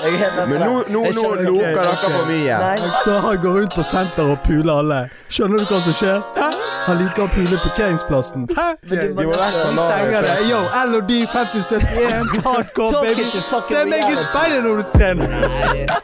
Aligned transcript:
Men 0.00 0.60
nå, 0.60 0.74
nå, 0.88 1.02
nå 1.14 1.34
loker 1.44 1.74
dere 1.76 1.96
for 2.00 2.26
mye. 2.28 2.58
Så 3.04 3.18
han 3.24 3.40
går 3.42 3.58
rundt 3.58 3.74
på 3.74 3.84
senter 3.84 4.32
og 4.34 4.38
puler 4.46 4.72
alle. 4.80 5.00
Skjønner 5.28 5.64
du 5.64 5.70
hva 5.70 5.80
som 5.84 5.96
skjer? 6.00 6.22
Hæ? 6.38 6.50
Han 6.86 7.00
liker 7.02 7.26
å 7.26 7.28
pule 7.34 7.58
parkeringsplassen. 7.64 8.46
Hæ? 8.56 8.68
men 8.90 9.16
du 9.16 9.20
må 9.20 9.36
vekk 9.36 9.58
fra. 9.76 10.36
Yo, 10.48 10.62
LOD 10.92 11.12
5071, 11.32 12.32
hardcore, 12.46 13.02
baby. 13.04 13.28
Se 13.68 13.84
meg 13.90 14.06
i 14.08 14.16
speilet 14.24 14.64
når 14.64 14.80
du 14.80 14.84
trener. 14.96 15.98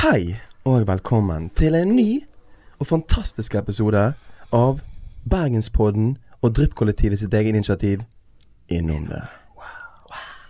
Hei, 0.00 0.40
og 0.64 0.86
velkommen 0.86 1.50
til 1.56 1.74
en 1.74 1.96
ny 1.96 2.20
og 2.78 2.86
fantastisk 2.86 3.54
episode 3.54 4.12
av 4.52 4.80
Bergenspodden 5.30 6.18
og 6.42 6.52
Drypp-kollektivet 6.56 7.18
sitt 7.18 7.34
eget 7.34 7.56
initiativ 7.56 8.02
Innom 8.68 9.06
det. 9.08 9.22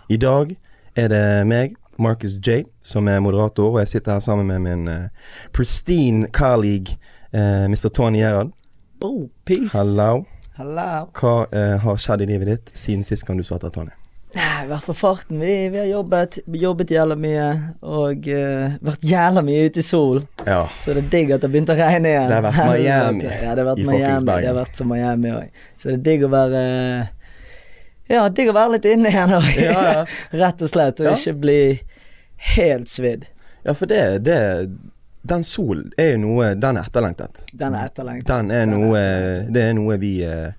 I 0.09 0.17
dag 0.17 0.57
er 0.97 1.09
det 1.09 1.47
meg, 1.47 1.77
Marcus 1.99 2.41
J, 2.47 2.65
som 2.83 3.09
er 3.09 3.21
moderator, 3.21 3.71
og 3.71 3.79
jeg 3.79 3.89
sitter 3.89 4.13
her 4.13 4.21
sammen 4.21 4.47
med 4.47 4.59
min 4.59 4.89
uh, 4.89 5.09
pristine 5.53 6.27
colleague 6.33 6.99
uh, 7.35 7.71
Mr. 7.71 7.89
Tony 7.95 8.19
Gerhard. 8.19 8.51
Oh, 9.01 9.29
peace. 9.45 9.79
Hello. 9.79 10.25
Hello. 10.57 11.07
Hva 11.21 11.47
uh, 11.47 11.79
har 11.81 11.97
skjedd 11.97 12.27
i 12.27 12.33
livet 12.33 12.51
ditt 12.57 12.75
siden 12.75 13.07
sist 13.07 13.27
gang 13.27 13.39
du 13.39 13.47
satt 13.47 13.63
her, 13.63 13.71
Tony? 13.71 14.00
Nei, 14.31 14.67
vært 14.71 14.87
på 14.87 14.95
farten. 14.95 15.41
Vi, 15.43 15.55
vi 15.73 15.79
har 15.81 15.87
jobbet, 15.91 16.37
jobbet 16.55 16.93
jævla 16.95 17.17
mye. 17.19 17.47
Og 17.83 18.29
uh, 18.31 18.77
vært 18.87 19.07
jævla 19.11 19.43
mye 19.43 19.65
ute 19.67 19.83
i 19.83 19.87
sol. 19.87 20.21
Ja. 20.47 20.61
Så 20.79 20.95
det 20.95 21.03
er 21.07 21.09
digg 21.15 21.33
at 21.35 21.43
det 21.43 21.49
har 21.49 21.55
begynt 21.57 21.73
å 21.75 21.79
regne 21.79 22.13
igjen. 22.13 22.29
Det 22.31 22.37
har 22.39 22.45
vært 22.47 22.61
Miami 22.71 23.25
Ja, 23.27 23.55
det 23.57 23.65
har 23.65 23.69
vært 23.73 23.83
i 23.83 23.89
Miami. 23.89 24.37
Det 24.45 24.51
har 24.53 24.59
vært 24.61 24.79
som 24.79 24.93
Miami 24.93 25.33
òg. 25.35 25.65
Så 25.81 25.91
det 25.91 25.97
er 25.97 26.05
digg 26.11 26.27
å 26.29 26.31
være 26.31 26.63
Ja, 28.11 28.23
digg 28.29 28.53
å 28.53 28.55
være 28.57 28.77
litt 28.77 28.87
inne 28.93 29.11
igjen 29.11 29.35
òg. 29.41 29.51
Ja, 29.59 29.83
ja. 29.89 30.07
Rett 30.45 30.63
og 30.63 30.71
slett. 30.71 31.03
Og 31.03 31.11
ikke 31.17 31.37
bli 31.43 31.61
helt 32.55 32.89
svidd. 32.89 33.27
ja, 33.67 33.75
for 33.75 33.91
det, 33.91 34.05
det 34.25 34.39
Den 35.23 35.43
solen 35.45 35.91
er 36.01 36.15
jo 36.15 36.23
noe 36.23 36.55
Den 36.57 36.79
er 36.81 36.87
etterlengtet. 36.89 37.43
Den 37.53 37.75
er 37.77 37.91
etterlengtet. 37.91 38.31
Den 38.31 38.55
er 38.55 38.71
noe 38.71 39.03
Det 39.51 39.67
er 39.73 39.75
noe 39.77 39.99
vi 40.01 40.15
eh, 40.25 40.53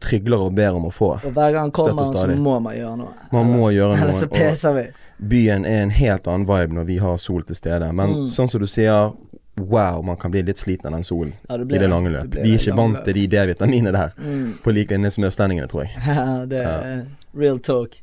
trygler 0.00 0.40
og 0.46 0.54
ber 0.54 0.74
om 0.78 0.84
å 0.88 0.92
få. 0.92 1.10
Og 1.24 1.32
hver 1.32 1.52
gang 1.52 1.70
og 1.70 1.72
kommer, 1.72 2.04
så 2.12 2.26
må 2.36 2.58
man 2.62 2.74
gjøre 2.76 2.96
noe. 2.98 3.12
Man 3.32 3.46
må 3.52 3.70
gjøre 3.74 3.96
noe, 3.96 4.02
Ellers 4.06 4.20
så 4.24 4.28
peser 4.30 4.74
vi. 4.74 4.86
Byen 5.18 5.64
er 5.64 5.82
en 5.82 5.90
helt 5.90 6.26
annen 6.28 6.46
vibe 6.46 6.74
når 6.76 6.84
vi 6.86 6.98
har 6.98 7.16
sol 7.18 7.42
til 7.42 7.56
stede. 7.56 7.92
Men 7.92 8.08
Mm. 8.10 8.26
sånn 8.28 8.50
som 8.50 8.60
du 8.60 8.66
sier, 8.66 9.12
wow, 9.56 10.02
man 10.02 10.16
kan 10.16 10.30
bli 10.30 10.42
litt 10.42 10.56
sliten 10.58 10.86
av 10.86 10.92
den 10.92 11.02
solen 11.02 11.32
Ja, 11.48 11.56
det 11.56 11.74
i 11.74 11.78
det 11.78 11.88
lange 11.88 12.10
løp. 12.12 12.34
Vi 12.34 12.52
er 12.54 12.58
ikke 12.58 12.76
vant 12.76 13.04
til 13.04 13.14
de 13.14 13.26
D-vitaminene 13.26 13.92
der, 13.92 14.12
Mm. 14.20 14.58
på 14.62 14.72
lik 14.74 14.90
linje 14.90 15.10
som 15.12 15.24
østlendingene, 15.24 15.66
tror 15.68 15.84
jeg. 15.84 15.90
Ja, 16.06 16.44
det 16.46 16.60
er 16.64 17.06
real 17.34 17.58
talk. 17.58 17.96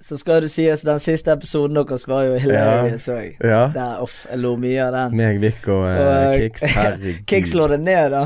Så- 0.00 0.16
skal 0.20 0.42
det 0.42 0.50
sies, 0.50 0.82
den 0.86 1.00
siste 1.00 1.32
episoden 1.32 1.76
deres 1.78 2.06
var 2.08 2.24
jo 2.26 2.38
hilarious 2.42 3.08
òg. 3.12 3.36
Ja. 3.44 3.60
Der, 3.74 4.02
off, 4.04 4.26
jeg 4.30 4.38
lo 4.42 4.54
mye 4.60 4.82
av 4.86 4.92
den. 4.96 5.16
Meg, 5.16 5.40
Vic 5.42 5.68
og 5.68 5.84
uh, 5.86 6.34
Kix. 6.36 6.62
Herregud. 6.76 7.22
Kix 7.26 7.52
slår 7.54 7.76
det 7.76 7.80
ned, 7.86 8.16
da. 8.16 8.24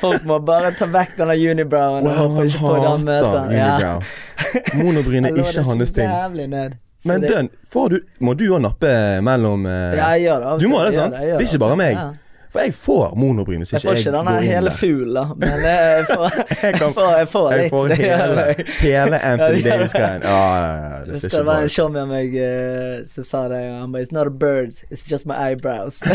Folk 0.00 0.26
må 0.28 0.38
bare 0.46 0.72
ta 0.78 0.88
vekk 0.90 1.16
denne 1.20 1.36
unibrowen. 1.36 2.08
Wow, 2.08 2.36
han 2.36 3.06
det 3.06 3.20
hater 3.22 3.52
unibrow. 3.52 4.02
Monobryn 4.74 5.24
er 5.24 5.32
Jeg 5.34 5.46
ikke 5.46 5.56
det 5.60 5.66
hans 5.70 5.96
ting. 5.96 6.76
Men 7.06 7.22
dønn, 7.22 7.48
du, 7.92 8.00
må 8.24 8.34
du 8.34 8.48
òg 8.50 8.62
nappe 8.64 8.92
mellom 9.22 9.66
uh, 9.68 9.94
Ja, 9.94 10.12
jeg 10.16 10.26
gjør 10.26 10.42
det. 10.42 10.54
Du 10.64 10.70
må 10.72 10.80
det, 10.82 10.94
sant? 10.96 11.14
Det 11.14 11.28
gjør 11.28 11.38
er 11.38 11.46
ikke 11.46 11.62
bare 11.62 11.76
meg. 11.78 11.98
Ja. 12.00 12.06
For 12.56 12.62
jeg 12.64 12.72
får 12.74 13.10
monobryn 13.20 13.58
hvis 13.60 13.70
Jeg 13.74 13.80
ikke 13.82 13.88
får 13.90 13.96
jeg 13.96 14.02
ikke 14.06 14.12
denne 14.16 14.34
hele 14.46 14.70
der. 14.70 14.76
fuglen. 14.80 15.26
Men 15.42 15.58
jeg 15.66 16.04
får, 16.08 16.28
Jeg 16.62 16.72
kan- 16.74 16.86
jeg 16.86 16.94
får, 16.96 17.10
jeg 17.18 17.28
får 17.28 17.48
litt. 17.56 17.70
får 17.74 17.86
hele, 18.00 18.42
hele 18.80 19.16
Anthony 19.30 19.60
Ja, 19.60 19.66
ja. 19.66 19.70
Davis-greien. 19.76 20.20
Ja, 20.24 20.28
ja, 20.56 20.62
ja. 20.76 20.80
Det 21.04 21.12
Det 21.12 21.20
ser 21.20 21.28
ikke 21.28 21.42
bra 21.44 21.52
ut. 21.52 21.58
en 21.58 21.64
ut. 21.64 21.70
show 21.76 21.88
med 21.92 22.06
meg 22.08 22.28
eh, 22.40 23.04
som 23.12 23.24
sa 23.28 23.40
det. 23.52 23.60
Han 23.80 23.92
bare 23.92 24.02
It's 24.06 24.12
not 24.16 24.26
a 24.26 24.30
bird, 24.30 24.72
it's 24.90 25.04
just 25.10 25.26
my 25.26 25.34
eyebrows. 25.34 26.02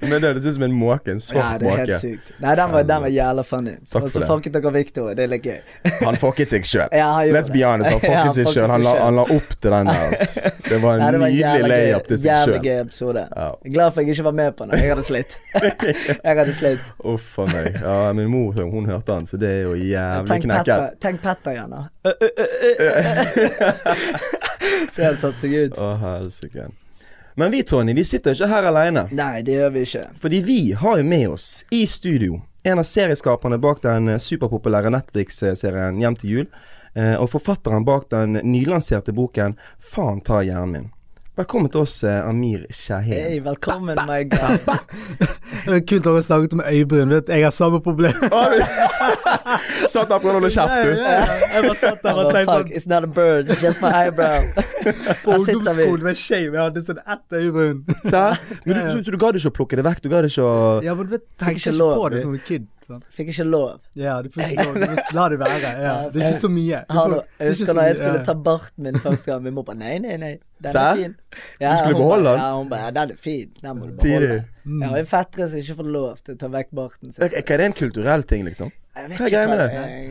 Men 0.00 0.20
det 0.20 0.28
høres 0.28 0.46
ut 0.46 0.54
som 0.54 0.62
en 0.66 0.72
måke. 0.76 1.10
En 1.12 1.20
svart 1.20 1.36
Ja, 1.36 1.42
svart 1.42 1.60
det 1.60 1.66
er 1.66 1.70
måke. 1.70 1.78
helt 1.86 2.00
sykt. 2.00 2.32
Nei, 2.42 2.54
den 2.58 2.72
var, 2.72 2.82
den 2.88 3.02
var 3.02 3.08
jævla 3.12 3.42
funny. 3.46 3.74
Og 3.94 4.08
så 4.10 4.18
det. 4.22 4.26
fucket 4.28 4.52
dere 4.56 4.72
Victor, 4.74 5.12
det 5.14 5.22
er 5.26 5.30
litt 5.32 5.46
gøy. 5.46 5.60
Han 6.02 6.16
fucket 6.20 6.50
seg 6.54 6.62
sjøl. 6.68 6.88
Ja, 6.96 7.10
Let's 7.34 7.50
be 7.52 7.62
honest, 7.66 7.90
han 7.90 8.00
Ja, 8.02 8.24
fucket 8.24 8.34
seg 8.40 8.46
sjøl. 8.54 8.70
Han, 8.72 8.82
han 8.86 9.14
la 9.20 9.24
opp 9.36 9.50
til 9.60 9.70
den 9.76 9.86
der. 9.92 10.00
Altså. 10.08 10.40
Det 10.68 10.78
var 10.82 10.92
en 10.94 11.00
Nei, 11.04 11.10
det 11.16 11.20
var 11.22 11.30
nydelig 11.36 11.70
layup 11.72 12.04
til 12.08 12.18
seg 12.22 12.28
jævlig 12.32 12.60
gøy 12.66 12.76
episode. 12.86 13.22
Ja. 13.36 13.48
Glad 13.76 13.88
for 13.94 14.00
jeg 14.02 14.08
ikke 14.12 14.18
var 14.22 14.32
med 14.32 14.56
på 14.56 14.64
den. 14.66 14.78
Jeg 14.80 14.90
hadde 14.92 15.04
slitt. 15.06 15.36
jeg 16.24 16.36
hadde 16.38 16.54
slitt. 16.58 16.84
Uff 17.12 17.38
a 17.38 17.46
meg. 17.50 17.76
Ja, 17.82 18.12
min 18.16 18.30
mor 18.32 18.52
hun 18.58 18.86
hørte 18.90 19.16
han, 19.16 19.26
så 19.30 19.36
det 19.40 19.50
er 19.50 19.62
jo 19.66 19.74
jævlig 19.78 20.40
knekket. 20.46 21.00
Tenk 21.02 21.22
Petter 21.24 21.56
igjen, 21.56 21.70
da. 21.72 21.82
Så 24.92 25.00
jeg 25.00 25.06
hadde 25.08 25.20
tatt 25.22 25.38
seg 25.40 25.54
ut. 25.56 25.78
Å, 25.80 25.90
helsike. 26.00 26.68
Men 27.38 27.52
vi, 27.54 27.62
Tony, 27.64 27.94
vi 27.96 28.04
sitter 28.04 28.34
ikke 28.36 28.48
her 28.50 28.66
aleine. 28.68 29.06
Nei, 29.16 29.40
det 29.46 29.54
gjør 29.56 29.70
vi 29.74 29.84
ikke. 29.86 30.02
Fordi 30.20 30.40
vi 30.44 30.58
har 30.76 30.98
jo 31.00 31.06
med 31.08 31.28
oss 31.32 31.46
i 31.72 31.84
studio 31.88 32.42
en 32.62 32.78
av 32.78 32.86
serieskaperne 32.86 33.58
bak 33.58 33.80
den 33.82 34.12
superpopulære 34.22 34.92
Netflix-serien 34.94 35.96
Hjem 35.98 36.14
til 36.20 36.30
jul. 36.30 36.46
eh, 36.94 37.16
Og 37.18 37.30
forfatteren 37.32 37.84
bak 37.88 38.04
den 38.12 38.36
nylanserte 38.46 39.12
boken 39.16 39.56
Faen 39.80 40.20
ta 40.22 40.42
hjernen 40.46 40.70
min. 40.76 40.90
Velkommen 41.32 41.70
til 41.72 41.80
oss, 41.80 41.94
eh, 42.04 42.28
Amir 42.28 42.66
Shahin. 42.68 43.14
Hei, 43.16 43.38
velkommen, 43.40 43.96
my 44.04 44.18
god. 44.28 44.66
Det 45.64 45.76
er 45.78 45.84
kult 45.88 46.04
å 46.10 46.12
ha 46.12 46.20
snakket 46.26 46.58
med 46.58 46.66
øyebryn. 46.68 47.08
Vet, 47.08 47.30
jeg 47.32 47.46
har 47.46 47.54
samme 47.56 47.78
problem. 47.80 48.18
Satt 49.94 50.10
der 50.10 50.18
og 50.18 50.20
prøvde 50.20 50.34
å 50.34 50.42
holde 50.42 50.50
kjeft, 50.52 50.74
du. 50.84 51.00
Jeg 51.00 51.64
bare 51.64 51.78
satt 51.80 52.04
der 52.04 52.20
og 52.20 52.28
tenkte 52.34 52.44
fuck, 52.50 52.68
sånn 52.68 52.76
it's 52.76 52.88
not 52.92 53.06
a 53.06 53.08
bird, 53.08 53.48
it's 53.48 53.64
just 53.64 53.80
my 53.80 53.94
eyebrow. 54.02 54.44
På 55.24 55.38
ungdomsskolen 55.38 56.04
med 56.04 56.20
shame. 56.20 56.52
jeg 56.52 56.60
hadde 56.60 56.84
sånn 56.90 57.00
ett 57.00 57.38
øyebryn. 57.40 57.80
Men 57.88 58.36
du, 58.68 58.76
du, 58.76 59.00
så 59.00 59.16
du 59.16 59.20
gadd 59.24 59.40
ikke 59.40 59.54
å 59.54 59.56
plukke 59.62 59.80
det 59.80 59.88
vekk? 59.88 60.04
Du 60.04 60.12
gadd 60.12 60.28
ikke 60.28 60.44
å 60.44 60.54
Ja, 60.84 60.98
men 60.98 61.08
du 61.08 61.16
vet, 61.16 61.24
tenk 61.40 61.62
ikke 61.62 61.78
på 61.80 62.12
det 62.12 62.24
som 62.26 62.36
en 62.36 62.44
kid. 62.44 62.68
Sant? 62.92 63.04
Fikk 63.16 63.32
ikke 63.32 63.46
lov. 63.48 63.80
Ja, 63.98 64.14
du 64.22 64.28
fikk 64.34 64.52
ikke 64.54 64.66
lov. 64.68 64.78
Du 64.78 64.86
må 64.92 65.04
La 65.18 65.26
det 65.32 65.38
være. 65.42 65.72
Ja. 65.82 65.94
Det 66.12 66.22
er 66.22 66.28
ikke 66.30 66.40
så 66.44 66.50
mye. 66.52 66.82
Du 66.88 66.94
får- 66.98 67.18
jeg 67.40 67.52
husker 67.54 67.74
da 67.80 67.86
jeg 67.88 67.96
skulle 68.00 68.24
ta 68.28 68.34
barten 68.48 68.84
min 68.88 69.00
første 69.02 69.32
gang. 69.32 69.42
Min 69.48 69.54
mor 69.58 69.66
bare 69.68 69.80
nei, 69.82 69.96
nei, 70.04 70.16
nei. 70.20 70.32
Den 70.62 70.76
er 70.78 70.94
fin. 71.00 71.16
Ja, 71.60 71.72
skulle 71.80 71.98
beholde 71.98 72.28
den? 72.30 72.38
Ja, 72.44 72.52
hun 72.56 72.68
bare 72.70 72.84
ja, 72.86 72.90
den 73.00 73.10
er 73.16 73.16
fin. 73.16 73.50
Den 73.62 73.78
må 73.80 73.88
du 73.90 73.96
beholde. 73.98 74.44
Jeg 74.64 74.88
har 74.92 74.98
en 75.02 75.06
fettere 75.10 75.48
som 75.50 75.58
ikke 75.58 75.76
får 75.80 75.90
lov 75.96 76.22
til 76.22 76.36
å 76.36 76.38
ta 76.38 76.48
vekk 76.52 76.70
barten 76.78 77.12
sin. 77.12 77.24
Er 77.24 77.34
er 77.42 77.56
det 77.58 77.66
en 77.66 77.72
kulturell 77.80 78.22
ting, 78.22 78.44
liksom? 78.46 78.70
Jeg 78.94 79.08
vet 79.08 79.18
Hva 79.18 79.26
er 79.26 79.32
greia 79.32 79.48
med 79.48 79.58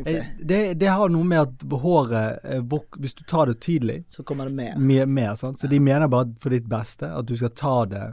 det? 0.06 0.26
det 0.42 0.80
Det, 0.82 0.88
har 0.90 1.10
noe 1.14 1.24
med 1.24 1.40
at 1.40 1.66
håret 1.84 2.40
eh, 2.44 2.62
Hvis 2.98 3.14
du 3.14 3.24
tar 3.30 3.46
det 3.46 3.60
tidlig, 3.62 4.04
Så 4.10 4.24
kommer 4.26 4.50
det 4.50 4.56
mer. 4.80 5.06
mer. 5.06 5.36
Sant? 5.36 5.60
Så 5.60 5.70
de 5.70 5.80
mener 5.80 6.08
bare 6.08 6.34
for 6.42 6.50
ditt 6.50 6.68
beste 6.68 7.06
at 7.06 7.26
du 7.30 7.36
skal 7.38 7.50
ta 7.50 7.86
det 7.86 8.06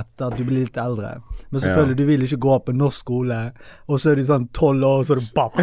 etter 0.00 0.26
at 0.32 0.38
du 0.38 0.44
blir 0.46 0.64
litt 0.64 0.76
eldre. 0.80 1.14
Men 1.50 1.62
selvfølgelig, 1.62 1.96
du 1.98 2.04
vil 2.08 2.26
ikke 2.26 2.38
gå 2.44 2.58
på 2.66 2.74
norsk 2.76 3.04
skole, 3.04 3.38
og 3.86 4.00
så 4.00 4.12
er 4.12 4.20
du 4.20 4.24
sånn 4.28 4.48
tolv 4.56 4.86
år, 4.88 5.02
og 5.02 5.08
så 5.08 5.16
er 5.16 5.22
du 5.22 5.28
bart. 5.36 5.58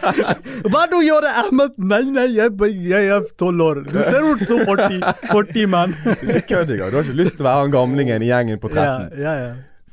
Hva 0.72 0.84
du 0.90 0.98
gjør 1.04 1.26
det, 1.26 1.32
Ahmed? 1.44 1.78
Nei, 1.92 2.02
nei, 2.14 2.26
jeg, 2.36 2.54
jeg 2.90 3.10
er 3.16 3.30
tolv 3.40 3.66
år. 3.66 3.82
Du 3.88 3.98
ser 4.00 4.26
ut 4.26 4.44
som 4.48 4.62
40, 4.66 5.00
40 5.30 5.72
mann. 5.72 5.96
Ikke 6.18 6.44
kødd 6.54 6.74
engang. 6.76 6.92
Du 6.92 7.00
har 7.00 7.08
ikke 7.08 7.18
lyst 7.22 7.38
til 7.38 7.46
å 7.46 7.50
være 7.50 7.64
han 7.64 7.74
gamlingen 7.74 8.26
i 8.26 8.30
gjengen 8.30 8.62
på 8.62 8.72
Ja, 8.74 8.86
13. 9.06 9.24
ja, 9.24 9.34
ja. 9.44 9.50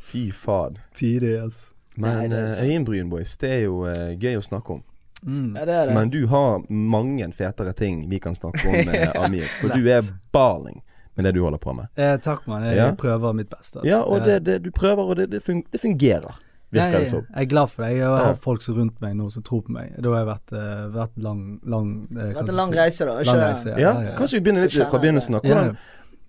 Fy 0.07 0.27
faen. 0.31 0.77
Tidlig, 0.95 1.35
altså. 1.43 1.73
Men 1.97 2.31
eh, 2.31 2.59
øyenbryn, 2.61 3.09
boys, 3.09 3.37
det 3.41 3.49
er 3.55 3.63
jo 3.65 3.81
uh, 3.89 4.13
gøy 4.13 4.37
å 4.37 4.43
snakke 4.45 4.77
om. 4.77 4.83
Mm. 5.25 5.55
Ja, 5.57 5.65
det 5.65 5.73
er 5.73 5.89
det. 5.89 5.95
Men 5.97 6.11
du 6.13 6.19
har 6.29 6.61
mange 6.69 7.25
fetere 7.33 7.73
ting 7.73 8.03
vi 8.09 8.19
kan 8.21 8.37
snakke 8.37 8.67
om, 8.69 8.91
eh, 8.93 9.09
Amir. 9.23 9.49
For 9.61 9.73
du 9.73 9.89
er 9.89 10.05
baling 10.31 10.83
med 11.17 11.25
det 11.25 11.33
du 11.35 11.41
holder 11.43 11.59
på 11.59 11.73
med. 11.75 11.87
Eh, 11.97 12.17
takk, 12.23 12.45
mann. 12.47 12.63
Jeg 12.63 12.77
Ja. 12.77 12.91
prøver 12.95 13.33
mitt 13.35 13.49
beste. 13.49 13.79
altså. 13.79 13.85
Ja, 13.89 14.01
og 14.03 14.23
det, 14.23 14.35
Eh, 14.35 14.39
det 14.39 14.63
du 14.63 14.71
prøver, 14.71 15.03
og 15.09 15.15
det, 15.17 15.29
det, 15.31 15.41
fungerer. 15.43 16.35
Virker 16.69 16.91
jeg, 16.91 16.99
det 16.99 17.09
som. 17.09 17.25
Jeg 17.33 17.43
er 17.45 17.49
glad 17.49 17.67
for 17.71 17.83
det. 17.83 17.91
Jeg 17.97 18.05
har 18.05 18.27
Ja. 18.27 18.33
folk 18.33 18.61
som 18.61 18.75
rundt 18.75 19.01
meg 19.01 19.15
nå 19.15 19.29
som 19.31 19.41
tror 19.41 19.61
på 19.63 19.69
meg. 19.71 19.93
Da 20.01 20.09
har 20.09 20.25
jeg 20.25 20.27
vært, 20.27 20.51
uh, 20.53 20.89
vært 20.91 21.15
lang, 21.17 21.59
lang 21.65 22.07
eh, 22.11 22.23
Det 22.27 22.35
vært 22.35 22.49
en 22.49 22.55
lang 22.55 22.71
reise, 22.75 23.05
da. 23.05 23.13
Lang 23.23 23.39
reise, 23.39 23.63
det? 23.63 23.79
ja. 23.79 23.93
Ja, 24.01 24.15
Kanskje 24.17 24.33
vi 24.33 24.39
begynner 24.41 24.61
litt 24.63 24.73
fra 24.89 24.99
begynnelsen 24.99 25.35
av. 25.35 25.41
Hvordan, 25.43 25.77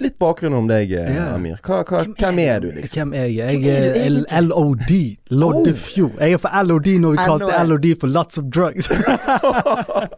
litt 0.00 0.16
bakgrunn 0.16 0.54
om 0.54 0.68
deg, 0.68 0.92
eh, 0.92 1.34
Amir. 1.34 1.56
Hva, 1.60 1.82
hva, 1.84 2.04
Hvem 2.04 2.14
hvem 2.14 2.38
er 2.38 2.60
du? 2.60 2.70
liksom? 2.70 3.10
Hvem 3.10 3.14
er 3.18 3.26
jeg? 3.26 3.62
Jeg 3.64 4.24
er 4.30 4.40
LOD. 4.42 5.16
Loddefjord. 5.30 6.18
Jeg 6.20 6.32
er 6.32 6.38
for 6.38 6.50
LOD 6.62 6.86
når 7.00 7.10
vi 7.10 7.16
kalte 7.16 7.66
LOD 7.66 7.94
for 7.98 8.06
lots 8.06 8.38
of 8.38 8.44
drugs. 8.44 8.88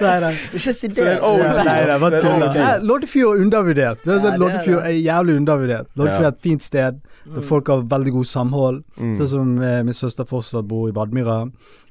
nei, 0.00 0.14
nei. 0.24 0.32
Ikke 0.56 0.74
si 0.76 0.90
det. 0.90 1.04
En 1.16 1.24
OG. 1.28 1.42
Nei, 1.66 1.76
nei, 1.90 1.98
bare 2.02 2.22
tuller. 2.24 2.84
Loddefjord 2.86 3.36
er 3.38 3.44
undervurdert. 3.44 4.06
Ja, 4.08 4.16
er 4.18 4.40
Loddefjord 4.40 4.86
er 4.86 4.96
jævlig 4.96 5.36
undervurdert. 5.40 5.90
Loddefjord 5.98 6.28
er 6.28 6.34
et 6.34 6.42
fint 6.46 6.64
sted. 6.64 7.00
Der 7.30 7.46
folk 7.46 7.68
har 7.70 7.84
veldig 7.90 8.14
god 8.16 8.30
samhold. 8.30 8.80
Mm. 8.96 9.12
Sånn 9.18 9.30
som 9.34 9.52
eh, 9.62 9.80
min 9.86 9.96
søster 9.96 10.28
fortsatt 10.28 10.68
bor 10.70 10.88
i 10.88 10.94
Badmyra. 10.96 11.42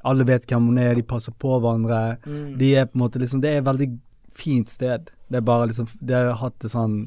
Alle 0.09 0.25
vet 0.27 0.47
hvem 0.49 0.71
hun 0.71 0.81
er, 0.81 0.95
de 0.97 1.05
passer 1.05 1.35
på 1.37 1.59
hverandre. 1.59 2.17
Mm. 2.25 2.57
De 2.59 2.73
er 2.79 2.89
på 2.89 2.97
en 2.97 3.05
måte 3.05 3.21
liksom 3.21 3.43
Det 3.43 3.53
er 3.53 3.61
et 3.61 3.69
veldig 3.69 3.89
fint 4.35 4.71
sted. 4.71 5.11
Det 5.29 5.41
er 5.41 5.45
bare 5.45 5.69
liksom 5.69 5.89
Det 5.99 6.15
har 6.15 6.39
hatt 6.41 6.65
et 6.65 6.73
sånn 6.73 7.01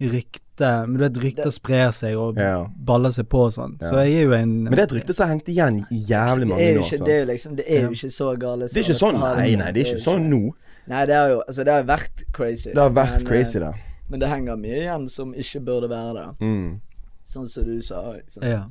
rykt 0.00 0.42
rykte, 0.56 0.86
men 0.86 0.96
du 0.96 1.04
vet 1.04 1.16
rykter 1.22 1.50
sprer 1.50 1.90
seg 1.92 2.16
og 2.16 2.36
Ja. 2.38 2.66
baller 2.76 3.10
seg 3.10 3.28
på 3.28 3.46
og 3.46 3.52
sånn. 3.52 3.76
Ja. 3.80 3.90
Så 3.90 4.04
jeg 4.04 4.14
er 4.14 4.22
jo 4.24 4.32
en 4.32 4.64
Men 4.64 4.72
det 4.72 4.78
er 4.78 4.82
et 4.96 5.02
rykte 5.02 5.14
som 5.14 5.28
har 5.28 5.36
hengt 5.36 5.48
igjen 5.48 5.86
i 5.90 6.04
jævlig 6.04 6.48
mange 6.48 6.78
år. 6.78 7.04
det 7.04 7.08
er 7.08 7.20
jo 7.20 7.32
liksom, 7.32 7.56
det 7.56 7.64
er 7.68 7.82
jo 7.82 7.90
ikke 7.90 8.10
så 8.10 8.38
gale. 8.38 8.68
Det 8.68 8.76
er 8.76 8.80
ikke 8.80 9.00
sånn, 9.00 9.20
nei, 9.20 9.56
nei, 9.56 9.72
det 9.72 9.86
er 9.86 9.94
ikke 9.94 10.02
sånn 10.02 10.28
nå. 10.30 10.54
Nei, 10.88 11.06
det 11.06 11.14
har 11.14 11.28
jo 11.28 11.42
altså, 11.48 11.64
det 11.64 11.72
har 11.72 11.82
vært 11.82 12.24
crazy. 12.32 12.70
Det 12.70 12.78
har 12.78 12.90
vært 12.90 13.18
men, 13.22 13.26
crazy, 13.26 13.58
da. 13.58 13.72
det. 13.72 13.80
Men 14.08 14.20
det 14.20 14.28
henger 14.28 14.56
mye 14.56 14.76
igjen 14.82 15.08
som 15.08 15.34
ikke 15.34 15.64
burde 15.64 15.88
være 15.88 16.14
der. 16.14 16.34
Mm. 16.40 16.80
Sånn 17.24 17.48
som 17.48 17.64
du 17.64 17.80
sa. 17.82 18.14
sant? 18.26 18.44
Ja. 18.46 18.64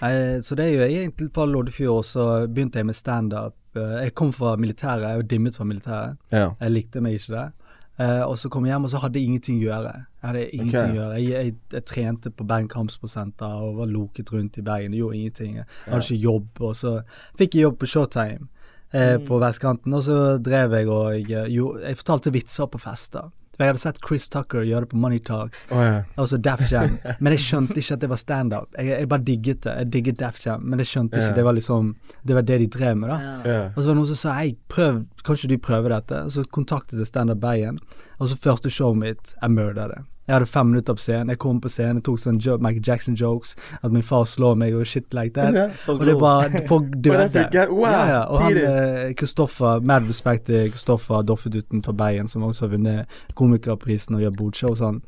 Jeg, 0.00 0.42
så 0.44 0.54
det 0.54 0.64
er 0.66 0.72
jo 0.72 0.82
egentlig 0.84 1.32
på 1.32 1.44
Loddefjord 1.46 2.04
så 2.04 2.46
begynte 2.46 2.76
jeg 2.78 2.86
med 2.86 2.94
standup. 2.94 3.54
Eh, 3.76 4.04
jeg 4.04 4.14
kom 4.14 4.32
fra 4.32 4.56
militæret, 4.56 5.02
jeg 5.08 5.16
var 5.16 5.22
dimmet 5.22 5.54
fra 5.54 5.64
militæret. 5.64 6.16
Ja. 6.32 6.50
Jeg 6.60 6.70
likte 6.70 7.00
meg 7.00 7.14
ikke 7.14 7.34
det. 7.34 7.52
Eh, 7.94 8.22
og 8.26 8.34
så 8.38 8.48
kom 8.50 8.64
jeg 8.66 8.74
hjem 8.74 8.88
og 8.88 8.90
så 8.90 9.00
hadde 9.04 9.20
jeg 9.20 9.30
ingenting 9.30 9.60
å 9.60 9.66
gjøre. 9.68 9.92
Jeg 10.18 10.26
hadde 10.28 10.44
ingenting 10.48 10.80
okay. 10.80 10.90
å 10.90 10.98
gjøre. 10.98 11.20
Jeg, 11.20 11.30
jeg, 11.30 11.54
jeg 11.76 11.84
trente 11.90 12.32
på 12.34 12.46
Bergen 12.50 12.70
kampsportsenter 12.72 13.60
og 13.68 13.78
var 13.82 13.92
loket 13.92 14.32
rundt 14.34 14.58
i 14.58 14.64
Bergen. 14.66 14.96
Jeg 14.96 15.04
gjorde 15.04 15.20
ingenting. 15.20 15.54
Jeg 15.60 15.92
hadde 15.92 16.02
ikke 16.08 16.24
jobb. 16.24 16.64
Og 16.66 16.74
så 16.80 16.96
fikk 17.38 17.54
jeg 17.54 17.68
jobb 17.68 17.78
på 17.82 17.90
Showtime 17.94 18.42
uh, 18.42 18.50
Mm. 18.94 19.24
på 19.26 19.38
vestkanten, 19.42 19.94
og 19.96 20.04
så 20.06 20.16
drev 20.38 20.76
jeg 20.78 20.86
og 20.86 21.16
jeg, 21.26 21.48
jo, 21.50 21.72
jeg 21.82 21.98
fortalte 21.98 22.30
vitser 22.30 22.68
på 22.70 22.78
fester. 22.78 23.32
Jeg 23.58 23.66
hadde 23.70 23.80
sett 23.82 23.98
Chris 24.06 24.28
Tucker 24.28 24.64
gjøre 24.66 24.80
det 24.86 24.90
på 24.90 24.96
Money 24.98 25.18
Talks. 25.22 25.64
oh, 25.70 25.82
ja. 25.82 26.02
Altså 26.18 26.38
Daft 26.42 26.72
Jam. 26.72 26.96
Men 27.22 27.36
jeg 27.36 27.42
skjønte 27.44 27.76
ikke 27.78 27.94
at 27.98 28.00
det 28.04 28.10
var 28.10 28.20
standup. 28.20 28.68
Jeg, 28.78 28.86
jeg 29.00 29.08
bare 29.08 29.26
digget 29.28 29.60
det. 29.66 29.74
Jeg 29.78 29.92
digget 29.92 30.18
Daft 30.20 30.46
Jam, 30.46 30.62
men 30.62 30.78
jeg 30.82 30.86
skjønte 30.90 31.16
Ja. 31.20 31.28
ikke 31.28 31.36
det 31.38 31.44
var 31.44 31.52
liksom 31.58 31.92
Det 32.26 32.34
var 32.34 32.42
det 32.42 32.58
de 32.60 32.66
drev 32.78 32.96
med, 32.96 33.08
da. 33.08 33.18
Ja. 33.20 33.36
ja. 33.52 33.60
Og 33.74 33.78
så 33.82 33.86
var 33.88 33.94
det 33.94 34.00
noen 34.00 34.10
som 34.10 34.20
sa 34.24 34.32
hei, 34.40 34.56
prøv, 34.68 35.04
kan 35.24 35.38
ikke 35.38 35.52
du 35.54 35.58
prøve 35.58 35.92
dette? 35.92 36.22
Og 36.24 36.32
så 36.32 36.44
kontaktet 36.50 36.98
jeg 36.98 37.06
Standup 37.06 37.38
Bergen, 37.40 37.78
og 38.18 38.28
så 38.28 38.36
første 38.36 38.70
showet 38.70 38.98
mitt, 38.98 39.34
jeg 39.40 39.50
murda 39.50 39.88
det. 39.92 40.02
Jeg 40.26 40.34
hadde 40.34 40.46
fem 40.46 40.66
minutter 40.66 40.94
på 40.96 41.00
scenen, 41.04 41.28
jeg 41.28 41.38
kom 41.38 41.60
på 41.60 41.68
scenen, 41.68 42.00
tok 42.02 42.18
sånn 42.18 42.38
Michael 42.40 42.82
Jackson-jokes, 42.86 43.54
at 43.82 43.92
min 43.92 44.02
far 44.02 44.24
slår 44.24 44.54
meg 44.56 44.74
og 44.74 44.86
shit 44.86 45.12
like 45.14 45.34
that. 45.34 45.54
Yeah, 45.54 45.70
Og 45.88 46.00
det 46.06 46.14
bare 46.18 46.62
Folk 46.68 46.84
døde. 47.04 47.68
wow, 47.70 47.90
ja, 47.90 48.06
ja. 48.08 48.22
Og 48.24 48.40
han 48.40 48.52
tidlig. 48.52 48.64
eh, 48.64 49.14
Kristoffer, 49.14 49.80
mad 49.80 50.08
respect 50.08 50.46
til 50.46 50.70
Kristoffer 50.72 51.22
Doffedutten 51.22 51.82
fra 51.84 51.92
Bergen, 51.92 52.28
som 52.28 52.42
også 52.42 52.66
har 52.66 52.72
vunnet 52.76 53.06
Komikerprisen 53.34 54.14
og 54.16 54.20
gjør 54.24 54.36
bodshow 54.38 54.74
sånn. 54.80 55.02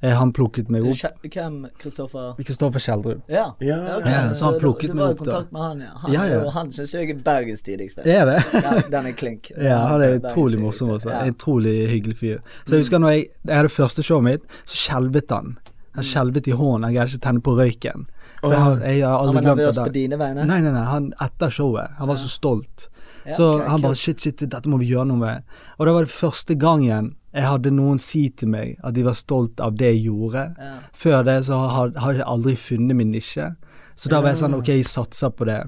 Eh, 0.00 0.12
han 0.14 0.30
plukket 0.32 0.68
meg 0.70 0.84
opp. 0.86 1.22
Hvem, 1.26 1.56
Kristoffer? 1.78 2.34
Kristoffer 2.38 2.78
Kjeldrup. 2.84 3.22
Ja. 3.28 3.48
Ja. 3.58 3.78
okay. 3.96 4.12
Ja, 4.12 4.34
så 4.34 4.44
han 4.44 4.54
du- 4.54 4.60
plukket 4.60 4.90
du 4.92 4.94
meg 4.94 5.02
var 5.02 5.08
i 5.10 5.12
opp 5.16 5.18
kontakt 5.24 5.52
med 5.52 5.62
han, 5.62 5.80
ja. 5.80 5.90
Han, 6.02 6.12
Ja, 6.12 6.24
ja. 6.26 6.50
han 6.54 6.70
syns 6.70 6.92
jeg 6.94 7.10
er 7.10 7.14
Bergens 7.26 7.62
tidligste. 7.66 8.06
Er 8.06 8.26
det? 8.26 8.36
Ja, 8.54 8.76
den 8.90 9.06
er 9.06 9.12
klink. 9.12 9.50
Ja, 9.58 9.78
han 9.88 10.00
er 10.02 10.18
utrolig 10.20 10.60
morsom 10.62 10.90
også. 10.94 11.10
Ja. 11.10 11.24
En 11.24 11.34
utrolig 11.34 11.88
hyggelig 11.90 12.16
fyr. 12.20 12.38
Så 12.66 12.76
jeg 12.76 12.84
husker 12.86 12.98
når 13.02 13.10
jeg, 13.16 13.26
jeg 13.46 13.56
hadde 13.56 13.68
første 13.74 14.02
showet 14.06 14.24
mitt, 14.28 14.46
så 14.66 14.76
skjelvet 14.84 15.30
han. 15.34 15.58
Han 15.98 16.04
skjelvet 16.06 16.46
i 16.46 16.54
hånden, 16.54 16.84
han 16.86 16.94
greide 16.94 17.10
ikke 17.10 17.18
å 17.18 17.26
tenne 17.26 17.42
på 17.42 17.56
røyken. 17.58 18.06
For 18.38 18.52
jeg, 18.54 18.60
har- 18.62 18.80
jeg 18.86 19.02
har 19.02 19.18
Han 19.26 19.34
var 19.34 19.42
nervøs 19.48 19.78
på 19.82 19.92
dine 19.92 20.16
vegne? 20.20 20.44
Nei, 20.46 20.60
nei, 20.62 20.70
nei, 20.70 20.84
han 20.86 21.12
etter 21.20 21.50
showet. 21.50 21.90
Han 21.98 22.06
var 22.12 22.16
så 22.22 22.28
stolt. 22.30 22.86
Ja, 23.26 23.34
Så 23.34 23.48
okay, 23.56 23.66
han 23.68 23.80
bare 23.82 23.96
shit, 23.98 24.20
shit, 24.22 24.38
dette 24.46 24.68
må 24.70 24.78
vi 24.78 24.92
gjøre 24.92 25.08
noe 25.10 25.18
med. 25.18 25.42
Og 25.80 25.86
det 25.86 25.92
var 25.96 26.06
det 26.06 26.14
første 26.14 26.54
gangen 26.56 27.16
jeg 27.38 27.46
hadde 27.46 27.70
noen 27.74 28.00
si 28.02 28.24
til 28.34 28.50
meg 28.50 28.76
at 28.82 28.96
de 28.96 29.04
var 29.06 29.16
stolt 29.18 29.60
av 29.62 29.76
det 29.78 29.92
jeg 29.92 30.08
gjorde. 30.08 30.44
Ja. 30.58 30.74
Før 30.96 31.22
det 31.28 31.38
så 31.46 31.60
har, 31.70 31.92
har 32.02 32.18
jeg 32.18 32.26
aldri 32.26 32.56
funnet 32.58 32.98
min 32.98 33.12
nisje. 33.14 33.52
Så 33.98 34.10
da 34.10 34.20
var 34.22 34.34
jeg 34.34 34.42
sånn 34.42 34.56
ok, 34.58 34.72
jeg 34.74 34.86
satser 34.86 35.30
på 35.34 35.46
det. 35.48 35.62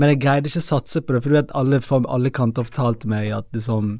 Men 0.00 0.12
jeg 0.12 0.22
greide 0.24 0.50
ikke 0.50 0.62
å 0.62 0.68
satse 0.68 1.00
på 1.00 1.14
det, 1.14 1.22
for 1.22 1.32
du 1.32 1.38
vet 1.38 1.56
alle 1.56 1.80
fra 1.84 2.00
alle 2.12 2.32
kanter 2.34 2.66
fortalte 2.68 3.08
meg 3.10 3.30
at 3.36 3.48
liksom 3.56 3.98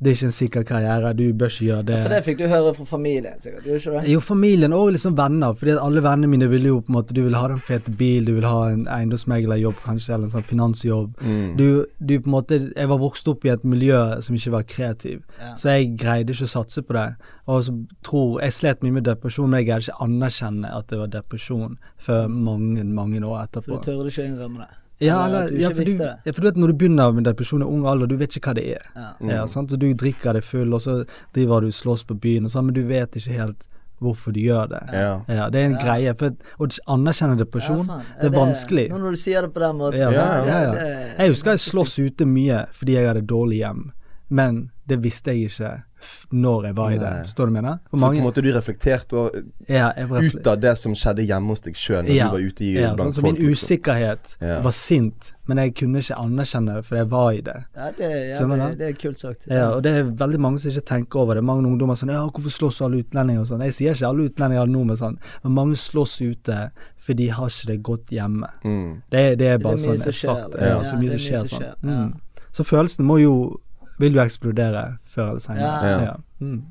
det 0.00 0.10
er 0.10 0.14
ikke 0.14 0.26
en 0.28 0.32
sikker 0.32 0.62
karriere, 0.62 1.12
du 1.18 1.24
bør 1.34 1.48
ikke 1.50 1.64
gjøre 1.66 1.82
det. 1.88 1.96
For 2.04 2.12
det 2.14 2.18
fikk 2.24 2.38
du 2.38 2.44
høre 2.46 2.74
fra 2.76 2.84
familien, 2.86 3.40
sikkert. 3.42 3.64
Gjorde 3.66 3.78
ikke 3.82 3.94
det? 3.96 4.12
Jo, 4.12 4.20
familien 4.22 4.72
og 4.76 4.92
liksom 4.94 5.16
venner. 5.18 5.56
Fordi 5.58 5.72
at 5.74 5.80
alle 5.82 6.02
vennene 6.04 6.30
mine 6.30 6.48
ville 6.52 6.68
jo 6.70 6.76
på 6.80 6.92
en 6.92 6.96
måte 7.00 7.14
Du 7.16 7.22
vil 7.24 7.34
ha 7.34 7.48
den 7.50 7.58
fete 7.66 7.90
bil, 7.98 8.24
du 8.28 8.34
vil 8.36 8.46
ha 8.46 8.68
en 8.70 8.84
eiendomsmeglerjobb 8.86 9.74
kanskje, 9.82 10.14
eller 10.14 10.28
en 10.28 10.34
sånn 10.36 10.46
finansjobb. 10.46 11.18
Mm. 11.20 11.56
Du, 11.58 11.66
du 11.98 12.14
på 12.20 12.30
en 12.30 12.36
måte 12.36 12.60
Jeg 12.76 12.88
var 12.92 12.98
vokst 13.02 13.26
opp 13.28 13.44
i 13.44 13.50
et 13.50 13.64
miljø 13.66 13.98
som 14.22 14.38
ikke 14.38 14.54
var 14.54 14.62
kreativ, 14.70 15.22
Ja. 15.40 15.56
så 15.58 15.74
jeg 15.74 15.96
greide 15.98 16.30
ikke 16.32 16.46
å 16.46 16.54
satse 16.54 16.82
på 16.86 16.94
det. 16.94 17.08
Og 17.48 17.64
så 17.66 17.74
tror 18.06 18.40
Jeg 18.42 18.52
slet 18.52 18.82
mye 18.86 18.92
med 19.00 19.04
depresjon, 19.10 19.50
men 19.50 19.64
jeg 19.64 19.66
greide 19.72 19.88
ikke 19.88 20.02
anerkjenne 20.06 20.76
at 20.78 20.86
det 20.88 20.98
var 21.02 21.06
depresjon 21.18 21.78
før 21.98 22.28
mange, 22.28 22.84
mange 22.84 23.18
år 23.26 23.48
etterpå. 23.48 23.82
du 23.82 23.90
tør 23.90 24.06
ikke 24.06 24.24
innrømme 24.30 24.58
det? 24.62 24.74
Ja, 25.00 25.24
Eller 25.26 25.26
eller, 25.26 25.44
at 25.44 25.50
du 25.50 25.56
ja, 25.62 25.68
ikke 25.68 25.76
for 25.76 25.84
du, 25.84 25.98
det? 25.98 26.12
ja, 26.26 26.32
for 26.32 26.40
du 26.42 26.46
vet 26.48 26.56
når 26.58 26.66
du 26.72 26.74
begynner 26.74 27.12
med 27.14 27.24
depresjon 27.24 27.62
i 27.62 27.64
ung 27.70 27.84
alder, 27.86 28.06
du 28.10 28.16
vet 28.18 28.34
ikke 28.36 28.50
hva 28.50 28.54
det 28.58 28.64
er. 28.74 28.86
Ja. 28.96 29.08
Mm. 29.20 29.30
Ja, 29.30 29.46
sant? 29.46 29.70
Så 29.70 29.78
du 29.78 29.86
drikker 29.94 30.32
deg 30.34 30.42
full, 30.44 30.72
og 30.74 30.80
så 30.82 31.04
driver 31.36 31.60
du 31.62 31.70
slåss 31.70 32.02
på 32.08 32.16
byen, 32.18 32.44
og 32.48 32.50
sånn, 32.50 32.66
men 32.66 32.74
du 32.74 32.82
vet 32.88 33.14
ikke 33.20 33.36
helt 33.38 33.68
hvorfor 34.02 34.32
du 34.34 34.40
gjør 34.40 34.68
det. 34.70 34.80
Ja. 34.94 35.12
Ja, 35.28 35.46
det 35.50 35.60
er 35.60 35.64
en 35.66 35.72
Ja. 35.78 35.82
greie. 35.84 36.14
For 36.18 36.30
å 36.58 36.68
anerkjenne 36.94 37.36
depresjon, 37.38 37.86
Ja, 37.86 38.00
det 38.22 38.32
er 38.32 38.36
vanskelig. 38.36 38.88
Nå 38.90 38.98
når 38.98 39.10
du 39.10 39.16
sier 39.16 39.42
det 39.42 39.52
på 39.54 39.60
den 39.60 39.76
måten. 39.76 39.98
Ja, 39.98 40.10
ja, 40.10 40.44
ja, 40.46 40.58
ja. 40.72 41.14
Jeg 41.18 41.28
husker 41.30 41.50
jeg 41.50 41.58
sloss 41.60 41.98
ute 41.98 42.26
mye 42.26 42.66
fordi 42.72 42.92
jeg 42.94 43.06
hadde 43.06 43.26
dårlig 43.26 43.58
hjem, 43.62 43.90
men 44.30 44.70
det 44.88 44.98
visste 45.04 45.32
jeg 45.34 45.50
ikke 45.50 45.70
f- 46.00 46.26
når 46.32 46.64
jeg 46.68 46.74
var 46.78 46.90
i 46.94 46.98
det. 46.98 47.08
Forstår 47.26 47.46
du 47.48 47.52
hva 47.52 47.58
jeg 47.58 47.64
mener? 47.64 47.78
For 47.90 47.98
Så 47.98 48.08
på 48.08 48.16
en 48.16 48.24
måte 48.24 48.42
du 48.44 48.48
reflekterte 48.54 49.18
og, 49.18 49.34
ja, 49.68 49.88
jeg 49.96 50.08
ut 50.38 50.46
av 50.52 50.60
det 50.62 50.72
som 50.78 50.94
skjedde 50.94 51.26
hjemme 51.26 51.48
hos 51.52 51.60
deg 51.66 51.74
sjøl 51.76 52.04
når 52.06 52.14
Ja. 52.14 52.28
du 52.28 52.36
var 52.36 52.44
ute 52.46 52.64
i 52.64 52.72
ja, 52.74 52.88
sånn, 52.88 52.96
blant 52.96 53.14
så 53.16 53.20
folk. 53.20 53.38
Min 53.38 53.48
liksom. 53.50 53.66
usikkerhet 53.78 54.36
Ja. 54.40 54.60
var 54.62 54.70
sint, 54.72 55.32
men 55.48 55.56
jeg 55.58 55.74
kunne 55.74 55.98
ikke 55.98 56.16
anerkjenne 56.22 56.74
det, 56.76 56.84
for 56.86 56.96
jeg 56.96 57.08
var 57.10 57.30
i 57.32 57.40
det. 57.40 57.56
Ja, 57.76 57.90
det, 57.98 58.04
er 58.38 58.46
det, 58.46 58.78
det 58.78 58.88
er 58.88 58.92
kult 59.02 59.18
sagt. 59.18 59.46
Ja, 59.50 59.70
og 59.74 59.82
det 59.82 59.92
er 59.96 60.04
veldig 60.04 60.40
mange 60.40 60.58
som 60.60 60.70
ikke 60.70 60.86
tenker 60.86 61.20
over 61.20 61.34
det. 61.34 61.44
Mange 61.44 61.66
ungdommer 61.68 61.94
sånn 61.98 62.12
Ja, 62.12 62.24
hvorfor 62.28 62.50
slåss 62.50 62.80
alle 62.86 63.02
utlendinger 63.02 63.40
og 63.40 63.46
sånn? 63.46 63.60
Jeg 63.66 63.72
sier 63.74 63.92
ikke 63.94 64.08
alle 64.08 64.28
utlendinger 64.30 64.58
har 64.64 64.66
noe 64.66 64.96
sånn, 64.96 65.18
men 65.44 65.52
mange 65.52 65.74
slåss 65.76 66.20
ute 66.22 66.70
for 66.96 67.14
de 67.14 67.28
har 67.28 67.48
ikke 67.48 67.66
det 67.66 67.82
godt 67.82 68.06
hjemme. 68.10 68.48
Mm. 68.64 69.02
Det, 69.10 69.18
er- 69.18 69.36
bare 69.58 69.76
sånn 69.76 69.76
Det 69.76 69.84
er 69.84 69.90
mye 69.92 69.96
sånn 69.98 69.98
som 69.98 70.12
skjer, 70.12 70.34
fakt. 70.34 70.52
liksom. 70.54 70.60
Ja, 70.60 70.78
Ja, 70.78 70.82
så 70.84 70.94
mye 70.96 71.10
det 71.10 71.20
som 71.20 71.34
er 71.34 71.38
skjer 71.38 71.48
sånn. 71.48 71.60
ja. 71.62 71.74
Mm. 71.82 72.20
Så 72.52 72.64
følelsene 72.64 73.04
må 73.06 73.20
jo 73.20 73.60
vil 73.98 74.14
jo 74.16 74.22
eksplodere 74.22 74.84
før 75.04 75.32
eller 75.32 75.42
senere. 75.42 75.72
Ja. 75.90 75.98
Ja. 76.10 76.14
Mm. 76.40 76.62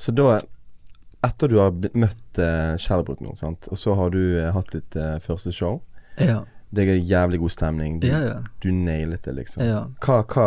Så 0.00 0.14
da 0.16 0.38
etter 1.26 1.50
du 1.52 1.58
har 1.60 1.74
møtt 1.76 2.40
eh, 2.40 2.72
uh, 2.72 2.80
kjærligheten 2.80 3.28
og 3.28 3.76
så 3.78 3.94
har 3.98 4.12
du 4.14 4.20
uh, 4.38 4.48
hatt 4.54 4.72
ditt 4.72 4.96
uh, 4.96 5.18
første 5.20 5.52
show. 5.52 5.82
Ja. 6.16 6.42
Det 6.72 6.86
er 6.86 6.96
jævlig 6.96 7.40
god 7.42 7.52
stemning. 7.52 7.98
Du, 8.00 8.06
ja, 8.08 8.20
ja. 8.24 8.36
du 8.62 8.70
nailet 8.72 9.26
det, 9.26 9.34
liksom. 9.40 9.64
Hva, 10.00 10.20
hva, 10.30 10.46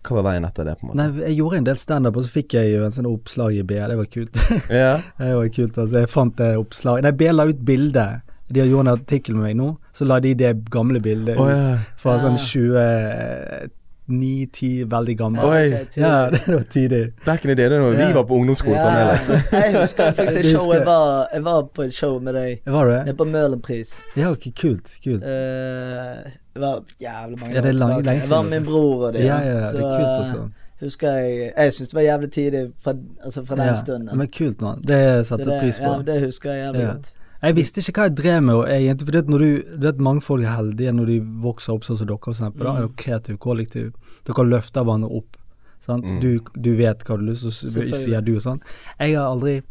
hva, 0.00 0.16
var 0.16 0.24
veien 0.30 0.46
etter 0.48 0.66
det? 0.66 0.78
på 0.80 0.86
en 0.86 0.90
måte? 0.90 0.98
Nei, 1.02 1.26
Jeg 1.28 1.36
gjorde 1.38 1.60
en 1.60 1.68
del 1.68 1.78
standup, 1.78 2.16
og 2.16 2.26
så 2.26 2.32
fikk 2.32 2.56
jeg 2.56 2.72
jo 2.72 2.86
en 2.86 2.96
sånn 2.96 3.08
oppslag 3.10 3.58
i 3.60 3.66
BL. 3.68 3.92
Det 3.92 3.98
var 4.00 4.10
kult. 4.16 4.40
det 4.72 5.34
var 5.36 5.52
kult, 5.54 5.78
altså. 5.84 6.00
Jeg 6.00 6.10
fant 6.10 6.34
det 6.40 6.50
oppslaget. 6.58 7.06
Nei, 7.06 7.14
BL 7.20 7.38
la 7.38 7.46
ut 7.52 7.60
bilde. 7.70 8.06
De 8.50 8.64
har 8.64 8.72
gjort 8.72 8.88
en 8.88 8.94
artikkel 8.96 9.36
med 9.36 9.46
meg 9.46 9.58
nå, 9.60 9.68
så 9.94 10.08
la 10.08 10.18
de 10.24 10.32
det 10.34 10.54
gamle 10.74 10.98
bildet 11.04 11.38
oh, 11.38 11.46
ut 11.46 12.00
fra 12.02 12.16
sånn 12.24 12.40
20 12.40 13.70
ni-ti, 14.10 14.70
veldig 14.90 15.16
gammel. 15.18 15.44
Oi. 15.44 15.86
Ja, 15.96 16.28
det 16.34 16.44
var 16.46 16.66
tidlig. 16.70 17.02
Back 17.26 17.44
in 17.44 17.52
the 17.52 17.56
day, 17.62 17.70
det 17.70 17.80
var 17.80 17.90
vi 17.90 18.12
var 18.14 18.24
på 18.28 18.34
ungdomsskolen 18.34 18.78
ja. 18.78 18.86
fremdeles. 18.86 19.28
jeg 19.64 19.80
husker 19.80 20.12
faktisk 20.20 20.38
et 20.38 20.50
show 20.50 20.72
jeg 20.74 20.86
var, 20.86 21.26
jeg 21.34 21.44
var, 21.44 21.62
på 21.74 21.88
et 21.88 21.94
show 21.94 22.20
med 22.20 22.38
deg. 22.38 22.62
Var 22.66 22.92
det? 22.92 23.00
Jeg 23.06 23.16
på 23.16 23.28
Møhlenpris. 23.32 23.96
Ja, 24.16 24.30
ok, 24.30 24.50
kult. 24.62 24.94
kult. 25.04 25.22
Uh, 25.24 26.30
det 26.54 26.62
var 26.64 26.80
jævlig 27.00 27.38
mange 27.38 27.54
ja, 27.54 27.60
det 27.60 27.68
er 27.68 27.78
lang, 27.78 27.92
år 27.92 28.02
tilbake. 28.02 28.16
Jeg 28.20 28.30
var 28.30 28.42
med 28.42 28.50
min 28.50 28.58
altså. 28.58 28.72
bror 28.72 29.06
og 29.06 29.12
det. 29.12 29.24
Ja, 29.24 29.38
ja, 29.44 29.66
så, 29.66 29.76
det 29.76 29.84
er 29.84 29.98
kult 29.98 30.24
også 30.24 30.42
eh, 30.42 30.48
husker 30.80 31.12
jeg 31.12 31.52
Jeg 31.56 31.74
syns 31.74 31.88
det 31.88 31.94
var 31.94 32.02
jævlig 32.02 32.30
tidlig 32.32 32.66
fra, 32.80 32.94
altså 33.24 33.44
fra 33.44 33.56
den 33.56 33.64
ja, 33.64 33.74
stunden. 33.74 34.18
Men 34.18 34.28
kult, 34.38 34.62
mann. 34.62 34.82
Det 34.82 35.26
setter 35.26 35.52
jeg 35.52 35.62
pris 35.62 35.78
på. 35.78 35.92
Ja, 35.92 36.12
det 36.12 36.20
husker 36.24 36.52
jeg 36.52 36.64
jævlig 36.64 36.80
ja. 36.80 36.92
godt. 36.92 37.12
Jeg 37.42 37.54
visste 37.56 37.80
ikke 37.80 37.92
hva 38.02 38.08
jeg 38.10 38.16
drev 38.16 38.42
med, 38.42 38.56
egentlig, 38.68 39.06
for 39.08 39.38
du, 39.40 39.62
du 39.78 39.86
vet 39.86 39.98
mange 39.98 40.20
folk 40.22 40.42
er 40.44 40.56
heldige 40.58 40.92
når 40.92 41.06
de 41.06 41.20
vokser 41.40 41.72
opp 41.72 41.84
sånn 41.88 41.96
som 41.96 42.06
dere, 42.10 42.18
for 42.22 42.32
eksempel. 42.34 42.64
Da 42.66 42.72
Mm. 42.72 42.76
er 42.76 42.86
dere 42.86 42.96
kreativ 42.96 43.38
kollektiv. 43.38 43.92
Dere 44.28 44.44
løfter 44.44 44.84
hverandre 44.84 45.10
opp. 45.10 45.36
Mm. 45.88 46.20
Du, 46.20 46.40
du 46.60 46.76
vet 46.76 46.98
hva 47.06 47.16
du 47.16 47.24
har 47.24 47.30
lyst 47.32 47.42
til, 47.42 47.50
så 47.50 47.96
sier 47.96 48.20
du 48.22 48.34
sånn. 48.40 48.60
Jeg 49.00 49.16
har 49.16 49.30
aldri 49.32 49.62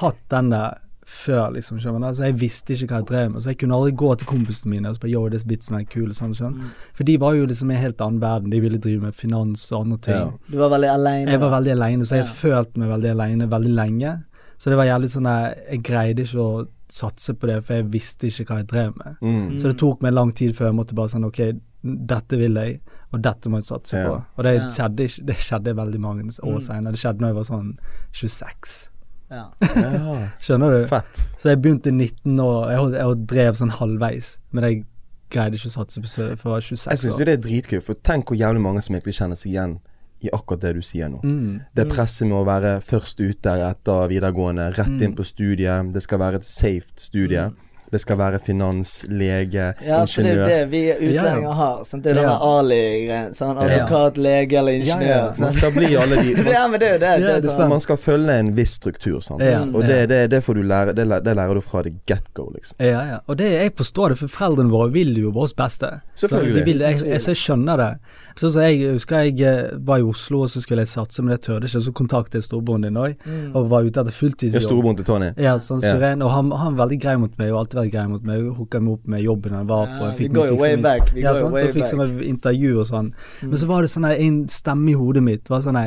hatt 0.00 0.18
den 0.28 0.50
der 0.50 0.78
før, 1.06 1.52
liksom. 1.54 1.78
skjønner 1.78 2.00
du? 2.02 2.06
Altså, 2.08 2.24
jeg 2.26 2.34
visste 2.40 2.74
ikke 2.74 2.88
hva 2.90 2.98
jeg 2.98 3.06
drev 3.12 3.30
med, 3.30 3.42
så 3.44 3.52
jeg 3.52 3.58
kunne 3.62 3.76
aldri 3.78 3.92
gå 3.94 4.08
til 4.18 4.26
kompisene 4.26 4.72
mine 4.72 4.90
og 4.90 4.96
spørre 4.98 5.12
yo, 5.12 5.28
disse 5.30 5.46
bitsene 5.46 5.80
er 5.84 5.84
kule, 5.86 6.12
sånn, 6.18 6.34
sånn. 6.34 6.56
Mm. 6.58 6.70
For 6.98 7.04
de 7.06 7.16
var 7.22 7.36
jo 7.38 7.46
liksom 7.46 7.70
i 7.70 7.76
en 7.76 7.80
helt 7.84 8.00
annen 8.02 8.18
verden. 8.20 8.50
De 8.50 8.58
ville 8.60 8.78
drive 8.82 9.02
med 9.06 9.14
finans 9.14 9.68
og 9.70 9.84
andre 9.84 9.98
ting. 10.02 10.14
Ja. 10.18 10.32
Du 10.50 10.56
var 10.58 10.70
veldig 10.74 10.90
aleine. 10.90 11.30
Jeg 11.30 11.40
var 11.40 11.54
veldig 11.60 11.72
alene, 11.76 12.02
så 12.10 12.16
jeg 12.18 12.26
Ja. 12.26 12.32
følte 12.42 12.76
meg 12.82 12.88
veldig 12.90 13.10
alene 13.14 13.46
veldig 13.48 13.74
lenge. 13.78 14.24
Så 14.58 14.70
det 14.70 14.76
var 14.78 14.84
jævlig 14.88 15.10
sånn 15.12 15.26
at 15.28 15.56
Jeg 15.70 15.82
greide 15.82 16.22
ikke 16.24 16.38
å 16.40 16.66
satse 16.88 17.34
på 17.34 17.46
det, 17.50 17.64
for 17.66 17.74
jeg 17.74 17.90
visste 17.90 18.26
ikke 18.30 18.44
hva 18.46 18.56
jeg 18.62 18.66
drev 18.70 18.96
med. 18.96 19.16
Mm. 19.20 19.58
Så 19.58 19.72
det 19.72 19.78
tok 19.78 20.02
meg 20.02 20.12
lang 20.14 20.30
tid 20.32 20.54
før 20.56 20.66
jeg 20.70 20.74
måtte 20.78 20.94
bare 20.94 21.08
sånn 21.12 21.24
Ok, 21.26 21.40
dette 21.82 22.36
vil 22.38 22.54
jeg, 22.54 22.80
og 23.12 23.20
dette 23.22 23.48
må 23.50 23.58
jeg 23.58 23.66
satse 23.68 23.92
Ja. 23.98 24.06
på. 24.08 24.24
Og 24.38 24.44
det 24.44 24.54
Ja. 24.54 24.68
skjedde 24.68 25.04
ikke 25.08 25.26
Det 25.26 25.36
skjedde 25.36 25.74
veldig 25.76 26.00
mange 26.00 26.22
år 26.42 26.56
Mm. 26.58 26.62
senere. 26.62 26.92
Det 26.92 27.00
skjedde 27.00 27.20
når 27.20 27.28
jeg 27.28 27.34
var 27.34 27.44
sånn 27.44 27.78
26. 28.12 28.88
Ja. 29.30 29.44
Skjønner 30.40 30.80
du? 30.80 30.86
Fett. 30.86 31.22
Så 31.36 31.50
jeg 31.50 31.60
begynte 31.62 31.88
i 31.90 31.96
19 31.96 32.38
år, 32.40 32.70
jeg, 32.70 32.78
holdt- 32.78 32.98
jeg 33.00 33.26
drev 33.26 33.56
sånn 33.58 33.70
halvveis, 33.70 34.38
men 34.52 34.64
jeg 34.64 34.84
greide 35.30 35.54
ikke 35.58 35.66
å 35.72 35.74
satse 35.84 36.00
på 36.00 36.06
surf, 36.08 36.38
for 36.40 36.50
jeg 36.50 36.54
var 36.54 36.60
26 36.60 36.86
år. 36.86 36.90
Jeg 36.92 36.98
syns 37.02 37.18
jo 37.18 37.24
det 37.24 37.34
er 37.34 37.42
dritkult, 37.48 37.82
for 37.82 37.94
tenk 37.94 38.26
hvor 38.30 38.38
jævlig 38.38 38.60
mange 38.62 38.80
som 38.82 38.94
egentlig 38.94 39.16
kjenner 39.18 39.34
seg 39.40 39.52
igjen 39.52 39.78
i 40.24 40.30
akkurat 40.32 40.62
det 40.64 40.72
du 40.78 40.82
sier 40.84 41.10
nå. 41.12 41.20
Mm. 41.24 41.60
Det 41.76 41.86
presset 41.90 42.28
med 42.28 42.38
å 42.38 42.46
være 42.48 42.78
først 42.84 43.20
ute 43.20 43.56
etter 43.66 44.10
videregående, 44.10 44.70
rett 44.76 45.04
inn 45.04 45.16
på 45.16 45.26
studiet. 45.26 45.92
Det 45.94 46.02
skal 46.04 46.22
være 46.22 46.40
et 46.40 46.48
safe 46.48 46.96
studie. 47.00 47.50
Det 47.96 48.02
skal 48.04 48.18
være 48.20 48.38
finans, 48.44 48.90
lege, 49.08 49.70
Ja, 49.86 50.02
for 50.04 50.22
det 50.26 50.32
er 50.34 50.36
jo 50.36 50.46
det 50.50 50.70
vi 50.70 50.80
utlendinger 50.92 51.54
har. 51.56 51.78
Sant? 51.88 52.04
Det 52.04 52.12
er 52.12 52.18
denne 52.20 52.34
Ja. 52.34 52.38
Ali-greien. 52.60 53.30
Sånn, 53.36 53.56
Ja. 53.56 53.66
advokat, 53.66 54.18
lege 54.20 54.58
eller 54.58 54.72
ingeniør. 54.72 55.08
Ja, 55.08 55.22
ja. 55.26 55.32
Man 55.38 55.52
skal 55.56 55.72
bli 55.72 55.90
alle 55.96 56.16
de 56.20 56.34
man, 56.36 56.52
Ja, 56.58 56.66
men 56.68 56.80
det 56.80 56.88
er 56.88 56.92
jo 56.92 56.98
det. 56.98 57.10
Ja, 57.10 57.16
det, 57.16 57.30
er 57.36 57.40
det 57.46 57.54
sånn. 57.56 57.68
man 57.72 57.80
skal 57.80 57.96
følge 57.96 58.36
en 58.42 58.52
viss 58.56 58.74
struktur, 58.76 59.20
sant. 59.24 59.40
Ja. 59.42 59.62
Og 59.64 59.86
det, 59.88 60.08
det, 60.12 60.20
det 60.34 60.42
får 60.44 60.54
du 60.54 60.62
lære 60.62 60.94
det, 60.98 61.06
det 61.24 61.36
lærer 61.36 61.54
du 61.54 61.60
fra 61.64 61.82
the 61.86 61.94
get 62.06 62.28
go, 62.34 62.50
liksom. 62.54 62.76
Ja, 62.84 63.00
ja. 63.14 63.18
Og 63.26 63.38
det, 63.40 63.48
jeg 63.52 63.72
forstår 63.78 64.12
det, 64.14 64.18
for 64.18 64.28
foreldrene 64.36 64.70
våre 64.70 64.92
vil 64.92 65.16
jo 65.16 65.30
vårt 65.32 65.56
beste. 65.56 65.88
Selvfølgelig. 66.14 66.60
Så, 66.60 66.64
vil, 66.68 66.78
jeg, 66.84 67.00
jeg, 67.06 67.20
så 67.24 67.32
jeg 67.32 67.40
skjønner 67.46 67.76
det. 67.80 67.90
Så, 68.36 68.50
så 68.52 68.60
jeg 68.66 68.92
husker 68.92 69.24
jeg 69.30 69.40
eh, 69.40 69.70
var 69.88 70.02
i 70.02 70.02
Oslo, 70.04 70.42
og 70.44 70.50
så 70.52 70.60
skulle 70.60 70.84
jeg 70.84 70.88
satse, 70.92 71.22
men 71.24 71.32
jeg 71.38 71.40
tørde 71.48 71.64
ikke. 71.70 71.80
Så 71.86 71.92
kontaktet 71.96 72.34
jeg 72.42 72.42
storebroren 72.50 72.82
din 72.84 72.96
òg, 73.00 73.14
og 73.56 73.70
var 73.72 73.86
ute 73.88 74.00
etter 74.04 74.12
fulltidsjobb. 74.12 74.60
Ja, 74.60 74.64
storebroren 74.68 74.96
til 75.00 75.08
Tony. 75.08 75.30
Ja, 75.40 75.56
sånn 75.62 75.80
Ja. 75.82 75.94
suren. 75.96 76.20
Og 76.22 76.30
han, 76.30 76.50
han 76.52 76.76
var 76.76 76.86
veldig 76.86 77.00
grei 77.00 77.16
mot 77.16 77.32
meg, 77.38 77.52
og 77.52 77.62
alltid 77.64 77.78
vært 77.80 77.85
grei 77.92 78.06
mot 78.10 78.22
meg. 78.26 78.44
Hooka 78.56 78.80
meg 78.80 78.92
opp 78.98 79.06
med 79.06 79.24
jobben 79.24 79.56
han 79.56 79.66
var 79.70 79.86
på. 79.86 80.04
Ja, 80.04 80.12
vi 80.18 80.28
går 80.28 80.52
jo 80.52 80.60
way 80.60 80.76
back, 80.76 81.12
vi 81.14 81.24
ja, 81.24 81.34
går 81.34 81.50
way 81.54 81.68
Og 81.68 81.76
fikk 81.76 81.88
back. 81.90 81.98
meg 82.02 82.22
intervju 82.28 82.72
og 82.82 82.86
sånn. 82.90 83.12
Men 83.42 83.58
så 83.62 83.70
var 83.70 83.82
det 83.86 83.92
sånn 83.92 84.08
en 84.10 84.40
stemme 84.52 84.90
i 84.92 84.96
hodet 84.98 85.24
mitt 85.26 85.52
var 85.52 85.64
sånn 85.64 85.80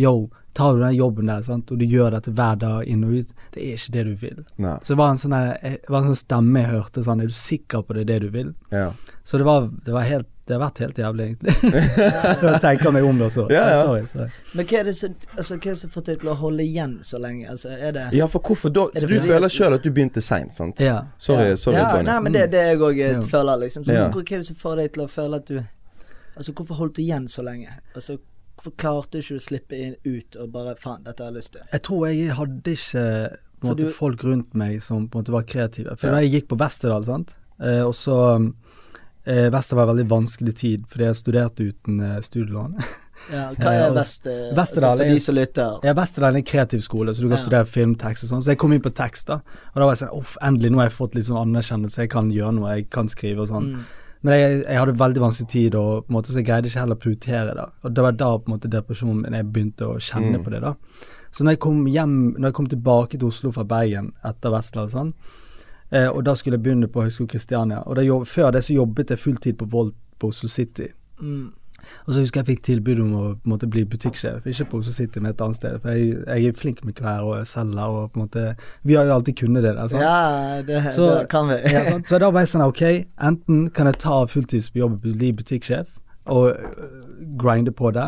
Yo, 0.00 0.30
tar 0.52 0.74
du 0.74 0.80
den 0.82 0.94
jobben 0.94 1.30
der, 1.30 1.42
sant, 1.46 1.70
og 1.70 1.78
du 1.78 1.86
gjør 1.86 2.10
dette 2.16 2.32
hver 2.34 2.58
dag 2.60 2.88
inn 2.90 3.04
og 3.06 3.20
ut, 3.20 3.30
det 3.54 3.62
er 3.62 3.78
ikke 3.78 3.94
det 3.94 4.04
du 4.08 4.12
vil. 4.24 4.42
Nei. 4.62 4.74
Så 4.82 4.94
det 4.94 4.98
var 5.00 5.14
en 5.14 5.20
sånn 5.22 5.36
det 5.36 5.78
var 5.86 6.02
en 6.02 6.10
sånn 6.10 6.20
stemme 6.20 6.64
jeg 6.64 6.70
hørte 6.72 7.04
sånn 7.06 7.22
Er 7.22 7.30
du 7.30 7.36
sikker 7.36 7.84
på 7.86 7.94
det 7.96 8.02
er 8.02 8.08
det 8.10 8.18
du 8.24 8.28
vil? 8.34 8.52
Ja. 8.74 8.90
Så 9.24 9.38
det 9.38 9.46
var, 9.46 9.68
det 9.84 9.94
var 9.94 10.06
helt 10.08 10.28
Det 10.46 10.56
har 10.56 10.62
vært 10.64 10.80
helt 10.82 10.98
jævlig, 10.98 11.24
egentlig. 11.28 11.52
Jeg 12.42 12.60
tenker 12.64 12.90
meg 12.90 13.04
om 13.06 13.20
det 13.20 13.28
også. 13.28 13.44
Ja, 13.54 13.60
ja. 13.70 13.82
Sorry. 13.86 14.06
sorry. 14.10 14.40
Men 14.58 14.66
hva 14.66 14.80
er 14.80 14.88
det 14.88 14.94
som 14.98 15.12
altså, 15.36 15.58
hva 15.60 15.60
er 15.60 15.76
det 15.76 15.80
som 15.84 15.92
får 15.94 16.06
deg 16.08 16.16
til 16.24 16.30
å 16.32 16.34
holde 16.40 16.64
igjen 16.64 16.96
så 17.06 17.20
lenge? 17.22 17.44
Altså, 17.52 17.70
er 17.76 17.94
det 17.94 18.06
ja, 18.18 18.26
for 18.32 18.42
hvorfor 18.42 18.72
da? 18.74 18.88
Du 18.98 19.14
føler 19.22 19.52
sjøl 19.54 19.76
at 19.76 19.86
du 19.86 19.92
begynte 19.94 20.24
seint, 20.24 20.50
sant? 20.56 20.82
Ja. 20.82 21.04
Sorry, 21.22 21.52
ja. 21.52 21.60
sorry 21.60 21.78
ja, 21.78 21.86
Tony. 21.92 22.08
Nei, 22.08 22.16
men 22.24 22.34
det 22.34 22.42
er 22.48 22.50
det 22.56 22.64
jeg 22.72 22.80
òg 22.82 23.04
føler, 23.30 23.62
liksom. 23.62 23.86
Så, 23.86 23.94
Ja. 23.94 24.08
Hva 24.10 24.24
er 24.24 24.42
det 24.42 24.48
som 24.50 24.58
får 24.58 24.82
deg 24.82 24.90
til 24.96 25.04
å 25.04 25.12
føle 25.12 25.38
at 25.38 25.52
du 25.52 25.60
Altså, 26.40 26.54
hvorfor 26.56 26.78
holdt 26.78 26.96
du 26.96 27.02
igjen 27.02 27.26
så 27.28 27.42
lenge? 27.44 27.74
Altså, 27.94 28.16
klarte 28.76 29.10
du 29.12 29.18
ikke 29.18 29.38
å 29.40 29.44
slippe 29.48 29.72
inn, 29.80 29.94
ut 30.04 30.36
og 30.36 30.52
bare 30.52 30.74
Faen, 30.76 31.02
dette 31.04 31.22
har 31.24 31.30
jeg 31.32 31.38
lyst 31.40 31.52
til. 31.52 31.62
Jeg 31.72 31.82
tror 31.82 32.06
jeg 32.08 32.30
hadde 32.36 32.74
ikke 32.76 33.04
måte, 33.62 33.76
du- 33.80 33.88
folk 33.88 34.22
rundt 34.24 34.54
meg 34.54 34.82
som 34.82 35.08
på 35.08 35.18
en 35.18 35.24
måte 35.24 35.32
var 35.32 35.42
kreative. 35.42 35.96
For 35.98 36.06
Ja. 36.08 36.12
da 36.12 36.20
jeg 36.20 36.32
gikk 36.44 36.48
på 36.48 36.58
Westerdal, 36.60 37.04
sant, 37.04 37.34
eh, 37.60 37.80
og 37.82 37.92
så 37.94 38.52
eh, 39.26 39.50
Vester 39.50 39.76
var 39.76 39.88
en 39.88 39.96
veldig 39.96 40.08
vanskelig 40.08 40.54
tid 40.56 40.84
fordi 40.88 41.04
jeg 41.04 41.14
studerte 41.16 41.66
uten 41.72 42.00
eh, 42.00 42.20
studielån. 42.20 42.74
Ja, 43.30 43.50
hva 43.52 43.72
er 43.74 43.86
og- 43.90 43.96
Vest... 43.96 44.26
eh, 44.26 44.54
Altså, 44.56 44.80
for 44.80 45.04
de 45.04 45.18
som 45.20 45.34
lytter. 45.34 45.78
Ja, 45.84 45.92
Vesterdal 45.92 46.34
er 46.34 46.38
en 46.38 46.42
kreativ 46.48 46.80
skole, 46.82 47.12
så 47.14 47.20
du 47.20 47.28
kan 47.28 47.36
Ja. 47.38 47.44
studere 47.44 47.66
film, 47.66 47.94
tekst 47.96 48.24
og 48.24 48.30
sånn. 48.30 48.42
Så 48.42 48.46
jeg 48.54 48.58
kom 48.58 48.72
inn 48.72 48.80
på 48.80 48.92
tekst, 48.94 49.26
da. 49.26 49.34
Og 49.74 49.74
da 49.76 49.84
var 49.84 49.94
jeg 49.94 50.08
sånn 50.08 50.16
Uff, 50.18 50.36
endelig, 50.42 50.70
nå 50.72 50.76
har 50.80 50.88
jeg 50.88 50.96
fått 50.98 51.14
litt 51.14 51.24
sånn 51.26 51.42
anerkjennelse, 51.46 51.96
jeg 51.98 52.10
kan 52.10 52.30
gjøre 52.32 52.54
noe, 52.54 52.76
jeg 52.76 52.88
kan 52.90 53.06
skrive 53.08 53.40
og 53.40 53.48
sånn. 53.48 53.74
Mm. 53.74 53.84
Men 54.22 54.34
jeg, 54.36 54.64
jeg 54.66 54.78
hadde 54.78 54.98
veldig 55.00 55.20
vanskelig 55.22 55.48
tid, 55.48 55.74
og 55.74 56.04
på 56.06 56.10
en 56.12 56.16
måte, 56.18 56.32
så 56.32 56.40
jeg 56.42 56.46
greide 56.50 56.68
ikke 56.68 56.80
heller 56.82 56.98
å 56.98 57.00
prioritere 57.00 57.54
det. 57.56 57.64
Og 57.84 57.94
det 57.96 58.02
var 58.04 58.12
da 58.12 58.26
på 58.38 58.50
en 58.50 58.54
måte 58.58 58.68
depresjonen 58.70 59.22
min, 59.22 59.32
jeg 59.38 59.46
begynte 59.52 59.86
å 59.88 59.94
kjenne 59.96 60.36
Mm. 60.38 60.44
på 60.44 60.50
det. 60.50 60.60
da. 60.60 60.74
Så 61.32 61.44
når 61.44 61.52
jeg 61.52 61.60
kom 61.60 61.86
hjem, 61.86 62.34
når 62.38 62.48
jeg 62.50 62.54
kom 62.54 62.66
tilbake 62.66 63.18
til 63.18 63.28
Oslo 63.28 63.50
fra 63.52 63.64
Bergen 63.64 64.12
etter 64.24 64.50
Vestland 64.50 64.90
og 64.90 64.92
sånn, 64.92 65.12
eh, 65.92 66.08
og 66.08 66.24
da 66.24 66.34
skulle 66.34 66.58
jeg 66.58 66.62
begynne 66.64 66.88
på 66.92 67.02
Høgskolen 67.02 67.28
Kristiania, 67.28 67.82
og 67.86 67.96
da 67.96 68.02
jobb, 68.02 68.26
før 68.26 68.50
det 68.52 68.62
så 68.64 68.74
jobbet 68.74 69.08
jeg 69.08 69.18
fulltid 69.18 69.56
på 69.56 69.70
Volt 69.70 69.94
på 70.18 70.28
Oslo 70.28 70.48
City. 70.48 70.88
Mm. 71.22 71.52
Og 72.06 72.14
så 72.14 72.20
husker 72.24 72.40
jeg 72.40 72.46
fikk 72.56 72.62
tilbud 72.68 73.00
om 73.04 73.12
å 73.14 73.22
på 73.36 73.50
måte 73.54 73.68
bli 73.70 73.84
butikksjef, 73.84 74.46
ikke 74.46 74.66
City, 74.92 75.20
men 75.20 75.30
et 75.32 75.40
annet 75.44 75.56
sted. 75.60 75.78
For 75.82 75.90
jeg, 75.94 76.16
jeg 76.26 76.46
er 76.54 76.58
flink 76.58 76.84
med 76.84 76.94
klær 76.98 77.22
og 77.28 77.46
selger 77.46 77.86
og 78.00 78.10
på 78.12 78.20
en 78.20 78.26
måte 78.26 78.44
Vi 78.84 78.94
har 78.98 79.04
jo 79.06 79.14
alltid 79.18 79.36
kunnet 79.42 79.62
det 79.62 79.74
der, 79.76 79.88
sant. 79.88 80.02
Ja, 80.02 80.62
det, 80.66 80.92
Så- 80.92 81.10
det 81.20 81.28
kan 81.28 81.48
vi. 81.48 81.60
Ja? 81.70 81.98
Så 82.04 82.18
da 82.18 82.30
var 82.30 82.40
jeg 82.40 82.48
sånn 82.54 82.66
ok, 82.66 82.82
enten 83.30 83.70
kan 83.70 83.86
jeg 83.86 83.98
ta 84.02 84.24
fulltidsjobb, 84.26 85.00
bli 85.04 85.32
butikksjef 85.32 85.99
og 86.30 86.48
øh, 86.54 86.96
grinde 87.40 87.72
på 87.76 87.90
det, 87.94 88.06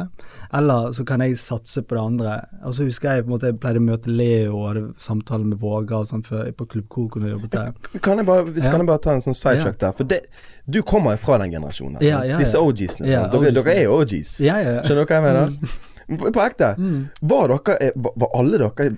eller 0.55 0.93
så 0.97 1.05
kan 1.09 1.21
jeg 1.25 1.37
satse 1.41 1.83
på 1.83 1.95
det 1.97 2.03
andre. 2.03 2.33
Og 2.65 2.75
så 2.75 2.85
husker 2.87 3.13
jeg 3.17 3.25
på 3.25 3.31
en 3.31 3.35
måte 3.35 3.49
jeg 3.51 3.59
pleide 3.63 3.81
å 3.81 3.85
møte 3.85 4.11
Leo 4.13 4.57
og 4.59 4.67
hadde 4.71 4.83
samtaler 5.01 5.47
med 5.49 5.61
Våga 5.63 6.01
og 6.03 6.09
sånn 6.11 6.25
før 6.27 6.51
på 6.59 6.67
Klubb 6.75 6.89
Kok 6.93 7.17
når 7.21 7.35
jobbet 7.35 7.55
der. 7.57 7.71
Kan 8.05 8.21
jeg 8.21 8.27
bare, 8.29 8.45
hvis 8.51 8.67
Ja. 8.67 8.71
kan 8.75 8.81
jeg 8.85 8.91
bare 8.91 9.03
ta 9.05 9.15
en 9.17 9.25
sånn 9.25 9.37
sidetrack 9.39 9.79
der? 9.81 9.93
For 9.97 10.05
det, 10.05 10.21
du 10.69 10.83
kommer 10.83 11.17
fra 11.17 11.39
den 11.43 11.51
generasjonen. 11.55 12.01
Ja, 12.01 12.21
ja, 12.23 12.35
ja. 12.35 12.43
Disse 12.43 12.61
OGs-ene. 12.61 13.09
Ja, 13.09 13.25
dere, 13.33 13.55
dere 13.57 13.75
er 13.85 13.89
OGs. 13.95 14.37
Ja, 14.41 14.59
ja, 14.61 14.77
ja. 14.79 14.83
Skjønner 14.83 15.07
du 15.07 15.13
hva 15.15 15.21
jeg 15.21 15.27
mener? 15.29 15.81
På, 16.19 16.33
på 16.35 16.45
ekte. 16.45 16.75
Mm. 16.79 17.01
Var 17.33 17.49
dere 17.57 17.79
eh, 17.89 17.93
var 18.21 18.33
alle 18.37 18.59
dere 18.61 18.91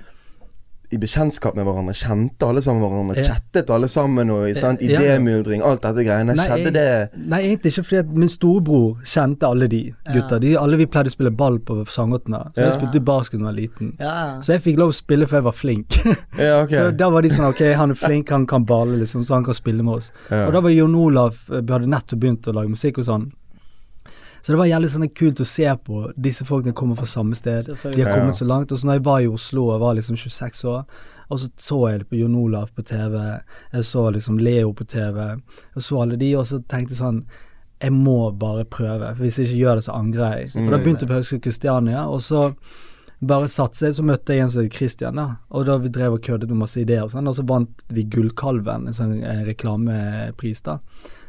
i 0.94 0.98
bekjentskap 1.02 1.56
med 1.58 1.66
hverandre? 1.66 1.94
Kjente 1.98 2.46
alle 2.48 2.62
sammen 2.64 2.82
hverandre? 2.84 3.16
Ja. 3.18 3.34
Chattet 3.34 3.70
alle 3.74 3.88
sammen? 3.90 4.30
Og 4.30 4.46
sant? 4.56 4.80
Idémyldring, 4.84 5.62
alt 5.66 5.82
dette 5.84 6.04
greiene. 6.06 6.34
Nei, 6.38 6.46
Skjedde 6.46 6.70
jeg- 6.72 6.74
det 6.74 7.26
Nei, 7.34 7.40
egentlig 7.48 7.72
ikke, 7.74 7.84
fordi 7.88 7.98
at 8.04 8.12
min 8.24 8.28
storebror 8.28 9.02
kjente 9.04 9.42
alle 9.48 9.68
de 9.68 9.82
gutta. 10.12 10.36
Ja. 10.36 10.38
De, 10.38 10.54
alle 10.58 10.76
vi 10.76 10.86
pleide 10.86 11.10
å 11.10 11.14
spille 11.16 11.30
ball 11.34 11.58
på 11.58 11.84
Sandgottene. 11.86 12.52
Så 12.54 12.60
Ja. 12.62 12.70
jeg 12.70 12.78
spilte 12.80 13.04
basket 13.04 13.40
da 13.40 13.44
jeg 13.44 13.54
var 13.54 13.60
liten. 13.60 13.92
Ja. 14.00 14.40
Så 14.40 14.52
jeg 14.54 14.62
fikk 14.62 14.78
lov 14.78 14.90
å 14.90 14.94
spille 14.94 15.26
for 15.28 15.36
jeg 15.36 15.44
var 15.44 15.52
flink. 15.52 15.98
Ja, 16.38 16.62
ok. 16.62 16.70
Så 16.70 16.96
da 16.96 17.10
var 17.10 17.22
de 17.22 17.28
sånn 17.30 17.48
ok, 17.50 17.74
han 17.74 17.90
er 17.90 17.94
flink, 17.94 18.28
han 18.30 18.46
kan 18.46 18.64
balle, 18.64 18.96
liksom, 18.98 19.22
så 19.24 19.34
han 19.34 19.44
kan 19.44 19.54
spille 19.54 19.82
med 19.82 19.94
oss. 19.94 20.10
Ja. 20.30 20.46
Og 20.46 20.52
da 20.52 20.60
var 20.60 20.70
Jon 20.70 20.94
Olav 20.94 21.36
eh, 21.50 21.60
Vi 21.60 21.72
hadde 21.72 21.86
nettopp 21.86 22.18
begynt 22.20 22.46
å 22.48 22.52
lage 22.54 22.68
musikk 22.68 22.98
og 22.98 23.04
sånn. 23.04 23.32
Så 24.44 24.52
det 24.52 24.58
var 24.60 24.68
jævlig 24.68 24.90
sånn 24.92 25.08
kult 25.16 25.40
å 25.40 25.46
se 25.48 25.70
på. 25.86 26.02
Disse 26.20 26.44
folkene 26.44 26.76
kommer 26.76 26.98
fra 27.00 27.08
samme 27.08 27.36
sted. 27.38 27.64
De 27.64 28.02
har 28.04 28.12
kommet 28.12 28.36
så 28.36 28.44
langt. 28.44 28.72
Og 28.72 28.80
så 28.80 28.84
når 28.84 28.98
jeg 28.98 29.04
var 29.06 29.22
i 29.24 29.30
Oslo 29.32 29.70
og 29.72 29.80
var 29.80 29.96
liksom 29.96 30.18
26 30.20 30.66
år, 30.68 30.82
og 31.32 31.40
så 31.40 31.48
så 31.56 31.78
jeg 31.88 32.02
det 32.02 32.08
på 32.10 32.18
Jon 32.20 32.36
Olav 32.36 32.68
på 32.76 32.84
TV, 32.84 33.16
jeg 33.72 33.88
så 33.88 34.04
liksom 34.12 34.36
Leo 34.38 34.74
på 34.76 34.84
TV, 34.84 35.20
jeg 35.74 35.86
så 35.86 36.02
alle 36.02 36.20
de, 36.20 36.28
og 36.36 36.44
så 36.50 36.60
tenkte 36.60 36.92
jeg 36.92 37.00
sånn 37.00 37.24
Jeg 37.80 37.92
må 37.92 38.30
bare 38.40 38.64
prøve, 38.64 39.14
for 39.14 39.24
hvis 39.24 39.40
jeg 39.40 39.48
ikke 39.48 39.62
gjør 39.62 39.80
det, 39.80 39.84
så 39.88 39.96
angrer 39.96 40.36
jeg. 40.38 40.52
For 40.54 40.72
da 40.72 40.78
begynte 40.80 41.04
jeg 41.04 41.10
på 41.10 41.16
Høgskolen 41.18 41.42
Kristiania, 41.44 42.04
og 42.08 42.22
så 42.24 42.44
bare 43.24 43.48
satse. 43.48 43.92
så 43.92 44.04
møtte 44.04 44.32
jeg 44.32 44.44
en 44.44 44.50
som 44.50 44.62
het 44.62 44.76
Christian, 44.76 45.16
da. 45.16 45.26
Og 45.50 45.66
da 45.66 45.76
vi 45.80 45.88
drev 45.92 46.16
og 46.16 46.22
køddet 46.22 46.48
med 46.48 46.62
masse 46.62 46.80
ideer 46.80 47.04
og 47.04 47.12
sånn, 47.12 47.28
og 47.28 47.36
så 47.36 47.44
vant 47.48 47.84
vi 47.88 48.04
Gullkalven, 48.04 48.86
en 48.88 48.96
sånn 48.96 49.18
eh, 49.22 49.42
reklamepris, 49.48 50.62
da. 50.64 50.78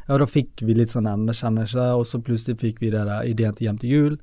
Og 0.08 0.20
da 0.22 0.26
fikk 0.30 0.62
vi 0.62 0.76
litt 0.78 0.92
sånn 0.92 1.08
anerkjennelse, 1.10 1.86
og 1.98 2.04
så 2.06 2.20
plutselig 2.22 2.60
fikk 2.60 2.82
vi 2.84 2.92
det 2.94 3.02
der 3.08 3.26
ideen 3.26 3.56
til 3.56 3.66
Hjem 3.68 3.80
til 3.82 3.90
jul, 3.90 4.18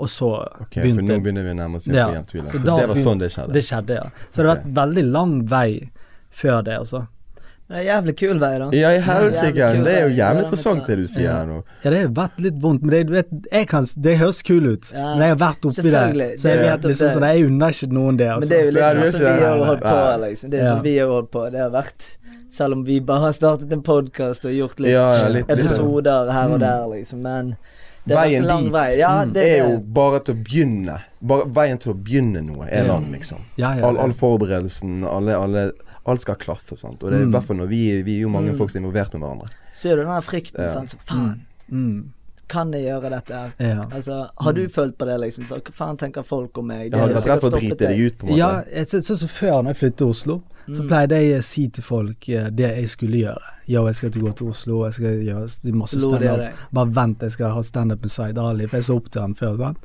og 0.00 0.08
så 0.10 0.30
Ok, 0.64 0.80
for 0.80 1.04
nå 1.04 1.18
begynner 1.20 1.44
vi 1.46 1.52
å 1.52 1.58
nærme 1.58 1.78
oss 1.78 1.86
Hjem 1.86 2.26
til 2.26 2.40
jul. 2.40 2.46
så 2.48 2.58
Så 2.58 2.76
det 2.76 2.88
var 2.90 2.98
sånn 2.98 3.20
det 3.22 3.30
skjedde. 3.34 3.54
Det 3.54 3.62
skjedde, 3.66 3.98
ja. 4.00 4.26
Så 4.30 4.42
det 4.42 4.48
har 4.48 4.56
vært 4.56 4.70
veldig 4.80 5.04
lang 5.12 5.34
vei 5.46 5.70
før 6.30 6.62
det, 6.66 6.78
altså. 6.82 7.04
Det 7.70 7.78
er 7.78 7.84
jævlig 7.86 8.12
kul 8.18 8.38
vei, 8.42 8.58
da. 8.58 8.66
Ja, 8.74 8.88
i 8.90 8.98
helsike. 9.06 9.66
kul 9.76 9.84
Det 9.86 9.92
er 9.94 10.08
jo 10.08 10.14
jævlig 10.16 10.42
interessant 10.44 10.86
det 10.90 10.96
du 10.98 11.04
sier 11.06 11.22
Ja. 11.28 11.34
her 11.38 11.46
nå. 11.46 11.58
Ja, 11.84 11.90
det 11.94 11.98
har 12.00 12.08
vært 12.16 12.40
litt 12.42 12.56
vondt, 12.60 12.82
men 12.82 12.90
det, 12.90 13.06
du 13.06 13.12
vet, 13.14 13.28
jeg 13.52 13.68
kan, 13.70 13.86
det 14.02 14.16
høres 14.18 14.42
kul 14.42 14.66
ut. 14.72 14.90
Ja, 14.92 15.14
Men 15.14 15.20
jeg 15.20 15.36
har 15.36 15.40
vært 15.44 15.68
oppi 15.70 15.90
det. 15.90 16.40
Så 16.40 16.48
jeg 16.50 16.58
Det 16.58 16.66
vet 16.66 16.82
liksom 16.90 17.10
sånn, 17.14 17.26
jeg 17.30 17.46
unner 17.46 17.68
ikke 17.76 17.92
noen 17.94 18.16
det, 18.18 18.26
altså. 18.28 18.40
Men 18.40 18.48
det 18.50 18.58
er 18.58 18.64
jo 18.64 18.72
litt 18.72 18.82
sånn 18.82 19.12
som 19.12 19.20
vi 19.20 19.44
har 19.46 19.64
holdt 19.70 19.82
på, 19.86 20.20
liksom. 20.26 20.50
Det 20.50 20.58
er 20.58 20.64
Ja. 20.64 20.68
som 20.74 20.82
vi 20.82 20.98
har 20.98 21.06
holdt 21.06 21.30
på. 21.30 21.50
Det 21.52 21.60
har 21.60 21.70
vært 21.70 22.16
Selv 22.50 22.72
om 22.72 22.82
vi 22.84 22.98
bare 22.98 23.20
har 23.20 23.30
startet 23.32 23.72
en 23.72 23.80
podkast 23.80 24.44
og 24.44 24.50
gjort 24.50 24.80
litt, 24.80 24.90
Ja, 24.90 25.22
ja, 25.22 25.28
litt- 25.28 25.46
litt- 25.46 25.60
episoder 25.60 26.32
her 26.32 26.48
og 26.50 26.58
Mm. 26.58 26.60
der, 26.60 26.86
liksom. 26.98 27.18
Men 27.22 27.56
er 28.08 28.14
Veien 28.16 28.42
en 28.42 28.48
lang 28.48 28.64
dit 28.64 28.72
vei. 28.72 28.96
Ja, 28.98 29.22
Mm. 29.24 29.32
det 29.32 29.42
er 29.60 29.70
jo 29.70 29.78
bare 29.78 30.18
til 30.18 30.34
å 30.34 30.42
begynne. 30.44 31.00
Bare 31.22 31.44
Veien 31.46 31.78
til 31.78 31.94
å 31.94 32.02
begynne 32.02 32.42
noe 32.44 32.66
er 32.68 32.88
lang, 32.88 33.12
liksom. 33.12 33.38
Ja, 33.56 33.74
ja, 33.76 33.86
All, 33.86 33.96
all 33.98 34.10
forberedelsen, 34.12 35.04
alle, 35.06 35.36
alle 35.36 35.72
Alt 36.10 36.20
skal 36.26 36.36
klaffe, 36.36 36.76
sant. 36.76 37.02
Og 37.02 37.10
det 37.10 37.18
er 37.18 37.22
i 37.22 37.26
Mm. 37.26 37.32
hvert 37.34 37.44
fall 37.48 37.56
når 37.56 37.68
vi, 37.70 38.02
vi 38.02 38.16
er 38.18 38.20
jo 38.26 38.28
mange 38.28 38.52
Mm. 38.52 38.58
folk 38.58 38.70
som 38.70 38.82
er 38.82 38.88
involvert 38.88 39.12
med 39.14 39.22
hverandre. 39.22 39.48
Ser 39.72 39.96
du 39.96 40.02
den 40.02 40.10
der 40.10 40.20
frykten, 40.20 40.58
Ja. 40.64 40.68
sant. 40.68 40.90
Så 40.90 40.98
faen, 41.06 41.40
Mm. 41.70 42.08
kan 42.48 42.72
jeg 42.72 42.82
gjøre 42.88 43.10
dette 43.10 43.32
her? 43.32 43.52
Ja. 43.60 43.84
Altså, 43.94 44.28
har 44.40 44.52
du 44.52 44.66
følt 44.68 44.98
på 44.98 45.06
det, 45.06 45.20
liksom? 45.20 45.46
Så, 45.46 45.60
hva 45.62 45.72
faen 45.72 45.96
tenker 45.96 46.24
folk 46.24 46.58
om 46.58 46.66
meg? 46.66 46.90
Det 46.90 46.98
ja, 46.98 47.06
det 47.06 47.10
er 47.10 47.18
derfor 47.20 47.30
redd 47.30 47.40
for 47.40 47.50
å 47.50 47.52
stoppet 47.60 47.78
drite 47.78 47.88
deg 47.88 48.00
ut, 48.00 48.18
på 48.18 48.22
en 48.26 48.28
måte. 48.32 48.36
Ja, 48.38 48.62
jeg- 48.72 48.86
så- 48.88 49.16
så 49.16 49.28
før, 49.28 49.62
når 49.62 49.68
jeg 49.74 49.76
flyttet 49.76 49.96
til 49.96 50.06
Oslo, 50.08 50.42
så 50.68 50.86
pleide 50.88 51.10
jeg 51.10 51.38
å 51.38 51.42
si 51.44 51.68
til 51.68 51.82
folk 51.84 52.28
eh, 52.28 52.50
det 52.50 52.76
jeg 52.76 52.88
skulle 52.88 53.16
gjøre. 53.16 53.42
Jo, 53.68 53.86
jeg 53.86 53.94
skal 53.96 54.10
ikke 54.10 54.20
gå 54.22 54.36
til 54.36 54.48
Oslo, 54.48 54.84
jeg 54.84 54.94
skal 54.94 55.06
gjøre 55.22 55.72
masse 55.74 56.00
standup. 56.00 56.52
Bare 56.72 56.86
vent, 56.94 57.18
jeg 57.20 57.30
skal 57.32 57.50
ha 57.52 57.60
standup 57.62 58.00
med 58.02 58.10
Zaid 58.10 58.38
Ali, 58.38 58.66
for 58.66 58.76
jeg 58.76 58.84
så 58.84 58.96
opp 58.96 59.10
til 59.10 59.20
han 59.22 59.34
før, 59.34 59.56
sant. 59.56 59.76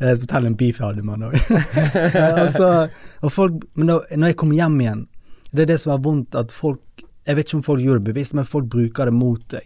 Jeg 0.00 0.18
forteller 0.18 0.46
en 0.46 0.54
beef 0.56 0.78
jeg 0.78 0.86
hadde 0.86 1.02
med 1.04 1.20
han 1.20 1.30
òg. 1.30 1.34
og 3.22 3.32
folk, 3.32 3.52
men 3.74 3.86
da, 3.86 3.98
når 4.16 4.26
jeg 4.32 4.36
kom 4.36 4.50
hjem 4.50 4.80
igjen, 4.80 5.06
det 5.54 5.62
er 5.62 5.66
det 5.74 5.80
som 5.80 5.92
er 5.94 6.02
vondt, 6.02 6.34
at 6.34 6.52
folk 6.52 6.80
Jeg 7.26 7.36
vet 7.38 7.46
ikke 7.48 7.56
om 7.56 7.62
folk 7.64 7.80
gjør 7.80 7.98
det 8.02 8.04
bevisst, 8.14 8.34
men 8.36 8.44
folk 8.44 8.66
bruker 8.68 9.06
det 9.08 9.14
mot 9.16 9.40
deg. 9.48 9.64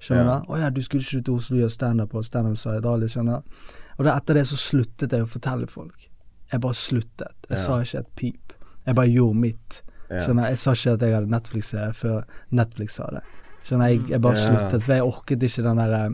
Skjønner 0.00 0.24
Ja. 0.24 0.38
du? 0.40 0.46
'Å 0.52 0.58
ja, 0.60 0.70
du 0.70 0.80
skulle 0.82 1.02
ikke 1.02 1.24
til 1.24 1.34
Oslo 1.34 1.56
og 1.56 1.60
gjøre 1.62 1.70
standup 1.70 2.14
og 2.14 2.24
standup 2.24 2.56
Zaid 2.56 2.82
Ali', 2.86 3.08
skjønner 3.08 3.42
du. 3.42 3.50
Og 3.98 4.04
da 4.06 4.16
etter 4.16 4.34
det 4.34 4.46
så 4.46 4.56
sluttet 4.56 5.10
jeg 5.12 5.20
å 5.22 5.28
fortelle 5.28 5.66
folk. 5.68 6.08
Jeg 6.50 6.60
bare 6.60 6.72
sluttet. 6.74 7.20
Ja. 7.50 7.50
Jeg 7.50 7.58
sa 7.58 7.80
ikke 7.82 7.98
et 7.98 8.14
pip. 8.16 8.52
Jeg 8.86 8.94
bare 8.94 9.06
gjorde 9.12 9.36
mitt. 9.36 9.82
Skjønner 10.08 10.24
Skjønner 10.26 10.48
Jeg 10.48 10.58
sa 10.58 10.70
ikke 10.72 10.92
at 10.94 11.00
jeg 11.00 11.14
hadde 11.14 11.30
Netflix-serie 11.30 11.92
før 11.94 12.24
Netflix 12.52 12.92
sa 12.94 13.06
det. 13.10 13.22
Skjønner 13.64 13.88
Jeg 13.90 14.08
Jeg 14.08 14.20
bare 14.22 14.34
Ja. 14.36 14.48
sluttet, 14.48 14.82
for 14.82 14.92
jeg 14.92 15.02
orket 15.02 15.42
ikke 15.42 15.62
den 15.62 15.76
der 15.76 15.92
eh, 16.06 16.10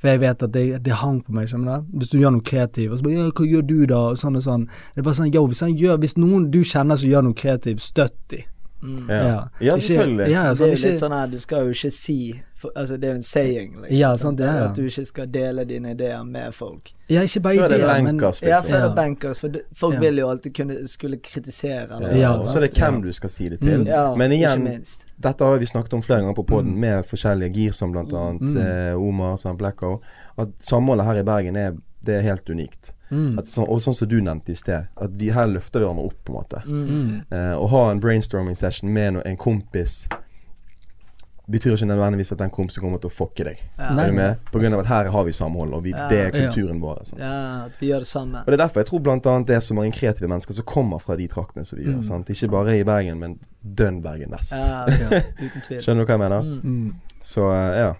For 0.00 0.08
jeg 0.08 0.20
vet 0.22 0.42
at 0.42 0.52
det, 0.54 0.64
det 0.84 0.96
hang 0.96 1.18
på 1.24 1.34
meg, 1.36 1.50
skjønner 1.50 1.82
du. 1.82 1.98
Hvis 2.00 2.12
du 2.12 2.16
gjør 2.18 2.32
noe 2.36 2.46
kreativt, 2.46 2.92
og 2.92 2.98
så 2.98 3.04
bare 3.04 3.18
ja, 3.18 3.26
'Hva 3.28 3.48
gjør 3.50 3.66
du, 3.68 3.76
da?' 3.86 4.04
og 4.14 4.20
sånn 4.20 4.38
og 4.38 4.44
sånn. 4.46 4.64
Det 4.94 5.02
er 5.02 5.08
bare 5.08 5.18
sånn, 5.20 5.34
yo, 5.34 5.44
hvis, 5.46 5.60
gjør, 5.60 5.98
hvis 6.00 6.16
noen 6.16 6.48
du 6.50 6.62
kjenner 6.64 6.96
som 6.96 7.10
gjør 7.10 7.26
noe 7.26 7.36
kreativt, 7.36 7.84
støtt 7.84 8.16
de. 8.32 8.44
Mm. 8.82 9.08
Ja, 9.08 9.44
ja 9.60 9.74
Ikke- 9.76 9.86
selvfølgelig. 9.86 10.30
Ja, 10.30 10.42
sånn, 10.42 10.48
det 10.48 10.56
sånn, 10.58 10.66
er 10.66 10.76
jo 10.76 10.88
litt 10.90 11.00
sånn 11.00 11.12
her, 11.18 11.26
du 11.26 11.38
skal 11.38 11.64
jo 11.66 11.70
ikke 11.70 11.90
si 11.92 12.42
for, 12.56 12.70
Altså, 12.76 12.96
det 13.00 13.04
er 13.04 13.08
jo 13.08 13.14
en 13.16 13.22
saying, 13.22 13.74
liksom. 13.76 13.96
Ja, 13.96 14.12
sånn, 14.14 14.36
det 14.36 14.46
er, 14.46 14.54
ja. 14.58 14.64
At 14.68 14.74
du 14.76 14.82
ikke 14.84 15.04
skal 15.06 15.26
dele 15.26 15.64
dine 15.64 15.90
ideer 15.94 16.24
med 16.24 16.54
folk. 16.54 16.92
ja, 17.08 17.20
ikke 17.22 17.40
bare 17.42 17.54
ideer, 17.66 18.02
men 18.02 18.16
bankers, 18.18 18.42
Ja, 18.42 18.48
liksom. 18.60 18.70
før 18.70 18.80
det 18.80 18.80
Ja. 18.80 18.90
er 18.90 18.94
bankers, 18.96 19.38
for 19.38 19.50
folk 19.74 19.94
Ja. 19.94 20.00
vil 20.00 20.16
jo 20.18 20.28
alltid 20.28 20.54
kunne 20.54 20.86
skulle 20.88 21.16
kritisere. 21.22 21.88
Eller, 21.96 22.16
Ja, 22.16 22.32
sant. 22.34 22.44
så 22.44 22.56
er 22.56 22.60
det 22.60 22.74
hvem 22.74 22.94
Ja. 22.94 23.00
du 23.00 23.12
skal 23.12 23.30
si 23.30 23.48
det 23.48 23.60
til. 23.60 23.78
Mm. 23.80 23.86
Ja, 23.86 24.14
Men 24.14 24.30
igjen, 24.32 24.84
dette 25.20 25.44
har 25.44 25.58
vi 25.58 25.66
snakket 25.66 25.92
om 25.94 26.02
flere 26.02 26.20
ganger 26.20 26.34
på 26.34 26.46
poden, 26.46 26.72
Mm. 26.74 26.78
med 26.80 27.04
forskjellige 27.06 27.52
gir 27.54 27.72
som 27.72 27.92
blant 27.92 28.12
annet 28.12 28.42
Mm. 28.42 28.56
eh, 28.56 28.94
Omar, 28.96 29.38
og 29.46 29.58
Blacko. 29.58 30.00
At 30.38 30.48
samholdet 30.60 31.04
her 31.04 31.16
i 31.16 31.22
Bergen 31.22 31.56
er, 31.56 31.72
det 32.06 32.14
er 32.18 32.22
helt 32.22 32.48
unikt. 32.50 32.94
mm, 33.10 33.38
At, 33.38 33.46
så, 33.46 33.62
og 33.68 33.80
sånn 33.82 33.94
som 33.94 34.08
du 34.08 34.20
nevnte 34.20 34.52
i 34.52 34.56
sted, 34.56 34.86
at 34.96 35.18
de 35.18 35.30
her 35.34 35.46
løfter 35.50 35.80
vi 35.80 35.86
hverandre 35.86 36.06
opp, 36.06 36.18
på 36.24 36.32
en 36.32 36.38
måte. 36.40 36.62
Mm. 36.66 36.86
mm, 36.88 37.22
Eh, 37.30 37.54
å 37.58 37.66
ha 37.68 37.90
en 37.90 38.00
brainstorming 38.00 38.56
session 38.56 38.92
med 38.92 39.14
no, 39.14 39.22
en 39.24 39.36
kompis 39.36 40.06
betyr 41.50 41.74
ikke 41.74 41.86
nødvendigvis 41.90 42.32
at 42.32 42.38
den 42.38 42.50
kompisen 42.54 42.82
kommer 42.84 43.00
til 43.02 43.10
å 43.10 43.14
fucke 43.14 43.44
deg. 43.48 43.58
Ja. 43.78 43.90
Er 43.98 44.10
du 44.12 44.14
med? 44.14 44.36
På 44.52 44.60
grunn 44.62 44.74
av 44.76 44.84
at 44.84 44.90
her 44.90 45.08
har 45.10 45.24
vi 45.26 45.32
samhold, 45.34 45.74
og 45.74 45.82
vi, 45.82 45.90
Ja. 45.90 46.08
det 46.08 46.18
er 46.18 46.30
Ja. 46.38 46.46
kulturen 46.46 46.80
vår. 46.80 47.00
Sant? 47.04 47.20
ja, 47.20 47.68
vi 47.80 47.88
gjør 47.88 47.98
det 47.98 48.06
samme. 48.06 48.38
Og 48.38 48.46
Det 48.46 48.52
er 48.54 48.62
derfor 48.68 48.80
jeg 48.80 48.86
tror 48.86 49.10
annet 49.10 49.46
det 49.46 49.56
er 49.56 49.60
så 49.60 49.74
mange 49.74 49.92
kreative 49.92 50.28
mennesker 50.28 50.54
som 50.54 50.64
kommer 50.64 50.98
fra 51.00 51.16
de 51.16 51.26
traktene 51.28 51.64
som 51.66 51.78
vi 51.78 51.84
gjør. 51.86 51.96
Mm. 51.96 52.02
Sant? 52.04 52.26
Ikke 52.30 52.50
bare 52.50 52.78
i 52.78 52.84
Bergen, 52.84 53.18
men 53.18 53.38
dønn 53.64 54.00
Bergen 54.00 54.30
vest. 54.30 54.52
Ja, 54.52 54.84
okay. 54.84 55.22
uten 55.40 55.60
tvil. 55.66 55.80
Skjønner 55.82 56.06
du 56.06 56.06
hva 56.06 56.18
jeg 56.18 56.30
mener? 56.30 56.42
Mm. 56.42 56.60
mm. 56.62 56.94
Så 57.22 57.50
eh, 57.50 57.78
ja. 57.78 57.94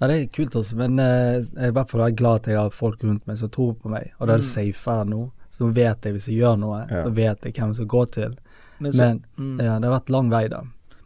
Nei, 0.00 0.08
det 0.08 0.16
er 0.20 0.26
kult 0.36 0.56
også, 0.60 0.76
men 0.76 0.98
eh, 1.00 1.40
jeg 1.40 1.56
er 1.56 1.68
i 1.70 1.72
hvert 1.72 1.88
fall 1.88 2.00
veldig 2.02 2.16
glad 2.18 2.34
at 2.42 2.46
jeg 2.52 2.56
har 2.60 2.70
folk 2.70 3.02
rundt 3.04 3.26
meg 3.26 3.38
som 3.40 3.48
tror 3.48 3.74
på 3.80 3.88
meg, 3.88 4.10
og 4.20 4.26
da 4.28 4.34
er 4.34 4.42
det 4.42 4.44
Mm. 4.44 4.52
safere 4.74 5.06
nå. 5.08 5.30
Så 5.50 5.64
nå 5.64 5.72
vet 5.72 6.02
jeg 6.04 6.12
hvis 6.12 6.26
jeg 6.28 6.36
gjør 6.42 6.58
noe, 6.60 6.86
Ja. 6.90 7.04
så 7.04 7.10
vet 7.14 7.44
jeg 7.44 7.54
hvem 7.54 7.68
jeg 7.72 7.74
skal 7.76 7.86
gå 7.86 8.02
til. 8.12 8.36
Men 8.78 8.92
så, 8.92 8.98
Men 8.98 9.22
mm. 9.38 9.60
ja, 9.64 9.78
det 9.78 9.88
har 9.88 10.00
vært 10.00 10.10
lang 10.10 10.28
vei, 10.30 10.48
da. 10.48 10.60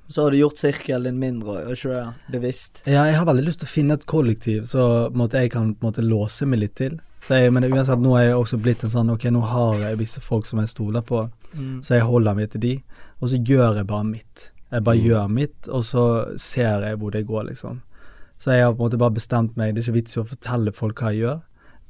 så 0.08 0.24
har 0.24 0.30
du 0.32 0.38
gjort 0.38 0.58
sirkelen 0.58 1.04
din 1.04 1.20
mindre 1.20 1.46
òg, 1.64 1.70
ikke 1.70 1.94
det? 1.94 2.14
Bevisst. 2.32 2.82
Ja, 2.84 3.04
jeg 3.04 3.14
har 3.14 3.24
veldig 3.26 3.44
lyst 3.46 3.60
til 3.60 3.68
å 3.68 3.74
finne 3.76 3.92
et 3.94 4.06
kollektiv 4.06 4.62
så 4.66 5.12
måtte 5.14 5.38
jeg 5.38 5.52
kan 5.52 5.76
måtte 5.80 6.02
låse 6.02 6.46
meg 6.48 6.58
litt 6.58 6.74
til. 6.74 6.98
Så 7.22 7.36
jeg, 7.38 7.52
men 7.52 7.62
uansett, 7.70 8.00
nå 8.00 8.16
er 8.18 8.24
jeg 8.30 8.34
også 8.34 8.58
blitt 8.60 8.82
en 8.82 8.90
sånn 8.90 9.10
Ok, 9.12 9.22
nå 9.30 9.40
har 9.42 9.78
jeg 9.78 9.98
visse 9.98 10.20
folk 10.20 10.46
som 10.46 10.58
jeg 10.58 10.68
stoler 10.68 11.02
på, 11.02 11.30
Mm. 11.54 11.80
så 11.82 11.94
jeg 11.94 12.02
holder 12.02 12.34
meg 12.34 12.50
til 12.50 12.60
de, 12.60 12.82
og 13.22 13.28
så 13.28 13.38
gjør 13.44 13.76
jeg 13.76 13.86
bare 13.86 14.04
mitt. 14.04 14.50
Jeg 14.72 14.82
bare 14.84 14.96
Mm. 14.96 15.04
gjør 15.06 15.30
mitt, 15.30 15.68
og 15.68 15.82
så 15.84 16.38
ser 16.40 16.80
jeg 16.80 16.96
hvor 16.98 17.10
det 17.12 17.26
går, 17.26 17.44
liksom. 17.50 17.80
Så 18.40 18.54
jeg 18.56 18.64
har 18.64 18.72
på 18.72 18.80
en 18.80 18.86
måte 18.88 18.98
bare 19.00 19.12
bestemt 19.18 19.56
meg, 19.60 19.74
det 19.76 19.82
er 19.82 19.90
ikke 19.90 19.98
vits 20.00 20.16
i 20.16 20.20
å 20.22 20.26
fortelle 20.30 20.72
folk 20.72 21.02
hva 21.04 21.10
jeg 21.12 21.20
gjør, 21.26 21.40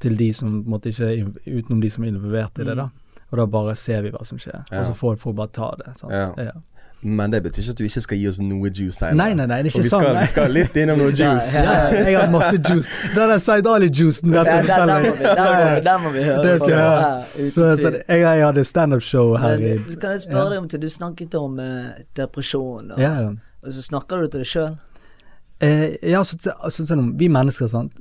til 0.02 0.16
de 0.18 0.32
som 0.34 0.56
på 0.56 0.64
en 0.66 0.72
måte 0.74 0.90
ikke 0.90 1.10
utenom 1.46 1.80
de 1.84 1.90
som 1.94 2.04
er 2.04 2.10
involvert 2.14 2.58
i 2.58 2.64
det, 2.66 2.74
da. 2.80 2.88
Og 3.30 3.38
da 3.38 3.44
bare 3.46 3.76
ser 3.78 4.02
vi 4.02 4.10
hva 4.10 4.24
som 4.26 4.40
skjer, 4.42 4.64
Ja. 4.72 4.80
og 4.80 4.86
så 4.90 4.94
får 4.98 5.20
folk 5.22 5.36
bare 5.38 5.52
ta 5.54 5.68
det. 5.78 5.92
Sant? 6.00 6.12
Ja. 6.12 6.32
Ja. 6.50 6.56
Men 7.02 7.30
det 7.32 7.38
betyr 7.44 7.62
ikke 7.62 7.70
at 7.72 7.78
du 7.78 7.84
ikke 7.86 8.00
skal 8.04 8.18
gi 8.18 8.26
oss 8.28 8.38
noe 8.44 8.68
juice 8.76 9.00
her. 9.06 9.14
Nei, 9.16 9.30
nei, 9.32 9.46
nei, 9.48 9.62
det 9.62 9.70
er 9.70 9.78
ikke 9.78 9.78
ikke 9.78 9.84
vi 9.86 9.92
sånn. 10.10 10.18
vi 10.20 10.26
skal 10.32 10.50
litt 10.52 10.74
innom 10.82 10.98
noe 11.00 11.12
juice. 11.14 11.54
ja. 11.56 11.76
Jeg 11.96 12.18
har 12.18 12.26
masse 12.34 12.58
juice. 12.58 12.90
Den 13.14 13.30
er 13.30 13.38
Zaid 13.40 13.66
Ali-juicen. 13.70 14.34
Ja, 14.34 14.42
den, 14.44 14.66
den, 14.66 14.90
må 14.90 15.14
vi, 15.14 15.22
den, 15.22 15.46
må 15.54 15.62
vi, 15.76 15.80
den 15.86 16.02
må 16.02 16.10
vi 16.18 16.24
høre. 16.26 16.42
Det 16.44 16.58
på. 16.58 16.68
jeg. 16.68 16.76
Ja, 16.76 17.22
Så, 17.30 17.46
uten 17.46 17.54
så, 17.54 17.86
tvil. 17.86 18.02
jeg, 18.08 18.20
jeg 18.26 18.44
hadde 18.44 18.64
standup-show 18.68 19.32
her 19.40 19.56
Men, 19.62 19.84
kan 20.02 20.10
jeg 20.18 20.20
spørre 20.26 20.50
deg 20.50 20.58
om 20.58 20.68
til 20.74 20.80
Du 20.84 20.88
snakket 20.92 21.34
om 21.40 21.56
uh, 21.62 21.88
depresjon, 22.20 22.90
og, 22.92 23.00
ja. 23.00 23.14
og 23.62 23.72
så 23.78 23.82
snakker 23.86 24.26
du 24.26 24.28
til 24.34 24.44
deg 24.44 24.50
sjøl. 24.52 24.76
Eh, 25.60 25.98
ja, 26.08 26.22
så, 26.24 26.38
så, 26.40 26.84
sånn, 26.88 27.10
vi 27.20 27.26
mennesker, 27.28 27.68
sant. 27.68 27.92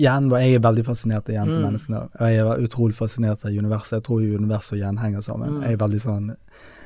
Hjernen 0.00 0.30
vår, 0.32 0.38
Jeg 0.40 0.54
er 0.56 0.62
veldig 0.64 0.84
fascinert 0.86 1.28
av 1.28 1.34
hjernen 1.34 1.52
til 1.52 1.60
Mm. 1.60 1.66
menneskene. 1.68 1.98
Og 2.20 2.30
jeg 2.30 2.38
er 2.40 2.62
utrolig 2.64 2.94
fascinert 2.96 3.44
av 3.44 3.50
universet. 3.52 3.92
Jeg 3.98 4.02
tror 4.06 4.22
jo 4.24 4.38
universet 4.38 4.72
og 4.72 4.78
hjernen 4.78 4.98
henger 5.02 5.20
sammen. 5.22 5.50
Mm. 5.58 5.62
Jeg 5.62 5.72
er 5.72 5.76
veldig 5.84 6.00
sånn 6.00 6.30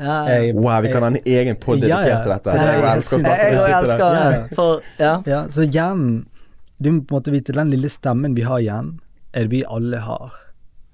Ja, 0.01 0.17
jeg, 0.27 0.55
Wow, 0.55 0.81
vi 0.83 0.89
kan 0.93 1.03
ha 1.03 1.09
en 1.09 1.21
egen 1.25 1.57
pod 1.57 1.79
dedikert 1.81 2.09
ja. 2.09 2.23
til 2.23 2.33
dette. 2.33 2.51
Så 2.51 2.57
Jeg 2.57 2.83
elsker 2.97 3.17
å 3.17 3.21
snakke 3.21 3.47
om 3.47 3.59
òg 3.59 3.69
det. 3.69 3.79
elsker 3.79 4.11
det. 4.19 4.57
For 4.57 4.83
ja. 4.99 5.23
Ja, 5.27 5.41
så 5.49 5.63
hjernen 5.71 6.27
Du 6.81 6.91
må 6.93 7.01
på 7.07 7.15
en 7.15 7.21
måte 7.23 7.33
vite 7.35 7.53
den 7.55 7.71
lille 7.71 7.89
stemmen 7.91 8.35
vi 8.37 8.43
har 8.43 8.59
i 8.61 8.67
hjernen, 8.69 9.01
er 9.35 9.43
det 9.47 9.51
vi 9.51 9.65
alle 9.69 9.99
har. 9.99 10.33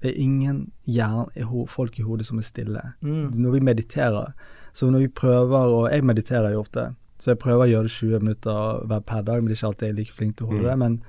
Det 0.01 0.11
er 0.15 0.21
ingen 0.21 0.71
hjern, 0.87 1.29
folk 1.67 1.99
i 1.99 2.03
hodet 2.03 2.25
som 2.25 2.37
er 2.37 2.41
stille. 2.45 2.81
Mm. 3.01 3.31
Når 3.37 3.51
vi 3.51 3.59
mediterer, 3.59 4.33
så 4.73 4.89
når 4.91 4.99
vi 4.99 5.07
prøver 5.07 5.69
Og 5.69 5.89
jeg 5.91 6.03
mediterer 6.03 6.51
jo 6.53 6.61
ofte, 6.61 6.95
så 7.19 7.31
jeg 7.31 7.39
prøver 7.39 7.65
å 7.65 7.69
gjøre 7.71 7.83
det 7.83 7.91
20 7.91 8.19
minutter 8.19 8.85
hver 8.87 8.99
per 9.05 9.21
dag, 9.23 9.35
men 9.41 9.45
det 9.45 9.51
er 9.51 9.59
ikke 9.61 9.67
alltid 9.73 9.87
jeg 9.87 9.93
er 9.93 9.99
like 9.99 10.11
flink 10.13 10.35
til 10.37 10.45
å 10.45 10.49
holde 10.49 10.63
Mm. 10.63 10.69
det. 10.69 10.77
Men 10.77 11.01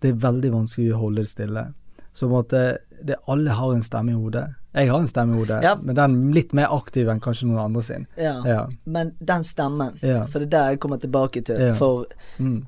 det 0.00 0.08
er 0.10 0.30
veldig 0.32 0.50
vanskelig 0.52 0.92
å 0.94 0.98
holde 1.00 1.16
det 1.22 1.28
stille. 1.28 1.74
Så 2.14 2.26
på 2.28 2.30
en 2.30 2.44
måte 2.44 2.78
det, 3.04 3.16
Alle 3.28 3.50
har 3.50 3.72
en 3.74 3.82
stemme 3.82 4.10
i 4.10 4.14
hodet. 4.14 4.54
Jeg 4.74 4.88
har 4.90 4.98
en 5.00 5.06
stemme 5.06 5.34
i 5.34 5.38
hodet, 5.38 5.62
Ja. 5.62 5.74
men 5.76 5.94
den 5.94 6.10
er 6.30 6.34
litt 6.34 6.52
mer 6.52 6.66
aktiv 6.66 7.08
enn 7.08 7.20
kanskje 7.20 7.44
noen 7.46 7.58
andre 7.64 7.82
sin. 7.82 8.06
ja. 8.16 8.42
Ja. 8.44 8.66
Men 8.86 9.12
den 9.24 9.42
stemmen, 9.42 9.98
Ja. 10.02 10.26
for 10.26 10.38
det 10.40 10.46
er 10.48 10.50
der 10.58 10.70
jeg 10.70 10.80
kommer 10.80 10.98
tilbake 10.98 11.44
til. 11.44 11.56
Ja. 11.58 11.74
For 11.74 12.06
Mm. 12.38 12.66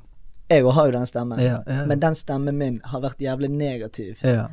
jeg 0.48 0.64
òg 0.64 0.72
har 0.72 0.86
jo 0.86 0.92
den 0.92 1.06
stemmen, 1.06 1.38
Ja, 1.38 1.62
ja. 1.66 1.86
men 1.86 1.98
den 2.00 2.14
stemmen 2.14 2.56
min 2.56 2.80
har 2.84 3.00
vært 3.00 3.18
jævlig 3.18 3.50
negativ 3.50 4.18
Ja. 4.22 4.48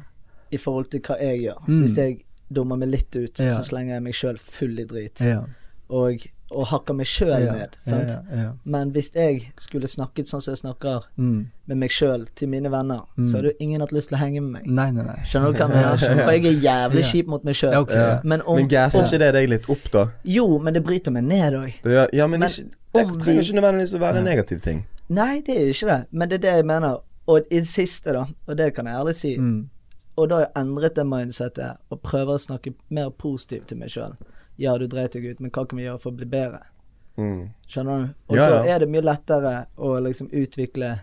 i 0.52 0.58
forhold 0.58 0.90
til 0.90 1.00
hva 1.02 1.20
jeg 1.20 1.42
gjør. 1.42 1.68
Mm. 1.68 1.82
Hvis 1.84 1.96
jeg 1.96 2.24
dummer 2.52 2.78
meg 2.78 2.90
litt 2.90 3.16
ut, 3.16 3.40
Ja. 3.40 3.52
så 3.52 3.64
slenger 3.64 3.94
jeg 3.94 4.04
meg 4.04 4.14
sjøl 4.14 4.40
full 4.40 4.80
i 4.80 4.84
drit. 4.86 5.20
Ja. 5.22 5.44
Og, 5.90 6.18
og 6.52 6.68
hakker 6.68 6.94
meg 6.96 7.06
sjøl 7.06 7.44
ja. 7.44 7.52
ned. 7.52 7.74
Sant? 7.78 8.10
Ja, 8.10 8.20
ja, 8.32 8.42
ja. 8.44 8.52
Men 8.64 8.92
hvis 8.96 9.10
jeg 9.16 9.52
skulle 9.60 9.88
snakket 9.92 10.30
sånn 10.30 10.42
som 10.42 10.54
jeg 10.54 10.62
snakker 10.62 11.04
Mm. 11.18 11.48
med 11.68 11.78
meg 11.78 11.90
sjøl 11.92 12.26
til 12.36 12.48
mine 12.48 12.72
venner, 12.72 13.02
Mm. 13.18 13.26
så 13.28 13.38
hadde 13.38 13.50
jo 13.52 13.58
ingen 13.60 13.82
hatt 13.82 13.92
lyst 13.92 14.08
til 14.10 14.18
å 14.18 14.20
henge 14.22 14.42
med 14.42 14.52
meg. 14.52 14.66
Nei, 14.68 14.92
nei, 14.92 15.04
nei. 15.04 15.18
Skjønner 15.26 15.52
du 15.52 15.58
hva 15.60 15.68
jeg 15.68 15.70
mener? 15.76 15.98
For 16.26 16.32
jeg 16.32 16.46
er 16.46 16.62
jævlig 16.64 17.02
Ja. 17.04 17.12
kjip 17.12 17.28
mot 17.28 17.44
meg 17.44 17.56
sjøl. 17.56 17.72
Ja, 17.72 17.82
ok. 17.82 17.92
Ja. 17.92 18.20
Men 18.24 18.42
om, 18.42 18.56
Men 18.56 18.68
gasser 18.68 19.00
om 19.00 19.06
ikke 19.06 19.20
det 19.20 19.34
deg 19.34 19.50
litt 19.50 19.70
opp, 19.70 19.92
da? 19.92 20.06
Jo, 20.24 20.58
men 20.60 20.74
det 20.74 20.84
bryter 20.86 21.12
meg 21.12 21.24
ned 21.24 21.54
òg. 21.54 21.74
Ja, 22.14 22.28
men, 22.28 22.40
Men 22.40 22.50
ikke, 22.50 22.70
det 22.94 23.08
trenger 23.20 23.42
ikke 23.44 23.60
nødvendigvis 23.60 23.94
å 23.96 24.00
være 24.00 24.18
en 24.18 24.24
negativ 24.26 24.62
ting. 24.62 24.86
Nei, 25.10 25.42
det 25.42 25.56
er 25.58 25.66
jo 25.66 25.74
ikke 25.74 25.88
det. 25.88 26.06
Men 26.12 26.30
det 26.30 26.36
er 26.36 26.48
det 26.48 26.56
jeg 26.56 26.66
mener. 26.66 26.98
Og 27.28 27.42
i 27.52 27.60
det 27.60 27.68
siste, 27.68 28.14
da, 28.14 28.24
og 28.48 28.56
det 28.56 28.74
kan 28.74 28.86
jeg 28.86 28.96
ærlig 28.96 29.16
si, 29.16 29.36
Mm. 29.38 29.68
og 30.18 30.30
da 30.30 30.36
har 30.36 30.46
jeg 30.46 30.64
endret 30.64 30.96
det 30.96 31.06
mindsettet 31.06 31.78
og 31.92 32.02
prøver 32.02 32.36
å 32.36 32.40
snakke 32.40 32.74
mer 32.90 33.10
positivt 33.10 33.68
til 33.68 33.78
meg 33.78 33.90
sjøl. 33.90 34.16
Ja, 34.58 34.78
du 34.78 34.88
dreit 34.88 35.12
deg 35.14 35.26
ut, 35.26 35.40
men 35.40 35.52
hva 35.52 35.68
kan 35.68 35.78
vi 35.78 35.86
gjøre 35.86 36.00
for 36.02 36.12
å 36.12 36.18
bli 36.18 36.26
bedre? 36.26 36.62
Mm. 37.18 37.50
Skjønner 37.68 38.08
du? 38.08 38.14
Og 38.30 38.36
Ja, 38.38 38.50
da 38.50 38.64
er 38.66 38.80
det 38.80 38.90
mye 38.90 39.02
lettere 39.02 39.66
å 39.78 39.96
liksom 40.02 40.30
utvikle 40.32 41.00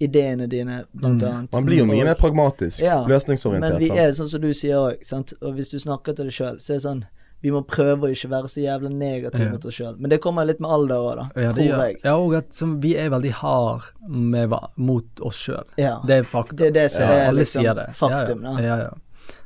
ideene 0.00 0.48
dine, 0.48 0.84
blant 0.94 1.22
Mm. 1.22 1.28
annet. 1.32 1.52
Man 1.52 1.64
blir 1.64 1.78
jo 1.78 1.86
mye 1.86 2.04
mer 2.04 2.14
pragmatisk. 2.14 2.82
Ja, 2.82 3.04
Løsningsorientert. 3.06 3.70
Men 3.70 3.78
vi 3.78 3.86
sant? 3.88 3.98
er 3.98 4.10
sånn 4.12 4.28
som 4.28 4.40
du 4.40 4.50
sier 4.52 4.76
òg. 4.76 5.36
Og 5.42 5.54
hvis 5.54 5.70
du 5.70 5.78
snakker 5.78 6.14
til 6.16 6.24
deg 6.26 6.32
sjøl, 6.32 6.56
så 6.60 6.70
er 6.70 6.74
det 6.76 6.82
sånn 6.82 7.04
Vi 7.44 7.50
må 7.50 7.60
prøve 7.66 8.00
å 8.04 8.08
ikke 8.08 8.30
være 8.30 8.48
så 8.48 8.62
jævla 8.64 8.88
negative 8.90 9.44
Ja. 9.44 9.50
mot 9.50 9.64
oss 9.66 9.74
sjøl. 9.74 9.98
Men 10.00 10.08
det 10.08 10.22
kommer 10.22 10.46
litt 10.46 10.60
med 10.60 10.70
alder 10.70 10.94
òg, 10.94 11.16
da. 11.16 11.42
Ja, 11.42 11.50
tror 11.50 11.62
gjør- 11.68 11.86
jeg. 11.90 12.00
Ja, 12.02 12.16
og 12.16 12.34
at 12.34 12.54
som, 12.54 12.80
vi 12.80 12.96
er 12.96 13.10
veldig 13.10 13.30
hard 13.32 13.82
med, 14.08 14.50
mot 14.78 15.04
oss 15.20 15.36
sjøl. 15.36 15.64
Ja. 15.76 16.00
Det 16.06 16.20
er 16.20 16.22
faktum. 16.22 16.56
Det 16.56 16.66
er 16.68 16.70
det 16.70 16.90
som 16.90 17.02
ja, 17.06 17.28
er 17.28 17.32
liksom 17.32 17.64
faktum, 17.92 18.42
ja, 18.42 18.54
da. 18.56 18.62
ja. 18.62 18.76
Ja, 18.76 18.76
ja. 18.84 18.90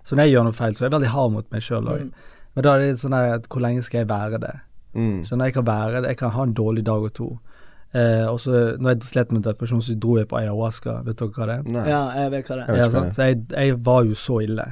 Så 0.04 0.14
når 0.14 0.22
jeg 0.26 0.32
gjør 0.32 0.44
noe 0.44 0.52
feil, 0.52 0.72
så 0.74 0.82
er 0.84 0.90
jeg 0.90 1.00
veldig 1.00 1.08
hard 1.08 1.32
mot 1.32 1.50
meg 1.50 1.60
sjøl 1.60 1.84
òg. 1.88 2.00
Mm. 2.02 2.12
Men 2.58 2.66
da 2.66 2.72
er 2.74 2.82
det 2.82 2.98
sånn 2.98 3.14
at 3.14 3.44
hvor 3.46 3.62
lenge 3.62 3.84
skal 3.86 4.00
jeg 4.02 4.08
være 4.10 4.40
det? 4.42 4.56
Mm. 4.98 5.20
Skjønner 5.28 5.46
jeg 5.46 5.54
kan 5.54 5.66
være 5.68 6.00
det. 6.02 6.08
Jeg 6.10 6.18
kan 6.24 6.32
ha 6.34 6.42
en 6.48 6.54
dårlig 6.58 6.82
dag 6.88 7.04
og 7.06 7.12
to. 7.14 7.28
Eh, 7.94 8.24
og 8.26 8.40
så 8.42 8.74
når 8.76 8.96
jeg 8.96 9.08
slet 9.12 9.30
med 9.32 9.44
depresjon, 9.46 9.80
så 9.84 9.94
dro 9.94 10.16
jeg 10.18 10.26
på 10.28 10.40
ayahuasca. 10.40 10.96
Vet 11.06 11.22
dere 11.22 11.36
hva 11.36 11.46
det 11.46 11.54
er? 11.54 11.62
Nei. 11.76 11.84
Ja, 11.86 12.00
jeg 12.18 12.32
vet 12.34 12.50
hva 12.50 12.56
det 12.58 12.66
Jeg 12.66 12.82
er. 12.82 12.90
hva 12.90 12.96
sant? 12.96 13.14
Så 13.14 13.28
jeg, 13.30 13.38
jeg 13.54 13.78
var 13.86 14.02
jo 14.10 14.18
så 14.18 14.40
ille. 14.42 14.66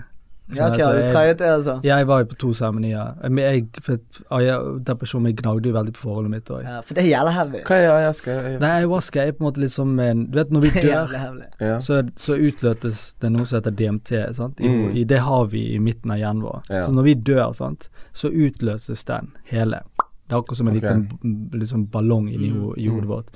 Ja, 0.55 0.69
ok, 0.71 0.79
ja, 0.79 0.87
har 0.87 0.95
du 0.95 1.01
jeg- 1.01 1.39
det, 1.39 1.47
altså? 1.51 1.81
Jeg 1.83 2.07
var 2.07 2.19
jo 2.21 2.25
på 2.31 2.37
to 2.39 2.53
seremonier. 2.55 3.15
Men 3.29 3.39
jeg, 3.39 3.69
for 3.83 3.97
aya- 4.31 4.79
depresjon 4.85 5.23
min 5.23 5.35
gnagde 5.35 5.67
jo 5.67 5.73
veldig 5.75 5.93
på 5.93 6.01
forholdet 6.07 6.31
mitt 6.31 6.45
òg. 6.51 6.63
Ja, 6.63 6.81
for 6.83 6.95
det 6.95 7.03
er 7.05 7.09
jævlig 7.19 7.33
heavy. 7.35 7.63
Hva 7.67 7.75
er 7.75 7.83
jeg 7.83 8.15
jeg, 8.27 8.61
Nei, 8.61 8.71
ayahuasca 8.79 9.21
er 9.27 9.33
på 9.33 9.41
en 9.45 9.47
måte 9.53 9.59
litt 9.61 9.73
som 9.73 9.99
en 9.99 10.27
Du 10.31 10.39
vet 10.39 10.51
når 10.51 10.61
vi 10.63 10.71
dør, 10.87 11.43
ja. 11.61 11.79
så, 11.81 12.03
så 12.17 12.37
utløtes 12.39 13.17
det 13.21 13.33
noe 13.33 13.45
som 13.45 13.59
heter 13.61 13.71
DMT. 13.75 14.35
Sant? 14.35 14.61
I, 14.61 14.69
Mm. 14.69 14.95
i, 14.97 15.05
det 15.05 15.19
har 15.21 15.47
vi 15.47 15.75
i 15.75 15.79
midten 15.79 16.11
av 16.13 16.19
hjernen 16.19 16.43
vår. 16.43 16.63
Ja. 16.71 16.87
Så 16.87 16.93
når 16.95 17.03
vi 17.03 17.15
dør, 17.15 17.53
sant, 17.55 17.89
så 18.15 18.31
utløses 18.31 19.05
den 19.05 19.33
hele. 19.51 19.81
Det 20.29 20.35
er 20.35 20.39
akkurat 20.41 20.57
som 20.59 20.69
en 20.69 20.77
okay. 20.77 20.95
liten 20.95 21.51
liksom 21.53 21.87
ballong 21.91 22.29
inni 22.29 22.51
Mm. 22.53 22.93
hodet 22.95 23.09
vårt. 23.09 23.27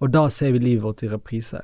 Og 0.00 0.10
da 0.12 0.28
ser 0.28 0.52
vi 0.52 0.58
livet 0.58 0.82
vårt 0.82 1.02
i 1.02 1.08
reprise. 1.08 1.60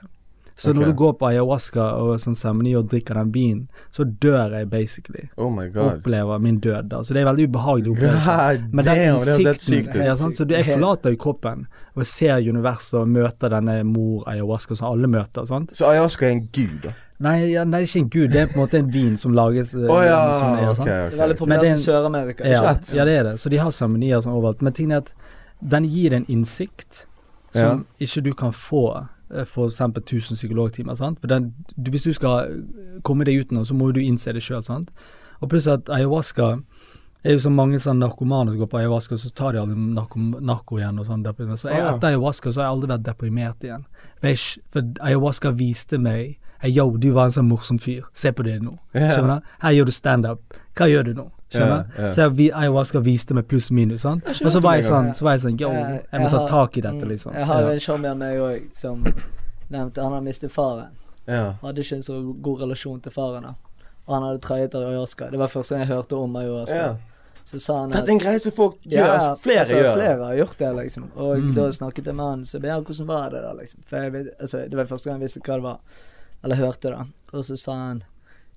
Så 0.62 0.70
okay. 0.70 0.78
når 0.78 0.90
du 0.92 0.94
går 0.94 1.14
på 1.18 1.26
ayahuasca 1.26 1.84
og 1.98 2.20
sånn 2.22 2.36
seremoni 2.38 2.76
og 2.78 2.86
drikker 2.92 3.18
den 3.18 3.30
vinen, 3.34 3.62
så 3.90 4.04
dør 4.06 4.52
jeg 4.54 4.68
basically. 4.70 5.24
Oh 5.34 5.48
my 5.50 5.66
god. 5.74 5.96
Opplever 5.98 6.38
min 6.44 6.60
død 6.62 6.92
da. 6.92 7.00
Så 7.02 7.16
det 7.16 7.24
er 7.24 7.26
veldig 7.26 7.48
ubehagelig 7.50 7.96
opplevelse. 7.96 8.36
Men 8.70 8.86
den 8.86 9.00
innsikten 9.08 10.04
ja, 10.06 10.14
sant? 10.20 10.38
Så 10.38 10.46
jeg 10.46 10.68
forlater 10.68 11.16
jo 11.16 11.18
kroppen 11.24 11.66
og 11.98 12.06
ser 12.06 12.46
universet 12.46 13.00
og 13.02 13.10
møter 13.10 13.50
denne 13.56 13.80
mor 13.90 14.22
ayahuasca 14.30 14.78
som 14.78 14.92
alle 14.92 15.10
møter. 15.10 15.50
sant? 15.50 15.74
Så 15.74 15.90
ayahuasca 15.90 16.30
er 16.30 16.36
en 16.36 16.46
gud, 16.54 16.78
da? 16.86 16.94
Nei, 17.22 17.36
ja, 17.52 17.66
nei, 17.66 17.82
det 17.82 17.86
er 17.86 17.90
ikke 17.90 18.00
en 18.04 18.10
gud, 18.14 18.30
det 18.32 18.40
er 18.40 18.48
på 18.50 18.56
en 18.56 18.62
måte 18.64 18.78
en 18.78 18.90
vin 18.94 19.18
som 19.18 19.34
lages. 19.34 19.74
Å 19.74 19.98
ja, 20.02 20.18
som 20.38 20.56
er, 20.56 20.70
ok, 20.70 20.78
sant? 20.78 20.88
Det 20.88 20.98
er 21.02 21.20
veldig 21.20 21.38
populært 21.38 21.68
i 21.68 21.76
Sør-Amerika. 21.82 22.46
Ja, 22.46 22.62
ja, 22.94 23.06
det 23.06 23.14
er 23.18 23.28
det. 23.32 23.34
Så 23.42 23.50
de 23.50 23.60
har 23.62 23.74
seremonier 23.74 24.22
sånn 24.22 24.34
overalt. 24.34 24.62
Men 24.62 24.74
tingen 24.78 24.96
er 24.96 25.04
at 25.04 25.12
den 25.74 25.86
gir 25.90 26.14
en 26.14 26.26
innsikt 26.30 27.04
som 27.52 27.84
ikke 28.02 28.24
du 28.24 28.32
kan 28.38 28.54
få 28.56 28.86
eh, 29.32 29.46
eksempel 29.66 30.02
1000 30.02 30.36
psykologtimer. 30.36 30.94
sant? 30.94 31.20
For 31.20 31.26
den, 31.26 31.54
du, 31.76 31.90
Hvis 31.90 32.04
du 32.04 32.12
skal 32.12 32.62
komme 33.02 33.24
deg 33.24 33.40
ut 33.40 33.52
nå, 33.52 33.64
så 33.64 33.74
må 33.74 33.92
du 33.92 34.00
innse 34.00 34.32
det 34.32 34.42
sjøl. 34.42 34.86
Og 35.40 35.48
pluss 35.50 35.66
at 35.66 35.88
ayahuasca 35.90 36.62
det 37.22 37.30
er 37.30 37.36
jo 37.36 37.42
så 37.44 37.50
mange 37.54 37.78
sånn 37.78 38.00
narkomane 38.02 38.50
som 38.50 38.58
går 38.58 38.66
på 38.66 38.78
ayahuasca, 38.80 39.16
så 39.16 39.28
tar 39.30 39.52
de 39.54 39.60
aldri 39.60 39.76
narko, 39.78 40.18
narko 40.42 40.78
igjen. 40.80 40.98
og 40.98 41.06
sånn. 41.06 41.22
Så 41.56 41.70
jeg, 41.70 41.80
Ah, 41.80 41.94
etter 41.94 42.08
ayahuasca 42.08 42.50
så 42.50 42.60
har 42.60 42.66
jeg 42.66 42.74
aldri 42.74 42.88
vært 42.90 43.04
deprimert 43.06 43.62
igjen. 43.62 43.84
For, 44.18 44.26
jeg, 44.26 44.38
for 44.74 44.82
ayahuasca 45.06 45.52
viste 45.54 45.98
meg 45.98 46.38
hey, 46.58 46.72
Yo, 46.72 46.88
du 46.96 47.12
var 47.12 47.26
en 47.26 47.30
sånn 47.30 47.46
morsom 47.46 47.78
fyr. 47.78 48.02
Se 48.12 48.32
på 48.32 48.42
det 48.42 48.60
nå. 48.62 48.76
Yeah. 48.94 49.40
Her 49.62 49.70
gjør 49.70 49.86
du 49.86 49.92
standup. 49.92 50.58
Hva 50.74 50.88
gjør 50.90 51.04
du 51.04 51.14
nå? 51.14 51.30
Skjønner? 51.52 51.84
Ja, 51.98 52.04
ja. 52.06 52.12
Så 52.12 52.22
jeg, 52.22 52.32
vi- 52.36 52.50
ayahuasca 52.52 53.00
viste 53.04 53.34
meg 53.34 53.46
pluss 53.48 53.70
minus. 53.70 54.00
sant? 54.02 54.24
Og 54.26 54.52
så 54.52 54.60
var 54.62 54.74
jeg 54.76 54.84
sånn, 54.84 55.12
så 55.14 55.22
var 55.26 55.32
jeg 55.36 55.40
sånn 55.46 55.60
Yo, 55.60 55.70
Jeg- 55.70 56.02
jeg 56.12 56.20
må 56.20 56.30
ta 56.30 56.46
tak 56.46 56.76
i 56.78 56.80
dette, 56.80 57.04
mm, 57.04 57.08
liksom. 57.08 57.34
Jeg 57.34 57.46
har 57.46 57.60
jo 57.62 57.68
en 57.68 57.78
showman 57.78 58.18
meg 58.18 58.38
òg 58.38 58.72
som 58.74 59.04
nevnte 59.70 60.02
Han 60.02 60.12
har 60.12 60.20
mistet 60.20 60.50
faren. 60.50 60.90
Ja. 61.26 61.52
Hadde 61.62 61.78
ikke 61.80 61.96
en 61.96 62.02
så 62.02 62.42
god 62.42 62.60
relasjon 62.60 63.00
til 63.02 63.12
faren. 63.12 63.42
da 63.42 63.54
Og 64.08 64.14
han 64.14 64.22
hadde 64.22 64.40
trøyet 64.40 64.74
ayahuasca. 64.74 65.30
Det 65.30 65.38
var 65.38 65.46
første 65.48 65.70
gang 65.76 65.86
jeg 65.86 65.96
hørte 65.96 66.16
om 66.16 66.34
ayahuasca. 66.36 66.74
ja. 66.76 66.96
Så 67.44 67.58
sa 67.60 67.80
han 67.80 67.90
Dette 67.90 68.06
er 68.08 68.12
en 68.12 68.18
greie 68.20 68.38
som 68.38 68.52
folk 68.52 68.76
gjør. 68.84 68.98
Ja, 69.06 69.34
flere 69.34 69.58
altså, 69.60 69.74
gjør. 69.74 69.94
Flere 69.94 70.24
har 70.26 70.34
gjort 70.36 70.58
det, 70.58 70.76
liksom. 70.76 71.04
Og 71.16 71.36
Mm. 71.38 71.54
da 71.54 71.62
snakket 71.70 72.04
jeg 72.06 72.14
med 72.14 72.24
han, 72.24 72.40
så 72.44 72.62
ja, 72.62 72.80
hvordan 72.80 73.06
var 73.06 73.30
det 73.30 73.42
da, 73.42 73.52
liksom? 73.52 73.80
For 73.84 73.96
jeg 73.96 74.12
vet, 74.12 74.26
altså, 74.40 74.58
det 74.70 74.74
var 74.76 74.84
første 74.84 75.10
gang 75.10 75.20
jeg 75.20 75.28
visste 75.28 75.40
hva 75.40 75.54
det 75.56 75.62
var. 75.62 75.78
Eller 76.44 76.56
hørte 76.56 76.80
det. 76.82 77.06
Og 77.32 77.44
så 77.44 77.56
sa 77.58 77.72
han 77.72 78.04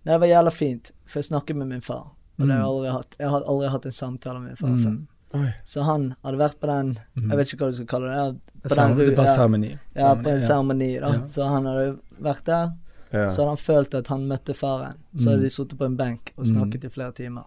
Nei, 0.06 0.14
det 0.14 0.20
var 0.22 0.28
jævla 0.28 0.52
fint, 0.52 0.92
for 1.08 1.18
jeg 1.20 1.24
snakket 1.32 1.56
med 1.56 1.68
min 1.68 1.82
far. 1.82 2.12
Og 2.40 2.48
det 2.48 2.52
har 2.56 2.62
jeg 2.62 2.70
aldri 2.70 2.92
hatt. 2.92 3.16
Jeg 3.20 3.30
har 3.30 3.42
aldri 3.48 3.68
hatt 3.70 3.86
en 3.86 3.92
samtale 3.92 4.40
med 4.40 4.48
min 4.50 4.56
far 4.56 4.76
før. 4.76 4.90
Mm. 4.96 5.08
Oi. 5.36 5.50
Så 5.66 5.84
han 5.84 6.16
hadde 6.24 6.38
vært 6.40 6.60
på 6.62 6.68
den 6.68 6.98
Mm. 7.16 7.30
Jeg 7.30 7.38
vet 7.38 7.48
ikke 7.54 7.64
hva 7.66 7.70
du 7.72 7.76
skal 7.76 7.88
kalle 7.88 8.08
det. 8.16 8.40
På 8.64 8.76
den, 8.76 8.92
er 8.92 9.16
bare 9.16 9.26
ja, 9.28 9.36
seremoni. 9.36 9.72
ja, 9.96 10.14
på 10.16 10.30
en 10.30 10.40
seremoni, 10.42 11.00
da. 11.00 11.08
Ja. 11.14 11.22
Så 11.28 11.48
han 11.50 11.66
hadde 11.66 11.98
vært 12.22 12.44
der. 12.46 12.72
Ja. 13.12 13.30
Så 13.30 13.42
hadde 13.42 13.48
han 13.50 13.58
følt 13.58 13.94
at 13.96 14.08
han 14.08 14.28
møtte 14.28 14.54
faren. 14.56 14.94
Så 15.18 15.30
hadde 15.30 15.38
Mm. 15.38 15.44
de 15.44 15.50
sittet 15.50 15.78
på 15.78 15.86
en 15.86 15.96
benk 15.98 16.34
og 16.38 16.46
Mm. 16.46 16.52
snakket 16.56 16.84
i 16.86 16.90
flere 16.90 17.12
timer. 17.12 17.44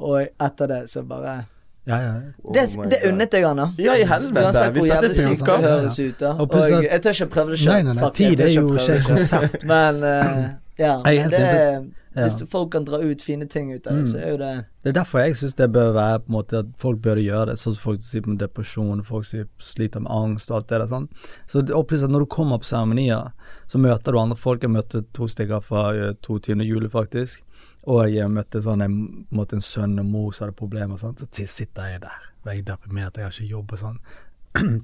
Og 0.00 0.28
etter 0.40 0.66
det 0.68 0.88
så 0.90 1.02
bare 1.08 1.46
Ja, 1.86 1.96
ja. 2.02 2.14
Oh 2.44 2.52
Det, 2.52 2.90
det 2.90 2.98
unnet 3.08 3.30
jeg 3.32 3.44
han, 3.46 3.56
da. 3.56 3.66
Ja, 3.78 3.92
i 3.94 4.02
helvete. 4.02 4.42
Uansett 4.44 4.72
hvor 4.74 4.86
jævlig 4.86 5.14
sykt 5.16 5.46
det 5.46 5.62
høres 5.62 5.98
ut, 6.00 6.18
da. 6.18 6.30
Og 6.32 6.54
Og, 6.54 6.82
jeg 6.82 7.00
tør 7.02 7.10
ikke 7.14 7.26
prøve 7.30 7.50
det 7.50 7.58
sjøl. 7.60 7.72
Nei, 7.72 7.82
nei, 7.82 7.92
nei. 7.94 8.10
Tid 8.10 8.40
er 8.40 8.48
jo 8.48 8.66
ikke 8.74 8.94
et 8.96 9.04
konsept. 9.06 9.64
Men 9.64 9.94
uh, 10.02 10.48
ja. 10.78 10.96
Men 11.04 11.30
det 11.30 11.40
Ja. 11.40 11.80
Hvis 12.24 12.38
folk 12.50 12.70
kan 12.72 12.84
dra 12.88 12.98
ut 13.02 13.22
fine 13.22 13.46
ting 13.46 13.72
ut 13.74 13.86
av 13.86 13.94
det, 13.98 14.02
Mm. 14.06 14.10
så 14.12 14.18
er 14.22 14.30
jo 14.30 14.36
det 14.40 14.52
Det 14.82 14.88
er 14.90 14.96
derfor 15.00 15.18
jeg 15.24 15.36
syns 15.36 15.54
det 15.58 15.70
bør 15.72 15.92
være 15.92 16.18
på 16.20 16.28
en 16.30 16.36
måte 16.36 16.58
at 16.62 16.66
folk 16.78 17.00
burde 17.02 17.20
gjøre 17.24 17.46
det, 17.50 17.56
sånn 17.58 17.74
som 17.74 17.82
folk 17.82 18.00
som 18.02 18.08
sier 18.10 18.26
med 18.26 18.38
depresjon, 18.38 19.02
folk 19.04 19.24
sier 19.26 19.46
sliter 19.58 20.00
med 20.00 20.10
angst 20.12 20.50
og 20.50 20.56
alt 20.56 20.68
det 20.68 20.78
der. 20.80 20.86
sånn. 20.86 21.08
Så, 21.46 21.64
og 21.74 21.88
pluss 21.88 22.04
at 22.04 22.10
når 22.10 22.20
du 22.20 22.26
kommer 22.26 22.58
på 22.58 22.64
seremonier, 22.70 23.32
så 23.68 23.78
møter 23.78 24.12
du 24.12 24.18
andre 24.18 24.36
folk. 24.36 24.62
Jeg 24.62 24.70
møtte 24.70 25.04
to 25.12 25.26
stykker 25.28 25.60
fra 25.62 25.90
eh, 25.94 26.14
22. 26.22 26.62
juli, 26.64 26.88
faktisk. 26.88 27.42
Og 27.86 28.08
jeg 28.10 28.28
møtte 28.30 28.62
sånn 28.62 28.82
en, 28.82 29.26
måtte 29.30 29.54
en, 29.56 29.60
sønn 29.62 29.98
og 29.98 30.06
mor 30.06 30.32
som 30.32 30.46
hadde 30.46 30.56
problemer. 30.56 30.96
Sånn. 30.98 31.16
Så 31.18 31.26
sitter 31.46 31.82
jeg 31.92 32.00
der, 32.02 32.22
jeg 32.46 32.58
er 32.58 32.62
deprimert, 32.72 33.16
jeg 33.16 33.24
har 33.24 33.30
ikke 33.30 33.50
jobb 33.50 33.72
og 33.72 33.78
sånn. 33.78 33.98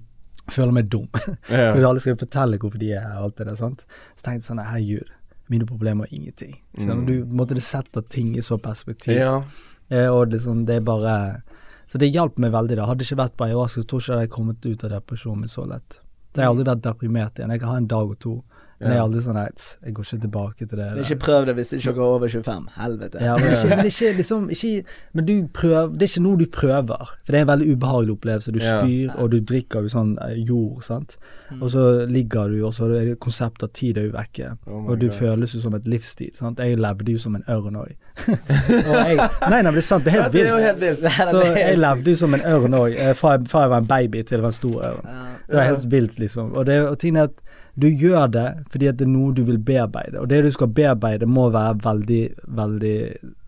Føler 0.51 0.73
meg 0.73 0.89
dum. 0.91 1.09
Ja. 1.53 1.73
For 1.75 1.85
alle 1.87 2.01
skal 2.03 2.17
fortelle 2.19 2.59
hvorfor 2.59 2.79
de 2.79 2.93
er 2.93 3.01
her 3.07 3.19
og 3.21 3.25
alt 3.31 3.37
det 3.39 3.47
der. 3.49 3.55
sant? 3.59 3.85
Så 4.17 4.25
tenkte 4.27 4.43
jeg 4.43 4.49
sånn 4.51 4.63
Herregud, 4.67 5.11
mine 5.51 5.67
problemer 5.67 6.05
er 6.05 6.15
ingenting. 6.15 6.57
Mm. 6.79 7.07
du? 7.07 7.15
måtte 7.25 7.61
setter 7.61 8.03
ting 8.03 8.37
i 8.37 8.43
så 8.43 8.59
perspektiv. 8.59 9.17
Ja. 9.17 9.43
Eh, 9.89 10.09
og 10.09 10.33
liksom, 10.33 10.65
det 10.67 10.81
er 10.81 10.87
bare 10.87 11.43
Så 11.87 11.99
det 11.99 12.09
hjalp 12.09 12.39
meg 12.39 12.53
veldig. 12.53 12.77
da 12.77 12.87
Hadde 12.87 13.03
det 13.03 13.11
ikke 13.11 13.21
vært 13.21 13.37
på 13.37 13.45
ayahuasca, 13.45 13.83
så 13.83 13.87
tror 13.89 14.01
jeg 14.01 14.05
ikke 14.05 14.13
jeg 14.13 14.21
hadde 14.21 14.35
kommet 14.37 14.67
ut 14.67 14.85
av 14.85 14.91
depresjonen 14.91 15.41
min 15.41 15.49
så 15.53 15.67
lett. 15.69 15.99
Jeg 16.33 16.47
har 16.47 16.53
aldri 16.55 16.65
vært 16.65 16.85
deprimert 16.87 17.39
igjen. 17.39 17.51
Jeg 17.53 17.61
kan 17.61 17.69
ha 17.69 17.77
en 17.77 17.89
dag 17.91 18.15
og 18.15 18.19
to, 18.19 18.37
men 18.83 18.93
jeg 18.93 18.99
er 18.99 19.05
aldri 19.05 19.21
sånn 19.23 19.37
nei, 19.39 19.47
Jeg 19.87 19.95
går 19.95 20.07
ikke 20.07 20.19
tilbake 20.25 20.67
til 20.67 20.81
det. 20.81 20.87
Men 20.91 21.05
ikke 21.05 21.19
prøv 21.23 21.45
det 21.47 21.55
hvis 21.59 21.71
du 21.71 21.77
ikke 21.77 21.93
går 21.99 22.15
over 22.17 22.33
25. 22.33 22.65
Helvete. 22.77 23.21
Ja, 23.23 23.37
men, 23.39 23.53
ikke, 23.55 23.77
men 23.77 23.91
ikke 23.91 24.13
liksom 24.19 24.49
ikke, 24.51 24.71
Men 25.13 25.29
du 25.29 25.35
prøver 25.55 25.93
Det 25.93 26.07
er 26.09 26.11
ikke 26.11 26.25
noe 26.25 26.41
du 26.41 26.47
prøver. 26.57 27.13
For 27.23 27.31
det 27.31 27.39
er 27.39 27.47
en 27.47 27.51
veldig 27.53 27.69
ubehagelig 27.77 28.17
opplevelse. 28.17 28.55
Du 28.57 28.59
spyr, 28.63 29.13
og 29.17 29.31
du 29.35 29.39
drikker 29.53 29.87
jo 29.87 29.93
sånn 29.93 30.17
eh, 30.27 30.35
jord, 30.49 30.83
sant. 30.87 31.17
Mm. 31.53 31.61
Og 31.61 31.73
så 31.75 31.85
ligger 32.11 32.51
du, 32.51 32.59
og 32.67 32.75
så 32.75 32.89
er 32.89 33.13
det 33.13 33.19
konseptet 33.23 33.69
av 33.69 33.73
tid 33.77 34.01
er 34.01 34.09
jo 34.09 34.17
vekke. 34.17 34.55
Oh 34.67 34.91
og 34.91 34.99
du 34.99 35.07
God. 35.07 35.17
føles 35.21 35.55
jo 35.55 35.63
som 35.63 35.79
et 35.79 35.87
livsstil. 35.87 36.33
sant. 36.35 36.59
Jeg 36.59 36.81
levde 36.81 37.15
jo 37.15 37.23
som 37.23 37.39
en 37.39 37.47
ørn 37.53 37.79
òg. 37.85 37.95
nei, 38.27 39.15
nei, 39.17 39.63
men 39.63 39.71
det 39.71 39.85
er 39.85 39.87
sant. 39.87 40.05
Det 40.05 40.17
er 40.17 40.27
helt 40.27 40.83
vilt. 40.83 41.07
Så 41.31 41.45
jeg 41.47 41.79
levde 41.79 42.17
jo 42.17 42.23
som 42.25 42.35
en 42.35 42.45
ørn 42.57 42.79
òg, 42.83 42.99
fra, 43.21 43.39
fra 43.47 43.67
jeg 43.67 43.75
var 43.77 43.85
en 43.85 43.91
baby 43.95 44.25
til 44.27 44.41
jeg 44.41 44.47
var 44.47 44.55
en 44.55 44.59
stor 44.59 44.83
ørn. 44.91 45.15
Det 45.47 45.59
var 45.59 45.71
helt 45.71 45.91
vilt, 45.93 46.19
liksom. 46.19 46.53
Og, 46.53 46.67
det, 46.67 46.81
og 46.89 46.99
ting 46.99 47.17
er 47.17 47.31
at 47.31 47.52
du 47.75 47.89
gjør 47.89 48.27
det 48.29 48.49
fordi 48.73 48.89
at 48.91 48.99
det 49.01 49.07
er 49.07 49.13
noe 49.13 49.33
du 49.33 49.43
vil 49.49 49.59
bearbeide. 49.59 50.21
Og 50.21 50.29
det 50.29 50.43
du 50.45 50.51
skal 50.53 50.69
bearbeide, 50.77 51.27
må 51.27 51.49
være 51.53 51.79
veldig, 51.85 52.23
veldig 52.59 52.99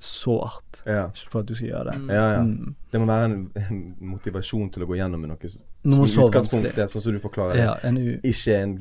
sårt 0.01 0.81
Ja. 0.87 1.11
for 1.29 1.41
at 1.41 1.47
du 1.47 1.55
skal 1.55 1.69
gjøre 1.69 1.91
det. 1.91 1.99
Mm. 2.01 2.11
Ja, 2.11 2.33
ja. 2.33 2.43
Mm. 2.43 2.75
Det 2.93 3.01
må 3.01 3.07
være 3.07 3.25
en, 3.25 3.83
motivasjon 4.01 4.71
til 4.71 4.87
å 4.87 4.87
gå 4.87 4.97
gjennom 4.97 5.21
med 5.21 5.35
noe 5.35 5.53
Noe 5.85 6.09
som 6.09 6.23
i 6.23 6.27
utgangspunktet 6.29 6.79
er 6.79 6.89
sånn 6.89 7.03
som 7.05 7.13
du 7.13 7.21
forklarer 7.21 7.59
det. 7.59 7.67
Ja, 7.67 7.75
en 7.85 7.99
u... 7.99 8.15
Ikke 8.25 8.57
en 8.57 8.79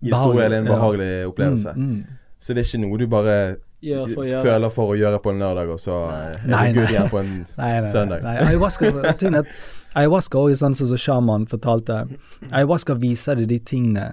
historie 0.00 0.44
eller 0.44 0.60
en 0.60 0.70
ja. 0.70 0.76
behagelig 0.76 1.10
opplevelse. 1.32 1.74
Mm, 1.74 1.90
mm. 1.90 2.30
Så 2.38 2.54
det 2.54 2.62
er 2.62 2.70
ikke 2.70 2.82
noe 2.84 3.00
du 3.00 3.06
bare 3.10 3.36
Gjør 3.80 4.06
for 4.12 4.22
å 4.22 4.28
gjøre. 4.28 4.44
føler 4.44 4.72
for 4.76 4.92
å 4.92 4.96
gjøre 5.00 5.18
på 5.24 5.32
en 5.32 5.42
lørdag, 5.42 5.74
og 5.74 5.80
så 5.80 5.98
er 6.12 6.40
Nei, 6.46 6.64
du 6.70 6.78
good 6.78 6.94
igjen 6.94 7.10
på 7.10 7.18
en 7.18 7.30
Nei, 7.58 7.74
nei, 7.80 7.90
søndag. 7.90 8.22
nei. 8.22 8.36
Ayahuasca, 8.46 9.44
ayahuasca 9.98 10.38
også 10.38 10.62
sånn 10.62 10.76
som 10.78 11.00
sjaman 11.00 11.46
fortalte. 11.50 12.04
Ayahuasca 12.52 12.94
viser 13.00 13.40
deg 13.40 13.50
de 13.50 13.58
tingene 13.58 14.08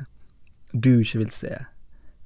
du 0.81 0.93
ikke 1.01 1.19
vil 1.23 1.29
se. 1.33 1.53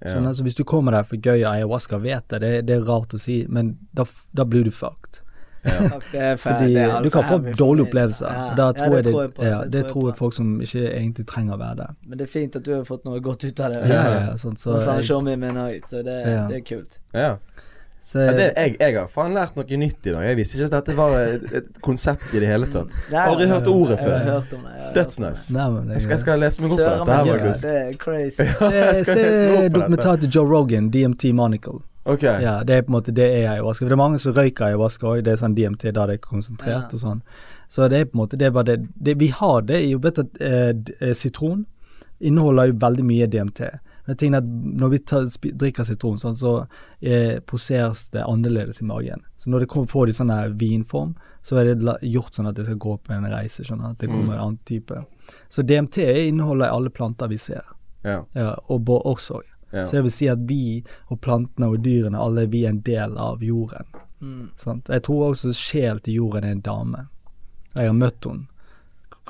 Ja. 0.01 0.15
Sånn, 0.15 0.25
altså, 0.25 0.43
hvis 0.45 0.55
du 0.57 0.63
kommer 0.65 0.95
der 0.97 1.03
for 1.05 1.17
gøy 1.21 1.43
og 1.43 1.51
ayahuasca 1.53 1.99
vet 2.01 2.27
det, 2.33 2.39
det, 2.41 2.53
det 2.69 2.79
er 2.79 2.87
rart 2.87 3.13
å 3.13 3.19
si, 3.21 3.43
men 3.49 3.75
da, 3.93 4.05
da 4.33 4.45
blir 4.49 4.65
du 4.65 4.71
fucked. 4.73 5.19
Fuck, 5.61 6.07
det 6.11 6.39
fa- 6.41 6.55
Fordi 6.57 6.73
du 7.05 7.09
kan 7.13 7.23
få 7.27 7.35
dårlige 7.53 7.85
opplevelser. 7.85 8.31
Ja, 8.33 8.45
da 8.57 8.65
ja, 8.71 8.73
tror 8.79 8.95
jeg 8.97 9.03
det, 9.05 9.11
tror 9.13 9.21
jeg 9.21 9.33
på. 9.35 9.43
ja, 9.45 9.59
det 9.75 9.83
tror 9.91 10.07
jeg 10.09 10.15
folk 10.17 10.33
som 10.33 10.55
ikke 10.65 10.81
egentlig 10.89 11.25
trenger 11.29 11.53
å 11.53 11.59
være 11.61 11.75
der. 11.83 11.91
Men 12.07 12.17
det 12.17 12.25
er 12.25 12.31
fint 12.33 12.57
at 12.57 12.65
du 12.65 12.71
har 12.73 12.87
fått 12.87 13.05
noe 13.05 13.21
godt 13.21 13.45
ut 13.45 13.61
av 13.61 13.75
det. 13.75 13.83
Ja, 13.91 13.99
ja, 14.01 14.15
ja, 14.31 14.31
sånn, 14.41 14.57
så, 14.57 14.79
Så, 14.81 14.95
jeg, 14.97 15.83
så 15.85 16.01
det, 16.07 16.17
Ja. 16.25 16.47
det 16.49 16.57
er 16.57 16.65
kult. 16.65 16.97
Ja. 17.13 17.29
Så 18.01 18.19
Ja, 18.25 18.31
det, 18.33 18.45
jeg, 18.57 18.75
jeg 18.79 18.95
har 18.97 19.07
faen 19.13 19.35
lært 19.37 19.55
noe 19.55 19.77
nytt 19.77 20.07
i 20.09 20.13
dag. 20.15 20.23
Jeg 20.25 20.37
visste 20.39 20.57
ikke 20.57 20.65
at 20.71 20.73
dette 20.79 20.95
var 20.97 21.13
et, 21.21 21.43
et 21.59 21.81
konsept 21.85 22.31
i 22.33 22.39
det 22.41 22.47
hele 22.49 22.65
tatt. 22.73 22.95
Aldri 23.27 23.45
hørt 23.51 23.67
ordet 23.69 23.99
Jeg 23.99 24.07
har 24.07 24.23
før. 24.25 24.31
hørt 24.31 24.53
om 24.57 24.63
det. 24.65 24.73
jeg 24.81 24.95
That's 24.97 25.19
nice. 25.21 25.53
Nei, 25.53 25.67
men 25.75 25.91
Jeg 25.93 26.01
skal, 26.01 26.15
jeg 26.17 26.23
skal 26.25 26.39
lese 26.41 26.63
meg 26.63 26.71
opp 26.73 26.81
på 26.81 26.89
dette 26.89 27.15
her, 27.19 27.29
Markus. 27.29 27.61
det 27.61 27.75
er 27.77 27.93
crazy. 28.01 28.47
Se, 28.61 29.05
se 29.13 29.69
dokumentar 29.69 30.17
til 30.23 30.29
Joe 30.33 30.49
Rogan, 30.49 30.89
DMT 30.89 31.29
Monocle. 31.37 31.79
Okay. 32.03 32.41
Ja, 32.41 32.63
det 32.65 32.73
er 32.75 32.81
på 32.81 32.89
en 32.89 32.95
måte 32.97 33.13
det 33.13 33.27
er 33.29 33.51
ayahuasca. 33.51 33.85
For 33.85 33.93
det 33.93 33.97
er 33.99 34.01
mange 34.01 34.19
som 34.19 34.33
røyker 34.33 34.65
ayahuasca 34.71 35.05
òg, 35.11 35.19
det 35.27 35.35
er 35.35 35.41
sånn 35.43 35.53
DMT 35.53 35.83
der 35.93 36.09
det 36.09 36.15
er 36.17 36.23
konsentrert 36.25 36.89
Ja. 36.89 36.97
og 36.97 37.03
sånn. 37.03 37.21
Så 37.69 37.85
det 37.93 37.99
er 38.01 38.07
på 38.09 38.17
en 38.17 38.23
måte 38.23 38.39
det 38.41 38.47
er 38.49 38.55
bare 38.57 38.71
det, 38.71 38.79
det 38.97 39.13
Vi 39.21 39.27
har 39.37 39.61
det 39.69 39.77
i 39.85 39.93
vet 39.93 40.17
du, 40.17 40.21
at 40.25 40.41
eh, 40.41 40.73
eh, 40.97 41.13
sitron 41.15 41.61
inneholder 42.19 42.71
jo 42.73 42.79
veldig 42.81 43.05
mye 43.05 43.27
DMT. 43.29 43.61
Men 44.11 44.17
tingen 44.19 44.35
er 44.35 44.41
at 44.43 44.77
når 44.81 44.89
vi 44.91 44.97
tar, 45.07 45.27
drikker 45.61 45.85
sitron, 45.87 46.17
sånn, 46.19 46.35
så 46.35 46.51
eh, 47.01 47.37
poseres 47.47 48.09
det 48.11 48.25
annerledes 48.27 48.81
i 48.81 48.87
magen. 48.89 49.21
Så 49.39 49.47
når 49.53 49.63
det 49.63 49.69
kom, 49.71 49.85
får 49.87 50.09
de 50.09 50.15
sånn 50.17 50.33
vinform, 50.59 51.13
så 51.41 51.61
er 51.61 51.69
det 51.71 51.85
la, 51.87 51.93
gjort 52.03 52.35
sånn 52.35 52.49
at 52.49 52.57
det 52.59 52.65
skal 52.67 52.79
gå 52.83 52.97
på 53.05 53.13
en 53.15 53.29
reise, 53.31 53.63
skjønner. 53.63 53.93
At 53.95 53.99
det 54.03 54.09
kommer 54.11 54.33
Mm. 54.33 54.35
en 54.35 54.43
annen 54.43 54.59
type. 54.67 54.99
Så 55.49 55.63
DMT 55.63 55.97
inneholder 56.27 56.73
alle 56.75 56.89
planter 56.89 57.27
vi 57.31 57.37
ser, 57.37 57.63
Ja. 58.03 58.25
ja, 58.35 58.55
og 58.67 58.81
bå- 58.85 59.01
også. 59.05 59.39
ja. 59.71 59.85
Så 59.85 59.91
det 59.91 60.03
vil 60.03 60.11
si 60.11 60.27
at 60.27 60.39
vi 60.39 60.83
og 61.09 61.21
plantene 61.21 61.69
og 61.71 61.81
dyrene, 61.81 62.19
alle 62.19 62.45
vi 62.47 62.65
er 62.65 62.69
en 62.69 62.81
del 62.81 63.17
av 63.17 63.39
jorden. 63.41 63.85
Mm. 64.21 64.49
Sant? 64.57 64.87
Jeg 64.89 65.03
tror 65.03 65.31
også 65.31 65.53
sjel 65.55 65.99
til 66.01 66.13
jorden 66.15 66.43
er 66.43 66.51
en 66.51 66.61
dame. 66.61 67.07
Jeg 67.77 67.87
har 67.87 67.93
møtt 67.93 68.25
henne. 68.27 68.47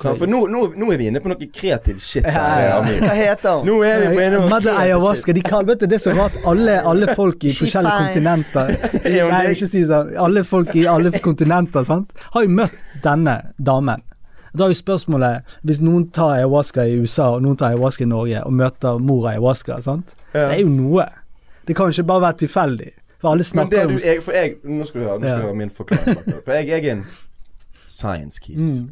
Sånn, 0.00 0.14
for 0.16 0.26
nå, 0.26 0.38
nå, 0.48 0.60
nå 0.80 0.86
er 0.94 0.96
vi 1.02 1.06
inne 1.10 1.20
på 1.20 1.28
noe 1.28 1.46
kreativ 1.52 1.98
shit 2.00 2.24
her, 2.24 2.62
Ja, 2.64 2.76
Hva 2.80 3.12
heter 3.12 3.58
hun? 3.58 3.66
Nå 3.68 3.74
er 3.84 3.98
vi 4.00 4.14
på 4.16 4.22
inne 4.24 4.38
på 4.40 4.46
Mother 4.48 4.78
ayahuasca, 4.80 5.34
de 5.36 5.42
kaller, 5.44 5.66
vet 5.68 5.82
du, 5.82 5.86
det 5.92 5.98
er 5.98 6.02
så 6.06 6.14
rart. 6.16 6.38
Alle, 6.48 6.78
alle 6.88 7.12
folk 7.14 7.44
i 7.44 7.52
forskjellige 7.58 8.06
kontinenter 8.06 8.72
Nei, 9.34 9.42
ikke 9.52 9.68
si 9.68 9.82
sånn. 9.90 10.14
Alle 10.16 10.44
folk 10.48 10.72
i 10.80 10.86
alle 10.88 11.12
kontinenter 11.20 11.84
sant, 11.84 12.08
har 12.32 12.46
jo 12.46 12.54
møtt 12.56 12.78
denne 13.04 13.36
damen. 13.60 14.00
Da 14.56 14.64
er 14.66 14.72
jo 14.74 14.76
spørsmålet 14.80 15.52
Hvis 15.64 15.78
noen 15.84 16.08
tar 16.12 16.34
ayahuasca 16.38 16.84
i 16.88 16.96
USA, 17.00 17.28
og 17.36 17.44
noen 17.44 17.56
tar 17.60 17.70
ayahuasca 17.74 18.04
i 18.04 18.08
Norge, 18.10 18.40
og 18.48 18.52
møter 18.62 18.98
mor 19.00 19.28
ayahuasca, 19.28 19.76
sant. 19.84 20.16
Ja. 20.32 20.48
Det 20.48 20.56
er 20.56 20.64
jo 20.64 20.72
noe. 20.72 21.06
Det 21.68 21.76
kan 21.76 21.92
jo 21.92 21.98
ikke 21.98 22.08
bare 22.14 22.24
være 22.30 22.38
tilfeldig. 22.46 22.90
For 23.20 23.30
alle 23.36 23.44
Men 23.54 23.68
det 23.68 23.78
snakker 23.78 23.92
du 23.92 23.94
om 23.94 24.02
jeg, 24.08 24.22
For 24.24 24.32
jeg 24.34 24.56
Nå 24.64 24.84
skal 24.88 25.00
du 25.00 25.06
høre, 25.06 25.20
nå 25.20 25.22
skal 25.22 25.28
Ja. 25.28 25.36
du 25.36 25.46
høre 25.50 25.60
min 25.60 25.70
forklaring. 25.70 26.24
For 26.48 26.52
jeg, 26.56 26.68
jeg 26.72 26.86
er 26.88 26.92
en 26.96 27.04
science 28.00 28.40
kiss. 28.40 28.80
Mm. 28.80 28.90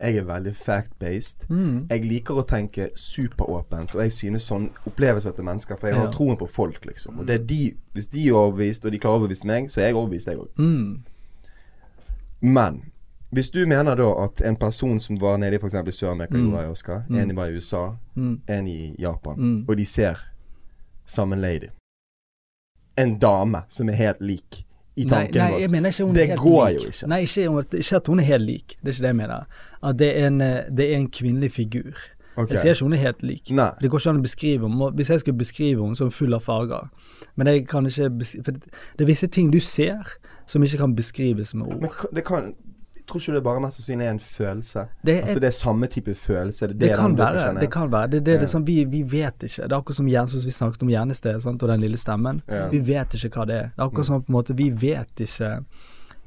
Jeg 0.00 0.16
er 0.16 0.24
veldig 0.24 0.54
fact-based. 0.56 1.46
mm. 1.48 1.86
Jeg 1.90 2.04
liker 2.04 2.34
å 2.34 2.46
tenke 2.46 2.90
superåpent, 2.96 3.94
og 3.94 4.00
jeg 4.02 4.12
synes 4.12 4.42
sånn 4.50 4.70
opplevelser 4.86 5.32
til 5.36 5.44
mennesker 5.44 5.76
For 5.78 5.86
jeg 5.88 5.96
har 5.96 6.06
Ja. 6.06 6.10
troen 6.12 6.36
på 6.36 6.48
folk, 6.50 6.84
liksom. 6.86 7.18
Og 7.18 7.26
det 7.26 7.40
er 7.40 7.44
de 7.44 7.74
Hvis 7.94 8.08
de 8.10 8.26
er 8.28 8.32
overbevist, 8.32 8.84
og 8.84 8.92
de 8.92 8.98
klarer 8.98 9.18
å 9.18 9.20
overbevise 9.22 9.44
meg, 9.46 9.68
så 9.70 9.80
er 9.80 9.84
jeg 9.86 9.94
overbevist, 9.94 10.26
jeg 10.26 10.38
òg. 10.38 10.48
Mm. 10.58 11.00
Men 12.40 12.82
Hvis 13.34 13.50
du 13.50 13.66
mener 13.66 13.94
da 13.96 14.12
at 14.24 14.42
en 14.46 14.56
person 14.56 15.00
som 15.00 15.16
var 15.20 15.36
nede 15.36 15.54
i 15.56 15.58
Sør-Amerika, 15.58 16.34
Mm. 16.36 16.50
mm. 16.52 16.70
Oscar, 16.70 17.02
Mm. 17.08 17.18
en 17.18 17.36
var 17.36 17.46
i 17.46 17.56
USA, 17.56 17.96
Mm. 18.16 18.40
en 18.48 18.66
i 18.68 18.94
Japan, 18.98 19.36
Mm. 19.36 19.64
og 19.68 19.76
de 19.76 19.84
ser 19.84 20.18
samme 21.06 21.36
lady 21.36 21.68
En 22.96 23.18
dame 23.18 23.62
som 23.68 23.88
er 23.88 23.92
helt 23.94 24.20
lik 24.20 24.64
i 24.96 25.04
tanken 25.10 25.40
nei, 25.40 25.50
nei, 25.50 25.60
jeg 25.60 25.70
mener 25.70 25.90
ikke 25.90 26.04
hun 26.06 26.14
Det 26.14 26.22
er 26.22 26.26
helt 26.26 26.40
går 26.40 26.68
lik. 26.68 26.74
jo 26.74 26.90
ikke. 26.92 27.06
Nei, 27.10 27.20
ikke, 27.26 27.78
ikke 27.78 27.96
at 27.96 28.06
hun 28.06 28.20
er 28.20 28.28
helt 28.28 28.46
lik. 28.46 28.76
Det 28.78 28.88
er 28.88 28.92
ikke 28.92 29.02
det 29.02 29.08
jeg 29.10 29.16
mener. 29.16 29.46
At 29.82 29.98
det 29.98 30.10
er 30.18 30.26
en, 30.26 30.40
eh, 30.40 30.60
det 30.70 30.86
er 30.90 30.96
en 30.96 31.08
kvinnelig 31.10 31.52
figur. 31.52 32.04
Okay. 32.36 32.52
Jeg 32.54 32.58
sier 32.58 32.74
ikke 32.74 32.84
hun 32.84 32.92
er 32.92 33.02
helt 33.02 33.22
lik. 33.22 33.50
Nei. 33.50 33.70
Det 33.80 33.90
går 33.90 33.98
ikke 33.98 34.10
an 34.10 34.20
å 34.20 34.22
beskrive 34.22 34.68
henne. 34.68 34.90
Hvis 34.98 35.10
jeg 35.10 35.20
skulle 35.20 35.38
beskrive 35.38 35.82
henne, 35.82 35.96
så 35.96 36.04
er 36.04 36.10
hun 36.10 36.16
full 36.18 36.34
av 36.34 36.42
farger. 36.42 36.90
Men 37.36 37.46
jeg 37.50 37.66
kan 37.68 37.86
ikke 37.86 38.10
beskrive, 38.18 38.44
For 38.44 38.52
det 38.52 39.06
er 39.06 39.10
visse 39.10 39.26
ting 39.26 39.52
du 39.52 39.60
ser 39.60 40.14
som 40.46 40.62
ikke 40.62 40.78
kan 40.78 40.94
beskrives 40.94 41.54
med 41.54 41.66
ord. 41.66 41.80
Men 41.80 41.90
det 42.14 42.24
kan 42.24 42.54
tror 43.06 43.20
ikke 43.20 43.34
det 43.34 43.42
bare 43.44 43.60
mest 43.60 43.76
sannsynlig 43.80 44.06
er 44.06 44.10
en 44.10 44.18
følelse? 44.18 44.86
Det 45.04 45.14
er- 45.18 45.22
altså 45.22 45.40
det 45.40 45.46
er 45.46 45.50
samme 45.58 45.86
type 45.86 46.14
følelse? 46.14 46.66
Det, 46.68 46.78
Det 46.80 46.88
det 46.88 46.96
kan 46.98 47.16
være. 47.18 47.60
det 47.60 47.70
kan 47.70 47.90
være. 47.92 48.10
Det, 48.10 48.24
det, 48.24 48.34
Ja. 48.34 48.40
det 48.40 48.48
sånn, 48.50 48.64
vi, 48.66 48.84
vi 48.84 49.02
vet 49.02 49.38
ikke. 49.44 49.62
Det 49.68 49.72
er 49.72 49.76
akkurat 49.78 49.96
som 49.96 50.06
hjernen, 50.06 50.28
som 50.28 50.40
vi 50.40 50.50
snakket 50.50 50.82
om 50.82 50.88
hjernested 50.88 51.46
og 51.46 51.58
den 51.68 51.80
lille 51.80 51.96
stemmen. 51.96 52.42
Ja. 52.48 52.68
Vi 52.68 52.78
vet 52.80 53.08
ikke 53.14 53.30
hva 53.38 53.46
det 53.46 53.54
er. 53.56 53.66
Det 53.76 53.78
er 53.78 53.88
akkurat 53.88 54.06
som 54.06 54.22
på 54.22 54.28
en 54.30 54.34
måte 54.42 54.56
vi 54.56 54.70
vet 54.70 55.14
ikke 55.20 55.64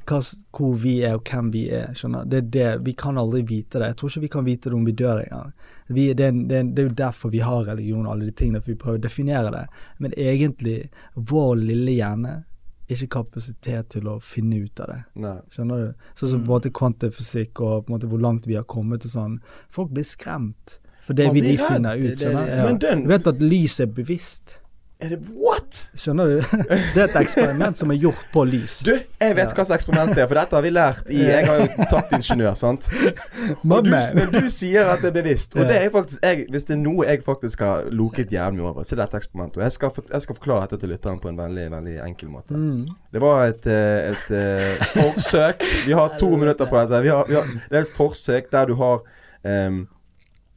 hva, 0.07 0.19
hvor 0.55 0.75
vi 0.79 1.01
er 1.03 1.13
og 1.17 1.23
hvem 1.27 1.51
vi 1.51 1.69
er. 1.69 1.87
skjønner 1.93 2.23
Det 2.29 2.37
er 2.37 2.47
det, 2.49 2.85
Vi 2.85 2.93
kan 2.93 3.17
aldri 3.17 3.41
vite 3.41 3.79
det. 3.79 3.87
Jeg 3.87 3.95
tror 3.97 4.09
ikke 4.09 4.21
vi 4.21 4.27
kan 4.27 4.45
vite 4.45 4.69
det 4.69 4.73
om 4.73 4.85
vi 4.85 4.91
dør 4.93 5.19
engang. 5.23 5.53
Vi, 5.89 6.13
det, 6.13 6.47
det, 6.47 6.75
det 6.75 6.79
er 6.79 6.87
jo 6.89 6.95
derfor 6.95 7.29
vi 7.31 7.39
har 7.39 7.63
religion 7.65 8.05
og 8.05 8.13
alle 8.13 8.25
de 8.25 8.31
tingene, 8.31 8.61
for 8.61 8.71
vi 8.71 8.75
prøver 8.75 8.97
å 8.99 9.01
definere 9.01 9.51
det. 9.51 9.67
Men 9.99 10.11
egentlig, 10.17 10.89
vår 11.15 11.55
lille 11.59 11.91
hjerne 11.91 12.29
er 12.29 12.43
ikke 12.87 13.09
kapasitet 13.17 13.89
til 13.89 14.07
å 14.07 14.17
finne 14.23 14.61
ut 14.63 14.79
av 14.79 14.91
det. 14.93 14.99
Nei. 15.23 15.37
Skjønner 15.51 15.81
du? 15.81 16.05
Sånn 16.15 16.29
som 16.31 16.39
mm. 16.39 16.43
en 16.45 16.51
måte 16.51 16.71
kvantifysikk 16.71 17.61
og 17.61 17.85
på 17.85 17.91
en 17.91 17.97
måte 17.97 18.11
hvor 18.11 18.21
langt 18.23 18.47
vi 18.47 18.55
har 18.55 18.63
kommet 18.63 19.05
og 19.05 19.11
sånn. 19.11 19.39
Folk 19.73 19.91
blir 19.95 20.07
skremt 20.07 20.77
for 21.07 21.17
det 21.17 21.27
vi 21.33 21.41
de 21.41 21.57
finner 21.57 21.95
Det- 21.95 22.03
ut. 22.03 22.17
det- 22.17 22.27
Skjønner 22.27 22.45
det- 22.45 22.57
Ja. 22.57 22.63
Men 22.65 22.77
den- 22.77 23.03
Du 23.03 23.09
vet 23.09 23.27
at 23.27 23.39
lys 23.41 23.79
er 23.79 23.87
bevisst. 23.87 24.59
Er 24.97 25.11
det 25.13 25.17
What?! 25.29 25.77
Skjønner 25.93 26.31
du? 26.31 26.37
Det 26.95 27.01
er 27.03 27.03
et 27.03 27.15
eksperiment 27.19 27.77
som 27.77 27.91
er 27.93 27.99
gjort 28.01 28.23
på 28.33 28.41
lys. 28.49 28.79
Du, 28.81 28.95
jeg 28.97 29.35
vet 29.37 29.51
hva 29.53 29.65
slags 29.67 29.83
eksperiment 29.83 30.15
det 30.17 30.23
er, 30.23 30.29
for 30.29 30.39
dette 30.39 30.57
har 30.57 30.63
vi 30.65 30.71
lært 30.73 31.11
i 31.13 31.19
Jeg 31.21 31.45
har 31.45 31.59
jo 31.61 31.85
tatt 31.91 32.15
ingeniør, 32.17 32.55
sant. 32.57 32.87
Og 33.61 33.85
du, 33.85 33.91
men 34.17 34.31
du 34.33 34.47
sier 34.49 34.89
at 34.89 35.03
det 35.03 35.11
er 35.11 35.17
bevisst. 35.19 35.53
Og 35.53 35.69
det 35.69 35.75
er 35.83 35.91
faktisk 35.93 36.25
jeg, 36.25 36.47
Hvis 36.53 36.65
det 36.65 36.73
er 36.79 36.81
noe 36.81 37.05
jeg 37.05 37.21
faktisk 37.27 37.61
har 37.61 37.91
loket 37.93 38.33
jævlig 38.33 38.63
over, 38.65 38.87
så 38.87 38.95
er 38.95 39.03
det 39.03 39.05
et 39.05 39.19
eksperiment. 39.19 39.59
Og 39.59 39.65
jeg 39.67 39.75
skal, 39.77 39.93
for, 39.99 40.09
jeg 40.15 40.25
skal 40.25 40.39
forklare 40.39 40.65
dette 40.65 40.81
til 40.81 40.93
lytteren 40.95 41.21
på 41.21 41.29
en 41.29 41.37
veldig 41.43 41.67
veldig 41.75 41.95
enkel 42.07 42.33
måte. 42.33 42.57
Mm. 42.57 42.89
Det 43.13 43.21
var 43.21 43.45
et, 43.51 43.69
et, 43.69 44.25
et 44.33 44.33
eh, 44.39 44.89
forsøk. 44.95 45.61
Vi 45.85 45.93
har 46.01 46.17
to 46.17 46.31
minutter 46.33 46.65
på 46.65 46.81
dette. 46.81 47.03
Vi 47.05 47.13
har, 47.13 47.29
vi 47.29 47.37
har, 47.37 47.53
det 47.67 47.83
er 47.83 47.85
et 47.85 47.93
forsøk 47.99 48.49
der 48.55 48.73
du 48.73 48.73
har 48.81 49.05
um, 49.45 49.79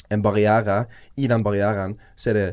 en 0.09 0.25
barriere. 0.25 0.87
I 1.21 1.29
den 1.29 1.45
barrieren 1.45 1.99
så 2.17 2.33
er 2.33 2.41
det 2.41 2.49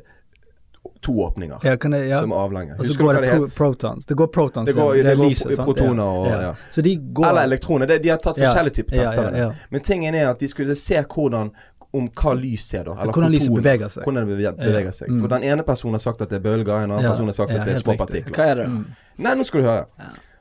to 1.01 1.13
åpninger 1.23 1.59
Ja, 1.63 1.75
jeg, 1.77 2.09
ja. 2.09 2.19
som 2.21 2.31
avlanger 2.31 2.47
avlange. 2.47 2.79
Og 2.79 2.85
så 2.85 2.99
går 2.99 3.13
det 3.13 3.21
det 3.21 3.31
pro 3.37 3.47
protons. 3.55 4.05
Det 4.05 4.15
går 4.17 4.27
protons. 4.27 4.65
Det 4.67 4.75
går- 4.75 5.03
det 5.03 5.17
går 5.17 5.29
lyset, 5.29 5.57
protoner 5.57 6.03
og- 6.03 6.27
ja. 6.27 6.53
Så 6.71 6.81
de 6.81 6.97
går 6.97 7.25
Eller 7.29 7.43
elektroner. 7.43 7.87
Det, 7.87 8.03
de 8.03 8.09
har 8.09 8.17
tatt 8.17 8.37
forskjellige 8.37 8.73
typer 8.73 8.95
tester. 8.97 9.55
Men 9.69 9.81
tingen 9.81 10.15
er 10.15 10.29
at 10.29 10.39
de 10.39 10.47
skulle 10.47 10.75
se 10.75 11.03
hvordan 11.03 11.51
om 11.93 12.07
hva 12.09 12.33
lys 12.35 12.73
er, 12.73 12.83
da. 12.83 12.91
Eller 13.01 13.13
Hvordan 13.13 13.31
lyset 13.31 13.53
beveger 13.53 13.89
seg. 13.89 14.03
Hvordan 14.03 14.27
det 14.27 14.37
beveger 14.59 14.91
seg. 14.91 15.09
Mm. 15.09 15.21
For 15.21 15.27
den 15.27 15.43
ene 15.43 15.63
personen 15.63 15.93
har 15.93 15.99
sagt 15.99 16.21
at 16.21 16.29
det 16.29 16.35
er 16.35 16.43
bølger, 16.43 16.83
en 16.83 16.91
annen 16.91 17.11
person 17.11 17.25
har 17.25 17.33
sagt 17.33 17.51
at 17.51 17.63
det 17.63 17.67
er 17.67 17.71
helt 17.71 17.85
små 17.85 17.93
riktig. 17.95 18.07
partikler. 18.07 18.35
Hva 18.35 18.51
er 18.51 18.55
det? 18.55 18.67
Mm. 18.67 18.85
Nei, 19.17 19.33
nå 19.35 19.43
skal 19.47 19.61
du 19.61 19.67
høre. 19.67 19.85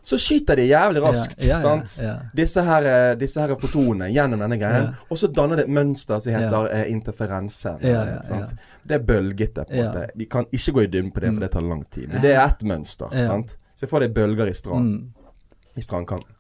Så 0.07 0.19
skyter 0.23 0.55
de 0.61 0.69
jævlig 0.69 1.01
raskt, 1.03 1.41
Ja, 1.43 1.57
ja, 1.59 1.83
ja. 2.03 2.13
Disse 2.39 2.63
her, 2.63 2.85
eh, 2.87 3.15
disse 3.19 3.41
her 3.43 3.57
fotonene 3.59 4.07
gjennom 4.15 4.39
denne 4.45 4.59
greien. 4.61 4.93
Og 5.11 5.19
så 5.19 5.27
danner 5.35 5.57
det 5.59 5.65
et 5.67 5.73
mønster 5.75 6.21
som 6.23 6.33
heter 6.37 6.69
eh, 6.71 6.85
interferense. 6.93 7.73
Sant? 7.83 7.83
ja. 8.31 8.47
Det 8.87 8.95
er 9.01 9.03
bølgete, 9.09 9.65
på 9.67 9.75
en 9.75 9.89
måte. 9.89 10.05
Vi 10.15 10.29
kan 10.31 10.47
ikke 10.53 10.73
gå 10.77 10.85
i 10.85 10.87
dybden 10.87 11.11
på 11.11 11.21
det, 11.25 11.33
for 11.33 11.41
Mm. 11.41 11.41
det 11.41 11.51
tar 11.57 11.61
lang 11.67 11.85
tid. 11.91 12.09
Men 12.13 12.23
det 12.23 12.35
er 12.37 12.45
ett 12.47 12.63
mønster. 12.63 13.11
Sant? 13.27 13.57
Se 13.75 13.87
for 13.91 13.99
deg 14.01 14.15
bølger 14.15 14.47
i 14.47 14.55
strand. 14.55 14.87
Mm. 14.95 15.13
I 15.77 15.83
strandkanten. 15.83 16.33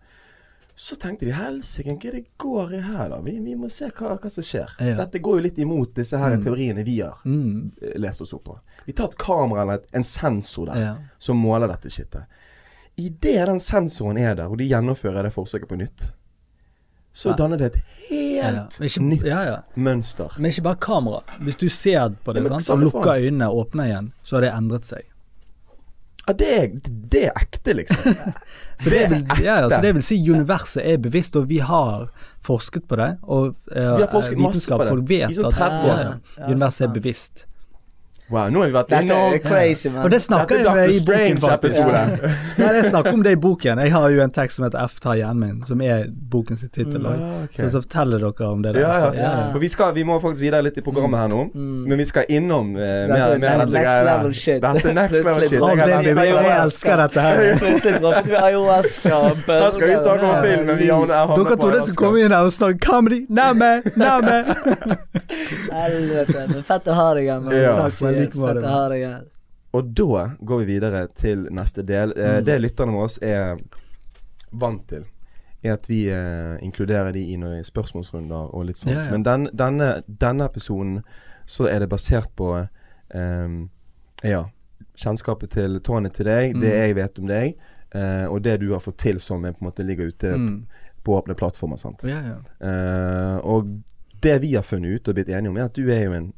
Så 0.79 0.97
tenkte 1.01 1.25
de 1.27 1.33
helsike, 1.33 1.97
hva 1.97 2.11
det 2.13 2.25
går 2.39 2.73
i 2.77 2.81
her, 2.85 3.09
da? 3.09 3.19
Vi, 3.25 3.33
vi 3.41 3.55
må 3.57 3.69
se 3.73 3.89
hva, 3.97 4.15
hva 4.21 4.31
som 4.31 4.45
skjer. 4.45 4.69
Ja. 4.79 4.95
Dette 4.99 5.19
går 5.25 5.39
jo 5.39 5.43
litt 5.49 5.59
imot 5.59 5.95
disse 5.97 6.19
her 6.21 6.37
Mm. 6.37 6.43
teoriene 6.45 6.85
vi 6.85 7.01
har 7.01 7.17
Mm. 7.25 7.73
eh, 7.83 7.99
lest 7.99 8.21
oss 8.21 8.33
opp 8.35 8.45
på. 8.45 8.59
Vi 8.87 8.93
tar 8.93 9.07
et 9.09 9.17
kamera 9.19 9.63
eller 9.63 9.75
et, 9.81 9.87
en 9.93 10.03
sensor 10.05 10.67
der 10.67 10.77
Ja. 10.81 10.95
som 11.19 11.37
måler 11.37 11.67
dette 11.69 11.91
shitet. 11.91 12.23
Idet 12.97 13.47
den 13.47 13.59
sensoren 13.61 14.17
er 14.19 14.35
der, 14.39 14.49
og 14.49 14.57
de 14.59 14.65
gjennomfører 14.71 15.27
det 15.27 15.33
forsøket 15.35 15.69
på 15.69 15.77
nytt, 15.77 16.13
så 17.17 17.31
Ja. 17.33 17.37
danner 17.37 17.57
det 17.61 17.67
et 17.75 17.77
helt 18.09 18.37
ja. 18.45 18.51
Men 18.79 18.87
ikke, 18.89 19.03
nytt 19.03 19.25
ja, 19.25 19.43
ja. 19.45 19.57
mønster. 19.77 20.33
Men 20.39 20.51
ikke 20.51 20.63
bare 20.63 20.77
kamera. 20.81 21.21
Hvis 21.41 21.57
du 21.57 21.69
ser 21.69 22.11
på 22.25 22.33
det 22.37 22.43
Ja, 22.45 22.59
sant, 22.59 22.71
og 22.71 22.85
lukker 22.85 23.05
faen. 23.05 23.23
øynene 23.25 23.49
og 23.51 23.67
åpner 23.67 23.85
igjen, 23.91 24.13
så 24.23 24.37
har 24.37 24.41
det 24.47 24.53
endret 24.53 24.85
seg. 24.85 25.03
Ja, 26.29 26.33
det 26.33 26.49
er, 26.59 26.67
det 27.13 27.25
er 27.29 27.33
ekte, 27.39 27.73
liksom. 27.79 28.17
Så 28.81 28.91
det, 28.91 29.11
vil, 29.11 29.23
ja, 29.45 29.61
ja, 29.63 29.69
så 29.71 29.79
det 29.81 29.95
vil 29.95 30.03
si 30.03 30.17
universet 30.31 30.83
er 30.85 30.99
bevisst, 30.99 31.37
og 31.37 31.47
vi 31.49 31.59
har 31.65 32.11
forsket 32.45 32.85
på 32.89 32.97
det. 33.01 33.19
Og 33.23 33.55
uh, 33.73 33.97
Vi 33.97 34.03
har 34.03 34.11
forsket 34.13 34.39
masse 34.39 34.69
på 34.69 34.77
det. 34.83 34.89
Folk 34.91 35.07
vet 35.09 35.31
I 35.31 35.35
sånn 35.39 35.47
at 35.47 35.61
år. 35.63 35.87
ja, 35.87 35.95
ja, 36.03 36.11
Ja, 36.37 36.49
universet 36.51 36.85
er 36.89 36.93
bevisst. 36.93 37.47
Wow, 38.29 38.49
nå 38.51 38.59
har 38.59 38.67
vi 38.67 38.75
vært 38.75 38.89
Dette 38.91 39.05
innom 39.07 39.35
crazy, 39.45 39.87
man. 39.87 40.03
Og 40.03 40.11
det 40.11 40.19
snakker 40.25 40.59
er 40.59 40.81
jeg 40.81 40.97
i 40.97 41.03
boken, 41.07 41.37
faktisk. 41.45 41.77
Strange-episode. 41.79 42.31
Nei, 42.59 42.71
jeg 42.75 42.87
snakker 42.89 43.15
om 43.15 43.21
det 43.23 43.35
i 43.37 43.39
boken. 43.39 43.83
Jeg 43.85 43.93
har 43.95 44.07
jo 44.11 44.23
en 44.25 44.33
tekst 44.35 44.59
som 44.59 44.65
heter 44.67 44.83
'F 44.83 44.97
tar 45.05 45.15
hjernen 45.21 45.43
min', 45.45 45.61
som 45.69 45.81
er 45.81 46.09
bokens 46.31 46.65
tittel. 46.67 46.99
Mm. 46.99 47.07
også. 47.07 47.63
Ah. 47.63 47.69
Så, 47.71 47.83
forteller 47.85 48.25
dere 48.25 48.49
om 48.51 48.65
det 48.65 48.73
der. 48.75 48.81
Ja, 48.81 48.97
ja. 48.99 49.13
Ja. 49.15 49.53
For 49.53 49.63
vi, 49.63 49.69
skal, 49.71 49.95
vi 49.95 50.03
må 50.03 50.19
faktisk 50.19 50.43
videre 50.43 50.67
litt 50.67 50.79
i 50.79 50.83
programmet 50.83 51.21
her 51.23 51.31
nå. 51.31 51.45
Mm. 51.55 51.85
Men 51.87 52.03
vi 52.03 52.07
skal 52.09 52.27
innom 52.29 52.73
uh, 52.75 52.83
mer, 52.83 53.15
er 53.15 53.39
next 53.39 53.63
dette 53.63 53.85
greier 53.87 54.09
level 54.11 54.35
shit. 54.35 54.59
Dette 54.67 54.97
next 54.99 55.23
level 55.23 55.47
shit. 55.47 55.61
Jeg 55.61 55.63
baby, 55.87 56.27
jeg, 56.27 56.35
jeg 56.35 56.59
elsker 56.65 57.03
dette 57.05 57.27
her. 57.29 57.45
Plutselig 57.63 58.03
droppet 58.03 58.33
vi 58.33 58.41
ayahuasca 58.43 59.15
og 59.21 59.47
Her 59.47 59.71
skal 59.71 59.93
vi 59.93 60.01
snakke 60.03 60.33
om 60.33 60.43
film, 60.43 60.67
men 60.67 60.83
vi 60.83 60.91
havner 60.91 61.31
på 61.31 61.39
Dere 61.47 61.61
trodde 61.63 61.79
jeg 61.79 61.87
skulle 61.93 62.03
komme 62.03 62.27
inn 62.27 62.35
her 62.35 62.51
og 62.51 62.53
snakke 62.59 62.83
comedy. 62.83 63.23
Nærme, 63.31 63.71
nærme. 63.95 64.37
Helvete. 65.77 66.63
Fett 66.67 66.91
å 66.91 66.99
ha 66.99 67.09
deg 67.15 67.31
igjen. 67.31 68.16
Like 68.21 68.97
igjen. 68.97 69.25
Og 69.77 69.91
da 69.95 70.23
går 70.41 70.59
vi 70.63 70.65
videre 70.65 71.07
til 71.15 71.47
neste 71.53 71.83
del. 71.85 72.13
Eh, 72.17 72.39
Mm. 72.39 72.45
Det 72.45 72.61
lytterne 72.63 72.93
våre 72.93 73.19
er 73.23 73.57
vant 74.53 74.87
til, 74.89 75.05
er 75.65 75.73
at 75.73 75.87
vi 75.89 76.09
eh, 76.09 76.57
inkluderer 76.63 77.13
de 77.13 77.25
i 77.33 77.37
noen 77.37 77.65
spørsmålsrunder 77.65 78.55
og 78.55 78.67
litt 78.67 78.77
sånt. 78.79 78.95
Ja, 78.95 79.05
ja. 79.05 79.11
Men 79.11 79.23
den, 79.27 79.49
denne, 79.53 80.03
denne 80.09 80.45
episoden 80.49 81.03
så 81.47 81.69
er 81.69 81.81
det 81.81 81.89
basert 81.89 82.31
på 82.37 82.55
eh, 83.11 83.49
ja, 84.25 84.45
kjennskapet 84.97 85.51
til 85.51 85.81
Tony 85.81 86.09
til 86.09 86.25
deg, 86.27 86.55
det 86.61 86.73
Mm. 86.73 86.79
jeg 86.87 86.95
vet 86.97 87.19
om 87.19 87.27
deg, 87.27 87.55
eh, 87.95 88.27
og 88.27 88.43
det 88.43 88.61
du 88.61 88.73
har 88.73 88.81
fått 88.81 88.99
til 88.99 89.21
som 89.21 89.43
på 89.43 89.49
en 89.49 89.55
måte 89.61 89.85
ligger 89.85 90.09
ute 90.09 90.37
Mm. 90.39 90.67
på 91.05 91.21
åpne 91.21 91.35
plattformer. 91.37 91.77
Sant? 91.77 92.03
Ja, 92.05 92.21
ja. 92.23 92.39
Eh, 92.67 93.39
og 93.45 93.83
det 94.23 94.41
vi 94.41 94.55
har 94.55 94.63
funnet 94.63 94.91
ut 95.03 95.09
og 95.09 95.15
blitt 95.15 95.29
enige 95.29 95.49
om, 95.51 95.57
er 95.57 95.65
at 95.65 95.75
du 95.75 95.89
er 95.91 96.05
jo 96.05 96.13
en 96.13 96.33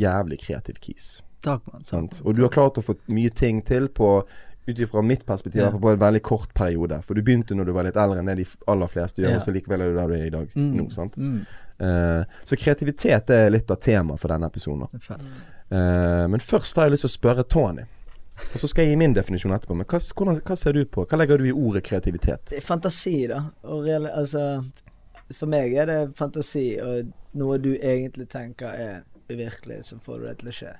jævlig 0.00 0.38
kreativ 0.42 0.80
kis. 0.80 1.22
Takk, 1.44 1.62
man, 1.72 1.84
Sant? 1.84 2.20
Og 2.24 2.34
du 2.34 2.42
har 2.42 2.50
klart 2.54 2.78
å 2.80 2.82
få 2.84 2.96
mye 3.12 3.30
ting 3.34 3.62
til 3.62 3.88
på 3.88 4.22
ut 4.66 4.78
ifra 4.80 5.02
mitt 5.04 5.26
perspektiv, 5.28 5.60
Ja. 5.60 5.70
på 5.70 5.90
en 5.92 5.98
veldig 6.00 6.22
kort 6.22 6.54
periode. 6.56 7.02
For 7.04 7.12
du 7.14 7.20
begynte 7.22 7.52
når 7.54 7.66
du 7.66 7.72
var 7.76 7.84
litt 7.84 7.96
eldre 8.00 8.18
enn 8.22 8.30
det 8.30 8.36
de 8.38 8.46
aller 8.66 8.86
fleste 8.88 9.20
gjør, 9.20 9.30
Ja. 9.34 9.36
og 9.36 9.42
så 9.44 9.52
likevel 9.52 9.82
er 9.82 9.90
du 9.90 9.94
der 9.98 10.06
du 10.08 10.14
er 10.14 10.24
i 10.26 10.30
dag 10.30 10.48
Mm. 10.56 10.70
nå. 10.78 10.86
Sant? 10.92 11.16
Mm. 11.18 11.46
Uh, 11.80 12.24
så 12.44 12.56
kreativitet 12.56 13.28
er 13.30 13.50
litt 13.50 13.70
av 13.70 13.76
temaet 13.80 14.18
for 14.20 14.28
denne 14.28 14.46
episoden. 14.48 14.88
Eh, 15.70 16.26
men 16.28 16.40
først 16.40 16.76
har 16.76 16.84
jeg 16.86 16.92
lyst 16.92 17.04
til 17.06 17.10
å 17.10 17.18
spørre 17.18 17.44
Tony. 17.48 17.82
Og 18.54 18.58
så 18.60 18.68
skal 18.68 18.84
jeg 18.84 18.92
gi 18.94 18.96
min 18.96 19.14
definisjon 19.14 19.52
etterpå. 19.52 19.76
Men 19.76 19.86
hva, 19.86 19.98
hvordan, 19.98 20.40
hva 20.42 20.56
ser 20.58 20.72
du 20.72 20.84
på? 20.84 21.04
Hva 21.06 21.18
legger 21.18 21.38
du 21.38 21.44
i 21.44 21.52
ordet 21.52 21.84
kreativitet? 21.84 22.50
Det 22.50 22.56
er 22.58 22.66
fantasi, 22.66 23.26
da. 23.28 23.42
Og 23.64 23.84
real, 23.86 24.06
altså 24.06 24.64
For 25.38 25.46
meg 25.48 25.72
er 25.74 25.86
det 25.86 26.14
fantasi 26.16 26.78
og 26.84 27.12
noe 27.34 27.56
du 27.58 27.70
egentlig 27.78 28.28
tenker 28.28 28.66
er 28.66 29.02
uvirkelig, 29.30 29.84
så 29.84 29.98
får 30.02 30.18
du 30.18 30.26
det 30.28 30.36
til 30.42 30.50
å 30.50 30.54
skje. 30.58 30.74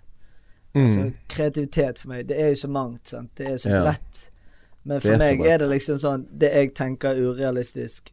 Mm. 0.75 0.89
Så 0.91 1.05
kreativitet 1.31 1.99
for 2.03 2.11
meg, 2.11 2.27
det 2.29 2.39
er 2.41 2.49
jo 2.55 2.61
så 2.65 2.71
mangt, 2.71 3.09
sant. 3.09 3.31
Det 3.39 3.47
er 3.47 3.57
så 3.57 3.71
Ja. 3.71 3.95
Men 4.85 5.01
for 5.01 5.15
er 5.15 5.19
meg 5.19 5.41
er 5.47 5.59
det 5.59 5.69
liksom 5.71 5.97
sånn 5.97 6.27
Det 6.39 6.51
jeg 6.53 6.75
tenker 6.75 7.15
er 7.15 7.31
urealistisk, 7.31 8.13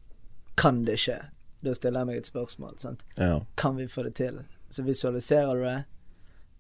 kan 0.55 0.85
det 0.85 0.99
skje? 0.99 1.17
Da 1.61 1.73
stiller 1.73 1.99
jeg 1.99 2.07
meg 2.07 2.17
et 2.17 2.29
spørsmål, 2.29 2.77
sant. 2.79 3.03
Ja. 3.17 3.41
Kan 3.57 3.75
vi 3.75 3.87
få 3.87 4.03
det 4.03 4.15
til? 4.15 4.39
Så 4.69 4.83
visualiserer 4.83 5.55
du 5.55 5.63
det, 5.63 5.83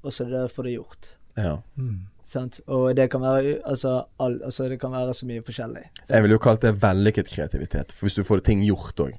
og 0.03 0.11
så 0.11 0.25
er 0.25 0.29
det 0.29 0.51
får 0.51 0.63
det 0.63 0.73
gjort. 0.73 1.15
ja. 1.37 1.61
Mm. 1.77 2.07
Sant? 2.31 2.61
Og 2.67 2.95
det 2.95 3.09
kan 3.11 3.21
være 3.21 3.57
altså, 3.67 4.05
all, 4.19 4.37
altså 4.43 4.69
det 4.69 4.79
kan 4.79 4.91
være 4.91 5.13
så 5.13 5.25
mye 5.27 5.41
forskjellig. 5.43 5.83
sant? 5.97 6.09
Jeg 6.09 6.23
ville 6.23 6.37
jo 6.37 6.39
kalt 6.39 6.61
det 6.61 6.71
vellykket 6.81 7.27
kreativitet, 7.27 7.91
for 7.91 8.07
hvis 8.07 8.15
du 8.15 8.23
får 8.23 8.43
ting 8.47 8.63
gjort 8.63 8.99
òg. 9.03 9.17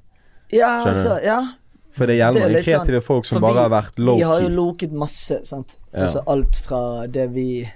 Ja, 0.53 0.81
altså, 0.87 1.19
ja. 1.23 1.39
For 1.93 2.07
det 2.09 2.17
gjelder 2.17 2.49
Det 2.49 2.63
kreative 2.65 2.99
sånn- 2.99 3.03
folk 3.05 3.25
som 3.25 3.41
bare 3.41 3.53
vi- 3.53 3.59
har 3.59 3.69
vært 3.69 3.95
low-key. 3.99 4.17
Vi 4.17 4.21
har 4.23 4.41
jo 4.41 4.49
loket 4.49 4.91
masse, 4.91 5.45
sant. 5.45 5.77
Ja. 5.93 5.99
Altså 6.07 6.23
alt 6.27 6.55
fra 6.55 7.07
det 7.07 7.29
vi 7.31 7.69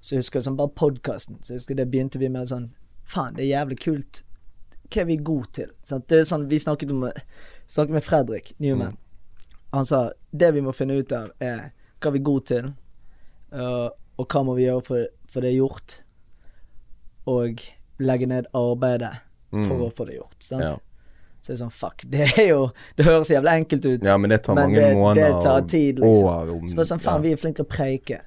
Så 0.00 0.10
jeg 0.14 0.18
husker 0.22 0.40
sånn 0.40 0.56
bare 0.56 0.68
podkasten. 0.68 1.40
Så 1.42 1.48
jeg 1.48 1.58
husker 1.58 1.74
det 1.76 1.90
begynte 1.90 2.18
vi 2.18 2.28
med 2.28 2.46
sånn 2.46 2.70
Faen, 3.04 3.34
det 3.34 3.44
er 3.50 3.64
jævlig 3.64 3.78
kult. 3.80 4.22
hva 4.90 5.00
er 5.00 5.04
vi 5.06 5.16
gode 5.16 5.52
til? 5.52 5.66
Sant? 5.82 6.06
Det 6.08 6.18
er 6.20 6.24
sånn, 6.24 6.48
Vi 6.48 6.58
snakket 6.58 6.90
om 6.90 7.10
Snakket 7.68 7.90
med 7.90 8.04
Fredrik 8.04 8.54
Newman. 8.60 8.96
Han 9.74 9.84
sa 9.84 10.10
det 10.34 10.54
vi 10.54 10.60
må 10.60 10.72
finne 10.74 10.96
ut 10.98 11.12
av, 11.12 11.30
er 11.40 11.72
hva 12.00 12.12
vi 12.12 12.18
er 12.18 12.22
gode 12.22 12.44
til, 12.46 12.74
øh, 13.52 13.90
og 14.18 14.28
hva 14.28 14.44
må 14.44 14.54
vi 14.56 14.64
gjøre 14.64 14.84
for, 14.84 15.06
for 15.26 15.40
det 15.40 15.50
er 15.54 15.58
gjort, 15.60 16.00
og 17.26 17.60
legge 18.00 18.26
ned 18.26 18.46
arbeidet 18.54 19.18
for 19.50 19.58
Mm. 19.76 19.80
å 19.80 19.92
få 19.92 20.06
det 20.06 20.16
gjort. 20.16 20.36
Sant? 20.42 20.62
Ja. 20.62 20.76
Så 21.48 21.54
det 21.54 21.60
er 21.60 21.64
sånn, 21.64 21.72
fuck, 21.72 22.02
det 22.12 22.26
er 22.36 22.48
jo 22.50 22.70
Det 22.98 23.06
høres 23.06 23.30
jævlig 23.32 23.52
enkelt 23.62 23.86
ut. 23.88 24.02
Ja, 24.04 24.18
men 24.20 24.28
det 24.30 24.42
tar 24.44 24.54
Men 24.54 24.66
mange 24.68 24.80
det- 24.84 24.96
måneder 24.96 25.32
det 25.32 25.42
tar 25.42 25.60
tid, 25.64 25.96
liksom. 25.98 26.24
år 26.28 26.50
om 26.52 26.66
Så 26.68 26.76
bare 26.76 26.84
sånn, 26.90 27.00
faen, 27.00 27.22
vi 27.24 27.32
er 27.32 27.36
flinke 27.40 27.56
til 27.56 27.64
å 27.64 27.68
preike. 27.72 28.18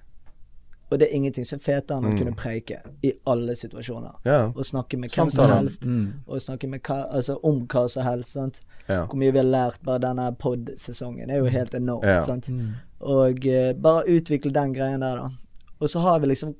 Og 0.91 0.99
det 0.99 1.07
er 1.07 1.13
ingenting 1.15 1.45
som 1.47 1.59
er 1.59 1.63
fetere 1.63 1.97
enn 2.01 2.03
å 2.03 2.09
Mm. 2.11 2.17
kunne 2.17 2.35
preike 2.35 2.79
i 3.03 3.13
alle 3.27 3.53
situasjoner. 3.55 4.15
Ja. 4.25 4.39
Og 4.47 4.65
snakke 4.65 4.97
med 4.99 5.09
hvem 5.11 5.29
som 5.31 5.49
helst, 5.49 5.85
Mm. 5.85 6.13
og 6.27 6.39
snakke 6.41 6.67
med 6.67 6.81
hva, 6.83 6.97
altså, 7.13 7.37
om 7.43 7.61
hva 7.67 7.87
som 7.89 8.03
helst. 8.03 8.33
Sant? 8.33 8.59
ja. 8.89 9.05
Hvor 9.05 9.15
mye 9.15 9.31
vi 9.31 9.37
har 9.37 9.45
lært 9.45 9.77
bare 9.85 9.99
denne 9.99 10.35
pod-sesongen 10.37 11.29
er 11.29 11.37
jo 11.37 11.45
helt 11.45 11.71
enormt. 11.73 12.03
Ja. 12.03 12.21
Sant? 12.23 12.49
Mm. 12.49 12.73
Og 13.01 13.45
uh, 13.45 13.73
bare 13.73 14.03
utvikle 14.07 14.51
den 14.51 14.73
greien 14.73 14.99
der, 14.99 15.15
da. 15.15 15.29
Og 15.79 15.87
så 15.89 16.01
har 16.01 16.19
vi 16.19 16.27
liksom 16.27 16.55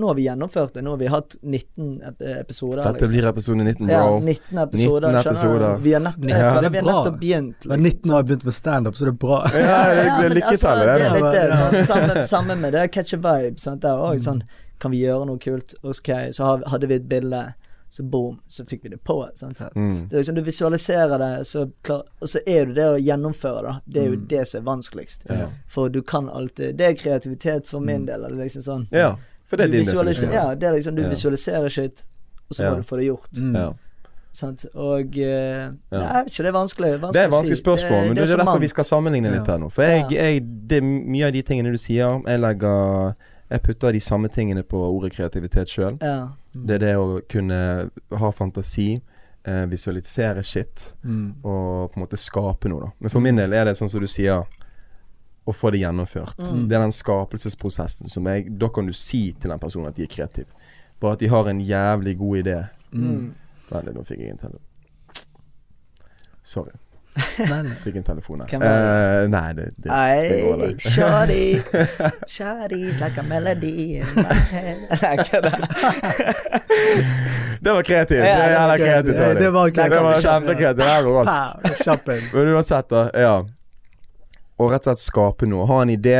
Nå 0.00 0.06
har 0.06 0.14
vi 0.16 0.22
gjennomført 0.22 0.74
det. 0.74 0.82
Nå 0.82 0.94
har 0.94 1.00
vi 1.02 1.08
hatt 1.12 1.36
19 1.42 2.02
episoder. 2.40 2.82
Dette 2.82 3.08
blir 3.12 3.26
episode 3.28 3.64
19, 3.64 3.88
ja, 3.88 4.00
bro. 4.06 4.20
19 4.20 4.58
episoder. 4.58 5.12
19 5.12 5.32
episoder. 5.32 5.78
Vi 5.84 5.92
har, 5.92 6.00
nett, 6.00 6.14
Ja, 6.30 6.60
det 6.60 6.70
vi 6.70 6.78
har 6.78 6.86
nettopp 6.86 7.20
begynt. 7.20 7.64
Liksom, 7.64 7.82
19 7.82 8.10
har 8.10 8.22
jeg 8.22 8.26
begynt 8.30 8.44
med 8.44 8.54
standup, 8.54 8.96
så 8.96 9.04
det 9.04 9.12
er 9.12 9.20
bra. 9.26 9.42
Ja, 9.60 9.78
det, 9.94 10.02
det 10.02 10.24
er 10.24 10.34
lykketallet, 10.34 10.88
lykketallet, 10.88 10.88
altså, 10.88 10.96
det. 10.96 11.06
er 11.06 11.14
litt 11.20 11.32
det. 11.32 11.44
Ja. 11.48 11.56
Sant? 11.56 11.86
Samme, 11.86 12.26
samme 12.32 12.56
med 12.64 12.72
det. 12.72 12.88
Catch 12.96 13.14
a 13.14 13.20
vibe. 13.20 13.58
Sant? 13.60 13.82
Der 13.84 14.00
òg. 14.08 14.16
Sånn, 14.24 14.40
kan 14.80 14.94
vi 14.94 15.02
gjøre 15.04 15.26
noe 15.28 15.38
kult? 15.42 15.74
Ok, 15.84 16.08
så 16.32 16.54
hadde 16.64 16.88
vi 16.88 16.96
et 16.96 17.08
bilde, 17.08 17.42
så 17.90 18.02
boom, 18.02 18.38
så 18.48 18.64
fikk 18.64 18.84
vi 18.84 18.94
det 18.94 19.02
på. 19.04 19.18
Sant? 19.36 19.60
Mm. 19.74 20.08
Det 20.08 20.14
er 20.14 20.22
liksom, 20.22 20.34
du 20.34 20.42
visualiserer 20.46 21.18
det, 21.18 21.44
så 21.44 21.66
klar, 21.82 22.06
og 22.20 22.28
så 22.32 22.40
er 22.46 22.70
det 22.70 22.78
det 22.78 22.88
å 22.88 23.00
gjennomføre 23.02 23.64
det. 23.66 23.74
Det 23.84 24.02
er 24.02 24.12
jo 24.14 24.20
det 24.32 24.44
som 24.48 24.62
er 24.62 24.68
vanskeligst. 24.70 25.26
Ja. 25.28 25.48
For 25.68 25.92
du 25.92 26.00
kan 26.02 26.30
alltid 26.30 26.78
Det 26.78 26.86
er 26.86 26.96
kreativitet 26.96 27.66
for 27.68 27.84
min 27.84 28.06
del. 28.08 28.22
Det 28.24 28.30
er 28.30 28.40
liksom 28.44 28.64
sånn 28.64 28.86
ja, 28.94 29.16
for 29.50 29.58
det 29.58 29.64
er 29.66 29.70
du 29.72 29.76
din 29.80 29.86
definisjon. 29.90 30.32
Ja, 30.32 30.46
det 30.54 30.68
er 30.70 30.76
liksom 30.78 30.94
du 30.96 31.02
Ja. 31.02 31.08
visualiserer 31.10 31.68
shit, 31.68 32.04
og 32.48 32.54
så 32.56 32.62
Ja. 32.62 32.70
må 32.70 32.76
du 32.76 32.82
få 32.86 32.96
det 33.00 33.06
gjort. 33.10 33.32
Mm. 33.40 33.54
Ja. 33.58 33.72
Sant? 34.32 34.64
Og 34.76 35.16
uh, 35.18 35.18
Ja. 35.18 35.72
Jeg 35.90 36.24
vet 36.24 36.26
ikke, 36.30 36.42
det 36.46 36.52
er 36.52 36.52
vanskelig. 36.54 36.90
vanskelig 37.00 37.12
Det 37.12 37.20
er 37.20 37.26
et 37.26 37.32
å 37.32 37.36
vanskelig 37.36 37.56
si. 37.58 37.62
spørsmål, 37.64 38.06
men 38.06 38.14
det, 38.14 38.22
er 38.22 38.26
så 38.30 38.36
derfor 38.38 38.60
vi 38.62 38.68
skal 38.68 38.84
sammenligne 38.84 39.30
litt 39.34 39.46
Ja. 39.48 39.52
her 39.52 39.58
nå. 39.58 39.70
For 39.72 39.82
jeg, 39.82 40.06
jeg, 40.12 40.42
det 40.70 40.78
er 40.78 40.82
mye 40.86 41.26
av 41.26 41.32
de 41.32 41.42
tingene 41.42 41.72
du 41.72 41.78
sier, 41.78 42.22
jeg 42.26 42.40
legger 42.40 43.14
Jeg 43.50 43.62
putter 43.64 43.90
de 43.92 43.98
samme 43.98 44.28
tingene 44.30 44.62
på 44.62 44.78
ordet 44.78 45.10
kreativitet 45.12 45.66
sjøl. 45.66 45.98
Ja. 46.00 46.28
Det 46.54 46.76
er 46.76 46.78
det 46.78 46.94
å 46.94 47.20
kunne 47.28 47.90
ha 48.16 48.30
fantasi, 48.30 49.00
eh, 49.44 49.66
visualisere 49.66 50.44
shit, 50.44 50.94
Mm. 51.04 51.34
og 51.44 51.90
på 51.90 51.96
en 51.96 52.06
måte 52.06 52.16
skape 52.16 52.68
noe, 52.68 52.80
da. 52.80 52.90
Men 53.00 53.10
for 53.10 53.18
min 53.18 53.34
del 53.34 53.52
er 53.52 53.64
det 53.64 53.74
sånn 53.76 53.90
som 53.90 54.00
du 54.00 54.06
sier, 54.06 54.46
å 55.48 55.52
få 55.56 55.70
det 55.72 55.78
gjennomført. 55.82 56.38
Mm. 56.38 56.68
Det 56.68 56.74
er 56.76 56.80
den 56.84 56.92
skapelsesprosessen 56.94 58.08
som 58.12 58.26
jeg 58.28 58.40
Da 58.60 58.68
kan 58.68 58.86
du 58.86 58.92
si 58.96 59.32
til 59.32 59.50
den 59.50 59.58
personen 59.62 59.88
at 59.88 59.96
de 59.96 60.02
er 60.04 60.08
kreative. 60.12 60.46
Bare 61.00 61.12
at 61.16 61.20
de 61.22 61.28
har 61.32 61.44
en 61.48 61.60
jævlig 61.64 62.14
god 62.18 62.36
idé. 62.42 62.58
Mm. 62.92 63.30
Veldig, 63.70 63.94
nå 63.96 64.02
fikk 64.04 64.20
jeg 64.20 64.30
en 64.36 64.42
telefon. 64.44 64.66
Sorry. 66.42 66.70
Fikk 67.84 67.96
en 67.98 68.04
telefon 68.06 68.40
her. 68.44 68.48
Uh, 68.54 68.58
Eh, 68.70 69.26
nei, 69.28 69.50
det, 69.58 69.64
det 69.82 69.90
spiller 69.90 70.52
over 70.52 70.66
Ei, 70.68 70.78
Shorty, 70.78 71.58
shawty's 72.30 73.00
like 73.02 73.18
a 73.18 73.22
melody 73.26 73.98
in 73.98 74.06
my 74.14 74.34
head. 74.52 74.78
Det 77.60 77.72
var 77.72 77.82
kreativt. 77.82 78.24
Ja, 78.24 78.38
det 78.38 78.48
det 78.48 78.58
var 78.66 78.78
kreativt. 78.78 79.16
kreativt. 79.16 79.38
Det 79.40 79.50
var 79.50 79.70
kreativt. 79.70 79.96
Det 79.96 80.02
var 80.02 80.14
kjempekreativt. 80.14 80.78
Det 80.78 81.02
var 81.02 81.24
raskt. 81.24 82.06
Men 82.32 82.48
uansett, 82.48 82.88
da. 82.88 83.10
Ja. 83.14 83.48
Og 84.60 84.70
rett 84.74 84.84
og 84.86 84.92
slett 84.92 85.04
skape 85.06 85.48
noe. 85.48 85.66
Ha 85.70 85.80
en 85.86 85.94
idé. 85.96 86.18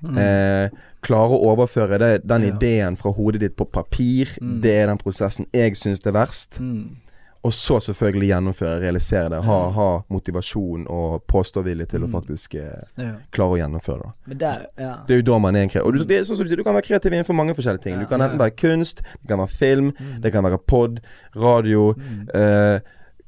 Eh, 0.00 0.70
klare 1.04 1.36
å 1.36 1.42
overføre 1.52 1.98
det, 2.00 2.12
den 2.26 2.42
Mm. 2.42 2.48
Ja. 2.48 2.54
ideen 2.56 2.96
fra 2.96 3.10
hodet 3.12 3.40
ditt 3.40 3.56
på 3.56 3.66
papir. 3.68 4.26
Mm. 4.40 4.60
Det 4.62 4.72
er 4.78 4.86
den 4.86 4.98
prosessen 4.98 5.46
jeg 5.52 5.72
syns 5.76 6.04
er 6.06 6.12
verst. 6.12 6.58
Mm. 6.60 6.96
Og 7.42 7.52
så 7.52 7.78
selvfølgelig 7.80 8.28
gjennomføre, 8.28 8.80
realisere 8.82 9.30
det. 9.30 9.42
Ha, 9.44 9.70
ha 9.70 10.02
motivasjon 10.12 10.86
og 10.92 11.22
påståvilje 11.26 11.86
til 11.88 12.00
å 12.04 12.06
Mm. 12.08 12.12
faktisk 12.12 12.54
eh, 12.54 12.82
Ja. 12.98 13.12
klare 13.32 13.50
å 13.56 13.58
gjennomføre 13.60 14.02
det. 14.02 14.12
Men 14.26 14.38
der, 14.38 14.66
ja. 14.78 14.94
Det 15.06 15.14
er 15.14 15.22
jo 15.22 15.32
da 15.32 15.38
man 15.38 15.56
er 15.56 15.62
en 15.62 15.68
kreativ. 15.70 15.86
Og 15.86 15.92
du, 15.94 16.04
det 16.04 16.18
er 16.20 16.24
sånn 16.24 16.36
som 16.36 16.46
du, 16.46 16.54
du 16.56 16.62
kan 16.64 16.74
være 16.74 16.82
kreativ 16.88 17.12
innenfor 17.12 17.34
mange 17.34 17.54
forskjellige 17.54 17.82
ting. 17.82 17.98
Du 17.98 18.06
kan 18.06 18.20
Ja. 18.20 18.26
enten 18.28 18.38
være 18.38 18.56
kunst, 18.56 18.96
det 19.22 19.28
kan 19.28 19.38
være 19.38 19.48
film, 19.56 19.92
Mm. 19.98 20.20
det 20.20 20.32
kan 20.32 20.44
være 20.44 20.58
pod, 20.66 21.00
radio 21.34 21.94
Mm. 21.94 22.28
eh, 22.34 22.80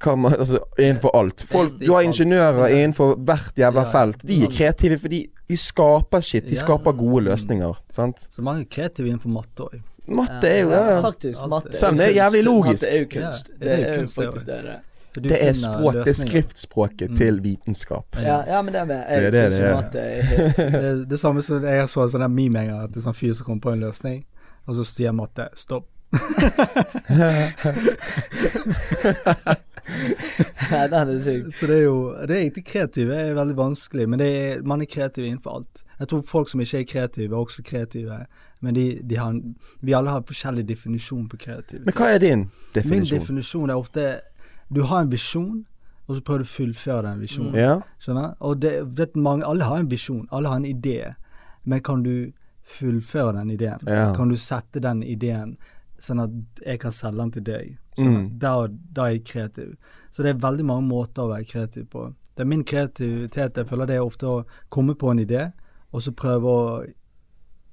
man, 0.07 0.33
altså, 0.39 0.59
Innenfor 0.79 1.11
alt. 1.17 1.45
Folk, 1.49 1.73
du 1.81 1.93
har 1.93 2.01
ingeniører 2.07 2.67
innenfor 2.75 3.15
hvert 3.17 3.53
jævla 3.59 3.85
felt. 3.93 4.23
De 4.29 4.43
er 4.45 4.49
kreative 4.53 4.99
fordi 4.99 5.27
de 5.49 5.57
skaper 5.57 6.21
shit. 6.21 6.45
De 6.49 6.57
skaper 6.57 6.93
gode 6.93 7.25
løsninger. 7.25 7.75
Sant? 7.91 8.27
Så 8.31 8.43
mange 8.43 8.65
kreative 8.71 9.09
innenfor 9.09 9.29
matte 9.35 9.63
òg. 9.69 9.81
Matte 10.13 10.49
er 10.49 10.61
jo 10.65 10.71
ja. 10.75 11.01
Faktisk. 11.05 11.41
Matte 11.49 11.69
det. 11.71 11.77
Selv 11.79 11.91
om 11.93 11.99
det 11.99 12.07
er 12.07 12.11
jævlig 12.25 12.45
logisk. 12.45 12.83
Matte 12.83 12.95
er 12.95 12.99
jo 12.99 13.07
kunst. 13.13 13.47
Det, 13.53 13.61
det 13.61 13.73
er 13.73 13.95
jo 13.95 14.01
det 14.03 14.11
faktisk 14.17 14.47
det. 14.47 14.63
det. 14.65 14.77
Det 15.23 15.39
er 15.45 15.53
språk, 15.53 15.95
det 15.95 16.09
er 16.09 16.13
skriftspråket 16.27 17.11
Mm. 17.11 17.17
til 17.17 17.43
vitenskap. 17.45 18.07
Ja, 18.17 18.39
ja, 18.49 18.63
men 18.63 18.73
det 18.73 18.81
er 18.81 18.85
med. 18.85 18.97
Det 19.09 19.17
er 19.17 19.21
det 19.31 19.51
det 19.53 19.61
er. 19.61 19.75
matte 19.75 19.99
er 20.01 20.23
helt. 20.23 20.57
Det 20.83 21.09
det 21.11 21.21
samme 21.21 21.43
som 21.43 21.65
jeg 21.65 21.89
så 21.89 22.03
en 22.03 22.09
sånn 22.15 22.31
meme 22.33 22.59
en 22.63 22.67
gang, 22.71 22.83
at 22.85 22.91
det 22.95 22.97
er 22.97 23.01
sånn 23.11 23.15
fyr 23.19 23.33
som 23.37 23.45
kommer 23.47 23.61
på 23.61 23.71
en 23.77 23.81
løsning, 23.85 24.23
og 24.67 24.75
så 24.81 24.85
sier 24.89 25.13
matte 25.13 25.49
stopp. 25.55 25.85
Nei, 30.73 30.83
den 30.89 31.11
er 31.13 31.21
syk. 31.23 31.49
Så 31.59 31.67
det 31.67 31.77
er 31.77 31.83
jo 31.83 31.97
Det 32.29 32.31
er 32.31 32.41
egentlig 32.41 32.65
kreative 32.65 33.17
er 33.17 33.35
veldig 33.35 33.57
vanskelig, 33.57 34.09
men 34.09 34.23
det 34.23 34.29
er, 34.29 34.63
man 34.63 34.81
er 34.81 34.91
kreativ 34.91 35.25
innenfor 35.25 35.57
alt. 35.59 35.83
Jeg 35.99 36.09
tror 36.09 36.23
folk 36.27 36.49
som 36.49 36.61
ikke 36.61 36.81
er 36.81 36.87
kreative, 36.89 37.35
er 37.35 37.39
også 37.39 37.63
kreative, 37.63 38.19
men 38.61 38.75
de, 38.75 38.87
de 39.11 39.19
har 39.19 39.41
Vi 39.81 39.93
alle 39.93 40.11
har 40.11 40.23
forskjellig 40.27 40.69
definisjon 40.69 41.29
på 41.29 41.37
kreativitet. 41.37 41.87
Men 41.87 41.99
hva 41.99 42.13
er 42.15 42.19
din 42.19 42.47
definisjon? 42.75 42.99
Min 42.99 43.21
definisjon? 43.21 43.71
er 43.71 43.75
ofte 43.75 44.21
Du 44.75 44.83
har 44.83 45.03
en 45.03 45.13
visjon, 45.13 45.65
og 46.07 46.17
så 46.17 46.23
prøver 46.23 46.43
du 46.43 46.49
å 46.49 46.53
fullføre 46.53 47.03
den 47.07 47.21
visjonen. 47.21 47.55
Ja? 47.55 47.75
Skjønner? 48.01 48.35
Og 48.41 48.63
det 48.63 48.73
vet 48.99 49.17
mange 49.17 49.47
Alle 49.47 49.65
har 49.65 49.83
en 49.83 49.91
visjon, 49.91 50.29
alle 50.31 50.49
har 50.49 50.57
en 50.57 50.67
idé, 50.67 51.15
men 51.65 51.83
kan 51.83 52.03
du 52.03 52.33
fullføre 52.63 53.37
den 53.39 53.51
ideen? 53.51 53.79
Ja. 53.87 54.13
Kan 54.15 54.29
du 54.29 54.37
sette 54.37 54.81
den 54.81 55.03
ideen 55.03 55.57
sånn 56.03 56.23
at 56.23 56.65
jeg 56.65 56.81
kan 56.83 56.95
selge 56.95 57.21
den 57.21 57.33
til 57.37 57.47
deg? 57.47 57.79
Skjønner? 57.97 58.21
Mm. 58.23 58.39
Da, 58.39 58.67
da 58.97 59.03
er 59.03 59.09
jeg 59.17 59.25
kreativ. 59.25 59.75
Så 60.13 60.23
det 60.23 60.31
er 60.35 60.39
veldig 60.49 60.65
mange 60.65 60.89
måter 60.89 61.23
å 61.23 61.29
være 61.33 61.45
kreativ 61.45 61.87
på. 61.91 62.07
Det 62.37 62.41
er 62.41 62.49
min 62.49 62.65
kreativitet. 62.65 63.57
Jeg 63.57 63.67
føler 63.69 63.87
det 63.87 63.97
er 63.97 64.01
ofte 64.05 64.27
å 64.27 64.45
komme 64.71 64.95
på 64.95 65.11
en 65.11 65.19
idé, 65.19 65.53
og 65.93 66.03
så 66.03 66.13
prøve 66.13 66.45
å 66.49 66.83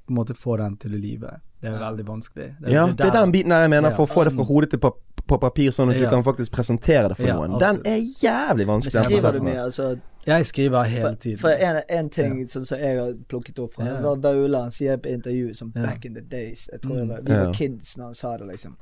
på 0.09 0.11
en 0.11 0.15
måte 0.15 0.33
få 0.33 0.57
den 0.57 0.75
til 0.77 0.93
i 0.95 0.99
livet. 0.99 1.39
Det 1.61 1.69
er 1.69 1.77
veldig 1.79 2.05
vanskelig. 2.07 2.55
ja, 2.71 2.85
det 2.87 3.05
er 3.05 3.11
den 3.11 3.31
biten 3.31 3.51
jeg 3.51 3.69
mener, 3.69 3.89
Ja. 3.89 3.95
for 3.95 4.05
å 4.05 4.09
få 4.09 4.23
det 4.25 4.33
fra 4.33 4.43
hodet 4.43 4.69
til 4.71 4.79
pap 4.79 4.97
på 5.29 5.37
papir, 5.37 5.69
sånn 5.69 5.91
at 5.91 5.97
du 5.99 6.07
kan 6.09 6.23
faktisk 6.23 6.51
presentere 6.51 7.09
det 7.09 7.17
for 7.17 7.27
Ja, 7.27 7.35
noen. 7.35 7.59
Den 7.59 7.81
er 7.85 7.97
jævlig 8.01 8.65
vanskelig, 8.65 8.95
Men 8.95 9.03
Skriver 9.19 9.31
du 9.37 9.43
mye, 9.43 9.61
altså? 9.63 9.99
Jeg 10.25 10.45
skriver 10.45 10.83
hele 10.83 11.15
tiden. 11.15 11.37
for 11.37 11.49
en, 11.49 11.81
en 11.89 12.09
ting 12.09 12.39
ja. 12.39 12.47
som 12.47 12.77
jeg 12.79 12.97
har 12.97 13.13
plukket 13.27 13.59
opp 13.59 13.73
fra 13.73 13.85
Ja. 13.85 14.15
Det 14.15 14.51
var 14.51 14.61
han 14.61 14.71
sier 14.71 14.97
på 14.97 15.09
intervju 15.09 15.53
som 15.55 15.71
Ja. 15.75 15.81
back 15.83 16.05
in 16.05 16.13
the 16.15 16.21
days. 16.21 16.69
Jeg 16.71 16.81
tror 16.81 16.95
Mm. 17.05 17.25
Vi 17.25 17.31
Ja. 17.33 17.45
var 17.45 17.53
kids 17.53 17.97
når 17.97 18.03
han 18.05 18.13
sa 18.13 18.37
det, 18.37 18.47
liksom. 18.47 18.75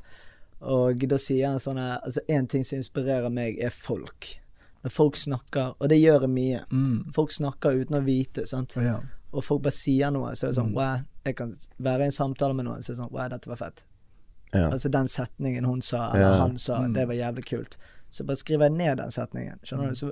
Og 0.62 1.00
da 1.08 1.18
sier 1.18 1.48
han 1.48 1.60
sånn 1.60 1.78
her 1.78 2.00
Altså, 2.04 2.20
en 2.30 2.48
ting 2.48 2.64
som 2.66 2.78
inspirerer 2.80 3.30
meg, 3.32 3.60
er 3.62 3.70
folk. 3.70 4.38
Når 4.84 4.92
folk 4.92 5.16
snakker, 5.16 5.76
og 5.80 5.90
det 5.90 6.00
gjør 6.02 6.22
jeg 6.22 6.30
mye. 6.30 6.64
mm. 6.72 7.14
Folk 7.14 7.32
snakker 7.32 7.82
uten 7.82 7.96
å 8.00 8.04
vite, 8.06 8.46
sant. 8.48 8.76
ja. 8.78 9.00
Og 9.34 9.44
folk 9.44 9.62
bare 9.64 9.72
sier 9.76 10.10
noe, 10.12 10.32
så 10.36 10.48
er 10.48 10.52
det 10.52 10.56
sånn 10.58 10.72
Mm. 10.72 10.76
Wow, 10.76 11.00
jeg 11.26 11.36
kan 11.36 11.54
være 11.80 12.00
i 12.02 12.06
en 12.06 12.12
samtale 12.12 12.56
med 12.56 12.66
noen, 12.66 12.82
så 12.82 12.90
er 12.92 12.96
det 12.96 13.02
sånn 13.04 13.12
Wow, 13.12 13.28
dette 13.30 13.48
var 13.48 13.56
fett. 13.58 13.86
Ja. 14.54 14.70
Altså 14.72 14.90
den 14.90 15.08
setningen 15.08 15.66
hun 15.66 15.82
sa, 15.82 16.10
eller 16.14 16.20
Ja. 16.36 16.38
han 16.48 16.58
sa, 16.58 16.80
Mm. 16.80 16.94
det 16.94 17.08
var 17.08 17.14
jævlig 17.16 17.46
kult. 17.46 17.78
Så 18.10 18.24
bare 18.26 18.38
skriver 18.38 18.64
jeg 18.70 18.72
ned 18.78 18.98
den 18.98 19.12
setningen, 19.12 19.60
skjønner 19.64 19.84
Mm. 19.84 19.90
du. 19.90 19.96
Så, 19.96 20.12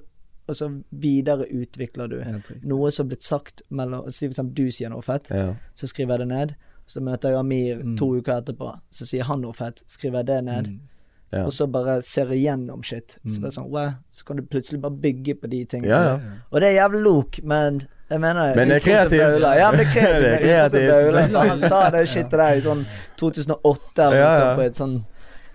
og 0.50 0.56
så 0.56 0.84
videre 0.92 1.48
utvikler 1.50 2.10
du 2.10 2.24
noe 2.68 2.92
som 2.92 3.06
er 3.08 3.16
blitt 3.16 3.24
sagt 3.24 3.62
mellom 3.72 4.12
Si 4.12 4.28
for 4.28 4.34
eksempel 4.44 4.54
du 4.54 4.68
sier 4.72 4.90
noe 4.90 5.02
fett, 5.02 5.30
Ja. 5.32 5.56
så 5.74 5.88
skriver 5.88 6.18
jeg 6.18 6.20
det 6.20 6.28
ned. 6.28 6.56
Så 6.88 7.02
møter 7.02 7.30
jeg 7.30 7.38
Amir 7.40 7.80
Mm. 7.84 7.98
to 7.98 8.06
uker 8.20 8.42
etterpå, 8.42 8.80
så 8.92 9.06
sier 9.06 9.24
han 9.24 9.42
noe 9.42 9.54
fett, 9.54 9.82
skriver 9.88 10.18
jeg 10.20 10.26
det 10.28 10.44
ned. 10.46 10.68
Mm. 10.68 10.80
Ja. 11.34 11.44
Og 11.46 11.52
så 11.52 11.66
bare 11.68 12.02
ser 12.04 12.28
jeg 12.32 12.44
gjennom 12.46 12.84
shit. 12.86 13.18
Så 13.26 13.38
Mm. 13.38 13.42
bare 13.42 13.52
sånn, 13.52 13.70
wow, 13.72 13.90
så 14.12 14.24
kan 14.26 14.36
du 14.38 14.44
plutselig 14.44 14.80
bare 14.82 14.92
bygge 15.02 15.34
på 15.42 15.50
de 15.50 15.66
tingene. 15.66 15.88
Ja, 15.90 16.04
ja. 16.04 16.20
Og 16.52 16.62
det 16.62 16.70
er 16.70 16.88
jævlig 16.88 17.02
lok, 17.04 17.40
men 17.44 17.82
jeg 18.10 18.20
mener 18.22 18.56
Men 18.56 18.68
det 18.70 18.76
er 18.78 18.86
kreativt. 18.86 19.42
Ja, 19.42 19.72
men 19.72 19.80
det 19.80 19.88
er 19.88 19.94
kreativt. 19.98 20.72
Det 20.72 20.82
er 20.84 21.12
kreativt. 21.12 21.50
Han 21.50 21.60
sa 21.60 21.90
det 21.90 22.08
shitet 22.08 22.32
der 22.32 22.54
i 22.54 22.62
sånn 22.62 22.86
2008 23.18 24.06
eller 24.06 24.18
Ja, 24.18 24.30
noe 24.30 24.32
ja. 24.32 24.40
sånt 24.40 24.58
på 24.60 24.66
et 24.66 24.76
sånn 24.80 24.96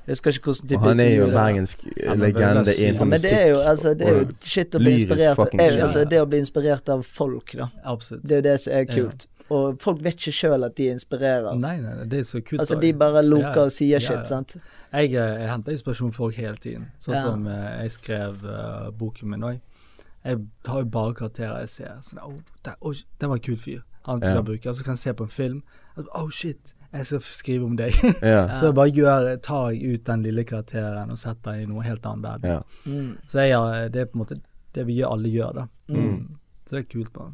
Jeg 0.06 0.16
husker 0.16 0.30
ikke 0.32 0.50
hvordan 0.50 0.64
Og 0.64 0.68
type 0.70 0.80
han 0.88 1.00
er 1.00 1.10
jo 1.14 1.24
en 1.28 1.34
bergensk 1.36 1.78
eh, 1.86 2.04
Ja, 2.04 2.14
legende 2.14 2.62
innenfor 2.74 2.82
innenfor 2.82 3.06
men 3.06 3.20
det 3.20 3.32
er 3.32 3.48
jo 3.52 3.58
altså, 3.70 3.94
det 3.96 4.08
er 4.08 4.14
jo 4.18 4.28
shit 4.42 4.74
å 4.74 4.78
bli 4.82 4.94
inspirert 4.98 5.38
av 5.38 5.48
altså, 5.86 6.04
Det 6.10 6.20
å 6.20 6.26
bli 6.26 6.38
inspirert 6.42 6.88
av 6.88 7.02
folk, 7.06 7.52
da. 7.56 7.68
Absolutt. 7.84 8.24
Det 8.26 8.32
er 8.32 8.40
jo 8.42 8.46
det 8.48 8.60
som 8.60 8.72
er 8.72 8.80
Ja. 8.80 8.94
kult. 8.96 9.26
Og 9.50 9.80
folk 9.82 10.02
vet 10.04 10.14
ikke 10.14 10.32
sjøl 10.36 10.64
at 10.66 10.76
de 10.78 10.86
inspirerer. 10.94 11.56
Nei, 11.58 11.76
nei, 11.82 11.94
nei, 11.98 12.04
det 12.10 12.20
er 12.22 12.26
så 12.28 12.40
kult. 12.40 12.60
Altså, 12.62 12.78
de 12.80 12.92
bare 12.94 13.22
loker 13.26 13.56
Ja, 13.58 13.64
og 13.66 13.72
sier 13.74 13.96
ja, 13.96 14.02
shit, 14.04 14.20
ja. 14.20 14.24
sant. 14.28 14.56
Jeg, 14.92 15.12
eh, 15.14 15.34
jeg 15.42 15.50
henter 15.50 15.74
inspirasjon 15.74 16.12
fra 16.14 16.24
folk 16.24 16.38
hele 16.38 16.56
tiden. 16.62 16.86
Sånn 17.02 17.14
Ja. 17.18 17.22
som 17.26 17.46
eh, 17.50 17.82
jeg 17.82 17.92
skrev 17.98 18.44
uh, 18.46 18.90
boken 18.94 19.30
min 19.34 19.46
òg. 19.48 19.60
Jeg 20.24 20.38
tar 20.66 20.82
jo 20.84 20.90
bare 20.92 21.14
karakterer 21.18 21.64
jeg 21.64 21.72
ser. 21.74 21.96
Sånn, 22.06 22.20
oh, 22.22 22.36
der, 22.66 22.76
oh, 22.80 22.94
den 23.20 23.32
var 23.32 23.40
en 23.40 23.46
kul 23.48 23.56
fyr. 23.58 23.82
Han 24.06 24.22
Ja. 24.22 24.34
ja. 24.36 24.42
bruker. 24.42 24.72
Så 24.72 24.84
kan 24.84 24.94
jeg 24.94 24.98
se 25.04 25.14
på 25.14 25.24
en 25.26 25.34
film. 25.34 25.62
Oh 26.14 26.30
shit, 26.30 26.74
jeg 26.92 27.06
skal 27.06 27.20
skrive 27.20 27.64
om 27.64 27.76
deg. 27.76 27.92
Ja. 28.22 28.54
så 28.54 28.70
jeg 28.70 28.74
bare 28.78 28.94
gjør, 28.94 29.36
tar 29.42 29.70
jeg 29.72 29.94
ut 29.98 30.06
den 30.06 30.22
lille 30.22 30.44
karakteren 30.44 31.10
og 31.10 31.18
setter 31.18 31.52
den 31.58 31.62
i 31.62 31.66
noe 31.72 31.82
helt 31.84 32.06
annet 32.06 32.46
ja. 32.46 32.60
Mm. 32.86 33.16
Så 33.28 33.46
jeg, 33.46 33.92
det 33.92 34.00
er 34.00 34.10
på 34.12 34.18
en 34.18 34.22
måte 34.24 34.38
det 34.74 34.86
vi 34.86 35.00
gjør, 35.00 35.16
alle 35.16 35.28
gjør, 35.28 35.52
da. 35.52 35.66
Mm. 35.90 36.36
Så 36.64 36.76
det 36.76 36.84
er 36.84 36.90
kult. 36.92 37.12
bare. 37.12 37.32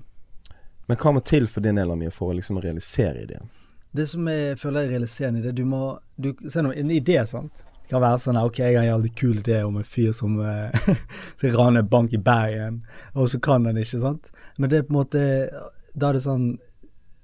Men 0.86 0.98
hva 1.00 1.12
må 1.16 1.22
til 1.26 1.48
for 1.50 1.64
din 1.64 1.78
del 1.78 1.90
Amir, 1.90 2.12
for 2.14 2.30
å 2.30 2.36
liksom 2.38 2.60
realisere 2.62 3.24
ideen? 3.24 3.48
Det 3.96 4.06
som 4.10 4.26
jeg 4.28 4.58
føler 4.60 4.84
er 4.84 4.92
realiserende 4.96 5.40
i 5.40 5.46
det, 5.46 5.54
du 5.56 5.64
må 5.68 5.96
du, 6.16 6.32
Se 6.48 6.62
nå, 6.62 6.72
en 6.72 6.92
idé, 6.92 7.18
sant. 7.26 7.64
Det 7.86 7.94
kan 7.94 8.02
være 8.02 8.18
sånn 8.18 8.38
OK, 8.40 8.60
jeg 8.60 8.76
har 8.76 8.82
en 8.82 8.90
jævlig 8.90 9.12
kul 9.18 9.40
idé 9.40 9.60
om 9.62 9.76
en 9.78 9.86
fyr 9.86 10.12
som 10.16 10.38
eh, 10.42 10.86
skal 11.38 11.56
rane 11.56 11.82
en 11.84 11.90
bank 11.90 12.14
i 12.16 12.20
Bergen, 12.22 12.80
og 13.14 13.30
så 13.30 13.40
kan 13.42 13.66
han 13.68 13.78
ikke, 13.78 14.02
sant. 14.02 14.30
Men 14.58 14.72
det 14.72 14.80
er 14.80 14.86
på 14.88 14.94
en 14.94 15.00
måte 15.00 15.24
Da 15.92 16.08
er 16.08 16.16
det 16.16 16.22
sånn 16.24 16.44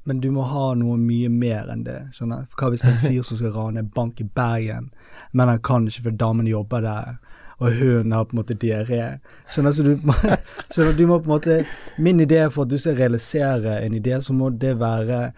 Men 0.04 0.18
du 0.20 0.26
må 0.34 0.42
ha 0.50 0.74
noe 0.76 0.98
mye 1.00 1.30
mer 1.32 1.70
enn 1.72 1.84
det. 1.86 1.98
skjønner 2.12 2.44
For 2.50 2.60
Hva 2.60 2.70
hvis 2.72 2.84
det 2.84 2.90
er 2.90 2.96
en 2.98 3.04
fyr 3.06 3.26
som 3.26 3.38
skal 3.38 3.54
rane 3.56 3.80
en 3.80 3.92
bank 3.94 4.20
i 4.20 4.26
Bergen, 4.26 4.90
men 5.32 5.48
han 5.48 5.62
kan 5.64 5.86
ikke 5.88 6.08
for 6.08 6.18
damen 6.24 6.50
jobber 6.50 6.82
der, 6.84 7.16
og 7.58 7.72
hun 7.78 8.12
har 8.12 8.24
på 8.28 8.36
en 8.36 8.40
måte 8.40 8.56
diaré? 8.58 9.18
Skjønner 9.52 9.76
så 9.76 9.86
du, 9.86 10.12
så 10.74 10.88
du 10.96 11.04
må 11.06 11.18
på 11.20 11.30
en 11.30 11.34
måte 11.36 11.58
Min 11.98 12.22
idé 12.24 12.40
er 12.44 12.52
for 12.52 12.64
at 12.64 12.72
du 12.72 12.78
skal 12.80 12.96
realisere 12.96 13.80
en 13.82 13.94
idé, 13.98 14.20
så 14.20 14.32
må 14.32 14.50
det 14.50 14.78
være 14.80 15.32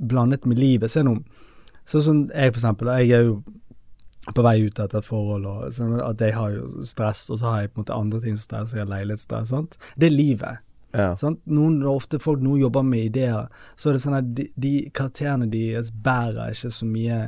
blandet 0.00 0.46
med 0.48 0.58
livet. 0.58 0.90
Se 0.90 1.04
nå, 1.06 1.18
sånn 1.88 2.06
som 2.06 2.22
jeg 2.28 2.54
for 2.54 2.60
eksempel, 2.60 2.92
jeg 3.00 3.18
er 3.18 3.28
jo 3.28 3.40
på 4.34 4.42
vei 4.44 4.56
ut 4.66 4.78
etter 4.78 5.00
et 5.00 5.06
forhold, 5.06 5.46
og 5.48 5.70
sånn 5.74 5.94
at 6.04 6.20
jeg 6.20 6.34
har 6.36 6.52
jo 6.52 6.84
stress, 6.86 7.28
og 7.30 7.40
så 7.40 7.52
har 7.52 7.62
jeg 7.62 7.70
på 7.70 7.78
en 7.78 7.84
måte 7.84 7.96
andre 7.96 8.20
ting 8.24 8.36
som 8.36 8.44
stresser, 8.44 8.80
jeg 8.80 8.84
har 8.84 8.92
leilighetsstress, 8.92 9.52
sant. 9.54 9.78
Det 9.96 10.10
er 10.10 10.14
livet. 10.14 10.66
Ja. 10.96 11.14
Sant? 11.16 11.40
Noen, 11.50 11.80
ofte 11.86 12.18
folk 12.22 12.42
nå 12.42 12.56
jobber 12.60 12.84
med 12.86 13.10
ideer, 13.10 13.48
så 13.78 13.90
er 13.90 13.96
det 13.96 14.02
sånn 14.04 14.18
at 14.18 14.30
de, 14.36 14.48
de 14.60 14.74
karakterene 14.96 15.48
deres 15.50 15.92
bærer 15.94 16.54
ikke 16.54 16.72
så 16.74 16.88
mye 16.88 17.20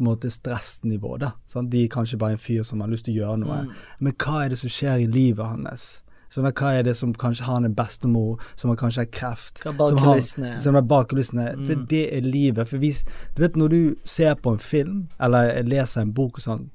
måte 0.00 0.30
stressnivå. 0.30 1.18
da, 1.18 1.32
sant? 1.46 1.70
De 1.70 1.84
er 1.84 1.88
kanskje 1.88 2.18
bare 2.18 2.32
en 2.32 2.38
fyr 2.38 2.62
som 2.64 2.80
har 2.80 2.88
lyst 2.88 3.04
til 3.04 3.14
å 3.14 3.18
gjøre 3.26 3.38
noe. 3.44 3.68
Men 4.00 4.12
hva 4.12 4.44
er 4.44 4.48
det 4.50 4.58
som 4.58 4.70
skjer 4.70 5.04
i 5.04 5.06
livet 5.06 5.44
hans? 5.46 6.00
Sånn 6.34 6.50
Hva 6.50 6.72
er 6.74 6.82
det 6.82 6.96
som 6.96 7.12
kanskje 7.14 7.44
har 7.46 7.56
en 7.64 7.74
bestemor 7.74 8.40
som 8.56 8.68
har 8.70 8.76
kanskje 8.76 9.04
har 9.04 9.06
kreft? 9.06 9.62
Som 9.62 9.98
har- 9.98 10.16
er. 10.16 10.58
Som 10.58 10.74
er 10.76 10.82
bak 10.82 11.08
kulissene. 11.08 11.52
For 11.64 11.74
Mm. 11.76 11.86
det 11.88 12.12
er 12.12 12.20
livet. 12.22 12.68
For 12.68 12.76
hvis, 12.78 13.04
du 13.36 13.42
vet 13.42 13.54
når 13.54 13.68
du 13.70 13.96
ser 14.02 14.34
på 14.34 14.50
en 14.52 14.58
film, 14.58 15.08
eller 15.20 15.62
leser 15.62 16.00
en 16.02 16.10
bok 16.12 16.38
og 16.38 16.40
sånn, 16.42 16.70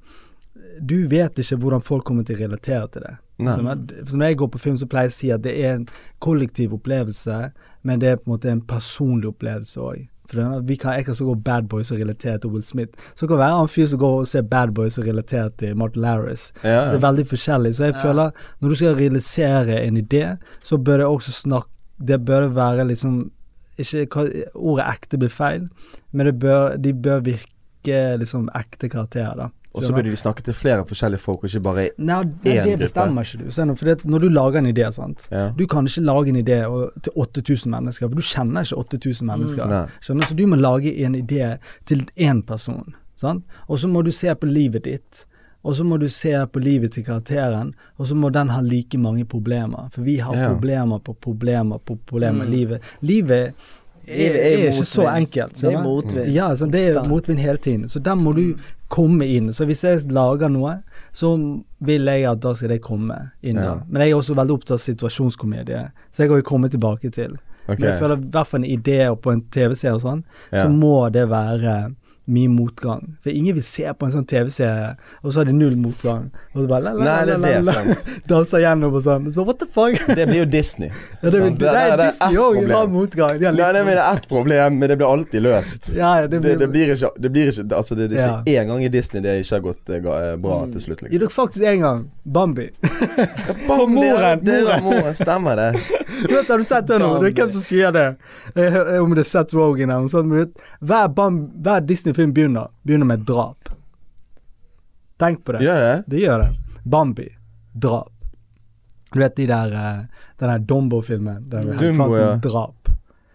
du 0.84 1.06
vet 1.08 1.34
ikke 1.34 1.58
hvordan 1.60 1.82
folk 1.82 2.04
kommer 2.04 2.24
til 2.24 2.36
å 2.36 2.48
relatere 2.48 2.90
til 2.90 3.02
det. 3.02 3.16
Nei. 3.38 3.56
For 3.56 4.16
når 4.16 4.26
jeg 4.28 4.36
går 4.38 4.48
på 4.48 4.58
film, 4.60 4.76
så 4.76 4.86
pleier 4.86 5.02
jeg 5.04 5.10
å 5.10 5.12
si 5.12 5.30
at 5.30 5.42
det 5.42 5.58
er 5.64 5.74
en 5.76 5.88
kollektiv 6.20 6.72
opplevelse, 6.72 7.52
men 7.84 7.98
det 7.98 8.08
er 8.08 8.16
på 8.16 8.26
en 8.28 8.38
måte 8.38 8.50
en 8.50 8.60
personlig 8.62 9.26
opplevelse 9.34 9.76
òg. 9.76 10.08
For 10.30 10.38
det 10.38 10.68
vi 10.68 10.76
kan, 10.78 10.92
Jeg 10.94 11.04
kan 11.08 11.14
så 11.18 11.24
gå 11.26 11.34
Bad 11.34 11.66
Boys 11.68 11.90
og 11.90 11.98
relatere 11.98 12.38
til 12.38 12.50
Will 12.54 12.62
Smith. 12.62 12.92
Så 13.14 13.26
kan 13.26 13.34
det 13.36 13.42
være 13.42 13.60
en 13.64 13.68
fyr 13.68 13.86
som 13.90 13.98
går 13.98 14.20
og 14.20 14.28
ser 14.30 14.42
Bad 14.42 14.70
Boys 14.74 14.98
og 14.98 15.06
relaterer 15.06 15.48
til 15.58 15.76
Martin 15.76 16.02
Larris. 16.02 16.52
Ja, 16.64 16.84
Det 16.92 16.94
er 17.02 17.06
veldig 17.08 17.26
forskjellig. 17.26 17.74
Så 17.74 17.84
jeg 17.84 17.94
Ja. 17.94 18.02
føler 18.02 18.30
når 18.60 18.68
du 18.68 18.74
skal 18.74 18.94
realisere 18.94 19.82
en 19.86 19.96
idé, 19.96 20.36
så 20.62 20.76
bør 20.78 20.96
det 20.96 21.06
også 21.06 21.32
snakke 21.32 21.68
Det 22.06 22.24
bør 22.24 22.48
være 22.48 22.86
liksom 22.88 23.30
ikke, 23.78 24.46
Ordet 24.54 24.84
ekte 24.88 25.18
blir 25.18 25.28
feil, 25.28 25.68
men 26.12 26.26
det 26.26 26.38
bør, 26.38 26.76
de 26.76 26.92
bør 26.94 27.20
virke 27.20 28.18
liksom 28.18 28.48
ekte 28.54 28.88
karakterer, 28.88 29.34
da. 29.36 29.48
Og 29.74 29.82
så 29.82 29.92
burde 29.94 30.10
de 30.10 30.16
snakke 30.16 30.42
til 30.42 30.54
flere 30.54 30.84
forskjellige 30.84 31.20
folk, 31.20 31.44
og 31.44 31.50
ikke 31.50 31.60
bare 31.62 31.88
Nei, 31.98 32.22
det, 32.24 32.32
én 32.42 32.42
det 32.44 32.62
gruppe. 32.64 32.78
bestemmer 32.82 33.22
ikke 33.22 33.44
du. 33.44 33.50
For 33.76 34.08
når 34.10 34.18
du 34.24 34.28
lager 34.28 34.58
en 34.58 34.66
idé, 34.66 34.90
sant. 34.92 35.28
Ja. 35.30 35.50
Du 35.58 35.66
kan 35.66 35.86
ikke 35.86 36.02
lage 36.02 36.28
en 36.28 36.36
idé 36.36 36.58
til 37.02 37.12
8000 37.16 37.70
mennesker, 37.70 38.08
for 38.08 38.14
du 38.16 38.22
kjenner 38.22 38.60
ikke 38.66 38.76
8000 38.82 39.26
mennesker. 39.30 39.64
Mm. 39.64 39.88
Skjønner? 40.02 40.22
Så 40.28 40.34
du 40.36 40.46
må 40.46 40.56
lage 40.56 40.94
en 41.04 41.14
idé 41.14 41.56
til 41.86 42.02
én 42.18 42.42
person. 42.42 42.94
Sant? 43.16 43.44
Og 43.68 43.78
så 43.78 43.86
må 43.88 44.02
du 44.02 44.10
se 44.10 44.34
på 44.34 44.46
livet 44.46 44.84
ditt. 44.84 45.26
Og 45.62 45.74
så 45.76 45.84
må 45.84 45.98
du 46.00 46.08
se 46.08 46.32
på 46.52 46.58
livet 46.58 46.92
til 46.92 47.04
karakteren, 47.04 47.74
og 47.98 48.06
så 48.08 48.14
må 48.16 48.30
den 48.32 48.48
ha 48.48 48.60
like 48.64 48.96
mange 48.98 49.24
problemer. 49.28 49.90
For 49.92 50.00
vi 50.02 50.16
har 50.16 50.34
Ja. 50.34 50.48
problemer 50.48 50.98
på 50.98 51.12
problemer 51.20 51.78
på 51.78 51.98
problemer 52.06 52.44
Mm. 52.46 52.50
livet. 52.50 52.80
Livet 53.02 53.52
er, 54.06 54.34
er, 54.34 54.36
er 54.40 54.66
ikke 54.70 54.84
så 54.88 55.06
enkelt. 55.06 55.16
enkelt. 55.16 55.60
Det 55.62 55.72
er 55.72 55.82
motvind. 55.82 56.32
Ja, 56.34 56.48
så 56.56 56.66
det 56.70 56.84
er 56.96 57.02
motvind 57.08 57.38
hele 57.40 57.56
tiden. 57.58 57.88
Så 57.88 57.98
der 58.02 58.14
må 58.18 58.32
du 58.36 58.54
komme 58.90 59.26
inn. 59.26 59.52
Så 59.52 59.64
hvis 59.68 59.84
jeg 59.84 60.00
lager 60.12 60.50
noe, 60.50 60.78
så 61.12 61.30
vil 61.86 62.10
jeg 62.10 62.26
at 62.30 62.40
da 62.42 62.54
skal 62.58 62.72
det 62.74 62.80
komme 62.82 63.18
inn. 63.42 63.56
Ja. 63.60 63.76
Men 63.88 64.02
jeg 64.02 64.10
er 64.14 64.18
også 64.18 64.34
veldig 64.38 64.56
opptatt 64.58 64.78
av 64.78 64.82
situasjonskomedie, 64.84 65.84
så 66.10 66.22
jeg 66.24 66.32
kan 66.32 66.42
jo 66.42 66.48
komme 66.50 66.70
tilbake 66.72 67.10
til. 67.14 67.36
Okay. 67.68 67.78
Men 67.78 67.88
jeg 67.92 67.98
føler 68.00 68.16
i 68.18 68.30
hvert 68.34 68.50
fall 68.50 68.64
en 68.64 68.70
idé 68.70 68.98
og 69.10 69.20
på 69.22 69.30
en 69.34 69.42
TV-serie 69.54 69.94
og 69.94 70.02
sånn, 70.02 70.24
Ja. 70.50 70.64
så 70.64 70.68
må 70.72 71.08
det 71.14 71.28
være 71.30 71.94
mye 72.30 72.48
motgang. 72.52 73.16
For 73.24 73.30
ingen 73.34 73.56
vil 73.58 73.64
se 73.66 73.84
på 73.92 74.06
en 74.08 74.12
sånn 74.14 74.26
TV-serie, 74.30 74.92
og 75.22 75.32
så 75.34 75.40
har 75.42 75.50
de 75.50 75.54
null 75.56 75.76
motgang. 75.80 76.28
Og 76.54 76.62
så 76.62 76.66
bare 76.70 76.84
la, 76.86 76.92
la, 76.94 77.16
det 77.26 77.36
la, 77.42 77.50
er 77.58 77.90
det, 77.90 77.96
danser 78.30 78.62
gjennom 78.64 78.94
og 78.98 79.02
sånn. 79.04 79.26
Så 79.32 79.40
bare, 79.42 79.48
what 79.50 79.58
the 79.62 79.68
fuck? 79.70 80.16
Det 80.16 80.26
blir 80.30 80.42
jo 80.44 80.48
Disney. 80.50 80.90
Ja, 81.22 81.30
det, 81.30 81.40
det, 81.40 81.40
Det- 81.40 81.58
det- 81.58 81.72
det 81.74 81.86
er 81.92 82.02
Disney 82.06 82.36
òg 82.40 82.60
har 82.72 82.86
motgang. 82.88 83.40
Nei, 83.40 83.50
det 83.74 83.82
er 83.96 83.98
ett 84.14 84.28
problem, 84.30 84.78
men 84.80 84.88
det 84.88 84.96
blir 85.00 85.10
alltid 85.10 85.42
løst. 85.42 85.90
ja, 85.96 86.14
det 86.22 86.28
Det, 86.30 86.40
blir, 86.40 86.56
det 86.58 86.68
blir 86.70 86.94
ikke 86.94 87.10
Det 87.18 87.30
blir 87.32 87.50
ikke 87.52 87.66
Altså, 87.76 87.94
det, 87.94 88.10
det 88.10 88.18
er 88.20 88.40
ikke 88.40 88.60
én 88.62 88.66
gang 88.70 88.84
i 88.84 88.88
Disney 88.88 89.22
det 89.22 89.34
ikke 89.42 89.54
har 89.56 89.60
gått 89.64 89.90
eh, 89.90 89.96
eh, 90.00 90.36
bra 90.36 90.66
til 90.72 90.80
slutt, 90.80 91.02
liksom. 91.02 91.18
dere 91.20 91.30
faktisk 91.30 91.64
en 91.66 91.80
gang 91.80 92.00
Bambi. 92.24 92.68
Bambi 93.68 93.94
moren, 94.00 94.44
det, 94.44 94.60
det 94.66 94.82
moren. 94.82 95.14
Stemmer 95.14 95.56
det. 95.56 95.70
vet, 96.30 96.48
har 96.48 96.58
du 96.58 96.64
sett 96.64 96.86
det 96.86 96.98
nå? 97.00 97.08
Det 97.22 97.30
er 97.30 97.34
hvem 97.40 97.50
som 97.50 97.60
sier 97.64 97.90
det? 97.96 98.06
Om 99.00 99.14
det 99.16 99.24
er 99.24 99.28
Seth 99.30 99.56
Rogan 99.56 99.90
eller 99.90 100.04
noe 100.04 100.12
sånt. 100.12 100.60
Hver, 100.84 101.08
hver 101.64 101.80
Disney-film 101.88 102.19
begynner 102.26 102.70
Begynner 102.82 103.06
med 103.06 103.26
drap. 103.28 103.70
Tenk 105.20 105.44
på 105.44 105.52
det. 105.52 105.64
Gjør 105.64 105.80
det? 105.84 105.96
Det 106.06 106.22
gjør 106.22 106.44
det. 106.44 106.78
Bambi. 106.84 107.28
Drap. 107.72 108.12
Du 109.12 109.18
vet 109.18 109.36
de 109.36 109.46
der 109.50 109.72
eh, 109.74 110.24
Den 110.38 110.52
der 110.52 110.58
Dombo-filmen 110.58 111.48
Der 111.50 111.66
vi 111.66 111.76
Dumbo, 111.80 112.16
ja. 112.16 112.36
drap. 112.42 112.90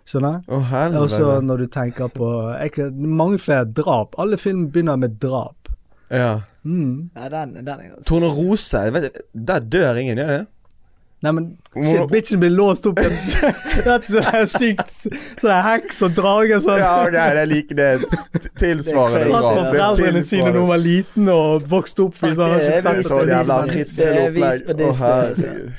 Skjønner? 0.05 0.41
Å, 0.47 0.61
Og 1.01 1.09
så 1.09 1.39
når 1.41 1.63
du 1.63 1.67
tenker 1.73 2.11
på 2.13 2.29
ikke, 2.63 2.91
Mange 2.93 3.39
flere 3.41 3.65
drap. 3.65 4.17
Alle 4.21 4.37
film 4.37 4.67
begynner 4.71 4.99
med 5.01 5.17
drap. 5.21 5.71
Ja. 6.13 6.41
Mm. 6.63 7.09
Ja, 7.15 7.29
den, 7.33 7.55
den 7.57 7.71
er 7.73 7.87
ganske 7.89 8.05
Tornerose. 8.07 8.83
Der 9.33 9.65
dør 9.65 9.97
ingen, 10.01 10.21
gjør 10.21 10.33
det? 10.35 10.43
Nei, 11.23 11.31
men 11.31 11.45
shit, 11.73 12.09
bitchen 12.11 12.41
blir 12.41 12.51
låst 12.53 12.85
opp 12.85 12.99
i 12.99 13.05
et 13.07 14.49
sykt 14.51 14.91
Sånn 14.91 15.53
heks 15.65 16.01
og 16.05 16.13
drage 16.17 16.59
sånn. 16.61 16.81
Ja, 16.83 16.91
ok, 17.05 17.15
det 17.15 17.45
liker 17.49 17.79
det 17.79 17.87
tilsvarende 18.59 19.23
Det 19.23 19.39
for 19.39 19.71
foreldrene 19.71 20.21
sine 20.27 20.51
da 20.51 20.59
hun 20.59 20.69
var 20.69 20.83
liten 20.83 21.31
og 21.31 21.65
vokste 21.71 22.05
opp 22.05 22.19
fordi 22.19 22.37
sånn. 22.37 22.51
har 22.51 22.61
Det 22.61 22.67
ikke 22.67 22.83
sett 22.85 23.09
Så 23.09 23.21
det. 23.23 23.33
jævla 23.39 23.57
fritzelopplegg. 23.71 24.69
Å, 24.75 24.93
herregud. 25.01 25.73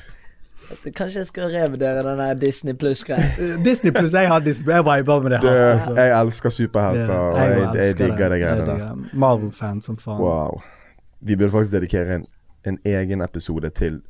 Kanskje 0.67 1.21
jeg 1.21 1.27
skal 1.29 1.47
revurdere 1.53 2.03
den 2.03 2.19
der 2.19 2.33
Disney 2.41 2.75
pluss-greia. 2.75 3.29
Disney 3.67 3.93
pluss 3.95 4.13
jeg 4.17 4.27
har 4.27 4.43
Disney. 4.43 4.73
Jeg 4.75 4.83
viber 4.83 5.23
med 5.23 5.31
det. 5.37 5.41
Du, 5.45 5.47
altså. 5.47 5.93
jeg 5.95 6.11
elsker 6.19 6.49
superhelter, 6.57 7.13
og 7.13 7.39
jeg, 7.39 7.61
jeg 7.61 7.85
jeg 7.85 7.97
digger 8.01 8.33
det 8.33 8.41
greiene 8.43 8.65
der. 8.67 8.99
Marvel-fan 9.13 9.79
som 9.85 9.97
faen. 10.01 10.19
Wow. 10.19 10.59
Vi 11.23 11.39
burde 11.39 11.51
faktisk 11.55 11.77
dedikere 11.77 12.19
en, 12.19 12.27
en 12.67 12.79
egen 12.85 13.23
episode 13.23 13.69
til. 13.79 14.01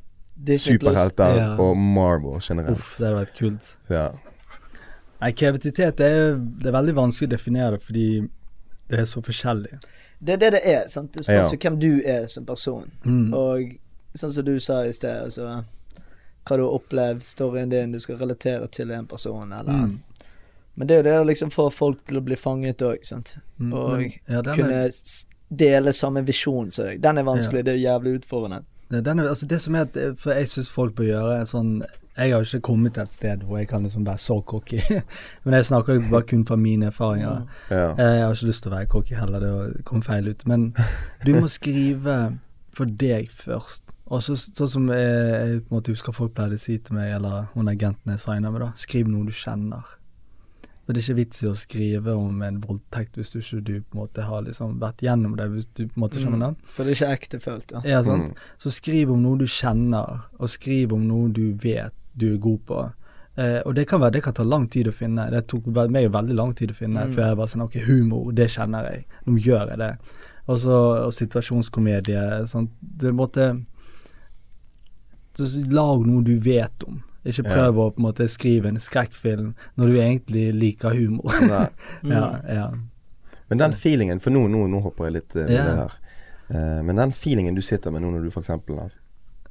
Superhelter 0.46 1.36
Ja. 1.36 1.56
og 1.58 1.76
Marvel 1.76 2.40
generelt. 2.40 2.70
Uff, 2.78 2.96
det 2.98 3.06
hadde 3.06 3.20
vært 3.24 3.36
kult. 3.38 3.76
Ja. 3.90 4.12
Nei, 5.20 5.32
kreativitet 5.32 5.96
det 5.96 6.06
er, 6.06 6.36
det 6.36 6.66
er 6.66 6.72
veldig 6.72 6.94
vanskelig 6.94 7.26
å 7.28 7.30
definere 7.36 7.78
fordi 7.82 8.28
det 8.88 8.98
er 9.00 9.04
så 9.04 9.20
forskjellig. 9.20 9.80
Det 10.22 10.32
er 10.34 10.36
det 10.38 10.52
det 10.52 10.62
er. 10.66 10.88
sant? 10.88 11.12
Det 11.12 11.24
spørs 11.24 11.52
Ja. 11.52 11.58
hvem 11.58 11.78
du 11.78 12.00
er 12.04 12.26
som 12.26 12.44
person. 12.44 12.90
Mm. 13.04 13.32
Og 13.34 13.76
sånn 14.16 14.32
som 14.32 14.44
du 14.44 14.58
sa 14.58 14.82
i 14.84 14.92
sted, 14.92 15.24
altså 15.24 15.64
Hva 16.46 16.56
du 16.56 16.62
har 16.64 16.78
opplevd, 16.80 17.20
storyen 17.22 17.68
din, 17.68 17.92
du 17.92 17.98
skal 18.00 18.16
relatere 18.16 18.66
til 18.70 18.90
en 18.90 19.06
person, 19.06 19.52
eller 19.52 19.72
Mm. 19.72 19.98
Men 20.76 20.86
det 20.86 20.94
er 20.94 21.02
jo 21.02 21.02
det 21.02 21.20
å 21.20 21.26
liksom 21.26 21.50
få 21.50 21.70
folk 21.72 22.04
til 22.06 22.16
å 22.18 22.24
bli 22.24 22.36
fanget 22.36 22.78
òg, 22.78 23.04
sant. 23.04 23.36
Mm, 23.60 23.72
Og 23.74 23.98
mm. 23.98 24.12
ja, 24.28 24.40
den 24.42 24.48
er- 24.48 24.56
Kunne 24.56 24.90
dele 25.54 25.92
samme 25.92 26.24
visjon 26.24 26.70
som 26.70 26.84
deg. 26.86 27.00
Den 27.02 27.18
er 27.18 27.22
vanskelig, 27.24 27.64
det 27.64 27.74
er 27.74 27.98
jævlig 27.98 28.20
utfordrende. 28.22 28.64
Ja, 28.90 29.00
Den 29.04 29.18
er, 29.18 29.28
altså 29.28 29.46
det 29.46 29.60
som 29.60 29.74
er 29.74 29.84
at 29.84 29.96
eh, 30.00 30.14
For 30.16 30.32
jeg 30.32 30.48
syns 30.48 30.70
folk 30.72 30.94
bør 30.96 31.04
gjøre 31.10 31.34
sånn 31.46 31.82
Jeg 32.16 32.32
har 32.32 32.40
ikke 32.46 32.60
kommet 32.70 32.94
til 32.96 33.02
et 33.04 33.12
sted 33.12 33.42
hvor 33.44 33.58
jeg 33.60 33.68
kan 33.68 33.82
liksom 33.84 34.06
være 34.06 34.18
så 34.18 34.38
cocky. 34.48 34.80
Men 35.44 35.54
jeg 35.58 35.66
snakker 35.68 35.98
jo 35.98 36.06
bare 36.10 36.26
kun 36.26 36.46
fra 36.48 36.56
mine 36.56 36.86
erfaringer. 36.88 37.44
ja. 37.70 37.90
Eh, 37.92 38.14
Jeg 38.16 38.24
har 38.24 38.34
ikke 38.34 38.48
lyst 38.48 38.62
til 38.64 38.72
å 38.72 38.76
være 38.76 38.88
cocky 38.94 39.14
heller, 39.14 39.44
det 39.44 39.84
kom 39.84 40.02
feil 40.02 40.28
ut. 40.32 40.46
Men 40.48 40.70
du 41.26 41.34
må 41.36 41.46
skrive 41.52 42.16
for 42.74 42.86
deg 42.90 43.30
først. 43.30 43.82
Og 44.08 44.22
så, 44.24 44.34
sånn 44.40 44.70
som 44.72 44.88
jeg, 44.88 45.04
jeg 45.04 45.60
på 45.66 45.68
en 45.74 45.76
måte 45.76 45.92
husker 45.92 46.14
folk 46.16 46.32
pleide 46.34 46.56
å 46.56 46.60
si 46.62 46.78
til 46.80 46.96
meg, 46.96 47.10
eller 47.18 47.50
hun 47.52 47.68
agenten 47.68 48.14
jeg 48.14 48.22
signer 48.24 48.50
med, 48.54 48.62
da. 48.64 48.68
Skriv 48.80 49.06
noe 49.12 49.26
du 49.28 49.34
kjenner. 49.36 49.84
Og 50.88 50.94
det 50.94 51.02
er 51.02 51.04
ikke 51.04 51.18
vits 51.18 51.42
i 51.42 51.46
å 51.50 51.54
skrive 51.54 52.14
om 52.16 52.38
en 52.42 52.60
voldtekt 52.64 53.18
hvis 53.20 53.34
du 53.34 53.38
ikke 53.42 53.58
du 53.60 53.72
på 53.82 53.92
en 53.92 54.00
måte 54.00 54.22
har 54.24 54.40
liksom 54.46 54.78
vært 54.80 55.02
gjennom 55.04 55.34
det, 55.36 55.50
hvis 55.52 55.66
du 55.76 55.82
på 55.84 55.98
en 55.98 56.00
måte 56.06 56.22
skjønner 56.22 56.46
det. 56.46 56.70
For 56.72 56.84
det 56.88 56.94
er 56.94 56.96
ikke 56.96 57.16
ektefølt, 57.18 57.66
da. 57.74 57.82
Ja, 57.84 57.98
sant? 58.06 58.30
Mm. 58.32 58.46
Så 58.64 58.72
skriv 58.72 59.12
om 59.12 59.20
noe 59.26 59.36
du 59.36 59.44
kjenner, 59.44 60.22
og 60.38 60.48
skriv 60.48 60.94
om 60.96 61.04
noe 61.04 61.28
du 61.28 61.52
vet 61.60 61.92
du 62.16 62.30
er 62.32 62.38
god 62.40 62.62
på. 62.66 62.78
Eh, 63.36 63.60
og 63.68 63.74
det 63.76 63.84
kan, 63.86 64.00
være, 64.00 64.16
det 64.16 64.22
kan 64.24 64.34
ta 64.34 64.42
lang 64.48 64.64
tid 64.72 64.88
å 64.88 64.92
finne. 64.96 65.28
Det 65.30 65.44
tok 65.46 65.68
meg 65.76 66.08
veldig 66.10 66.34
lang 66.34 66.54
tid 66.58 66.72
å 66.72 66.78
finne 66.80 67.04
Mm. 67.04 67.12
før 67.14 67.26
jeg 67.28 67.36
var 67.36 67.46
sånn 67.52 67.62
Ok, 67.68 67.76
humor, 67.86 68.32
det 68.32 68.48
kjenner 68.50 68.88
jeg. 68.90 69.04
Nå 69.26 69.36
gjør 69.38 69.68
jeg 69.68 69.78
det. 69.78 69.92
Og 70.48 70.58
så 70.58 70.78
og 71.04 71.12
situasjonskomedie. 71.12 72.46
Sånn, 72.48 72.70
du 72.80 73.12
måtte 73.12 73.52
så 75.36 75.44
Lag 75.70 76.06
noe 76.06 76.24
du 76.24 76.38
vet 76.42 76.82
om. 76.82 77.02
Ikke 77.28 77.44
prøv 77.44 77.78
å 77.78 77.88
på 77.92 78.00
en 78.00 78.06
måte 78.08 78.28
skrive 78.32 78.70
en 78.72 78.80
skrekkfilm 78.80 79.50
når 79.76 79.90
du 79.92 79.96
egentlig 80.00 80.46
liker 80.56 80.96
humor. 80.96 81.34
Ja, 82.02 82.24
ja. 82.48 82.68
Men 83.48 83.58
den 83.62 83.72
feelingen 83.72 84.20
For 84.20 84.30
nå, 84.34 84.42
nå, 84.52 84.66
nå 84.68 84.80
hopper 84.84 85.08
jeg 85.08 85.18
litt 85.20 85.36
uh, 85.36 85.46
Ja. 85.48 85.64
her. 85.82 85.96
Eh, 86.48 86.80
men 86.84 86.96
den 86.96 87.12
feelingen 87.12 87.54
du 87.56 87.62
sitter 87.64 87.92
med 87.92 88.02
nå 88.02 88.10
når 88.14 88.24
du 88.24 88.30
f.eks. 88.32 88.50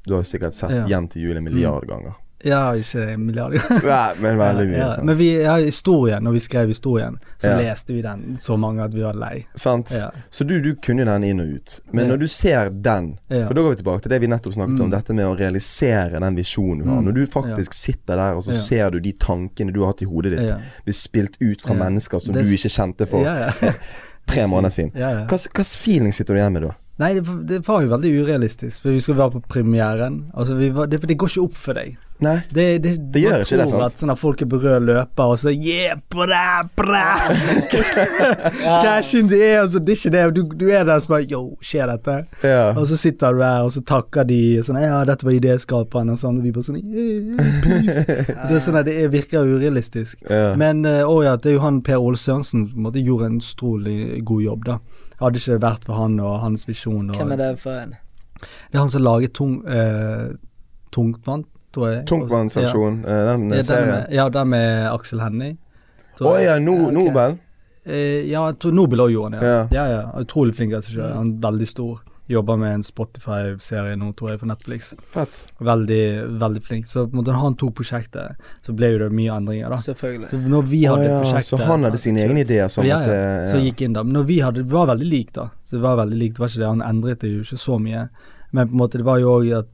Du 0.07 0.13
har 0.15 0.23
jo 0.23 0.30
sikkert 0.30 0.53
sett 0.57 0.71
Ja. 0.73 0.86
'Hjem 0.88 1.07
til 1.11 1.21
jul' 1.28 1.38
en 1.38 1.43
milliard 1.45 1.86
ganger. 1.88 2.15
Ja, 2.46 2.74
ikke 2.78 3.02
en 3.14 3.26
milliard 3.26 3.54
Nei, 3.84 4.14
men 4.22 4.38
veldig 4.38 4.66
mye. 4.70 4.78
ja? 4.78 4.90
Men 5.04 5.18
vi, 5.18 5.30
ja, 5.42 5.56
historien, 5.58 6.24
når 6.24 6.32
vi 6.32 6.40
skrev 6.40 6.68
historien, 6.68 7.18
så 7.42 7.48
Ja. 7.48 7.58
leste 7.58 7.94
vi 7.94 8.02
den 8.02 8.38
så 8.38 8.58
mange 8.58 8.84
at 8.84 8.94
vi 8.94 9.02
var 9.02 9.14
lei. 9.18 9.46
Sant? 9.56 9.92
Ja. 9.92 10.12
Så 10.30 10.44
du, 10.48 10.62
du 10.62 10.76
kunne 10.76 11.06
den 11.06 11.24
inn 11.24 11.40
og 11.40 11.48
ut. 11.48 11.80
Men 11.92 12.08
når 12.08 12.18
du 12.20 12.28
ser 12.28 12.70
den 12.70 13.18
For 13.28 13.54
da 13.54 13.62
går 13.62 13.70
vi 13.70 13.76
tilbake 13.82 14.02
til 14.06 14.12
det 14.12 14.22
vi 14.22 14.28
nettopp 14.28 14.54
snakket 14.54 14.80
om, 14.82 14.88
Mm. 14.88 14.92
dette 14.92 15.14
med 15.14 15.26
å 15.26 15.36
realisere 15.40 16.20
den 16.20 16.36
visjonen 16.36 16.84
du 16.84 16.90
har. 16.90 17.02
Mm. 17.02 17.06
Når 17.10 17.14
du 17.14 17.26
faktisk 17.26 17.74
sitter 17.74 18.16
der, 18.16 18.36
og 18.38 18.44
så 18.44 18.54
ser 18.54 18.90
du 18.92 19.00
de 19.00 19.12
tankene 19.14 19.74
du 19.74 19.80
har 19.82 19.88
hatt 19.94 20.02
i 20.02 20.06
hodet 20.06 20.32
ditt, 20.38 20.50
Ja. 20.50 20.58
bli 20.86 20.94
spilt 20.94 21.38
ut 21.42 21.62
fra 21.62 21.74
mennesker 21.74 22.20
som 22.20 22.34
Det- 22.36 22.46
du 22.46 22.52
ikke 22.54 22.70
kjente 22.70 23.08
for 23.08 23.24
tre 24.28 24.48
måneder 24.48 24.70
siden. 24.70 24.92
Hva 25.28 25.38
slags 25.38 25.76
feeling 25.78 26.14
sitter 26.14 26.34
du 26.34 26.40
igjen 26.40 26.54
med 26.54 26.62
da? 26.64 26.72
Nei, 26.98 27.12
det, 27.14 27.24
det 27.45 27.60
var 27.68 27.84
jo 27.86 27.91
veldig 27.91 28.10
urealistisk, 28.24 28.82
for 28.82 28.89
vi 28.89 29.02
skulle 29.06 29.20
være 29.22 29.36
på 29.38 29.41
premieren. 29.54 30.32
Altså, 30.34 30.56
vi 30.58 30.72
var, 30.74 30.88
det, 30.89 30.98
det 31.06 31.18
går 31.22 31.30
ikke 31.30 31.43
opp 31.45 31.58
for 31.62 31.78
deg. 31.78 31.91
Nei? 32.26 32.39
Det, 32.50 32.64
det, 32.82 32.91
Det 33.14 33.22
gjør 33.22 33.43
ikke 33.43 33.58
det, 33.60 33.68
sant? 33.70 33.84
At 33.86 34.00
sånn 34.02 34.10
at 34.10 34.18
folk 34.18 34.39
er 34.41 34.48
på 34.50 34.58
rød 34.64 34.88
løper 34.88 35.30
og 35.30 35.38
så 35.38 35.52
Yeah, 35.54 36.00
bra, 36.10 36.64
bra! 36.80 37.04
Cash 38.82 39.14
in 39.20 39.28
the 39.30 39.38
air, 39.43 39.62
altså, 39.62 39.80
det 39.80 39.93
er 39.93 40.00
ikke 40.00 40.14
det. 40.16 40.24
Du, 40.36 40.41
du 40.58 40.66
er 40.74 40.84
der 40.89 40.95
og 40.98 41.06
så 41.06 41.12
bare 41.14 41.28
Yo, 41.30 41.41
skjer 41.62 41.91
dette? 41.91 42.16
Ja. 42.41 42.72
Og 42.74 42.88
så 42.89 42.98
sitter 42.98 43.34
du 43.38 43.43
der, 43.43 43.62
og 43.68 43.72
så 43.76 43.84
takker 43.86 44.26
de 44.28 44.39
sånn 44.66 44.80
Ja, 44.82 45.04
dette 45.08 45.28
var 45.28 45.38
idéskaperen, 45.38 46.10
og 46.14 46.18
sånn. 46.22 46.39
Og 46.41 46.48
vi 46.50 46.54
bare 46.56 46.66
sånn 46.72 46.82
yeah, 46.82 47.56
peace. 47.62 48.06
Det 48.50 48.58
er 48.58 48.64
sånn 48.66 48.80
at 48.82 48.88
det 48.89 48.98
er- 49.04 49.14
virker 49.14 49.45
urealistisk. 49.48 50.26
ja. 50.30 50.56
Men 50.60 50.82
eh, 50.89 51.04
å 51.08 51.22
ja, 51.24 51.36
det 51.38 51.52
er 51.54 51.60
jo 51.60 51.64
han 51.64 51.82
Per 51.86 52.02
Ole 52.02 52.18
Sørensen 52.20 52.66
som 52.74 52.89
gjorde 52.98 53.30
en 53.30 53.38
utrolig 53.41 54.24
god 54.28 54.41
jobb, 54.43 54.66
da. 54.68 54.80
Hadde 55.22 55.39
ikke 55.41 55.55
det 55.55 55.61
vært 55.63 55.88
for 55.88 55.97
han 55.97 56.20
og 56.22 56.39
hans 56.43 56.68
visjon 56.68 57.09
og 57.09 57.18
Hvem 57.18 57.32
er 57.34 57.39
det 57.41 57.53
for 57.61 57.78
en? 57.78 57.95
Det 58.38 58.78
er 58.78 58.84
han 58.84 58.91
som 58.93 59.01
lager 59.01 59.32
tung, 59.34 59.55
eh, 59.65 60.36
Tungtvann, 60.93 61.45
tror 61.74 61.89
jeg. 61.89 62.03
Tungtvannsaksjon, 62.09 62.99
eh, 63.05 63.24
den 63.32 63.49
Ja, 63.49 63.55
ja, 63.55 63.55
den 63.55 63.65
serien. 63.65 63.88
med, 63.89 64.13
ja, 64.13 64.30
den 64.30 64.47
med 64.53 64.88
Aksel 64.91 65.22
Hennie. 65.22 65.57
Å 66.22 66.26
oh, 66.26 66.38
ja, 66.41 66.59
no, 66.59 66.76
Ja, 66.76 66.86
ok. 66.88 66.93
Nobel? 66.93 67.38
Eh, 67.88 68.30
ja, 68.30 68.45
jeg 68.49 68.59
tror 68.59 68.74
Nobel 68.74 68.99
òg 68.99 69.11
gjorde 69.13 69.39
han, 69.39 69.41
ja. 69.41 69.49
Ja. 69.49 69.68
Ja, 69.72 69.86
ja. 69.89 70.22
Utrolig 70.22 70.55
flink 70.55 70.74
regissør. 70.76 71.13
Han 71.15 71.34
er 71.38 71.47
veldig 71.47 71.68
stor. 71.68 72.01
Jobber 72.28 72.57
med 72.59 72.73
en 72.75 72.84
Spotify-serie 72.84 73.95
nå, 73.95 74.09
tror 74.19 74.32
jeg, 74.34 74.39
for 74.41 74.49
Netflix. 74.49 74.89
Fett. 75.13 75.45
Veldig, 75.63 76.01
veldig 76.41 76.61
flink. 76.63 76.88
Så 76.89 77.05
på 77.07 77.15
en 77.15 77.21
måte, 77.21 77.32
han 77.39 77.55
to 77.55 77.69
prosjekter, 77.71 78.34
så 78.65 78.73
ble 78.75 78.89
jo 78.93 78.97
det 79.05 79.07
mye 79.15 79.38
endringer, 79.38 79.69
da. 79.71 79.78
Selvfølgelig. 79.80 80.30
Så 80.34 80.41
når 80.51 80.65
vi 80.67 80.82
hadde 80.86 81.05
hadde 81.05 81.13
ja, 81.13 81.21
prosjektet 81.23 81.53
så 81.53 81.61
han 81.69 81.88
hadde 81.88 82.01
sine 82.03 82.25
egne 82.25 82.43
ideer 82.43 82.67
som 82.73 82.84
ja, 82.88 82.97
at 82.99 83.07
ja, 83.07 83.21
eh, 83.43 83.47
så 83.53 83.61
gikk 83.63 83.82
inn 83.88 83.95
da. 83.95 84.03
Men 84.03 84.13
når 84.19 84.28
vi 84.28 84.39
hadde, 84.43 84.65
det 84.67 84.71
var 84.75 84.89
veldig 84.91 85.07
likt 85.11 85.34
da. 85.39 85.47
Så 85.63 85.78
det 85.78 85.84
var 85.88 85.95
veldig 86.03 86.19
likt, 86.19 86.36
det 86.36 86.43
var 86.43 86.51
ikke 86.51 86.63
det. 86.65 86.67
Han 86.73 86.84
endret 86.89 87.23
det 87.23 87.32
jo 87.32 87.45
ikke 87.47 87.61
så 87.63 87.80
mye. 87.80 88.03
Men 88.51 88.67
på 88.67 88.75
en 88.75 88.84
måte, 88.84 88.97
det 88.99 89.07
var 89.07 89.19
jo 89.23 89.32
òg 89.38 89.47
at 89.61 89.73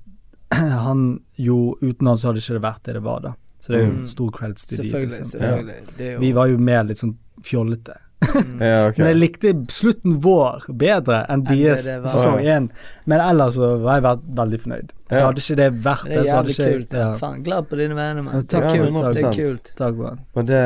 han 0.85 1.03
jo 1.41 1.57
Uten 1.81 2.07
han 2.07 2.17
så 2.21 2.29
hadde 2.29 2.43
ikke 2.45 2.59
det 2.59 2.63
vært 2.69 2.83
det 2.85 2.93
det 2.99 3.03
var, 3.09 3.19
da. 3.25 3.33
Så 3.63 3.71
det 3.73 3.79
er 3.79 3.85
jo 3.87 3.91
Mm. 3.97 4.07
stor 4.11 4.31
creds 4.35 4.65
til 4.67 4.77
de. 4.77 4.89
Selvfølgelig. 4.91 5.09
liksom. 5.17 5.39
selvfølgelig. 5.39 5.97
Det 5.97 6.05
er 6.07 6.13
jo 6.13 6.19
Vi 6.19 6.31
var 6.37 6.47
jo 6.51 6.57
mer 6.57 6.83
litt 6.83 6.97
sånn 6.99 7.17
fjollete. 7.41 7.95
Ja, 8.63 8.87
okay. 8.87 9.01
Men 9.03 9.07
jeg 9.11 9.19
likte 9.19 9.53
slutten 9.73 10.17
vår 10.23 10.65
bedre 10.79 11.21
enn 11.33 11.43
deres 11.47 11.85
sesong 11.85 12.39
én. 12.43 12.67
Men 13.09 13.23
ellers 13.23 13.55
så 13.57 13.73
var 13.83 13.97
jeg 13.99 14.05
vært 14.07 14.27
veldig 14.39 14.59
fornøyd. 14.65 14.91
Ja. 15.13 15.25
Hadde 15.27 15.43
ikke 15.43 15.57
det 15.59 15.67
vært 15.85 16.05
Det 16.09 16.21
så 16.25 16.35
hadde 16.39 16.53
ikke 16.55 16.69
kult. 16.73 16.93
Ja. 16.97 17.07
Faen, 17.21 17.41
glad 17.45 17.67
på 17.69 17.77
dine 17.77 17.97
vegne, 17.97 18.23
mann. 18.25 18.39
Det 18.41 18.49
takk, 18.49 18.69
Ja. 18.73 18.85
Det 19.13 19.23
er 19.23 19.35
kult. 19.37 19.73
Takk, 19.77 19.97
Brann. 19.99 20.21
Og 20.35 20.47
det, 20.49 20.61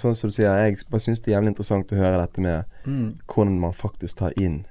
sånn 0.00 0.16
som 0.18 0.30
du 0.32 0.34
sier, 0.34 0.48
jeg 0.66 0.80
bare 0.90 1.04
syns 1.04 1.22
det 1.22 1.30
er 1.32 1.36
jævlig 1.38 1.52
interessant 1.54 1.92
å 1.94 2.00
høre 2.00 2.22
dette 2.24 2.40
med 2.40 2.64
Mm. 2.86 3.14
hvordan 3.26 3.58
man 3.60 3.72
faktisk 3.74 4.18
tar 4.20 4.32
inn 4.38 4.64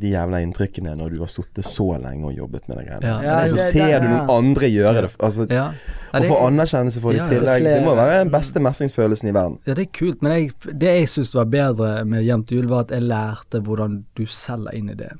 de 0.00 0.10
jævla 0.14 0.40
inntrykkene 0.42 0.94
når 0.96 1.10
du 1.14 1.18
har 1.20 1.28
sittet 1.30 1.64
så 1.68 1.86
lenge 2.00 2.24
og 2.30 2.34
jobbet 2.36 2.66
med 2.68 2.78
de 2.80 2.84
greiene. 2.88 3.04
Ja. 3.06 3.16
Ja, 3.22 3.36
og 3.42 3.48
så 3.52 3.58
ser 3.70 3.86
det- 3.86 4.02
du 4.02 4.08
noen 4.08 4.28
ja. 4.28 4.36
andre 4.38 4.70
gjøre 4.72 5.02
det. 5.02 5.10
Altså, 5.20 5.46
Ja. 5.50 5.72
Ja, 6.12 6.18
Å 6.20 6.24
få 6.26 6.38
anerkjennelse 6.48 7.00
for 7.00 7.12
det 7.12 7.20
i 7.20 7.28
til 7.28 7.38
tillegg, 7.38 7.62
det 7.62 7.84
må 7.84 7.94
være 7.94 8.18
den 8.24 8.30
beste 8.32 8.58
mestringsfølelsen 8.58 9.28
i 9.28 9.32
verden. 9.32 9.58
ja, 9.66 9.74
det 9.74 9.86
er 9.86 9.92
kult, 9.98 10.22
men 10.22 10.32
jeg, 10.32 10.52
det 10.78 10.94
jeg 10.98 11.08
syns 11.08 11.34
var 11.34 11.44
bedre 11.44 12.04
med 12.04 12.24
Hjem 12.24 12.42
til 12.46 12.58
jul, 12.58 12.66
var 12.68 12.80
at 12.80 12.90
jeg 12.90 13.02
lærte 13.02 13.60
hvordan 13.62 14.04
du 14.16 14.24
selger 14.26 14.74
inn 14.74 14.90
i 14.90 14.94
det. 14.94 15.12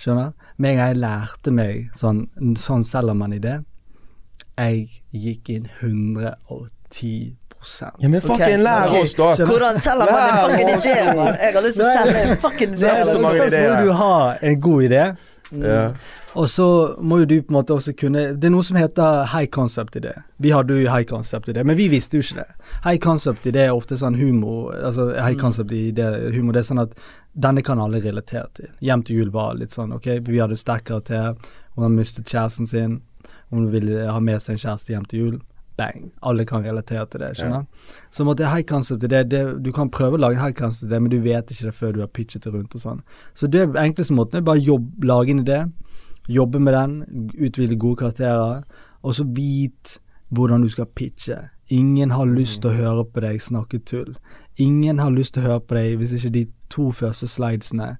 Skjønner? 0.00 0.32
Med 0.58 0.70
en 0.70 0.76
gang 0.78 0.88
jeg 0.94 1.02
lærte 1.02 1.52
meg 1.52 1.90
sånn, 1.94 2.28
sånn 2.56 2.82
selger 2.84 3.14
man 3.14 3.32
i 3.32 3.38
det, 3.38 3.58
jeg 4.58 4.88
gikk 5.12 5.50
inn 5.50 5.68
110 5.80 7.36
Ja, 7.98 8.08
men 8.08 8.20
fucking 8.20 8.42
okay. 8.42 8.56
lær 8.58 8.94
oss, 9.02 9.14
da! 9.14 9.34
Hvordan 9.46 9.78
selger 9.80 10.10
man 10.10 10.24
en 10.24 10.40
fucking 10.46 10.72
idé. 10.72 10.96
Jeg 11.42 11.54
har 11.54 11.62
lyst 11.62 11.78
til 11.78 11.86
å 11.86 11.92
selge 12.00 12.24
en 12.26 12.36
fucking 12.42 12.74
idé. 12.74 12.88
Det 12.96 13.06
så 13.06 13.20
mange 13.22 13.38
må 13.38 13.46
ideer. 13.52 13.84
du 13.86 13.92
ha 14.00 14.16
en 14.42 14.60
god 14.60 14.82
idé, 14.88 15.04
Ja. 15.52 15.80
og 16.34 16.46
så 16.48 16.66
må 16.98 17.18
jo 17.20 17.24
du 17.28 17.34
på 17.42 17.52
en 17.52 17.56
måte 17.58 17.74
også 17.74 17.92
kunne 17.92 18.22
Det 18.40 18.46
er 18.48 18.50
noe 18.54 18.64
som 18.64 18.76
heter 18.80 19.26
high 19.34 19.46
concept-idé. 19.52 20.14
Vi 20.40 20.50
hadde 20.50 20.78
jo 20.80 20.88
high 20.90 21.04
concept-idé, 21.04 21.62
men 21.64 21.76
vi 21.76 21.88
visste 21.92 22.16
jo 22.16 22.22
ikke 22.24 22.40
det. 22.40 22.48
High 22.86 22.98
concept-idé 22.98 23.66
er 23.66 23.74
ofte 23.76 23.98
sånn 24.00 24.16
humor 24.16 24.72
Altså 24.74 25.10
high 25.12 25.36
concept-idé 25.36 26.08
humor, 26.32 26.52
det 26.56 26.64
er 26.64 26.70
sånn 26.70 26.82
at 26.82 26.96
denne 27.34 27.62
kan 27.62 27.78
alle 27.80 28.00
relatere 28.00 28.48
til. 28.54 28.68
Hjem 28.80 29.02
til 29.04 29.16
jul 29.16 29.30
var 29.30 29.54
litt 29.54 29.72
sånn, 29.72 29.92
ok, 29.92 30.08
vi 30.26 30.40
hadde 30.40 30.56
sterk 30.56 30.84
karakter, 30.84 31.36
hun 31.76 31.84
har 31.86 31.92
mistet 31.94 32.28
kjæresten 32.28 32.66
sin, 32.68 32.98
hun 33.50 33.70
ville 33.72 34.08
ha 34.10 34.18
med 34.20 34.40
seg 34.42 34.56
en 34.56 34.60
kjæreste 34.64 34.92
hjem 34.92 35.04
til 35.08 35.18
jul. 35.20 35.38
Bang. 35.82 36.10
Alle 36.22 36.46
kan 36.48 36.64
relatere 36.64 37.04
til 37.10 37.24
det, 37.24 37.32
skjønner 37.38 37.66
Så 38.14 38.26
måtte 38.28 38.50
high 38.50 38.64
concept 38.68 39.02
det, 39.02 39.22
det, 39.30 39.42
Du 39.64 39.72
kan 39.72 39.90
prøve 39.90 40.18
å 40.18 40.22
lage 40.22 40.40
high 40.40 40.54
concept 40.54 40.90
det, 40.90 41.00
men 41.02 41.10
du 41.10 41.18
vet 41.20 41.50
ikke 41.50 41.70
det 41.70 41.74
før 41.74 41.92
du 41.96 42.00
har 42.04 42.12
pitchet 42.14 42.46
det 42.46 42.54
rundt 42.54 42.76
og 42.78 42.84
sånn. 42.84 43.02
Så 43.34 43.50
det 43.50 43.66
enkleste 43.68 44.14
måten 44.16 44.40
er 44.40 44.46
bare 44.46 44.62
jobb, 44.62 45.04
lage 45.04 45.34
en 45.34 45.42
idé, 45.44 45.60
jobbe 46.28 46.62
med 46.62 46.76
den, 46.78 46.96
utvide 47.34 47.76
gode 47.76 48.04
karakterer, 48.04 48.62
og 49.02 49.16
så 49.18 49.26
vit 49.26 49.98
hvordan 50.32 50.62
du 50.62 50.70
skal 50.72 50.86
pitche. 50.86 51.38
Ingen 51.72 52.10
har 52.10 52.26
lyst 52.28 52.62
til 52.62 52.70
å 52.70 52.76
høre 52.76 53.04
på 53.08 53.22
deg 53.24 53.40
snakke 53.42 53.80
tull. 53.88 54.16
Ingen 54.60 55.00
har 55.00 55.12
lyst 55.12 55.34
til 55.34 55.42
å 55.42 55.48
høre 55.48 55.62
på 55.64 55.78
deg 55.78 55.96
hvis 56.00 56.12
ikke 56.18 56.34
de 56.34 56.46
to 56.72 56.90
første 56.92 57.28
slidesene 57.28 57.96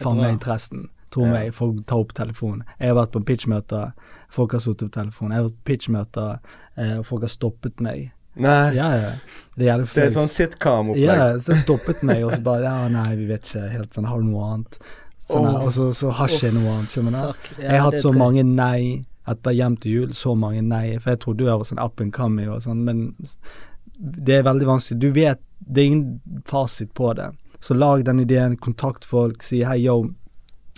fanger 0.00 0.32
interessen. 0.32 0.88
Tro 1.10 1.24
Ja. 1.26 1.32
meg, 1.32 1.52
folk 1.54 1.84
tar 1.86 1.98
opp 1.98 2.12
telefonen. 2.14 2.62
Jeg 2.78 2.88
har 2.92 2.94
vært 3.06 3.12
på 3.12 3.24
pitchmøter, 3.26 3.92
folk 4.30 4.52
har 4.52 4.60
sittet 4.60 4.90
på 4.90 4.94
telefonen. 5.02 5.32
Jeg 5.32 5.42
har 5.42 5.48
vært 5.48 5.58
på 5.58 5.68
pitchmøter, 5.72 6.38
eh, 6.76 6.98
og 6.98 7.06
folk 7.06 7.22
har 7.22 7.28
stoppet 7.28 7.80
meg. 7.80 8.12
Nei, 8.36 8.74
Ja, 8.74 8.90
ja. 8.94 9.10
Det 9.58 9.66
er 9.68 9.78
det 9.82 10.04
er 10.04 10.10
sånn 10.14 10.30
sitcom-opplegg. 10.30 11.02
Ja, 11.02 11.32
så 11.38 11.56
stoppet 11.58 12.02
meg, 12.02 12.22
og 12.24 12.32
så 12.32 12.42
bare 12.42 12.62
Ja, 12.62 12.88
nei, 12.88 13.16
vi 13.16 13.26
vet 13.26 13.42
ikke 13.42 13.70
helt 13.70 13.90
sånn, 13.92 14.06
har 14.06 14.18
du 14.18 14.24
noe 14.24 14.52
annet? 14.54 14.78
Sånn, 15.18 15.46
oh. 15.46 15.64
Og 15.66 15.72
så, 15.72 15.90
så 15.92 16.10
har 16.12 16.28
ikke 16.28 16.46
jeg 16.48 16.54
noe 16.54 16.76
annet, 16.78 16.88
skjønner 16.94 17.10
du? 17.12 17.62
Jeg 17.62 17.70
har 17.80 17.90
hatt 17.90 18.00
så 18.00 18.12
mange 18.16 18.44
nei 18.44 19.04
etter 19.28 19.52
Hjem 19.52 19.76
til 19.78 19.92
jul, 19.92 20.08
så 20.16 20.36
mange 20.38 20.62
nei. 20.62 20.96
For 20.98 21.10
jeg 21.10 21.20
trodde 21.20 21.44
jeg 21.44 21.58
var 21.58 21.64
sånn 21.68 21.82
up 21.84 22.00
and 22.00 22.12
coming 22.12 22.48
og 22.48 22.62
sånn, 22.62 22.84
men 22.84 23.14
det 23.98 24.38
er 24.38 24.42
veldig 24.46 24.66
vanskelig. 24.66 24.98
Du 25.02 25.10
vet, 25.12 25.40
det 25.60 25.82
er 25.82 25.86
ingen 25.90 26.20
fasit 26.48 26.94
på 26.94 27.14
det. 27.18 27.28
Så 27.60 27.74
lag 27.76 28.04
den 28.04 28.20
ideen, 28.20 28.56
kontakt 28.56 29.04
folk, 29.04 29.42
si 29.42 29.60
hei, 29.62 29.76
yo, 29.84 30.14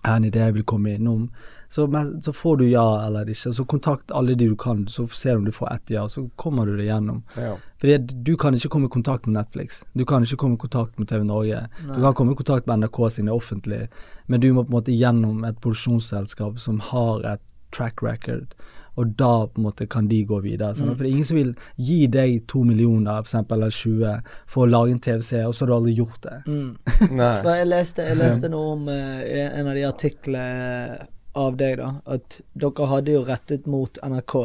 jeg 0.03 0.11
har 0.11 0.17
en 0.17 0.25
idé 0.27 0.41
jeg 0.43 0.55
vil 0.57 0.65
komme 0.67 0.95
innom. 0.97 1.29
Så, 1.73 1.87
men, 1.87 2.23
så 2.23 2.33
får 2.33 2.57
du 2.57 2.65
ja 2.69 3.07
eller 3.07 3.29
ikke. 3.31 3.53
Så 3.55 3.65
kontakt 3.65 4.11
alle 4.11 4.35
de 4.35 4.49
du 4.51 4.57
kan, 4.57 4.83
så 4.89 5.07
ser 5.09 5.33
du 5.33 5.39
om 5.39 5.45
du 5.45 5.53
får 5.53 5.71
ett 5.73 5.93
ja, 5.95 6.03
så 6.09 6.27
kommer 6.37 6.67
du 6.67 6.75
deg 6.77 6.91
gjennom. 6.91 7.23
Ja. 7.37 7.55
Fordi 7.81 7.99
du 8.27 8.35
kan 8.37 8.59
ikke 8.59 8.69
komme 8.75 8.91
i 8.91 8.93
kontakt 8.93 9.27
med 9.27 9.39
Netflix. 9.39 9.85
Du 9.95 10.05
kan 10.05 10.27
ikke 10.27 10.37
komme 10.43 10.59
i 10.59 10.65
kontakt 10.65 10.99
med 10.99 11.09
TV 11.09 11.25
Norge. 11.25 11.63
Nei. 11.87 11.95
Du 11.97 12.03
kan 12.03 12.19
komme 12.19 12.35
i 12.35 12.41
kontakt 12.43 12.67
med 12.67 12.83
NRK 12.83 13.01
sine 13.15 13.33
offentlige, 13.33 13.89
men 14.27 14.43
du 14.43 14.51
må 14.53 14.67
på 14.67 14.75
en 14.75 14.79
måte 14.81 14.97
gjennom 14.97 15.47
et 15.49 15.63
produksjonsselskap 15.63 16.61
som 16.61 16.83
har 16.91 17.25
et 17.37 17.47
track 17.73 18.03
record, 18.03 18.53
og 19.01 19.15
da 19.17 19.31
på 19.49 19.61
en 19.61 19.67
måte 19.67 19.87
kan 19.91 20.09
de 20.09 20.19
gå 20.29 20.39
videre. 20.45 20.75
Sånn. 20.77 20.91
Mm. 20.91 20.97
For 20.97 21.05
det 21.05 21.09
er 21.09 21.15
ingen 21.17 21.29
som 21.29 21.39
vil 21.39 21.53
gi 21.81 21.99
deg 22.13 22.43
to 22.51 22.65
millioner, 22.69 23.23
for 23.23 23.31
eksempel, 23.31 23.63
eller 23.63 23.77
20, 23.77 24.35
for 24.53 24.67
å 24.67 24.73
lage 24.73 24.97
en 24.97 25.03
TV-serie, 25.07 25.47
og 25.49 25.57
så 25.57 25.65
har 25.65 25.73
du 25.73 25.77
aldri 25.79 25.95
gjort 25.97 26.27
det. 26.27 26.37
Mm. 26.47 26.69
Nei. 27.21 27.33
Jeg 27.63 27.71
leste, 27.71 28.09
jeg 28.11 28.21
leste 28.21 28.53
noe 28.53 28.75
om 28.77 28.91
eh, 28.93 29.47
en 29.49 29.71
av 29.71 29.79
de 29.79 29.87
artiklene 29.89 31.07
av 31.41 31.57
deg, 31.57 31.79
da. 31.81 31.95
At 32.13 32.43
dere 32.53 32.91
hadde 32.91 33.17
jo 33.17 33.25
rettet 33.29 33.71
mot 33.71 34.03
NRK, 34.05 34.37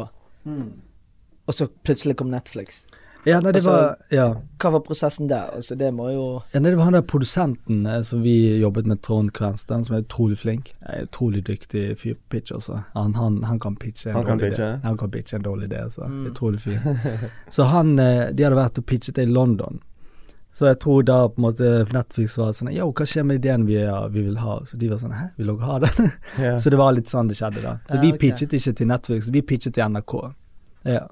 og 1.48 1.56
så 1.56 1.68
plutselig 1.84 2.16
kom 2.20 2.32
Netflix. 2.32 2.86
Ja, 3.26 3.40
nei, 3.40 3.52
det 3.52 3.56
Altså- 3.60 3.70
var 3.72 3.96
Ja. 4.10 4.34
Hva 4.58 4.70
var 4.72 4.80
prosessen 4.80 5.28
der? 5.28 5.50
Altså, 5.54 5.76
det 5.76 5.92
må 5.94 6.06
jo 6.12 6.42
Ja, 6.54 6.60
nei, 6.60 6.70
det 6.70 6.76
var 6.78 6.84
han 6.84 6.92
der 6.94 7.02
produsenten 7.02 7.86
eh, 7.86 8.00
som 8.02 8.22
vi 8.22 8.58
jobbet 8.60 8.86
med, 8.86 9.02
Trond 9.02 9.32
Kvernsten, 9.32 9.84
som 9.84 9.96
er 9.96 10.02
utrolig 10.02 10.38
flink. 10.38 10.72
Er 10.86 11.04
utrolig 11.06 11.44
dyktig 11.44 11.98
fyr 11.98 12.14
på 12.14 12.28
pitch, 12.30 12.52
altså. 12.52 12.82
Han, 12.94 13.14
han, 13.14 13.42
han 13.44 13.58
kan 13.58 13.76
pitche 13.76 14.08
en 14.10 14.14
Han 14.16 14.24
kan 14.24 14.38
dårlig 14.38 14.50
pitche? 14.52 14.62
idé. 14.62 14.80
Han 14.84 14.96
kan 14.96 15.10
pitche 15.10 15.34
en 15.36 15.42
dårlig 15.42 15.68
idé, 15.68 15.82
altså. 15.82 16.06
Mm. 16.06 16.26
Utrolig 16.30 16.60
fyr. 16.60 16.78
Så 17.50 17.64
han 17.64 17.98
eh, 17.98 18.30
De 18.32 18.42
hadde 18.44 18.56
vært 18.56 18.78
og 18.78 18.86
pitchet 18.86 19.14
det 19.16 19.28
i 19.28 19.32
London. 19.32 19.80
Så 20.54 20.66
jeg 20.66 20.78
tror 20.80 21.02
da 21.04 21.28
på 21.28 21.34
en 21.38 21.42
måte 21.44 21.92
Netflix 21.92 22.36
var 22.38 22.50
sånn 22.52 22.72
Yo, 22.74 22.88
hva 22.92 23.04
skjer 23.06 23.22
med 23.24 23.36
ideen 23.44 23.66
vi, 23.66 23.74
ja, 23.78 24.08
vi 24.08 24.22
vil 24.22 24.38
ha? 24.38 24.56
Så 24.66 24.76
de 24.80 24.88
var 24.88 24.96
sånn 24.98 25.12
Hæ, 25.14 25.28
vil 25.36 25.46
dere 25.46 25.60
ha 25.68 25.78
den? 25.84 26.10
Yeah. 26.38 26.58
Så 26.62 26.70
det 26.70 26.78
var 26.78 26.92
litt 26.96 27.06
sånn 27.06 27.28
det 27.28 27.36
skjedde, 27.38 27.62
da. 27.62 27.76
Så 27.86 27.94
Ja, 27.94 28.00
vi 28.00 28.08
okay. 28.12 28.18
pitchet 28.30 28.52
ikke 28.58 28.72
til 28.74 28.86
Netflix, 28.90 29.28
vi 29.30 29.42
pitchet 29.42 29.74
til 29.74 29.84
NRK. 29.92 30.14
Ja. 30.84 31.04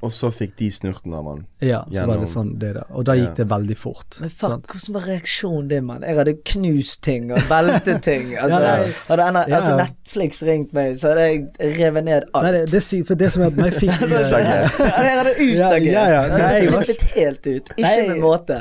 Og 0.00 0.12
så 0.14 0.28
fikk 0.30 0.52
de 0.60 0.68
snurten 0.70 1.10
av 1.18 1.24
han. 1.26 1.38
Ja, 1.58 1.80
så 1.90 2.04
var 2.06 2.20
det 2.22 2.28
sånn 2.30 2.52
det 2.62 2.68
da. 2.76 2.84
Og 2.94 3.02
da 3.08 3.16
Ja. 3.16 3.24
gikk 3.24 3.34
det 3.40 3.46
veldig 3.50 3.76
fort. 3.76 4.18
Men 4.20 4.30
fuck, 4.30 4.50
sant? 4.52 4.66
hvordan 4.70 4.94
var 4.94 5.06
reaksjonen 5.08 5.68
din, 5.72 5.84
mann? 5.88 6.02
Jeg 6.06 6.14
hadde 6.14 6.34
knust 6.52 7.00
ting 7.02 7.32
og 7.32 7.38
veltet 7.50 8.02
ting. 8.06 8.28
Altså, 8.38 8.60
Ja, 8.62 8.76
nei. 8.76 8.92
hadde 9.08 9.24
en, 9.26 9.34
Ja, 9.50 9.56
altså. 9.58 9.74
Netflix 9.80 10.42
ringt 10.46 10.72
meg, 10.72 10.94
så 11.02 11.08
hadde 11.10 11.24
jeg 11.26 11.78
revet 11.80 12.04
ned 12.04 12.28
alt. 12.32 12.44
Nei, 12.46 12.52
det, 12.52 12.70
det 12.70 12.82
sykt, 12.86 13.08
for 13.08 13.14
det 13.18 13.32
som 13.34 13.42
er 13.42 13.46
at 13.50 13.56
meg 13.58 13.74
fikk 13.74 13.90
Skjønner. 14.30 14.70
jeg 15.08 15.18
hadde 15.18 15.34
utagert. 15.34 15.90
Ja, 15.90 16.04
ja, 16.06 16.22
ja. 16.22 16.22
Jeg 16.22 16.30
hadde 16.30 16.70
Nei, 16.78 16.84
flippet 16.84 17.16
helt 17.18 17.46
ut. 17.50 17.72
Ikke 17.74 17.82
Nei. 17.88 18.08
med 18.12 18.22
måte. 18.22 18.60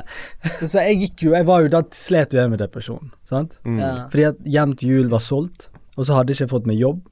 Så 0.65 0.81
jeg 0.87 0.97
gikk 1.03 1.21
jo 1.27 1.35
Jeg 1.37 1.45
var 1.45 1.61
jo 1.61 1.67
da 1.77 1.83
slet 1.93 2.33
jo 2.33 2.41
jeg 2.41 2.49
med 2.49 2.59
depresjon, 2.65 3.11
sant? 3.29 3.59
Mm. 3.63 3.77
Ja. 3.79 3.93
Fordi 4.09 4.25
at 4.31 4.41
Hjem 4.57 4.73
til 4.81 4.89
jul 4.89 5.07
var 5.13 5.21
solgt, 5.21 5.69
og 5.97 6.05
så 6.09 6.17
hadde 6.17 6.33
jeg 6.33 6.41
ikke 6.41 6.55
fått 6.57 6.65
meg 6.65 6.81
jobb. 6.81 7.05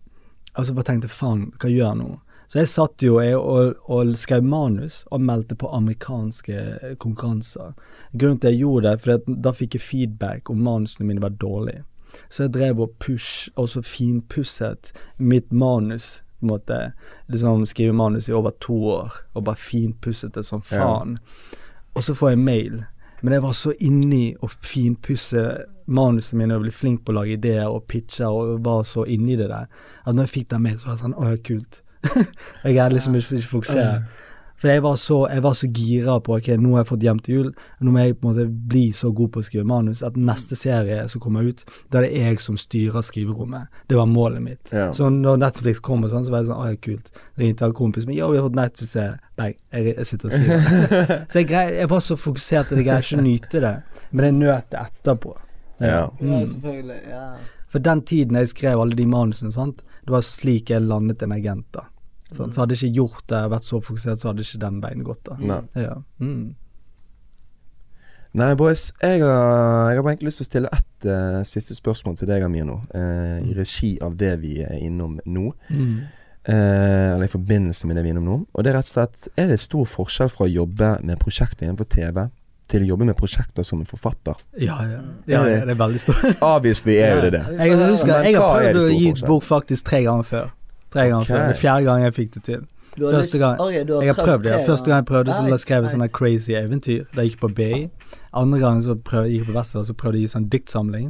Og 0.57 0.65
så 0.65 0.73
bare 0.73 0.87
tenkte 0.89 1.09
faen, 1.11 1.51
hva 1.59 1.69
gjør 1.69 1.85
jeg 1.91 1.97
nå? 2.01 2.09
Så 2.47 2.59
jeg 2.59 2.67
satt 2.69 3.01
jo 3.01 3.19
jeg, 3.19 3.35
og, 3.37 3.75
og 3.89 4.11
skrev 4.17 4.43
manus 4.43 5.03
og 5.11 5.21
meldte 5.21 5.55
på 5.57 5.69
amerikanske 5.73 6.95
konkurranser. 7.01 7.73
Grunnen 8.13 8.39
til 8.39 8.51
jeg 8.53 8.59
gjorde 8.61 8.91
det, 8.91 9.01
for 9.01 9.35
da 9.47 9.51
fikk 9.51 9.75
jeg 9.79 9.81
feedback 9.81 10.49
om 10.49 10.61
manusene 10.65 11.07
mine 11.09 11.21
var 11.23 11.33
dårlige. 11.41 11.83
Så 12.29 12.45
jeg 12.45 12.53
drev 12.55 12.79
og 12.79 12.93
push, 12.99 13.49
og 13.55 13.69
så 13.69 13.81
finpusset 13.83 14.93
mitt 15.17 15.51
manus. 15.51 16.21
på 16.39 16.45
en 16.45 16.51
måte, 16.51 16.93
liksom 17.31 17.65
Skrive 17.65 17.93
manus 17.93 18.27
i 18.29 18.33
over 18.33 18.51
to 18.61 18.75
år, 18.85 19.13
og 19.33 19.43
bare 19.43 19.55
finpusset 19.55 20.33
det 20.35 20.45
som 20.45 20.61
Ja. 20.71 20.77
faen. 20.77 21.17
Og 21.95 22.03
så 22.03 22.13
får 22.13 22.29
jeg 22.29 22.39
mail. 22.39 22.85
Men 23.21 23.33
jeg 23.33 23.41
var 23.41 23.51
så 23.53 23.73
inni 23.79 24.35
å 24.43 24.47
finpusse 24.47 25.65
manusene 25.87 26.37
mine 26.37 26.55
og 26.55 26.61
bli 26.61 26.71
flink 26.71 27.05
på 27.05 27.11
å 27.13 27.15
lage 27.15 27.33
ideer 27.37 27.67
og 27.67 27.87
pitche 27.87 28.25
og 28.27 28.63
var 28.65 28.83
så 28.83 29.05
inni 29.07 29.35
det 29.35 29.47
der, 29.49 29.65
at 30.05 30.15
når 30.15 30.23
jeg 30.23 30.29
fikk 30.29 30.49
det 30.49 30.61
med, 30.61 30.79
så 30.79 30.85
var 30.85 30.93
jeg 30.95 31.03
sånn 31.03 31.15
Å, 31.17 31.43
kult. 31.43 31.81
Jeg 32.05 32.75
greide 32.75 32.93
liksom 32.93 33.15
ikke 33.19 33.35
ikke 33.41 33.53
fokusere. 33.57 33.97
For 34.55 34.69
jeg 34.71 34.81
var 34.85 34.95
så, 34.95 35.15
jeg 35.27 35.43
var 35.43 35.53
så 35.59 35.67
gira 35.67 36.13
på 36.23 36.37
ok, 36.37 36.45
nå 36.63 36.69
har 36.71 36.85
jeg 36.85 36.87
fått 36.87 37.01
hjem 37.03 37.17
til 37.25 37.33
jul, 37.35 37.47
nå 37.83 37.91
må 37.91 37.99
jeg 38.05 38.13
på 38.15 38.23
en 38.23 38.29
måte 38.31 38.45
bli 38.71 38.83
så 38.95 39.09
god 39.13 39.33
på 39.33 39.41
å 39.41 39.43
skrive 39.43 39.65
manus 39.67 39.99
at 40.07 40.15
neste 40.15 40.55
serie 40.55 41.01
som 41.11 41.19
kommer 41.21 41.43
ut, 41.43 41.65
da 41.91 41.99
er 41.99 42.05
det 42.07 42.21
jeg 42.21 42.39
som 42.41 42.55
styrer 42.57 43.03
skriverommet. 43.03 43.67
Det 43.91 43.97
var 43.99 44.07
målet 44.07 44.41
mitt. 44.45 44.71
Ja. 44.71 44.85
Så 44.95 45.09
når 45.11 45.41
Netflix 45.43 45.81
kom 45.83 46.05
og 46.07 46.13
sånn, 46.13 46.23
så 46.25 46.31
var 46.31 46.39
jeg 46.45 46.47
sånn 46.47 46.61
Å, 46.63 46.69
ja, 46.71 46.79
kult. 46.87 47.11
Ringte 47.37 47.67
en 47.67 47.75
kompis 47.75 48.07
min. 48.07 48.15
Ja, 48.15 48.29
vi 48.31 48.39
har 48.39 48.45
fått 48.47 48.55
Netflix-serie. 48.55 49.17
Bang. 49.35 49.57
Jeg, 49.75 49.89
jeg 49.99 50.07
sitter 50.13 50.31
og 50.31 50.37
skriver. 50.37 51.11
så 51.33 51.41
jeg, 51.41 51.47
grei, 51.51 51.63
jeg 51.81 51.89
var 51.91 52.05
så 52.07 52.17
fokusert 52.23 52.71
at 52.71 52.79
jeg 52.79 52.87
greier 52.87 53.03
ikke 53.09 53.19
å 53.19 53.25
nyte 53.27 53.63
det, 53.65 53.73
men 54.15 54.29
jeg 54.29 54.37
nøt 54.39 54.69
det 54.71 54.85
etterpå. 54.85 55.33
Ja. 55.83 55.89
Ja, 55.91 56.05
Mm. 56.23 56.45
selvfølgelig. 56.53 57.01
Ja. 57.11 57.25
For 57.75 57.83
den 57.83 58.05
tiden 58.07 58.39
jeg 58.39 58.53
skrev 58.53 58.79
alle 58.79 58.95
de 58.95 59.05
manusene, 59.11 59.51
sant, 59.51 59.83
det 60.07 60.15
var 60.15 60.23
slik 60.23 60.71
jeg 60.71 60.87
landet 60.87 61.27
en 61.27 61.35
agent. 61.35 61.67
da 61.75 61.83
sant? 62.33 62.55
Så 62.55 62.61
hadde 62.61 62.75
jeg 62.75 62.89
ikke 62.89 63.01
gjort 63.03 63.25
det, 63.29 63.41
vært 63.53 63.67
så 63.67 63.81
fokusert, 63.85 64.21
så 64.21 64.31
hadde 64.31 64.45
ikke 64.45 64.61
den 64.65 64.79
veien 64.83 65.03
gått. 65.05 65.21
da 65.27 65.37
Nei. 65.39 65.61
Ja. 65.77 65.97
Mm. 66.19 66.55
Nei, 68.35 68.51
boys. 68.59 68.89
Jeg 68.99 69.21
har, 69.23 69.91
jeg 69.93 70.01
har 70.01 70.09
egentlig 70.09 70.27
lyst 70.27 70.41
til 70.41 70.45
å 70.45 70.49
stille 70.49 70.71
ett 70.75 71.07
uh, 71.07 71.39
siste 71.47 71.75
spørsmål 71.77 72.17
til 72.19 72.27
deg, 72.27 72.43
Amino. 72.43 72.81
Uh, 72.91 73.39
I 73.47 73.55
regi 73.55 73.93
av 74.03 74.17
det 74.19 74.33
vi 74.41 74.57
er 74.65 74.75
innom 74.83 75.15
nå. 75.23 75.51
Mm. 75.69 75.93
Uh, 76.45 77.15
eller 77.15 77.29
i 77.29 77.31
forbindelse 77.31 77.87
med 77.87 77.95
det 77.95 78.03
vi 78.03 78.11
er 78.11 78.17
innom 78.17 78.27
nå. 78.27 78.39
Og 78.51 78.65
det 78.65 78.73
er 78.73 78.77
rett 78.77 78.89
og 78.91 78.97
slett 78.97 79.29
Er 79.39 79.47
det 79.49 79.61
stor 79.63 79.87
forskjell 79.89 80.29
fra 80.33 80.49
å 80.49 80.51
jobbe 80.51 80.91
med 81.07 81.21
prosjekter 81.21 81.65
innenfor 81.65 81.87
TV 81.89 82.25
til 82.69 82.83
å 82.83 82.89
jobbe 82.89 83.07
med 83.07 83.15
prosjekter 83.17 83.63
som 83.63 83.79
en 83.79 83.87
forfatter? 83.87 84.43
Ja, 84.59 84.81
ja. 84.83 84.99
Mm. 84.99 85.15
ja, 85.31 85.45
det 85.47 85.71
er 85.71 85.79
veldig 85.79 86.03
stort. 86.03 86.27
Obviously 86.57 86.99
er 86.99 87.15
jo 87.15 87.23
det 87.29 87.33
det. 87.37 87.43
Jeg 87.55 87.79
husker 87.85 88.27
jeg 88.27 88.35
har 88.41 88.59
prøvd 88.59 88.83
å 88.83 88.93
gi 88.97 89.09
ut 89.15 89.25
bok 89.31 89.47
faktisk 89.47 89.93
tre 89.93 90.03
ganger 90.09 90.27
før. 90.27 90.53
Tre 90.95 91.05
ganger 91.11 91.21
okay. 91.25 91.33
før. 91.35 91.43
Det 91.49 91.55
er 91.57 91.61
fjerde 91.61 91.83
gang 91.91 92.03
jeg 92.07 92.13
fikk 92.15 92.33
det 92.39 92.43
til. 92.47 92.63
Du 92.95 93.03
har 93.05 93.11
Første 93.17 93.35
lyst- 93.35 93.41
gang- 93.43 93.59
okay, 93.59 93.83
du 93.83 93.93
har 93.97 94.01
Jeg 94.07 94.15
har 94.15 94.23
prøvd 94.25 94.43
det. 94.43 94.51
tre 94.53 94.65
Første 94.65 94.85
gang 94.89 94.97
jeg 95.01 95.05
prøvde, 95.05 95.33
så 95.35 95.43
Right, 95.43 95.59
skrev 95.59 95.81
jeg 95.83 95.91
sånne 95.91 96.07
right. 96.07 96.13
crazy 96.15 96.51
eventyr. 96.55 97.03
Da 97.15 97.21
jeg 97.21 97.31
gikk 97.31 97.39
på 97.41 97.49
BI. 97.55 97.89
Andre 98.33 98.59
gang 98.59 98.81
så 98.83 98.95
prøvde, 98.95 99.29
gikk 99.33 99.43
jeg 99.45 99.49
på 99.51 99.57
Westerdal, 99.57 99.85
så 99.85 99.93
prøvde 99.93 100.15
jeg 100.15 100.23
å 100.23 100.27
gi 100.29 100.33
sånn 100.37 100.49
diktsamling. 100.49 101.09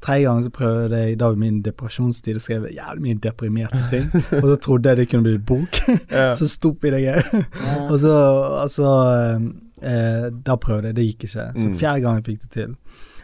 Tredje 0.00 0.24
gang 0.28 0.42
så 0.44 0.50
prøvde 0.50 0.96
jeg, 0.96 1.18
da 1.18 1.28
var 1.28 1.36
min 1.36 1.62
depresjonstid, 1.62 2.40
skrev 2.40 2.66
jævlig 2.72 3.00
mye 3.04 3.18
deprimerte 3.20 3.82
ting. 3.90 4.08
og 4.42 4.48
så 4.48 4.56
trodde 4.60 4.88
jeg 4.88 4.96
det 4.96 5.08
kunne 5.12 5.22
bli 5.28 5.34
et 5.34 5.46
bok. 5.46 5.80
så 6.40 6.48
stopp 6.48 6.84
i 6.84 6.90
det 6.90 7.02
gøy 7.04 7.44
og 7.92 8.00
så, 8.00 8.14
altså 8.64 8.88
eh, 9.82 10.30
Da 10.46 10.56
prøvde 10.56 10.88
jeg, 10.90 10.96
det 10.96 11.04
gikk 11.10 11.24
ikke. 11.28 11.52
Så 11.56 11.68
Mm. 11.68 11.74
fjerde 11.80 12.00
gang 12.00 12.14
jeg 12.16 12.24
fikk 12.24 12.40
det 12.42 12.50
til. 12.50 12.74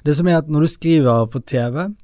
Det 0.04 0.16
som 0.16 0.26
er 0.28 0.36
at 0.42 0.48
når 0.48 0.60
du 0.60 0.66
skriver 0.66 1.30
for 1.32 1.40
TV, 1.46 1.94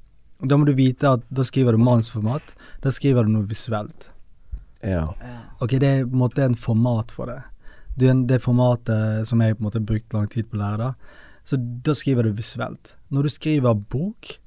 da 0.45 0.57
må 0.57 0.65
du 0.65 0.73
vite 0.73 1.09
at 1.17 1.23
da 1.29 1.43
skriver 1.43 1.75
du 1.75 1.81
manusformat. 1.83 2.53
Da 2.81 2.91
skriver 2.95 3.25
du 3.27 3.33
noe 3.33 3.47
visuelt. 3.49 4.09
Ja. 4.81 5.09
Ok, 5.59 5.73
det 5.81 5.87
er 5.89 6.05
på 6.05 6.13
en 6.15 6.21
måte 6.23 6.43
en 6.45 6.55
format 6.55 7.11
for 7.11 7.27
det. 7.27 7.41
Det 7.99 8.13
det 8.29 8.41
formatet 8.41 9.27
som 9.27 9.41
jeg 9.43 9.57
på 9.57 9.59
en 9.63 9.67
måte 9.67 9.79
har 9.81 9.87
brukt 9.89 10.13
lang 10.15 10.27
tid 10.31 10.47
på 10.49 10.55
å 10.55 10.61
lære, 10.61 10.77
da. 10.77 10.93
Så 11.43 11.57
da 11.59 11.91
skriver 11.97 12.23
du 12.23 12.31
visuelt. 12.37 12.93
Når 13.11 13.23
du 13.23 13.29
skriver 13.33 13.73
bok, 13.91 14.37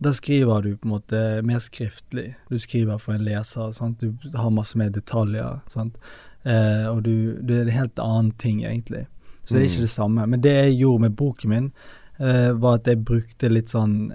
da 0.00 0.12
skriver 0.16 0.62
du 0.62 0.76
på 0.76 0.86
en 0.88 0.94
måte 0.94 1.20
mer 1.44 1.58
skriftlig. 1.60 2.34
Du 2.48 2.56
skriver 2.58 2.98
for 3.02 3.14
en 3.14 3.24
leser, 3.26 3.72
sant. 3.76 4.00
Du 4.00 4.14
har 4.38 4.50
masse 4.54 4.78
mer 4.78 4.88
detaljer, 4.94 5.60
sant. 5.72 5.96
Eh, 6.44 6.86
og 6.88 7.02
du, 7.04 7.36
det 7.42 7.56
er 7.58 7.66
en 7.68 7.76
helt 7.78 7.98
annen 8.00 8.30
ting, 8.40 8.62
egentlig. 8.64 9.06
Så 9.44 9.54
det 9.54 9.60
er 9.60 9.64
Mm. 9.66 9.70
ikke 9.72 9.80
det 9.84 9.90
samme. 9.90 10.26
Men 10.26 10.40
det 10.40 10.52
jeg 10.54 10.78
gjorde 10.78 11.00
med 11.00 11.16
boken 11.16 11.50
min, 11.50 11.72
eh, 12.18 12.52
var 12.52 12.74
at 12.78 12.84
jeg 12.86 13.04
brukte 13.04 13.50
litt 13.52 13.68
sånn 13.68 14.12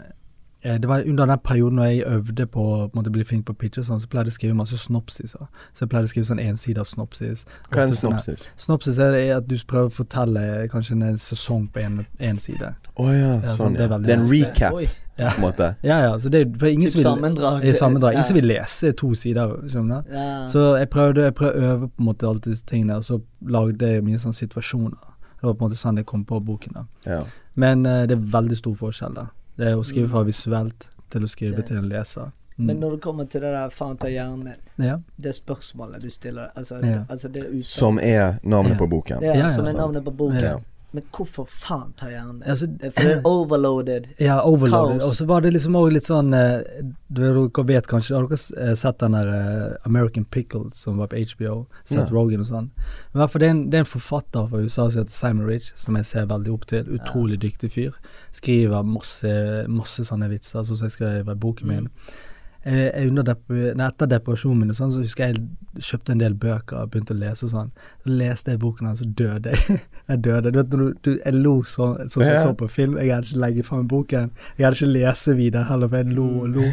det 0.63 0.87
var 0.89 1.03
under 1.07 1.25
den 1.25 1.39
perioden 1.39 1.75
når 1.79 1.83
jeg 1.85 2.03
øvde 2.07 2.45
på 2.51 2.63
å 2.91 3.03
bli 3.11 3.23
flink 3.23 3.45
på 3.47 3.53
pitch 3.55 3.79
sånn, 3.79 3.99
så 4.01 4.07
pleide 4.11 4.27
jeg 4.27 4.33
å 4.33 4.39
skrive 4.39 4.55
masse 4.59 4.77
snopsiser. 4.77 5.45
Så 5.73 5.85
jeg 5.85 5.89
pleide 5.89 6.09
å 6.09 6.11
skrive 6.11 6.27
sånn 6.27 6.41
ensida 6.43 6.83
snopsis. 6.83 7.45
Hva 7.71 7.85
er 7.85 7.87
en 7.87 7.93
snopsis? 7.95 8.49
Snopsis 8.59 8.99
er 8.99 9.37
at 9.37 9.47
du 9.47 9.55
prøver 9.67 9.87
å 9.87 9.95
fortelle 10.01 10.67
kanskje 10.71 10.97
en 10.99 11.17
sesong 11.17 11.69
på 11.71 11.79
én 12.19 12.39
side. 12.43 12.73
Å 12.99 13.07
ja, 13.13 13.29
Ja, 13.43 13.53
sånn 13.55 13.77
det 13.77 13.87
ja. 13.87 13.95
er 13.95 14.03
Det 14.03 14.11
er 14.11 14.19
en 14.19 14.27
recap, 14.27 14.81
Ja. 15.19 15.29
på 15.31 15.35
en 15.35 15.41
måte. 15.41 15.75
Ja 15.83 15.99
ja, 15.99 16.17
så 16.19 16.29
det 16.29 16.41
er 16.41 16.59
for 16.59 16.67
ingen 16.67 16.87
Typ 16.87 16.95
vil 16.95 17.03
sammendrag. 17.03 17.63
i 17.63 17.73
sammendrag. 17.73 18.13
Ingen 18.13 18.25
som 18.25 18.35
vil 18.35 18.45
lese 18.47 18.91
to 18.93 19.13
sider, 19.13 19.55
skjønner 19.67 20.03
du. 20.03 20.13
Ja. 20.13 20.45
Så 20.47 20.77
jeg 20.77 20.89
prøvde, 20.89 21.23
jeg 21.23 21.35
prøvde 21.35 21.55
å 21.59 21.71
øve 21.71 21.87
på 21.87 21.99
en 21.99 22.05
måte 22.05 22.27
alle 22.27 22.39
disse 22.39 22.65
tingene, 22.65 22.95
og 22.97 23.03
så 23.03 23.21
lagde 23.47 23.79
jeg 23.87 24.03
mine 24.03 24.17
sånne 24.19 24.35
situasjoner. 24.35 24.99
Det 25.39 25.43
var 25.47 25.53
på 25.53 25.63
en 25.65 25.69
måte 25.71 25.79
sånn 25.79 25.97
jeg 25.97 26.05
kom 26.05 26.25
på 26.25 26.39
boken. 26.43 26.73
da. 26.73 26.83
Ja. 27.05 27.23
Men 27.55 27.85
uh, 27.85 28.05
det 28.05 28.11
er 28.17 28.23
veldig 28.31 28.57
stor 28.57 28.75
forskjell, 28.75 29.13
da. 29.15 29.27
Det 29.59 29.67
er 29.73 29.75
å 29.79 29.83
skrive 29.83 30.07
fra 30.11 30.23
visuelt 30.27 30.87
til 31.11 31.25
å 31.25 31.29
skrive 31.31 31.65
til 31.67 31.81
en 31.81 31.89
leser. 31.91 32.31
Mm. 32.59 32.65
Men 32.67 32.79
når 32.83 32.95
det 32.95 33.01
kommer 33.03 33.27
til 33.31 33.41
det 33.43 33.51
der 33.55 33.71
faen 33.71 33.97
ta 33.99 34.07
hjernen 34.11 34.43
min, 34.43 34.85
ja. 34.85 34.97
det 35.19 35.31
spørsmålet 35.35 36.01
du 36.03 36.09
stiller, 36.11 36.49
altså, 36.59 36.79
Ja. 36.83 37.03
altså 37.09 37.27
det 37.31 37.43
er 37.45 37.61
Som 37.63 37.99
er 37.99 38.39
navnet 38.43 38.75
Ja. 38.75 38.77
på 38.77 38.87
boken. 38.89 39.21
Ja, 39.21 39.33
Ja, 39.33 39.39
ja, 39.45 39.49
som 39.49 39.65
er 39.65 39.73
navnet 39.73 40.03
på 40.03 40.11
boken. 40.11 40.63
Men 40.91 41.03
hvorfor 41.13 41.45
faen 41.45 41.91
tar 41.97 42.09
hjernen? 42.09 42.39
Altså, 42.49 42.65
For 42.81 43.05
det 43.05 43.17
er 43.19 43.27
overloaded. 43.27 44.07
Ja, 44.29 44.39
overloaded. 44.41 45.03
Og 45.05 45.13
så 45.13 45.27
var 45.29 45.43
det 45.45 45.51
liksom 45.53 45.77
òg 45.77 45.91
litt 45.93 46.07
sånn 46.07 46.33
eh, 46.33 46.63
du, 47.07 47.21
Dere 47.21 47.65
vet 47.69 47.89
kanskje 47.89 48.15
Har 48.17 48.25
dere 48.29 48.69
eh, 48.71 48.73
sett 48.79 48.97
den 49.03 49.17
der 49.17 49.29
eh, 49.33 49.75
American 49.85 50.25
Pickle 50.25 50.71
som 50.73 50.97
var 50.97 51.11
på 51.11 51.21
HBO? 51.35 51.59
Seth 51.83 52.07
ja. 52.07 52.07
Rogan 52.13 52.41
og 52.41 52.49
sånn. 52.49 52.71
Men 53.11 53.19
i 53.19 53.21
hvert 53.21 53.35
fall 53.35 53.43
det 53.43 53.51
er, 53.51 53.55
en, 53.57 53.61
det 53.69 53.81
er 53.81 53.85
en 53.85 53.91
forfatter 53.91 54.49
fra 54.49 54.63
USA 54.63 54.87
som 54.87 55.03
heter 55.03 55.17
Simon 55.19 55.49
Ridge, 55.49 55.75
som 55.77 55.99
jeg 55.99 56.09
ser 56.09 56.31
veldig 56.31 56.55
opp 56.55 56.65
til. 56.71 56.89
Utrolig 56.97 57.37
dyktig 57.43 57.69
fyr. 57.75 58.01
Skriver 58.35 58.87
masse, 58.87 59.35
masse 59.69 60.07
sånne 60.09 60.31
vitser, 60.33 60.65
sånn 60.65 60.81
som 60.81 60.89
jeg 60.89 60.97
skrev 60.97 61.29
i 61.29 61.37
boken 61.45 61.69
min. 61.69 61.93
Dep 61.93 62.28
nei, 62.65 63.87
etter 63.87 64.09
depresjonen 64.11 64.63
min 64.63 64.73
og 64.73 64.77
sånn, 64.79 64.91
så 64.91 65.03
husker 65.03 65.29
jeg 65.29 65.37
jeg 65.79 65.85
kjøpte 65.85 66.13
en 66.15 66.21
del 66.21 66.33
bøker 66.35 66.81
og 66.81 66.89
begynte 66.91 67.13
å 67.13 67.19
lese 67.19 67.45
og 67.45 67.51
sånn. 67.53 67.69
Så 68.03 68.15
leste 68.19 68.55
jeg 68.55 68.59
boken 68.63 68.89
hans, 68.89 69.03
så 69.03 69.07
døde 69.21 69.53
jeg. 69.53 69.77
jeg 70.09 70.21
døde. 70.25 70.51
Du 70.51 70.57
vet, 70.59 70.71
du, 70.73 70.83
du, 71.05 71.11
jeg 71.13 71.37
lo 71.37 71.53
sånn 71.67 72.09
som 72.09 72.25
jeg 72.25 72.41
så 72.41 72.55
på 72.57 72.67
film. 72.71 72.97
Jeg 72.99 73.13
hadde 73.13 73.29
ikke 73.29 73.43
legge 73.43 73.65
fram 73.67 73.85
boken. 73.91 74.33
Jeg 74.57 74.67
hadde 74.67 74.79
ikke 74.79 74.91
lese 74.97 75.37
videre 75.37 75.69
heller, 75.69 75.91
for 75.91 76.01
jeg 76.01 76.17
lo 76.17 76.27
og 76.41 76.57
lo. 76.57 76.65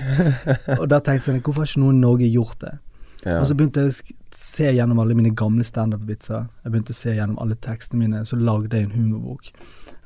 og 0.81 0.89
da 0.91 0.99
tenkte 0.99 1.21
jeg 1.21 1.27
sånn, 1.29 1.41
hvorfor 1.45 1.63
har 1.63 1.71
ikke 1.71 1.85
noen 1.85 2.01
i 2.01 2.05
Norge 2.07 2.33
gjort 2.33 2.59
det? 2.65 2.75
Ja. 3.27 3.41
Og 3.41 3.49
så 3.51 3.57
begynte 3.59 3.87
jeg 3.87 3.93
å 3.93 4.19
se 4.39 4.69
gjennom 4.71 5.01
alle 5.03 5.17
mine 5.19 5.35
gamle 5.37 5.67
standup-vitser. 5.67 6.47
Jeg 6.65 6.73
begynte 6.73 6.95
å 6.95 6.99
se 6.99 7.15
gjennom 7.17 7.41
alle 7.43 7.59
tekstene 7.63 8.05
mine, 8.05 8.27
så 8.29 8.39
lagde 8.39 8.79
jeg 8.79 8.89
en 8.89 8.97
humorbok. 8.97 9.51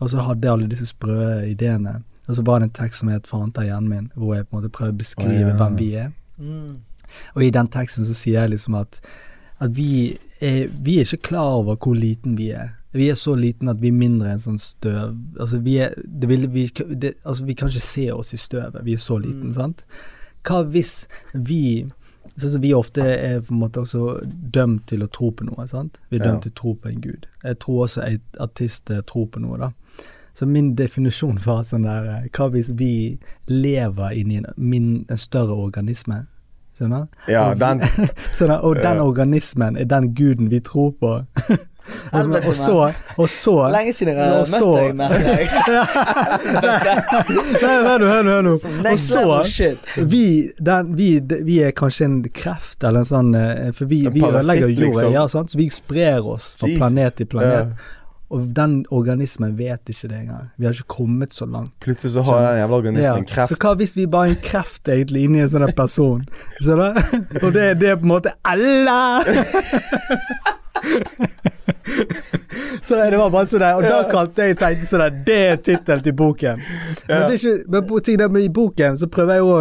Og 0.00 0.12
så 0.12 0.24
hadde 0.24 0.48
jeg 0.48 0.56
alle 0.56 0.70
disse 0.70 0.88
sprø 0.88 1.42
ideene. 1.50 2.00
Og 2.28 2.36
så 2.36 2.42
var 2.46 2.58
det 2.58 2.64
en 2.68 2.70
tekst 2.84 3.00
som 3.00 3.08
het 3.08 3.26
'Faen 3.26 3.52
ta 3.52 3.62
hjernen 3.62 3.88
min', 3.88 4.10
hvor 4.16 4.34
jeg 4.34 4.46
på 4.48 4.56
en 4.56 4.62
måte 4.62 4.72
prøver 4.72 4.92
å 4.92 4.98
beskrive 4.98 5.44
oh, 5.44 5.50
ja. 5.50 5.56
hvem 5.56 5.78
vi 5.78 5.94
er. 5.94 6.10
Mm. 6.38 6.76
Og 7.36 7.42
i 7.42 7.50
den 7.50 7.68
teksten 7.68 8.04
så 8.04 8.14
sier 8.14 8.40
jeg 8.40 8.50
liksom 8.50 8.74
at 8.74 9.00
at 9.60 9.76
vi 9.76 10.16
er, 10.40 10.68
vi 10.68 10.98
er 10.98 11.04
ikke 11.04 11.22
klar 11.22 11.58
over 11.60 11.76
hvor 11.76 11.94
liten 11.94 12.36
vi 12.38 12.50
er. 12.50 12.68
Vi 12.92 13.08
er 13.10 13.14
så 13.14 13.34
liten 13.34 13.68
at 13.68 13.80
vi 13.80 13.88
er 13.88 13.92
mindre 13.92 14.32
enn 14.32 14.40
sånn 14.40 14.58
støv. 14.58 15.16
Altså, 15.38 15.58
vi, 15.58 15.76
er, 15.78 15.94
det 16.20 16.28
vil, 16.28 16.46
vi, 16.50 16.66
det, 16.94 17.14
altså, 17.24 17.44
vi 17.44 17.54
kan 17.54 17.68
ikke 17.68 17.80
se 17.80 18.06
oss 18.12 18.32
i 18.34 18.36
støvet, 18.40 18.84
vi 18.84 18.92
er 18.92 18.98
så 18.98 19.18
liten, 19.18 19.50
Mm. 19.50 19.52
sant. 19.52 19.84
Hva 20.42 20.62
hvis 20.64 21.06
vi 21.34 21.90
Sånn 22.38 22.52
som 22.52 22.60
vi 22.62 22.72
ofte 22.72 23.02
er 23.02 23.40
på 23.40 23.52
en 23.52 23.58
måte 23.58 23.80
også 23.80 24.20
dømt 24.52 24.86
til 24.86 25.02
å 25.02 25.08
tro 25.10 25.30
på 25.30 25.44
noe, 25.44 25.66
sant. 25.68 25.98
Vi 26.10 26.16
er 26.16 26.24
Ja. 26.24 26.30
dømt 26.30 26.42
til 26.42 26.52
å 26.52 26.54
tro 26.54 26.74
på 26.74 26.88
en 26.88 27.00
gud. 27.00 27.26
Jeg 27.44 27.58
tror 27.58 27.84
også 27.86 28.02
at 28.02 28.20
artister 28.38 29.02
tror 29.02 29.26
på 29.26 29.40
noe, 29.40 29.58
da. 29.58 29.70
Så 30.34 30.46
min 30.46 30.74
definisjon 30.78 31.40
var 31.44 31.64
sånn 31.68 31.86
der 31.86 32.06
eh, 32.08 32.28
Hva 32.36 32.50
hvis 32.54 32.72
vi 32.78 32.92
lever 33.50 34.14
inni 34.16 34.40
en, 34.40 34.50
min, 34.56 34.92
en 35.10 35.20
større 35.20 35.56
organisme? 35.56 36.24
Skjønner? 36.78 37.08
Ja, 37.28 37.50
Og 37.50 37.60
den 37.60 37.82
Sånn 38.38 38.54
og 38.56 38.78
den 38.80 39.02
organismen 39.02 39.76
er 39.76 39.90
den 39.90 40.14
guden 40.16 40.48
vi 40.52 40.62
tror 40.64 40.94
på. 40.96 41.18
og, 42.12 42.14
Helvete, 42.14 42.48
og 42.48 42.56
så, 42.56 42.76
og 43.16 43.28
så 43.32 43.54
Lenge 43.72 43.92
siden 43.96 44.16
jeg 44.16 44.30
har 44.30 44.48
møtt 44.52 44.66
deg, 44.76 44.90
merker 44.96 45.28
jeg. 45.28 45.46
Nei, 47.64 47.76
hør 47.84 48.02
nå, 48.02 48.10
hør 48.10 48.22
nå, 48.24 48.34
hør 48.34 48.44
nå. 48.46 48.54
Og 48.92 48.98
så 49.02 49.24
vi, 50.08 50.24
den, 50.58 50.92
vi, 50.96 51.08
vi 51.46 51.60
er 51.66 51.74
kanskje 51.76 52.08
en 52.08 52.18
kreft 52.34 52.84
eller 52.84 53.04
en 53.04 53.10
sånn 53.10 53.32
eh, 53.38 53.70
For 53.76 53.90
vi, 53.90 54.04
vi 54.12 54.24
ødelegger 54.24 54.68
jorda, 54.68 54.86
liksom. 54.86 55.14
ja, 55.16 55.24
sant? 55.32 55.52
så 55.52 55.60
vi 55.60 55.70
sprer 55.74 56.20
oss 56.24 56.54
fra 56.60 56.70
Jesus. 56.70 56.80
planet 56.80 57.18
til 57.20 57.30
planet. 57.34 57.74
Ja. 57.74 57.96
Og 58.30 58.44
den 58.54 58.84
organismen 58.94 59.56
vet 59.58 59.90
ikke 59.90 60.08
det 60.08 60.18
engang. 60.20 60.50
Vi 60.56 60.66
har 60.66 60.72
ikke 60.76 60.94
kommet 60.94 61.34
så 61.34 61.46
langt. 61.50 61.72
Plutselig 61.82 62.12
så 62.14 62.22
har 62.22 62.44
den 62.44 62.60
jævla 62.60 62.76
organismen 62.76 63.24
en 63.24 63.26
kreft. 63.26 63.50
Så 63.50 63.56
hva 63.58 63.72
hvis 63.80 63.96
vi 63.96 64.06
bare 64.06 64.28
er 64.28 64.36
en 64.36 64.44
kreft 64.44 64.88
egentlig 64.88 65.24
inni 65.26 65.42
en 65.42 65.50
sånn 65.50 65.66
person? 65.74 66.22
Skjønner 66.60 66.94
du? 66.94 67.00
Og 67.44 67.50
det, 67.56 67.64
det 67.82 67.88
er 67.90 67.98
på 67.98 68.06
en 68.06 68.12
måte 68.14 68.30
alle! 68.46 68.98
Så 72.82 72.96
det 72.96 73.18
var 73.18 73.30
bare 73.30 73.46
sånn 73.50 73.62
der, 73.62 73.76
Og 73.76 73.84
da 73.84 73.98
kalte 74.10 74.46
jeg 74.48 74.56
tenkte 74.58 74.86
sånn 74.88 75.02
der, 75.02 75.18
Det 75.26 75.38
er 75.50 75.58
tittelen 75.66 76.02
til 76.06 76.14
boken. 76.16 76.62
Men, 76.62 77.26
det 77.26 77.34
er 77.34 77.36
ikke, 77.36 77.56
men 77.74 77.86
på 77.90 78.00
ting 78.06 78.22
med 78.30 78.46
i 78.46 78.52
boken 78.60 78.98
så 79.00 79.10
prøver 79.10 79.40
jeg 79.40 79.46
å 79.46 79.58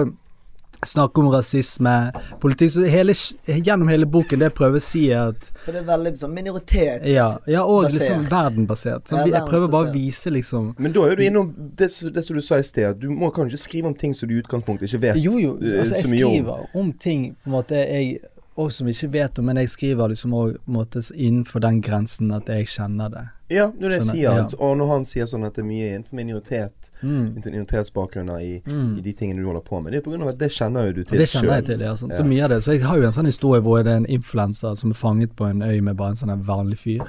snakke 0.85 1.19
om 1.19 1.27
rasisme, 1.33 2.11
politikk 2.39 2.71
så 2.71 2.85
hele, 2.87 3.13
Gjennom 3.49 3.89
hele 3.91 4.05
boken 4.07 4.39
det 4.39 4.47
jeg 4.51 4.55
prøver 4.55 4.79
å 4.79 4.83
si 4.83 5.01
er 5.11 5.33
at 5.33 5.49
For 5.65 5.75
det 5.75 5.81
er 5.81 5.87
veldig 5.89 6.13
sånn 6.21 6.33
minoritetsbasert. 6.37 7.09
Ja, 7.11 7.27
ja 7.51 7.63
og 7.65 7.83
Basert. 7.83 7.99
liksom 7.99 8.23
verdenbasert. 8.31 9.09
Sånn, 9.11 9.19
Ja, 9.27 9.39
jeg 9.39 9.49
prøver 9.49 9.67
bare 9.73 9.89
å 9.89 9.93
vise 9.93 10.31
liksom 10.31 10.73
Men 10.79 10.95
da 10.95 11.05
er 11.09 11.15
du 11.19 11.23
innom 11.25 11.53
det, 11.57 11.89
det 12.15 12.23
som 12.25 12.35
du 12.35 12.41
sa 12.41 12.59
i 12.61 12.63
sted, 12.63 12.85
at 12.93 12.99
du 12.99 13.09
må 13.09 13.31
kanskje 13.35 13.57
skrive 13.59 13.87
om 13.91 13.95
ting 13.95 14.13
som 14.15 14.29
du 14.29 14.35
i 14.37 14.41
utgangspunktet 14.43 14.87
ikke 14.89 15.01
vet 15.09 15.19
Jo, 15.23 15.37
jo. 15.37 15.55
eh, 15.61 15.79
Altså, 15.81 15.95
jeg 15.99 16.05
så 16.05 16.13
mye 16.15 16.25
om. 16.25 16.33
skriver 16.33 16.79
om 16.83 16.91
ting 16.93 17.25
på 17.43 17.49
en 17.51 17.57
måte 17.59 17.75
jeg 17.83 18.19
og 18.59 18.71
som 18.75 18.87
ikke 18.91 19.07
vet 19.13 19.39
om, 19.39 19.45
men 19.47 19.55
jeg 19.61 19.69
skriver 19.71 20.11
liksom 20.11 20.33
også, 20.35 21.13
innenfor 21.15 21.61
den 21.63 21.77
grensen 21.85 22.33
at 22.35 22.49
jeg 22.51 22.67
kjenner 22.67 23.09
det. 23.13 23.23
Ja, 23.49 23.69
er 23.71 23.89
det 23.89 24.01
Sånn, 24.03 24.11
sier. 24.13 24.21
ja. 24.35 24.43
at- 24.43 24.53
Og 24.59 24.75
når 24.77 24.87
han 24.91 25.05
sier 25.09 25.25
sånn 25.25 25.45
at 25.47 25.55
det 25.55 25.63
er 25.63 25.67
mye 25.69 25.87
innenfor 25.95 26.13
minoritet 26.19 26.91
Mm. 27.01 27.33
minoritetsbakgrunner 27.45 28.41
i, 28.41 28.61
Mm. 28.67 28.97
i 28.97 29.01
de 29.01 29.13
tingene 29.13 29.37
du 29.41 29.45
holder 29.45 29.61
på 29.61 29.81
med, 29.83 29.93
det 29.93 30.05
er 30.05 30.21
av 30.21 30.27
at 30.27 30.37
det 30.37 30.51
kjenner 30.51 30.85
jo 30.87 30.93
du 30.93 31.03
til 31.03 31.17
sjøl. 31.17 31.17
det 31.17 31.29
kjenner 31.29 31.55
jeg 31.55 31.65
til, 31.65 31.79
ja. 31.79 31.93
Sånn. 31.95 32.09
Ja. 32.11 32.17
Så 32.17 32.25
mye 32.25 32.43
av 32.43 32.49
det. 32.49 32.63
Så 32.63 32.71
jeg 32.73 32.81
har 32.81 32.97
jo 32.97 33.05
en 33.05 33.11
sånn 33.13 33.25
historie 33.25 33.61
hvor 33.61 33.83
det 33.83 33.87
er 33.93 33.97
en 33.97 34.05
influenser 34.05 34.77
som 34.77 34.91
er 34.91 34.93
fanget 34.95 35.35
på 35.35 35.49
en 35.49 35.61
øy 35.61 35.81
med 35.81 35.95
bare 35.97 36.09
en 36.09 36.15
sånn 36.15 36.43
vanlig 36.43 36.77
fyr. 36.77 37.07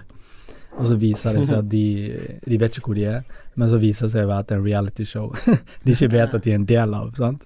Og 0.79 0.87
så 0.87 0.97
viser 0.97 1.33
det 1.35 1.47
seg 1.49 1.59
at 1.59 1.68
de 1.68 2.39
De 2.49 2.57
vet 2.59 2.77
ikke 2.79 2.87
hvor 2.93 2.95
de 2.95 3.05
er, 3.05 3.23
men 3.57 3.68
så 3.68 3.79
viser 3.81 4.07
det 4.07 4.12
seg 4.12 4.25
å 4.25 4.29
være 4.31 4.39
at 4.45 4.47
det 4.49 4.55
er 4.55 4.61
en 4.61 4.64
reality 4.66 5.05
show 5.05 5.33
de 5.85 5.93
ikke 5.93 6.11
vet 6.12 6.35
at 6.35 6.43
de 6.45 6.51
er 6.53 6.55
en 6.61 6.64
del 6.64 6.95
av. 6.95 7.11
sant? 7.18 7.43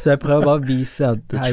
Så 0.00 0.10
jeg 0.14 0.18
prøver 0.20 0.44
bare 0.44 0.60
å 0.60 0.66
vise 0.66 1.06
at 1.12 1.36
hei, 1.38 1.52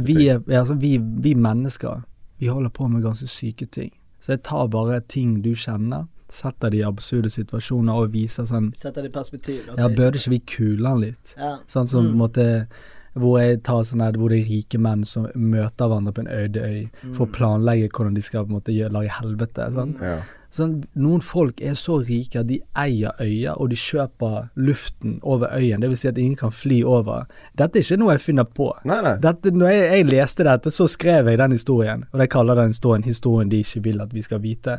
vi, 0.00 0.28
er, 0.28 0.40
altså, 0.60 0.74
vi, 0.78 0.96
vi 0.98 1.34
mennesker, 1.34 2.02
vi 2.38 2.46
holder 2.46 2.70
på 2.70 2.88
med 2.88 3.02
ganske 3.02 3.26
syke 3.28 3.66
ting. 3.66 3.90
Så 4.20 4.32
jeg 4.36 4.42
tar 4.46 4.66
bare 4.72 5.00
ting 5.00 5.42
du 5.42 5.52
kjenner, 5.54 6.06
setter 6.34 6.70
de 6.72 6.78
i 6.80 6.86
absurde 6.86 7.28
situasjoner 7.30 7.92
og 7.94 8.10
viser 8.14 8.46
sånn 8.48 8.70
Setter 8.74 9.02
det 9.04 9.10
i 9.12 9.14
perspektiv. 9.14 9.60
Okay, 9.68 9.76
Ja, 9.82 9.88
burde 9.92 10.18
ikke 10.18 10.30
vi 10.32 10.40
kule 10.40 10.88
han 10.88 11.00
litt? 11.04 11.34
Ja. 11.38 11.58
Sånn 11.68 11.86
som 11.86 12.06
Mm. 12.08 12.16
måtte 12.22 12.66
hvor 13.14 13.38
jeg 13.38 13.60
tar 13.62 13.84
sånn 13.86 14.00
her, 14.02 14.12
hvor 14.18 14.28
det 14.32 14.40
er 14.40 14.48
rike 14.50 14.78
menn 14.82 15.04
som 15.06 15.28
møter 15.36 15.86
hverandre 15.86 16.12
på 16.16 16.24
en 16.24 16.32
øde 16.34 16.62
øy 16.64 16.88
for 17.14 17.26
å 17.26 17.28
Mm. 17.28 17.34
planlegge 17.36 17.88
hvordan 17.92 18.14
de 18.14 18.22
skal 18.22 18.44
på 18.44 18.50
en 18.50 18.56
måte 18.56 18.74
gjøre, 18.74 18.90
lage 18.92 19.08
helvete. 19.20 19.68
Sånn. 19.76 19.94
Ja. 20.02 20.16
Sånn, 20.54 20.74
noen 20.94 21.22
folk 21.24 21.58
er 21.66 21.74
så 21.74 21.96
rike 22.06 22.38
at 22.44 22.46
de 22.46 22.60
eier 22.78 23.16
øyer, 23.18 23.56
og 23.58 23.72
de 23.72 23.78
kjøper 23.80 24.50
luften 24.54 25.16
over 25.26 25.50
øyen. 25.50 25.82
Det 25.82 25.88
vil 25.90 25.98
si 25.98 26.08
at 26.12 26.20
ingen 26.22 26.36
kan 26.38 26.52
fly 26.54 26.78
over. 26.86 27.24
Dette 27.58 27.80
er 27.80 27.82
ikke 27.82 27.98
noe 27.98 28.14
jeg 28.14 28.22
finner 28.22 28.46
på. 28.46 28.68
Nei, 28.86 29.00
nei. 29.02 29.16
Dette, 29.24 29.50
når 29.50 29.72
jeg, 29.72 29.88
jeg 29.90 30.06
leste 30.12 30.46
dette, 30.46 30.70
så 30.70 30.86
skrev 30.90 31.32
jeg 31.32 31.40
den 31.42 31.56
historien, 31.56 32.06
og 32.12 32.22
de 32.22 32.28
kaller 32.30 32.54
den 32.60 32.70
historien 32.70 33.02
'Historien 33.02 33.50
de 33.50 33.64
ikke 33.64 33.82
vil 33.82 34.00
at 34.00 34.14
vi 34.14 34.22
skal 34.22 34.38
vite'. 34.40 34.78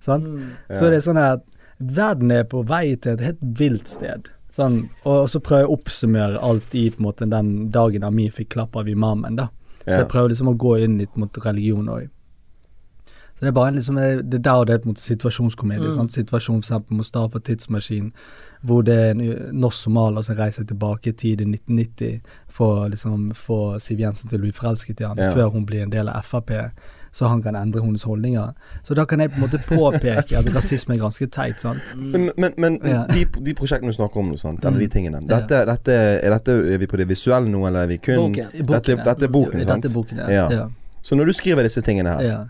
Sant? 0.00 0.24
Mm. 0.28 0.48
Så 0.70 0.90
det 0.90 1.00
er 1.00 1.06
sånn 1.10 1.18
at 1.18 1.42
verden 1.80 2.30
er 2.30 2.44
på 2.44 2.62
vei 2.66 2.94
til 2.94 3.12
et 3.12 3.20
helt 3.20 3.42
vilt 3.58 3.88
sted. 3.88 4.30
Sånn, 4.52 4.88
og 5.04 5.28
så 5.28 5.40
prøver 5.40 5.64
jeg 5.66 5.68
å 5.68 5.76
oppsummere 5.76 6.42
alt 6.42 6.74
i 6.74 6.88
på 6.90 7.02
en 7.02 7.06
måte 7.10 7.26
den 7.28 7.70
dagen 7.70 8.04
Amir 8.04 8.30
fikk 8.30 8.54
klapp 8.54 8.76
av 8.76 8.86
imamen. 8.88 9.36
da. 9.36 9.48
Så 9.84 9.90
Ja. 9.90 9.98
jeg 9.98 10.08
prøver 10.08 10.28
liksom 10.30 10.48
å 10.48 10.56
gå 10.56 10.82
inn 10.84 10.98
litt 10.98 11.16
mot 11.16 11.36
religion 11.44 11.86
òg. 11.86 12.08
Så 13.36 13.40
det 13.44 13.48
er 13.48 13.52
bare 13.52 13.72
liksom 13.76 13.96
Det 13.96 14.34
er 14.34 14.38
der 14.40 14.64
det 14.64 14.74
er 14.74 14.78
på 14.78 14.88
en 14.88 14.94
måte 14.94 15.02
situasjonskomedie. 15.04 15.84
Mm. 15.90 15.92
sant? 15.94 16.12
Situasjon 16.12 16.62
for 16.62 16.64
eksempel 16.64 16.96
Mustafa 16.96 17.38
Tidsmaskin, 17.38 18.12
hvor 18.64 18.82
det 18.82 18.94
er 18.94 19.10
en 19.10 19.20
norsk 19.60 19.82
somalier 19.84 20.22
som 20.24 20.36
reiser 20.36 20.64
tilbake 20.64 21.10
i 21.10 21.12
tid 21.12 21.40
i 21.40 21.44
1990 21.44 22.20
for 22.48 22.86
å 22.86 22.88
liksom 22.90 23.32
få 23.36 23.78
Siv 23.80 24.00
Jensen 24.00 24.30
til 24.30 24.38
å 24.38 24.42
bli 24.46 24.52
forelsket 24.52 25.00
i 25.00 25.04
ham, 25.04 25.18
Ja. 25.18 25.34
før 25.34 25.50
hun 25.52 25.66
blir 25.66 25.82
en 25.82 25.90
del 25.90 26.08
av 26.08 26.24
Frp, 26.24 26.50
så 27.12 27.28
han 27.28 27.42
kan 27.42 27.54
endre 27.56 27.82
hennes 27.82 28.02
holdninger. 28.02 28.54
Så 28.84 28.94
da 28.94 29.04
kan 29.04 29.20
jeg 29.20 29.30
på 29.30 29.36
en 29.36 29.40
måte 29.48 29.58
påpeke 29.68 30.36
at 30.38 30.48
rasisme 30.54 30.94
er 30.94 30.98
ganske 30.98 31.26
teit, 31.30 31.60
sant. 31.60 31.80
Men, 31.96 32.30
men, 32.36 32.54
men 32.56 32.80
Ja. 32.84 33.04
de, 33.06 33.24
de 33.24 33.54
prosjektene 33.54 33.88
du 33.92 33.96
snakker 33.96 34.16
om 34.16 34.30
nå, 34.32 34.36
sant? 34.38 34.64
eller 34.64 34.78
de 34.78 34.86
Mm. 34.86 34.90
tingene 34.90 35.20
dette, 35.20 35.64
dette, 35.66 35.92
er, 35.92 36.30
dette, 36.30 36.52
er 36.74 36.78
vi 36.78 36.86
på 36.86 36.96
det 36.96 37.08
visuelle 37.08 37.48
nå, 37.48 37.66
eller 37.66 37.80
er 37.82 37.86
vi 37.86 37.96
kun 37.98 38.16
Boken. 38.16 38.44
Boken, 38.52 38.66
Dette, 38.66 38.96
ja. 38.96 39.04
dette 39.04 39.22
er 39.24 39.28
boken, 39.28 39.64
sant? 39.64 39.82
Dette 39.82 39.92
er 39.92 39.94
boken, 39.94 40.16
ja. 40.18 40.28
Ja. 40.30 40.50
ja. 40.50 40.68
Så 41.02 41.14
når 41.16 41.24
du 41.26 41.32
skriver 41.32 41.62
disse 41.62 41.80
tingene 41.82 42.08
her, 42.16 42.20
ja. 42.22 42.44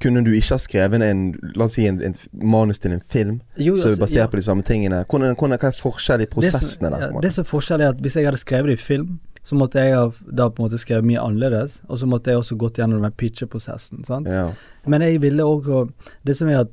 Kunne 0.00 0.22
du 0.24 0.30
ikke 0.32 0.56
ha 0.56 0.58
skrevet 0.58 1.02
en 1.04 1.22
La 1.56 1.64
oss 1.66 1.74
si 1.76 1.86
en, 1.86 2.00
en 2.02 2.14
manus 2.32 2.78
til 2.80 2.92
en 2.96 3.00
film 3.04 3.40
Jo, 3.56 3.74
som 3.76 3.90
er 3.90 3.94
altså, 3.94 4.00
basert 4.06 4.22
ja. 4.24 4.28
på 4.32 4.40
de 4.40 4.42
samme 4.46 4.62
tingene? 4.66 5.02
Hvordan, 5.08 5.34
hvordan, 5.36 5.58
hva 5.60 5.68
er 5.70 5.76
forskjell 5.76 6.22
i 6.22 6.26
Det 6.26 6.32
som- 6.32 6.40
prosessene 6.40 6.90
der? 6.94 7.06
ja. 7.10 7.20
Det 7.20 7.32
som 7.34 7.44
er 7.44 7.50
forskjell 7.50 7.80
er 7.84 7.88
at 7.94 8.00
hvis 8.00 8.16
jeg 8.16 8.24
hadde 8.30 8.40
skrevet 8.40 8.72
det 8.72 8.78
i 8.78 8.82
film, 8.82 9.18
så 9.44 9.56
måtte 9.56 9.80
jeg 9.80 10.12
da 10.36 10.48
på 10.50 10.60
en 10.62 10.66
måte 10.68 10.78
skrevet 10.80 11.04
mye 11.08 11.20
annerledes, 11.22 11.80
og 11.88 11.98
så 11.98 12.06
måtte 12.06 12.30
jeg 12.30 12.38
også 12.42 12.56
gått 12.60 12.76
gjennom 12.78 13.00
den 13.02 13.12
pitcheprosessen. 13.12 14.04
Ja. 14.28 14.50
Men 14.86 15.00
jeg 15.02 15.20
ville 15.22 15.42
òg 15.42 15.92
Det 16.26 16.36
som 16.36 16.48
er 16.48 16.60
at 16.66 16.70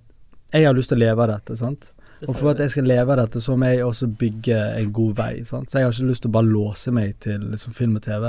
jeg 0.54 0.66
har 0.66 0.74
lyst 0.76 0.90
til 0.90 0.98
å 0.98 1.04
leve 1.06 1.24
av 1.24 1.30
dette, 1.30 1.56
sant. 1.60 1.92
Og 2.26 2.36
for 2.36 2.50
at 2.52 2.62
jeg 2.64 2.74
skal 2.74 2.88
leve 2.90 3.14
av 3.14 3.20
dette, 3.20 3.42
så 3.44 3.56
må 3.60 3.70
jeg 3.70 3.86
også 3.86 4.08
bygge 4.20 4.58
en 4.80 4.94
god 4.94 5.16
vei. 5.20 5.32
Sant? 5.46 5.70
Så 5.70 5.78
jeg 5.78 5.86
har 5.86 5.94
ikke 5.94 6.10
lyst 6.10 6.24
til 6.26 6.32
å 6.32 6.36
bare 6.38 6.50
låse 6.50 6.94
meg 6.96 7.18
til 7.24 7.44
liksom, 7.52 7.76
film 7.78 7.98
og 8.00 8.06
TV. 8.08 8.26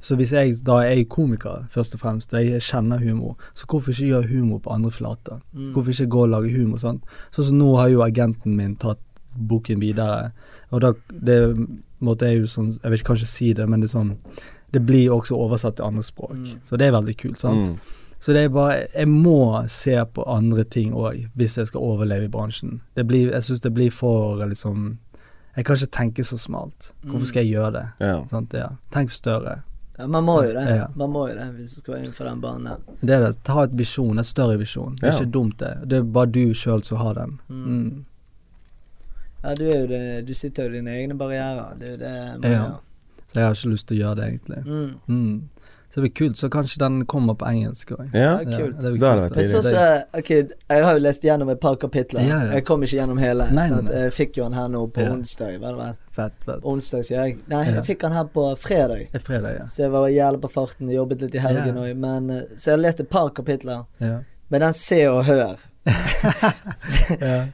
Så 0.00 0.18
hvis 0.20 0.34
jeg 0.36 0.58
da 0.66 0.78
er 0.84 1.00
jeg 1.00 1.08
komiker, 1.12 1.64
først 1.74 1.96
og 1.96 2.04
fremst, 2.04 2.34
og 2.34 2.44
jeg 2.44 2.62
kjenner 2.62 3.02
humor, 3.02 3.34
så 3.58 3.66
hvorfor 3.66 3.94
ikke 3.94 4.10
gjøre 4.12 4.30
humor 4.30 4.62
på 4.62 4.74
andre 4.74 4.92
flater? 4.94 5.40
Mm. 5.52 5.72
Hvorfor 5.74 5.94
ikke 5.94 6.10
gå 6.14 6.26
og 6.26 6.34
lage 6.36 6.52
humor 6.54 6.82
sånn? 6.82 7.00
Sånn 7.34 7.50
som 7.50 7.58
nå 7.58 7.72
har 7.80 7.90
jo 7.90 8.04
agenten 8.06 8.58
min 8.58 8.76
tatt 8.76 9.02
boken 9.32 9.80
videre, 9.80 10.30
og 10.70 10.84
da 10.84 10.92
det 11.08 11.38
måtte 12.04 12.28
jeg 12.28 12.42
jo 12.42 12.48
sånn 12.50 12.72
Jeg 12.82 12.90
vil 12.92 13.04
kanskje 13.06 13.28
si 13.30 13.52
det, 13.56 13.64
men 13.68 13.80
det 13.80 13.88
er 13.88 13.94
sånn 13.94 14.10
Det 14.72 14.82
blir 14.84 15.12
også 15.14 15.36
oversatt 15.36 15.78
til 15.78 15.86
andre 15.88 16.04
språk. 16.04 16.36
Mm. 16.36 16.62
Så 16.68 16.76
det 16.80 16.86
er 16.88 16.94
veldig 16.96 17.16
kult, 17.20 17.40
sant. 17.40 17.72
Mm. 17.72 18.01
Så 18.22 18.32
det 18.32 18.44
er 18.44 18.48
bare 18.54 18.86
Jeg 18.94 19.08
må 19.10 19.64
se 19.68 19.96
på 20.14 20.22
andre 20.30 20.62
ting 20.64 20.92
òg, 20.94 21.24
hvis 21.34 21.56
jeg 21.58 21.66
skal 21.66 21.80
overleve 21.80 22.24
i 22.24 22.28
bransjen. 22.30 22.80
Det 22.94 23.04
blir, 23.08 23.32
jeg 23.32 23.42
syns 23.42 23.60
det 23.64 23.72
blir 23.74 23.90
for 23.90 24.36
liksom 24.46 24.98
Jeg 25.56 25.64
kan 25.66 25.76
ikke 25.76 25.90
tenke 25.98 26.24
så 26.24 26.38
smalt. 26.38 26.92
Hvorfor 27.02 27.18
Mm. 27.18 27.26
skal 27.26 27.42
jeg 27.44 27.52
gjøre 27.56 27.72
det? 27.72 27.86
Ja. 28.00 28.24
Ja. 28.54 28.68
Tenk 28.92 29.10
større. 29.10 29.62
Ja, 29.98 30.06
man 30.06 30.24
må 30.24 30.42
jo 30.44 30.52
det. 30.54 30.62
Ja. 30.76 30.86
Man 30.96 31.10
må 31.10 31.26
jo 31.28 31.34
det 31.34 31.50
hvis 31.56 31.74
du 31.74 31.80
skal 31.80 31.94
være 31.94 32.04
innenfor 32.04 32.24
den 32.24 32.40
banen. 32.40 32.78
Det 33.02 33.10
er 33.10 33.20
det. 33.26 33.42
Ta 33.44 33.62
et 33.64 33.76
visjon, 33.76 34.18
en 34.18 34.24
større 34.24 34.56
visjon. 34.58 34.96
Det 34.96 35.02
er 35.08 35.12
Ja. 35.12 35.18
ikke 35.20 35.30
dumt, 35.32 35.58
det. 35.58 35.88
Det 35.88 35.98
er 35.98 36.02
bare 36.02 36.26
du 36.32 36.54
sjøl 36.54 36.82
som 36.84 36.98
har 36.98 37.14
den. 37.14 37.38
Mm. 37.48 37.64
Mm. 37.66 38.04
Ja, 39.44 39.54
du 39.54 39.64
er 39.68 39.80
jo 39.80 39.86
det 39.88 40.26
Du 40.26 40.32
sitter 40.34 40.62
jo 40.64 40.68
i 40.70 40.72
dine 40.78 40.90
egne 40.90 41.18
barrierer. 41.18 41.78
Det 41.78 41.88
er 41.88 41.92
jo 41.92 41.96
det 41.98 42.40
man 42.40 42.50
Ja. 42.50 42.58
gjør. 42.58 42.78
Så 43.32 43.34
jeg 43.34 43.44
har 43.44 43.54
ikke 43.54 43.72
lyst 43.72 43.86
til 43.88 43.96
å 43.96 44.00
gjøre 44.00 44.16
det, 44.16 44.24
egentlig. 44.24 44.66
Mm. 45.08 45.48
Så 45.92 46.00
det 46.00 46.06
blir 46.06 46.12
kult. 46.16 46.36
Så 46.40 46.48
kanskje 46.48 46.78
den 46.80 47.02
kommer 47.06 47.34
på 47.36 47.44
engelsk 47.44 47.90
òg. 47.92 48.14
Ja. 48.16 48.38
Ja, 48.40 48.58
kult. 48.58 48.78
det 48.80 48.92
blir 48.94 49.02
hadde 49.04 49.28
kult, 49.28 49.32
vært 49.32 49.36
Men 49.36 49.48
så, 49.50 49.60
tidlig. 49.60 49.72
så, 49.72 50.18
ok, 50.18 50.30
jeg 50.72 50.84
har 50.86 50.92
jo 50.96 51.02
lest 51.04 51.22
gjennom 51.26 51.50
et 51.52 51.60
par 51.60 51.76
kapitler. 51.76 52.22
Ja, 52.24 52.38
ja. 52.46 52.52
Jeg 52.56 52.64
kom 52.64 52.82
ikke 52.86 52.96
gjennom 52.96 53.18
hele. 53.20 53.48
Nei, 53.52 53.68
sant? 53.68 53.90
nei. 53.90 54.00
Jeg 54.06 54.12
fikk 54.16 54.36
jo 54.40 54.44
den 54.48 54.56
her 54.56 54.68
nå 54.72 54.86
på 54.96 55.04
Ja. 55.04 55.10
onsdag. 55.12 55.58
Var 55.60 55.68
det 55.76 55.78
vel? 55.82 55.94
Fett, 56.16 56.32
fett. 56.46 56.64
Onsdag, 56.64 57.04
sier 57.04 57.24
jeg. 57.26 57.38
Nei, 57.48 57.64
Ja. 57.66 57.74
jeg 57.74 57.84
fikk 57.84 58.00
den 58.00 58.12
her 58.12 58.24
på 58.24 58.46
fredag. 58.58 59.06
Fredag, 59.20 59.58
ja. 59.58 59.66
Så 59.66 59.82
jeg 59.84 59.90
var 59.90 60.08
jævlig 60.08 60.40
på 60.40 60.50
farten, 60.50 60.88
jobbet 60.90 61.20
litt 61.26 61.34
i 61.34 61.38
helgen 61.44 61.76
òg. 61.76 61.94
Men 61.96 62.30
eh, 62.30 62.42
Så 62.56 62.70
jeg 62.70 62.78
har 62.78 62.82
lest 62.88 63.00
et 63.00 63.10
par 63.10 63.28
kapitler. 63.30 63.84
ja. 64.00 64.20
Men 64.50 64.60
den 64.60 64.74
Se 64.74 65.06
og 65.08 65.24
Hør 65.24 65.56
ja. 67.20 67.44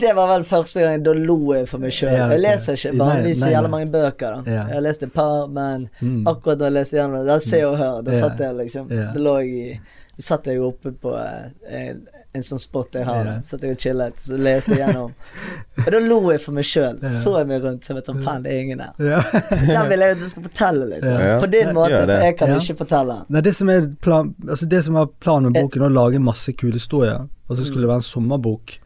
Det 0.00 0.12
var 0.16 0.28
vel 0.28 0.42
første 0.44 0.80
gang 0.84 1.02
da 1.06 1.12
lo 1.14 1.38
jeg 1.54 1.68
for 1.68 1.78
meg 1.78 1.92
sjøl. 1.92 2.12
Ja, 2.16 2.26
okay. 2.26 2.36
Jeg 2.38 2.44
leser 2.46 2.72
ikke 2.78 2.98
vanligvis 2.98 3.42
så 3.42 3.50
nei, 3.52 3.68
mange 3.76 3.90
bøker. 3.92 4.42
da 4.44 4.50
Ja. 4.50 4.66
Jeg 4.66 4.74
har 4.74 4.80
lest 4.80 5.02
et 5.02 5.12
par, 5.14 5.46
men 5.48 5.88
Mm. 6.02 6.24
akkurat 6.26 6.58
da 6.58 6.64
jeg 6.70 6.72
leste 6.74 6.96
gjennom 6.96 7.18
det, 7.20 7.26
der 7.26 7.38
Se 7.40 7.62
og 7.64 7.76
Hør, 7.78 8.02
da 8.04 8.10
Ja. 8.12 8.20
satt 8.20 8.38
jeg 8.38 8.54
liksom 8.56 8.90
Ja. 8.90 9.12
Da 9.12 9.18
lå 9.20 9.36
jeg 9.40 9.50
i 9.74 9.80
Da 10.16 10.22
satt 10.22 10.44
jeg 10.46 10.60
oppe 10.60 10.90
på 10.92 11.14
eh, 11.16 11.50
en, 11.70 12.06
en 12.34 12.42
sånn 12.42 12.60
spot 12.60 12.92
jeg 12.92 13.04
har. 13.06 13.24
Ja. 13.24 13.34
da 13.36 13.40
Satt 13.40 13.62
jeg 13.62 13.70
og 13.72 13.78
chillet, 13.78 14.16
så 14.20 14.36
leste 14.36 14.76
jeg 14.76 14.78
gjennom. 14.88 15.14
Og 15.86 15.90
da 15.92 15.98
lo 15.98 16.30
jeg 16.30 16.40
for 16.42 16.52
meg 16.52 16.64
sjøl. 16.64 16.98
Ja. 17.02 17.08
Så 17.08 17.38
jeg 17.38 17.46
meg 17.48 17.62
rundt, 17.62 17.80
så 17.82 17.88
jeg 17.94 17.96
vet 17.96 18.06
sånn 18.10 18.22
Faen, 18.22 18.42
det 18.42 18.52
er 18.52 18.60
ingen 18.60 18.80
her. 18.80 18.92
Ja. 18.98 19.22
Den 19.50 19.88
vil 19.88 19.98
jeg 20.00 20.10
at 20.10 20.18
du 20.20 20.26
skal 20.28 20.42
fortelle 20.42 20.88
litt. 20.90 21.00
da. 21.00 21.14
Ja. 21.20 21.40
På 21.40 21.50
din 21.50 21.66
Ja, 21.68 21.72
måte, 21.72 22.02
for 22.04 22.12
jeg 22.26 22.36
kan 22.36 22.48
Ja. 22.50 22.58
ikke 22.58 22.76
fortelle. 22.84 23.16
Nei, 23.30 23.40
det 23.40 23.54
som 23.54 23.68
er 23.70 23.88
plan, 24.02 24.34
altså 24.46 24.68
det 24.68 24.84
som 24.84 24.96
er 24.96 25.06
planen 25.20 25.52
med 25.52 25.62
boken, 25.62 25.82
er 25.82 25.88
å 25.88 25.92
lage 25.94 26.20
masse 26.20 26.52
kule 26.52 26.72
historier. 26.74 27.28
Og 27.48 27.56
så 27.56 27.64
skulle 27.64 27.80
det 27.82 27.88
være 27.88 28.02
en 28.04 28.10
sommerbok. 28.12 28.78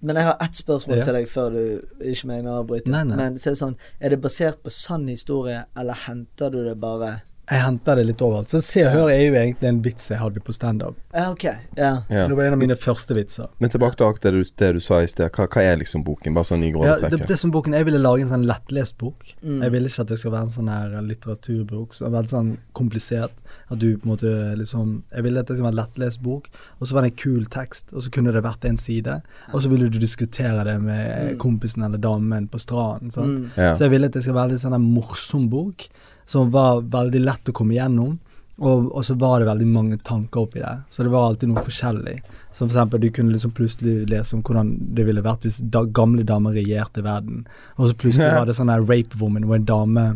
Men 0.00 0.16
jeg 0.16 0.24
har 0.24 0.36
ett 0.40 0.54
spørsmål 0.54 0.96
Ja. 0.98 1.04
til 1.04 1.14
deg 1.14 1.26
før 1.28 1.50
du 1.50 1.80
ikke 2.00 2.26
mener 2.26 2.50
å 2.52 2.62
avbryte. 2.62 2.88
Nei, 2.88 3.02
nei. 3.04 3.16
Men 3.16 3.34
så 3.36 3.48
er 3.50 3.54
det 3.56 3.58
sånn, 3.62 3.76
er 4.00 4.08
det 4.10 4.20
basert 4.22 4.62
på 4.62 4.70
sann 4.70 5.08
historie, 5.08 5.64
eller 5.76 5.94
henter 6.06 6.50
du 6.50 6.62
det 6.64 6.76
bare 6.80 7.22
Jeg 7.50 7.62
henter 7.64 7.96
det 7.96 8.02
litt 8.10 8.20
overalt. 8.20 8.48
Så 8.52 8.60
Se 8.60 8.82
og 8.84 8.92
Hør 8.92 9.08
er 9.08 9.22
jo 9.24 9.34
egentlig 9.40 9.68
en 9.70 9.80
vits 9.82 10.10
jeg 10.10 10.18
hadde 10.20 10.40
på 10.44 10.52
standup. 10.52 10.96
Ja, 11.14 11.30
okay. 11.32 11.54
yeah. 11.78 12.02
Ja. 12.10 12.26
Det 12.28 12.36
var 12.36 12.44
en 12.44 12.52
av 12.52 12.58
mine 12.60 12.76
første 12.76 13.14
vitser. 13.16 13.48
Men 13.58 13.70
tilbake 13.72 13.96
til 13.96 14.12
det, 14.20 14.32
du- 14.32 14.52
det 14.64 14.72
du 14.74 14.80
sa 14.80 14.98
i 15.00 15.06
sted. 15.08 15.30
Hva, 15.32 15.46
hva 15.48 15.62
er 15.64 15.76
liksom 15.80 16.04
boken? 16.04 16.34
Bare 16.34 16.44
sånn 16.44 16.62
i 16.66 16.70
grove 16.74 16.86
Ja, 16.86 17.08
det, 17.08 17.26
det 17.26 17.38
som 17.38 17.50
boken 17.50 17.72
Jeg 17.72 17.86
ville 17.88 17.98
lage 17.98 18.20
en 18.22 18.28
sånn 18.28 18.44
lettlest 18.46 18.98
bok. 18.98 19.24
Mm. 19.42 19.62
Jeg 19.62 19.72
ville 19.72 19.88
ikke 19.88 20.00
at 20.04 20.08
det 20.12 20.18
skal 20.18 20.32
være 20.32 20.42
en 20.42 20.54
sånn 20.58 20.68
her 20.68 21.00
litteraturbok 21.02 21.94
som 21.96 22.06
er 22.08 22.16
veldig 22.18 22.32
sånn 22.34 22.50
komplisert. 22.76 23.32
At 23.70 23.78
du 23.80 23.96
på 23.96 24.04
en 24.06 24.12
måte 24.12 24.32
liksom 24.58 25.02
Jeg 25.12 25.24
ville 25.24 25.40
at 25.40 25.46
det 25.48 25.56
skulle 25.56 25.70
være 25.70 25.78
en 25.78 25.82
lettlest 25.84 26.22
bok, 26.22 26.48
og 26.80 26.88
så 26.88 26.94
var 26.94 27.02
det 27.02 27.12
en 27.12 27.16
kul 27.22 27.46
tekst, 27.46 27.92
og 27.94 28.02
så 28.04 28.10
kunne 28.12 28.32
det 28.32 28.42
vært 28.44 28.64
en 28.68 28.76
side. 28.76 29.22
Og 29.52 29.62
så 29.64 29.68
ville 29.72 29.88
du 29.88 29.98
diskutere 29.98 30.64
det 30.64 30.80
med 30.82 31.08
Mm. 31.18 31.38
kompisen 31.38 31.82
eller 31.84 31.98
damen 31.98 32.48
på 32.48 32.58
stranden. 32.60 33.10
Mm. 33.10 33.50
Ja. 33.56 33.74
Så 33.74 33.84
jeg 33.86 33.90
ville 33.90 34.06
at 34.06 34.12
det 34.12 34.22
skal 34.22 34.34
være 34.34 34.52
en 34.52 34.58
sånn 34.58 34.80
morsom 34.94 35.48
bok, 35.50 35.88
som 36.28 36.50
var 36.52 36.82
veldig 36.92 37.20
lett 37.24 37.48
å 37.50 37.54
komme 37.56 37.78
gjennom. 37.78 38.18
Og, 38.58 38.88
og 38.90 39.04
så 39.06 39.14
var 39.14 39.38
det 39.38 39.46
veldig 39.46 39.66
mange 39.70 39.96
tanker 40.02 40.42
oppi 40.42 40.58
det. 40.58 40.72
Så 40.90 41.06
det 41.06 41.12
var 41.12 41.28
alltid 41.28 41.52
noe 41.52 41.62
forskjellig. 41.62 42.16
Som 42.50 42.66
for 42.66 42.72
eksempel 42.74 43.00
du 43.04 43.10
kunne 43.14 43.32
liksom 43.36 43.52
plutselig 43.54 44.08
lese 44.10 44.34
om 44.34 44.42
hvordan 44.42 44.72
det 44.98 45.04
ville 45.06 45.22
vært 45.22 45.46
hvis 45.46 45.60
da, 45.70 45.84
gamle 45.94 46.24
damer 46.26 46.56
regjerte 46.58 47.04
verden. 47.06 47.44
Og 47.78 47.88
så 47.92 47.98
plutselig 48.02 48.32
var 48.34 48.48
det 48.50 48.56
sånn 48.58 48.72
her 48.72 48.82
rape 48.82 49.20
woman 49.20 49.46
hvor 49.46 49.60
en 49.60 49.68
dame 49.68 50.06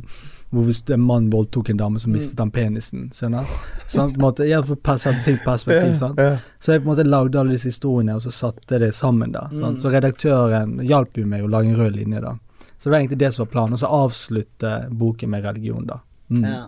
hvor 0.53 0.67
hvis 0.69 0.83
en 0.93 1.01
mann 1.01 1.31
voldtok 1.33 1.71
en 1.73 1.79
dame, 1.81 2.01
så 2.03 2.11
mistet 2.13 2.41
han 2.43 2.51
penisen. 2.53 3.07
Skjønner? 3.17 3.47
Sånn, 3.89 4.11
på 4.13 4.19
en 4.21 4.25
måte, 4.27 4.45
jeg 4.45 4.77
pers- 4.85 5.07
ting 5.25 5.39
perspektiv, 5.47 5.95
sant? 5.97 6.19
Så 6.61 6.75
jeg 6.75 6.83
på 6.83 6.91
en 6.91 6.93
måte 6.93 7.07
lagde 7.09 7.39
alle 7.41 7.55
disse 7.57 7.71
historiene, 7.71 8.19
og 8.19 8.27
så 8.27 8.35
satte 8.37 8.83
det 8.83 8.91
sammen. 8.95 9.33
da 9.33 9.47
sant? 9.49 9.79
Mm. 9.79 9.81
Så 9.81 9.93
redaktøren 9.95 10.75
hjalp 10.85 11.17
jo 11.17 11.25
meg 11.31 11.47
å 11.47 11.49
lage 11.49 11.73
en 11.73 11.79
rød 11.81 11.97
linje, 11.97 12.21
da. 12.21 12.35
Så 12.83 12.89
det 12.89 12.97
var 12.97 12.99
egentlig 12.99 13.19
det 13.23 13.29
som 13.35 13.45
var 13.47 13.51
planen. 13.53 13.73
Og 13.77 13.79
så 13.79 13.87
avslutte 13.95 14.71
boken 14.91 15.31
med 15.31 15.45
religion, 15.47 15.85
da. 15.87 16.01
Mm. 16.35 16.45
Ja. 16.51 16.63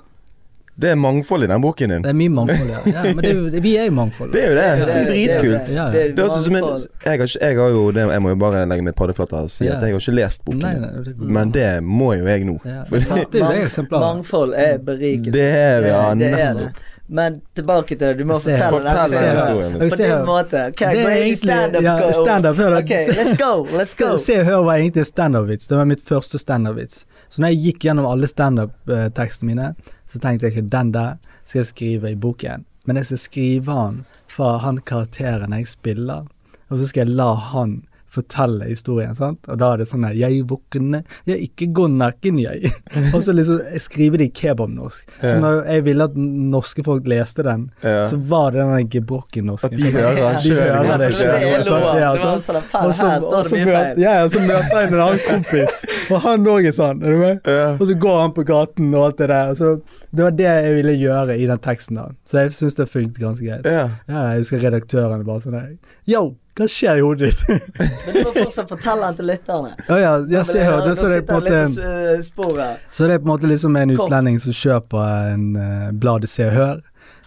Det 0.77 0.89
er 0.91 0.97
mangfold 0.99 1.45
i 1.45 1.47
den 1.47 1.61
boken 1.63 1.91
din. 1.91 2.03
Det 2.03 2.11
er 2.11 2.17
mye 2.19 2.31
mangfold, 2.35 2.71
ja. 2.71 2.79
ja 2.91 3.03
men 3.15 3.21
det 3.23 3.29
er 3.31 3.35
jo, 3.39 3.43
det- 3.51 3.61
vi 3.63 3.73
er 3.79 3.85
jo 3.87 3.93
mangfold. 3.95 4.33
Det 4.35 4.41
er 4.43 4.49
jo 4.51 4.55
det. 4.57 4.65
Det 4.79 4.95
er 4.95 4.95
Det 4.95 5.05
dritkult. 5.11 5.67
Det. 5.69 5.85
Det 5.93 6.17
Det 6.17 6.19
er 6.19 6.25
også 6.25 6.41
som 6.45 6.57
en, 6.59 6.65
jeg, 7.05 7.19
har 7.21 7.37
jeg 7.41 7.59
har 7.61 7.69
jo 7.77 7.83
det, 7.95 8.07
Jeg 8.13 8.23
må 8.23 8.29
jo 8.33 8.39
bare 8.43 8.65
legge 8.67 8.83
mitt 8.83 8.97
paddeflate 8.99 9.33
og 9.39 9.51
si 9.51 9.65
Ja. 9.65 9.77
at 9.77 9.83
jeg 9.87 9.93
har 9.95 10.01
ikke 10.01 10.15
lest 10.19 10.45
boken. 10.45 10.59
Nei, 10.65 10.75
nei, 10.79 11.05
det, 11.05 11.19
Men 11.19 11.51
det 11.55 11.69
må 11.83 12.13
jo 12.19 12.27
jeg 12.27 12.45
nå. 12.45 12.59
ja. 12.65 12.83
For- 12.85 12.99
det 12.99 13.41
er 13.41 13.47
jo 13.47 13.53
det 13.53 13.63
eksemplaret. 13.69 14.03
Mangfold 14.17 14.55
er 14.55 14.79
berikelse. 14.79 15.33
Det 15.33 15.43
er 15.43 15.81
vi, 15.81 15.89
ja. 15.89 16.15
det 16.15 16.33
er 16.33 16.55
nettopp. 16.55 16.83
Men 17.07 17.41
tilbake 17.55 17.89
til 17.89 17.99
det. 17.99 18.19
Du 18.19 18.25
må 18.25 18.39
se, 18.41 18.55
fortelle 18.57 18.93
Fortell 18.97 19.11
den 19.13 19.37
historien. 19.37 19.75
På 19.79 19.97
din 19.97 20.27
måte. 20.27 20.61
Okay, 20.73 20.95
Det 20.95 21.03
er 21.05 21.11
egentlig- 21.11 21.39
standup. 21.39 21.83
ja, 21.83 22.13
stand-up. 22.13 22.59
Ok, 22.59 22.93
let's 23.19 23.37
go. 23.37 23.65
Let's 23.79 23.95
go. 23.99 24.17
Se 24.17 24.39
og 24.41 24.47
Hør 24.47 24.63
var 24.65 24.75
egentlig 24.77 24.99
en 25.05 25.05
standup-vits. 25.05 25.69
Det 25.69 25.77
var 25.77 25.85
mitt 25.85 26.01
første 26.09 26.39
standup-vits. 26.39 27.05
Så 27.29 27.41
når 27.43 27.49
jeg 27.49 27.59
gikk 27.65 27.79
gjennom 27.85 28.07
alle 28.07 28.27
standup-tekstene 28.27 29.47
mine, 29.47 29.75
så 30.09 30.19
tenkte 30.21 30.47
jeg 30.47 30.53
ikke 30.57 30.71
den 30.71 30.93
der 30.93 31.17
skal 31.45 31.59
jeg 31.61 31.67
skrive 31.67 32.11
i 32.11 32.15
boken. 32.15 32.65
Men 32.87 32.97
jeg 32.97 33.07
skal 33.07 33.19
skrive 33.19 33.73
han 33.73 34.05
fra 34.29 34.59
han 34.59 34.79
karakteren 34.79 35.53
jeg 35.53 35.67
spiller, 35.67 36.25
og 36.71 36.79
så 36.79 36.89
skal 36.89 37.07
jeg 37.07 37.17
la 37.17 37.35
han 37.35 37.83
fortelle 38.15 38.69
historien, 38.71 39.15
sant. 39.19 39.41
Og 39.51 39.59
da 39.61 39.73
er 39.75 39.83
det 39.83 39.89
sånn 39.91 40.05
her 40.07 40.15
Jeg 40.19 40.45
våkner, 40.51 41.03
jeg 41.29 41.49
ikke 41.49 41.69
går 41.77 41.89
naken, 41.95 42.39
jeg. 42.43 42.71
og 43.15 43.21
så 43.27 43.35
liksom 43.37 43.61
jeg 43.73 43.83
skriver 43.85 44.23
det 44.23 44.29
i 44.31 44.35
kebabnorsk. 44.43 45.11
Så 45.21 45.35
når 45.43 45.61
jeg 45.69 45.85
ville 45.89 46.05
at 46.09 46.17
norske 46.17 46.85
folk 46.87 47.07
leste 47.11 47.45
den, 47.47 47.67
Ja. 47.83 48.05
så 48.09 48.17
var 48.31 48.53
det 48.55 48.65
den 48.65 48.89
gebrokken-norsken. 48.95 49.75
At 49.75 49.83
de 49.83 49.93
hører 49.95 50.19
Ja. 50.19 50.33
De 50.45 50.55
hører 50.55 50.85
Ja, 50.85 50.97
det. 50.99 51.11
Ja, 52.01 52.15
sant? 52.23 52.45
sånn, 52.45 52.63
Og 52.85 52.95
så- 52.95 53.57
møter- 53.59 53.99
jeg 53.99 54.31
en 54.89 55.01
annen 55.01 55.21
kompis, 55.29 55.85
og 56.11 56.21
han 56.25 56.45
òg 56.45 56.67
er 56.69 56.73
sånn. 56.77 57.03
Er 57.05 57.11
du 57.11 57.19
med? 57.19 57.41
Og 57.81 57.87
så 57.89 57.95
går 57.99 58.21
han 58.21 58.33
på 58.37 58.45
gaten 58.47 58.95
og 58.95 59.05
alt 59.09 59.19
det 59.19 59.29
der. 59.29 59.55
Så 59.55 59.81
det 60.15 60.23
var 60.23 60.31
det 60.31 60.45
jeg 60.47 60.75
ville 60.79 60.95
gjøre 60.99 61.37
i 61.39 61.47
den 61.47 61.59
teksten. 61.59 61.97
da 61.97 62.09
Så 62.25 62.43
jeg 62.45 62.51
syns 62.53 62.75
det 62.77 62.89
funket 62.89 63.19
ganske 63.21 63.45
greit. 63.45 63.65
Ja. 63.65 63.89
Ja, 64.09 64.31
jeg 64.33 64.45
husker 64.45 64.59
redaktøren 64.63 65.25
bare 65.25 65.41
sånn 65.41 65.55
her 65.59 65.77
Yo, 66.07 66.37
hva 66.55 66.69
skjer 66.71 67.01
i 67.01 67.03
hodet 67.03 67.33
ditt? 67.33 67.63
Men 67.79 68.15
du 68.15 68.19
må 68.23 68.33
fortsatt 68.37 68.69
fortelle 68.71 69.09
den 69.09 69.17
til 69.19 69.27
lytterne. 69.33 69.73
ja, 69.89 69.97
ja, 69.99 70.13
jeg 70.37 70.47
ser 70.47 70.69
her. 70.69 70.85
Det, 70.87 70.97
så 71.01 71.09
det 71.11 71.17
er 71.17 71.25
på 71.27 71.41
en 71.41 71.49
måte 71.49 72.23
sporet. 72.23 72.85
Så 72.95 73.09
det 73.09 73.17
er 73.17 73.23
på 73.23 73.27
en 73.27 73.33
måte 73.33 73.51
liksom 73.51 73.79
en 73.81 73.95
utlending 73.97 74.39
som 74.43 74.55
kjøper 74.55 75.33
en 75.33 75.49
uh, 75.59 75.89
bladet 75.91 76.31
Se 76.31 76.47
og 76.47 76.55
Hør. 76.55 76.83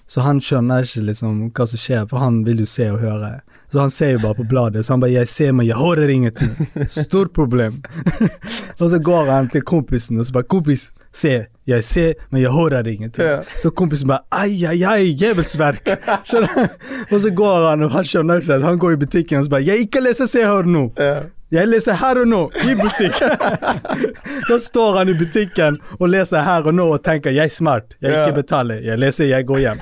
Så 0.07 0.23
han 0.23 0.39
skjønner 0.39 0.87
ikke 0.87 1.03
liksom 1.09 1.39
hva 1.51 1.67
som 1.67 1.81
skjer, 1.81 2.05
for 2.07 2.23
han 2.23 2.39
vil 2.47 2.63
jo 2.63 2.69
se 2.71 2.87
og 2.93 3.01
høre. 3.03 3.33
Så 3.67 3.81
han 3.83 3.91
ser 3.91 4.13
jo 4.13 4.21
bare 4.23 4.37
på 4.37 4.45
bladet, 4.47 4.85
så 4.85 4.93
han 4.93 5.01
bare 5.03 5.11
'Jeg 5.11 5.27
ser, 5.27 5.51
men 5.51 5.67
jeg 5.67 5.75
hører 5.75 6.07
ingenting'. 6.07 6.87
Stort 7.03 7.33
problem. 7.33 7.83
og 8.79 8.89
så 8.89 8.99
går 8.99 9.25
han 9.25 9.49
til 9.49 9.61
kompisen 9.61 10.19
og 10.19 10.25
så 10.25 10.33
bare 10.33 10.47
'Kompis, 10.47 10.91
se. 11.17 11.35
Jeg 11.67 11.83
ser, 11.83 12.13
men 12.31 12.41
jeg 12.41 12.51
hører 12.55 12.87
ingenting'. 12.87 13.27
Ja. 13.27 13.39
Så 13.49 13.69
kompisen 13.69 14.07
bare 14.07 14.23
'Ai, 14.31 14.65
ai, 14.65 14.83
ai, 14.83 15.15
djevelsverk'. 15.19 15.89
Og 17.11 17.21
så 17.21 17.33
går 17.35 17.69
han, 17.69 17.83
og 17.83 17.91
han 17.91 18.05
skjønner 18.05 18.39
ikke. 18.39 18.61
Han 18.63 18.79
går 18.79 18.91
i 18.91 19.01
butikken 19.05 19.39
og 19.39 19.45
så 19.45 19.49
bare 19.49 19.65
'Jeg 19.65 19.87
ikke 19.87 19.99
leser 19.99 20.25
Se 20.25 20.45
Hør 20.45 20.63
nå'. 20.63 20.91
Ja. 20.99 21.19
Jeg 21.51 21.67
leser 21.67 21.95
her 21.95 22.19
og 22.19 22.27
nå, 22.27 22.39
i 22.67 22.73
butikk. 22.75 23.21
da 24.49 24.57
står 24.59 24.97
han 24.97 25.09
i 25.09 25.13
butikken 25.15 25.77
og 25.99 26.09
leser 26.11 26.43
her 26.43 26.67
og 26.67 26.75
nå 26.75 26.89
og 26.91 27.03
tenker 27.03 27.31
'jeg 27.31 27.45
er 27.45 27.53
smart', 27.53 27.95
jeg 28.01 28.11
ikke 28.11 28.35
betaler, 28.41 28.81
jeg 28.83 28.99
leser, 28.99 29.25
jeg 29.25 29.45
går 29.47 29.59
hjem. 29.59 29.79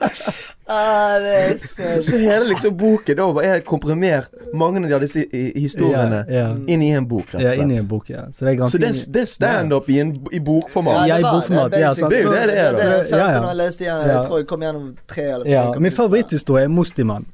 Ah, 0.66 1.18
så 1.58 2.00
Så 2.02 2.16
hele 2.16 2.46
liksom 2.48 2.76
boken 2.80 3.16
da 3.18 3.26
er 3.44 3.60
komprimert, 3.68 4.30
mange 4.54 4.80
av 4.94 5.00
disse 5.04 5.26
historiene, 5.56 6.22
Ja, 6.28 6.38
ja. 6.38 6.54
inn 6.66 6.82
i 6.82 6.88
en 6.96 7.04
bok, 7.08 7.34
rett 7.34 7.42
Ja, 7.42 7.52
inn 7.62 7.70
i 7.70 7.76
en 7.82 7.86
bok, 7.90 8.08
ja. 8.10 8.22
Så 8.32 8.46
det 8.46 8.54
er 8.60 8.66
Så 8.66 8.78
det, 8.80 8.92
det 9.12 9.22
er 9.22 9.26
standup 9.26 9.88
i, 9.90 9.98
en- 10.00 10.16
i 10.32 10.40
bokformat. 10.40 11.06
Ja, 11.08 11.18
i 11.18 11.22
bokformat, 11.22 11.70
det, 11.72 11.80
ja, 11.80 11.92
sant. 11.94 12.10
Det 12.10 12.20
er 12.20 12.24
jo 12.24 12.32
det 12.32 12.46
det 12.48 12.58
er, 12.58 12.72
da. 12.72 12.78
Det 12.78 13.06
følte 13.10 13.18
Ja, 13.18 13.28
ja. 13.30 13.40
når 13.40 13.48
jeg 13.48 13.56
leste 13.60 13.84
igjen. 13.84 14.06
Jeg 14.08 14.24
tror 14.26 14.38
jeg 14.38 14.46
kom 14.46 14.60
gjennom 14.62 14.88
tre 15.06 15.22
eller 15.34 15.46
ja, 15.50 15.64
Min 15.78 15.92
favoritthistorie 15.92 16.64
er 16.64 16.68
Mustiman. 16.68 17.26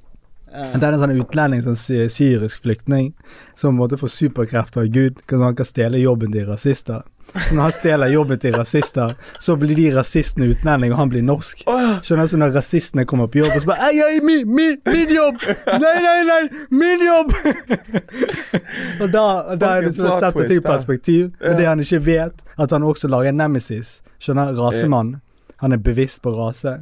Det 0.51 0.83
er 0.83 0.93
en 0.97 0.99
sånn 0.99 1.13
utlending, 1.23 1.61
sånn 1.63 1.77
syrisk 2.11 2.63
flyktning, 2.65 3.13
som 3.55 3.77
måtte 3.79 3.95
få 4.01 4.09
superkrefter 4.11 4.81
av 4.83 4.89
Gud. 4.91 5.21
Han 5.31 5.55
kan 5.55 5.65
stjele 5.69 5.99
jobben 6.03 6.33
til 6.35 6.49
rasister. 6.51 7.05
Så 7.35 7.55
når 7.55 7.63
han 7.63 7.73
stjeler 7.75 8.11
jobben 8.11 8.39
til 8.43 8.55
rasister, 8.59 9.15
så 9.41 9.57
blir 9.61 9.77
de 9.79 9.87
rasistene 9.95 10.49
utlending, 10.51 10.93
og 10.95 10.99
han 10.99 11.13
blir 11.13 11.23
norsk. 11.27 11.63
Skjønner 12.03 12.27
du, 12.27 12.33
så 12.33 12.41
når 12.41 12.53
rasistene 12.57 13.05
kommer 13.09 13.31
på 13.31 13.43
jobb 13.43 13.55
og 13.55 13.63
så 13.63 13.71
bare 13.71 13.91
Ei, 13.91 14.01
ei, 14.07 14.21
min, 14.25 14.45
mi, 14.51 14.69
min 14.91 15.15
jobb! 15.15 15.39
Nei, 15.83 15.95
nei, 16.05 16.19
nei, 16.27 16.41
min 16.75 17.07
jobb! 17.07 17.35
og 19.01 19.09
da, 19.15 19.25
da 19.55 19.73
er 19.77 19.89
det 19.89 19.95
sånn 19.97 20.11
å 20.11 20.19
sette 20.19 20.47
ting 20.47 20.61
i 20.61 20.67
perspektiv. 20.67 21.33
Men 21.43 21.59
det 21.61 21.69
han 21.71 21.83
ikke 21.85 22.03
vet, 22.11 22.47
at 22.61 22.75
han 22.75 22.87
også 22.87 23.11
lager 23.11 23.37
nemesis. 23.37 24.01
Skjønner? 24.21 24.55
Rasemann. 24.59 25.19
Han 25.63 25.77
er 25.77 25.83
bevisst 25.85 26.23
på 26.25 26.33
rase. 26.35 26.81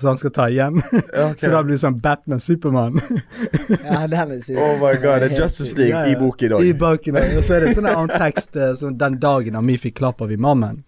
Så 0.00 0.08
han 0.08 0.18
skal 0.20 0.32
ta 0.32 0.48
igjen. 0.48 0.80
Okay. 1.20 1.34
så 1.42 1.50
da 1.52 1.60
blir 1.62 1.74
det 1.76 1.82
sånn 1.82 1.98
Batman-Supermann. 2.00 3.00
ja, 3.84 4.04
den 4.08 4.32
er 4.36 4.38
syk. 4.42 4.56
Oh 4.56 4.76
my 4.80 4.94
god, 5.02 5.20
det 5.20 5.30
er 5.30 5.42
Justice 5.42 5.76
League 5.76 5.92
Ja, 5.92 6.04
ja. 6.06 6.14
i 6.14 6.18
bok 6.20 6.42
i 6.42 6.48
dag. 6.48 6.64
I 6.64 6.74
boken. 6.80 7.18
Og 7.36 7.42
så 7.44 7.58
er 7.58 7.66
det 7.66 7.74
sånn 7.76 7.88
en 7.90 7.96
annen 7.98 8.22
tekst 8.22 8.56
eh, 8.56 8.72
som 8.80 8.94
den 8.98 9.18
dagen 9.20 9.58
Ami 9.60 9.76
fikk 9.80 9.98
klapp 10.00 10.22
av 10.24 10.32
imamen. 10.32 10.80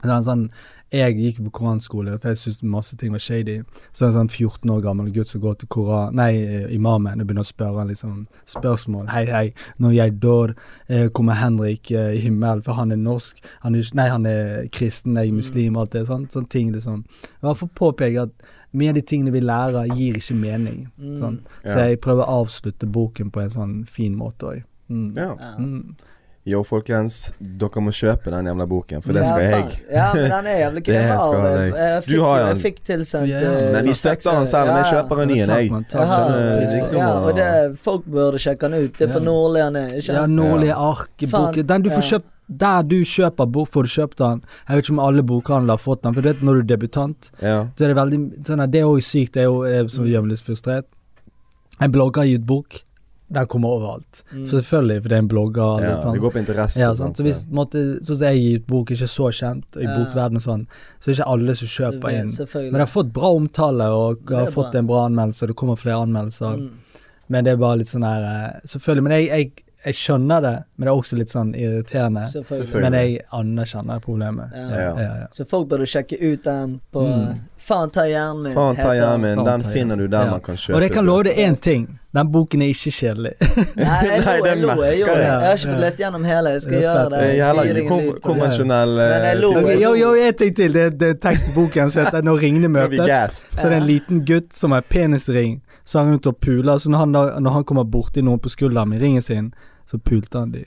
Det 0.00 0.10
er 0.10 0.16
en 0.16 0.26
sånn 0.26 0.44
Jeg 0.94 1.16
gikk 1.18 1.40
på 1.42 1.50
koranskole, 1.58 2.12
for 2.20 2.30
jeg 2.30 2.38
syntes 2.38 2.62
masse 2.62 2.96
ting 3.00 3.12
var 3.14 3.22
shady. 3.22 3.56
Så 3.92 4.04
er 4.04 4.12
det 4.12 4.14
en 4.14 4.18
sånn 4.20 4.30
14 4.30 4.70
år 4.70 4.82
gammel 4.84 5.10
gutt 5.14 5.32
som 5.32 5.42
går 5.42 5.56
til 5.58 5.70
koran, 5.74 6.14
nei, 6.14 6.30
eh, 6.38 6.68
imamen 6.74 7.20
og 7.20 7.26
begynner 7.26 7.42
å 7.42 7.48
spørre 7.48 7.86
liksom 7.88 8.26
spørsmål. 8.52 9.08
Hei, 9.10 9.24
hei, 9.26 9.44
når 9.82 9.94
jeg 9.96 10.16
dør, 10.22 10.54
eh, 10.88 11.08
kommer 11.08 11.40
Henrik 11.40 11.90
eh, 11.90 12.14
i 12.14 12.22
himmelen, 12.22 12.62
for 12.62 12.78
han 12.78 12.92
er 12.92 13.00
norsk. 13.00 13.42
Han 13.64 13.74
er, 13.74 13.90
nei, 13.94 14.08
han 14.08 14.26
er 14.26 14.68
kristen, 14.70 15.16
jeg 15.18 15.32
er 15.32 15.38
muslim, 15.40 15.76
alt 15.76 15.96
det 15.96 16.06
sånn. 16.06 16.28
Sånne 16.30 16.48
ting, 16.48 16.72
liksom. 16.72 17.04
I 17.24 17.48
hvert 17.48 17.58
fall 17.58 17.72
påpeke 17.74 18.28
at 18.28 18.52
mye 18.74 18.90
av 18.90 18.94
de 18.94 19.02
tingene 19.02 19.34
vi 19.34 19.42
lærer, 19.42 19.90
gir 19.94 20.14
ikke 20.18 20.38
mening. 20.38 20.88
Mm. 20.98 21.16
Sånn. 21.18 21.40
Så 21.64 21.78
jeg 21.78 22.00
prøver 22.04 22.22
å 22.22 22.42
avslutte 22.44 22.86
boken 22.86 23.30
på 23.34 23.42
en 23.42 23.50
sånn 23.50 23.74
fin 23.86 24.14
måte 24.18 24.50
òg. 24.50 24.64
Mm. 24.88 25.14
Ja. 25.16 25.30
Ja. 25.40 25.54
Mm. 25.58 25.96
Yo, 26.44 26.58
folkens. 26.60 27.30
Dere 27.40 27.80
må 27.80 27.92
kjøpe 27.96 28.28
den 28.28 28.44
jævla 28.50 28.66
boken, 28.68 29.00
for 29.00 29.16
det 29.16 29.22
Ja, 29.22 29.28
skal 29.30 29.44
jeg. 29.44 29.76
Ja, 29.88 30.08
men 30.12 30.26
den 30.28 30.48
er 30.50 30.58
jævlig 30.58 30.82
kul. 30.84 30.94
Jeg 30.94 31.06
jeg. 31.08 31.70
Jeg 31.72 32.02
Du 32.04 32.10
fikk, 32.10 32.20
har 32.20 32.36
jeg 32.42 32.48
den. 32.50 32.60
fikk 32.66 32.82
tilsendt 32.84 33.30
yeah. 33.30 33.46
uh, 33.54 33.72
Men 33.72 33.88
vi 33.88 33.94
støtter 33.96 34.28
den 34.28 34.36
han 34.42 34.50
selv 34.50 34.68
om 34.72 34.76
jeg 34.76 34.90
kjøper 34.90 35.22
en 35.24 35.28
ny 35.32 35.38
en, 35.38 35.52
jeg. 35.54 35.64
Jeg 35.64 35.70
den. 35.72 36.98
Ja, 37.00 37.08
og 37.16 37.32
det, 37.40 37.48
folk 37.86 38.04
burde 38.04 38.42
sjekke 38.44 38.68
den 38.68 38.84
ut. 38.84 38.98
Det 38.98 39.08
er 39.08 39.14
på 39.16 39.24
Nordlige 39.24 39.64
han 39.70 39.80
er. 39.80 39.96
Ja? 40.04 40.26
Nordlige 40.28 40.76
Ark-boken. 40.90 41.66
Den 41.72 41.88
du 41.88 41.90
får 41.94 42.02
ja. 42.04 42.08
kjøpt 42.12 42.30
Der 42.64 42.82
du 42.92 42.98
kjøper 43.08 43.46
bok, 43.48 43.68
får 43.72 43.86
du 43.88 43.92
kjøpt 43.96 44.18
den. 44.20 44.42
Jeg 44.68 44.76
vet 44.76 44.84
ikke 44.84 44.92
om 44.98 45.04
alle 45.08 45.22
bokhandler 45.24 45.78
har 45.78 45.80
fått 45.80 46.02
den, 46.04 46.12
for 46.12 46.20
du 46.20 46.28
vet 46.28 46.42
når 46.44 46.60
du 46.60 46.60
er 46.66 46.72
debutant, 46.76 47.30
Ja. 47.40 47.58
så 47.72 47.86
er 47.86 47.94
det 47.94 47.96
veldig 47.96 48.18
sånn 48.44 48.66
Det 48.68 48.82
er 48.84 48.90
òg 48.90 49.00
sykt. 49.00 49.32
Det 49.32 49.46
er 49.46 49.48
jo 49.48 49.62
jeg 49.64 49.88
som 49.96 50.04
gjør 50.04 50.26
meg 50.26 50.34
litt 50.36 50.44
frustrert. 50.44 50.84
En 51.80 51.90
blogger 51.90 52.20
har 52.20 52.28
gitt 52.28 52.44
bok. 52.44 52.84
Den 53.34 53.46
kommer 53.50 53.74
overalt. 53.76 54.22
Mm. 54.32 54.44
Selvfølgelig, 54.52 54.96
for 55.02 55.08
det 55.08 55.16
er 55.18 55.22
en 55.24 55.28
blogger. 55.28 55.82
ja. 55.82 55.88
litt 55.94 56.02
sånn. 56.04 56.14
Det 56.18 56.22
går 56.24 56.34
på 56.36 56.40
interesse. 56.42 56.80
Ja, 56.80 56.92
sant? 56.94 57.16
Så 57.18 57.22
hvis 57.26 57.42
måtte, 57.50 57.82
Sånn 58.04 58.16
som 58.20 58.26
jeg 58.28 58.40
gir 58.42 58.60
ut 58.60 58.66
bok, 58.66 58.90
ikke 58.94 59.08
så 59.10 59.28
kjent 59.34 59.76
i 59.76 59.84
Ja. 59.84 59.96
bokverdenen 59.98 60.36
og 60.36 60.46
sånn, 60.46 60.66
så 61.00 61.10
er 61.10 61.14
ikke 61.18 61.26
alle 61.34 61.54
som 61.56 61.68
kjøper 61.68 62.08
inn. 62.20 62.30
Men 62.54 62.78
jeg 62.80 62.86
har 62.86 62.94
fått 62.94 63.12
bra 63.12 63.34
omtale, 63.34 63.90
og 63.92 64.24
jeg 64.30 64.38
har 64.38 64.50
fått 64.54 64.72
bra. 64.72 64.78
en 64.78 64.86
bra 64.86 65.04
anmeldelse, 65.08 65.42
og 65.42 65.48
det 65.48 65.56
kommer 65.56 65.76
flere 65.76 66.00
anmeldelser. 66.06 66.56
Mm. 66.58 66.70
Men 67.28 67.44
det 67.44 67.52
er 67.52 67.56
bare 67.56 67.78
litt 67.78 67.88
sånn 67.88 68.04
her 68.04 68.22
eh, 68.54 68.60
Selvfølgelig. 68.64 69.02
Men 69.02 69.12
jeg, 69.12 69.28
jeg, 69.28 69.64
jeg 69.84 69.94
skjønner 69.94 70.40
det, 70.44 70.54
men 70.76 70.86
det 70.86 70.92
er 70.92 71.00
også 71.00 71.16
litt 71.18 71.28
sånn 71.32 71.54
irriterende. 71.54 72.22
Men 72.80 72.92
jeg 72.92 73.20
anerkjenner 73.32 74.00
problemet. 74.00 74.52
Ja. 74.54 74.68
Ja, 74.68 74.94
ja, 75.00 75.14
ja. 75.22 75.26
Så 75.32 75.44
folk 75.48 75.68
burde 75.68 75.84
sjekke 75.88 76.16
ut 76.20 76.42
den 76.44 76.80
på 76.92 77.02
Mm. 77.04 77.40
Faen 77.64 77.90
ta 77.90 78.02
hjernen 78.04 78.42
min. 78.44 78.52
Faen 78.52 78.76
ta 78.76 78.90
hjernen 78.92 79.20
min. 79.24 79.44
Den 79.46 79.62
finner 79.72 79.96
du 79.96 80.06
der 80.08 80.24
Ja. 80.26 80.30
man 80.30 80.40
kan 80.40 80.56
kjøpe. 80.56 80.74
Og 80.76 80.82
jeg 80.82 80.90
kan 80.92 81.04
love 81.06 81.22
deg 81.24 81.36
én 81.38 81.56
ting. 81.60 81.86
Den 82.14 82.28
boken 82.30 82.62
er 82.62 82.66
ikke 82.74 82.90
kjedelig. 82.94 83.30
Nei, 83.40 84.04
jeg 84.06 84.20
lo, 84.20 84.44
det 84.44 84.50
jeg 84.50 84.58
lo. 84.60 84.68
Jeg, 84.68 84.76
merker 84.76 84.84
det. 84.84 85.06
jeg. 85.06 85.22
jeg 85.24 85.30
har 85.40 85.56
ikke 85.56 85.70
fått 85.72 85.80
lest 85.80 85.98
gjennom 85.98 86.24
hele. 86.24 86.50
Jeg 86.54 86.62
skal 86.62 86.80
gjøre 86.84 87.04
det. 87.10 87.20
Det 87.24 87.36
Jeg 87.36 87.54
skal 87.54 87.70
ikke 87.70 87.96
det. 88.02 88.22
konvensjonell 88.22 88.92
Men 88.98 89.10
jeg 89.24 89.30
eh, 89.36 89.40
lo. 89.40 89.48
type. 89.48 89.64
Ok, 89.64 89.82
jo, 89.82 89.94
jo, 90.02 90.12
en 90.14 90.34
ting 90.34 90.56
til. 90.56 90.72
Det, 90.76 90.82
er- 90.82 90.90
det 91.00 91.08
er 91.08 91.14
tekstboken 91.30 91.90
som 91.90 92.04
heter 92.04 92.22
'Når 92.22 92.38
ringene 92.44 92.68
møtes'. 92.68 93.46
Så 93.50 93.62
det 93.62 93.72
er 93.72 93.76
en 93.80 93.86
liten 93.86 94.24
gutt 94.26 94.52
som 94.54 94.70
har 94.72 94.80
penisring, 94.82 95.60
så 95.86 95.98
han 95.98 96.12
rundt 96.12 96.26
og 96.26 96.36
puler. 96.40 96.78
Så 96.78 96.88
når 96.90 96.98
han, 96.98 97.12
når 97.42 97.50
han 97.50 97.64
kommer 97.64 97.84
borti 97.84 98.20
noen 98.22 98.38
på 98.38 98.48
skulderen 98.48 98.88
med 98.88 99.00
ringen 99.02 99.22
sin, 99.22 99.52
så 99.90 99.98
pulte 99.98 100.38
han 100.38 100.52
de. 100.52 100.64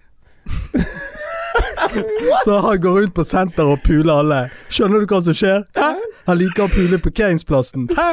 så 2.45 2.59
han 2.59 2.81
går 2.81 3.01
rundt 3.01 3.13
på 3.15 3.23
senter 3.23 3.63
og 3.63 3.79
puler 3.83 4.13
alle. 4.19 4.49
Skjønner 4.69 4.99
du 4.99 5.05
hva 5.05 5.21
som 5.23 5.33
skjer? 5.33 5.63
Hæ? 5.77 5.93
Han 6.27 6.37
liker 6.37 6.65
å 6.65 6.67
pule 6.73 6.97
parkeringsplassen. 6.99 7.87
Hæ? 7.95 8.07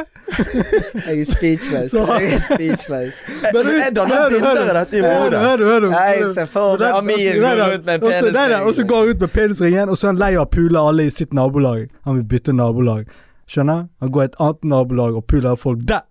Jeg 1.05 1.19
er 1.19 1.25
speechless. 1.27 1.91
Så- 1.91 2.05
Jeg 2.19 2.33
er 2.33 2.39
speechless. 2.45 3.17
Men 3.53 3.67
er 3.67 3.81
Hør 3.81 3.91
du, 3.91 4.01
hør 4.01 4.29
bilder 4.29 4.55
du. 4.55 4.69
av 4.69 4.75
dette 4.79 4.97
i 4.97 5.01
Hør 5.01 5.15
du, 5.15 5.19
hodet? 5.23 5.39
hør 5.45 5.57
du, 5.57 5.65
hør 5.65 5.79
du. 5.79 5.89
Jeg 5.91 6.29
ser 6.33 6.45
for 6.45 6.77
meg 6.79 6.95
Amir 6.95 7.39
går 7.41 7.75
ut 7.75 7.85
med 7.85 8.01
penisringen. 8.01 8.61
Og 8.67 8.73
så 8.75 8.83
går 8.87 8.97
han 9.03 9.09
ut 9.15 9.19
med 9.25 9.29
penisringen, 9.35 9.89
og 9.89 9.97
så 9.97 10.07
er 10.07 10.11
han 10.13 10.21
lei 10.23 10.31
av 10.35 10.47
å 10.47 10.49
pule 10.55 10.79
alle 10.89 11.05
i 11.05 11.09
sitt 11.11 11.33
nabolag. 11.33 11.87
Han 12.05 12.15
vil 12.21 12.23
bytte 12.35 12.53
nabolag. 12.55 13.05
Skjønner? 13.47 13.87
Han 14.01 14.09
går 14.11 14.21
i 14.21 14.25
et 14.25 14.35
annet 14.41 14.63
nabolag 14.63 15.15
og 15.19 15.27
puler 15.27 15.55
folk 15.55 15.79
der. 15.85 16.01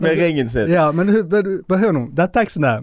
Med 0.00 0.16
ringen 0.18 0.48
sin. 0.48 0.68
Ja, 0.72 0.90
men 0.92 1.08
hør, 1.08 1.22
hør- 1.30 1.62
bare 1.68 1.78
hør 1.78 1.92
nå. 1.92 2.06
Den 2.16 2.28
teksten 2.34 2.64
her 2.64 2.82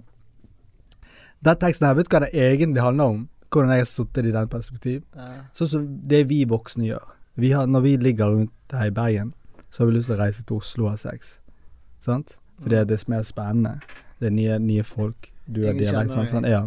Den 1.46 1.56
teksten 1.62 1.88
her, 1.88 1.94
vet 1.98 2.08
du 2.10 2.16
hva 2.16 2.22
det 2.26 2.32
egentlig 2.34 2.82
handler 2.82 3.04
om? 3.12 3.28
Hvordan 3.54 3.70
jeg 3.76 3.84
har 3.84 3.86
sittet 3.90 4.26
i 4.26 4.32
den 4.34 4.48
perspektiv? 4.52 5.02
Ja. 5.16 5.28
Sånn 5.56 5.68
som 5.70 5.84
det 6.10 6.24
vi 6.28 6.44
voksne 6.50 6.88
gjør. 6.90 7.04
Vi 7.36 7.52
har, 7.52 7.66
når 7.68 7.80
vi 7.80 7.96
ligger 7.98 8.32
rundt 8.32 8.52
her 8.72 8.86
i 8.86 8.92
Bergen, 8.92 9.34
så 9.70 9.84
har 9.84 9.92
vi 9.92 9.98
lyst 9.98 10.08
til 10.08 10.16
å 10.16 10.22
reise 10.22 10.44
til 10.44 10.58
Oslo 10.58 10.86
og 10.86 10.94
ha 10.94 10.98
sex. 10.98 11.38
Sant? 12.00 12.38
For 12.62 12.72
det 12.72 12.80
er 12.80 12.90
det 12.90 13.00
som 13.02 13.14
er 13.18 13.26
spennende. 13.28 13.80
Det 14.20 14.30
er 14.30 14.36
nye, 14.36 14.60
nye 14.60 14.84
folk. 14.88 15.32
Du 15.46 15.66
har 15.66 15.74
Ingen 15.74 15.84
dialekt. 15.84 16.14
Sånn, 16.16 16.30
sånn, 16.32 16.48
ja. 16.48 16.64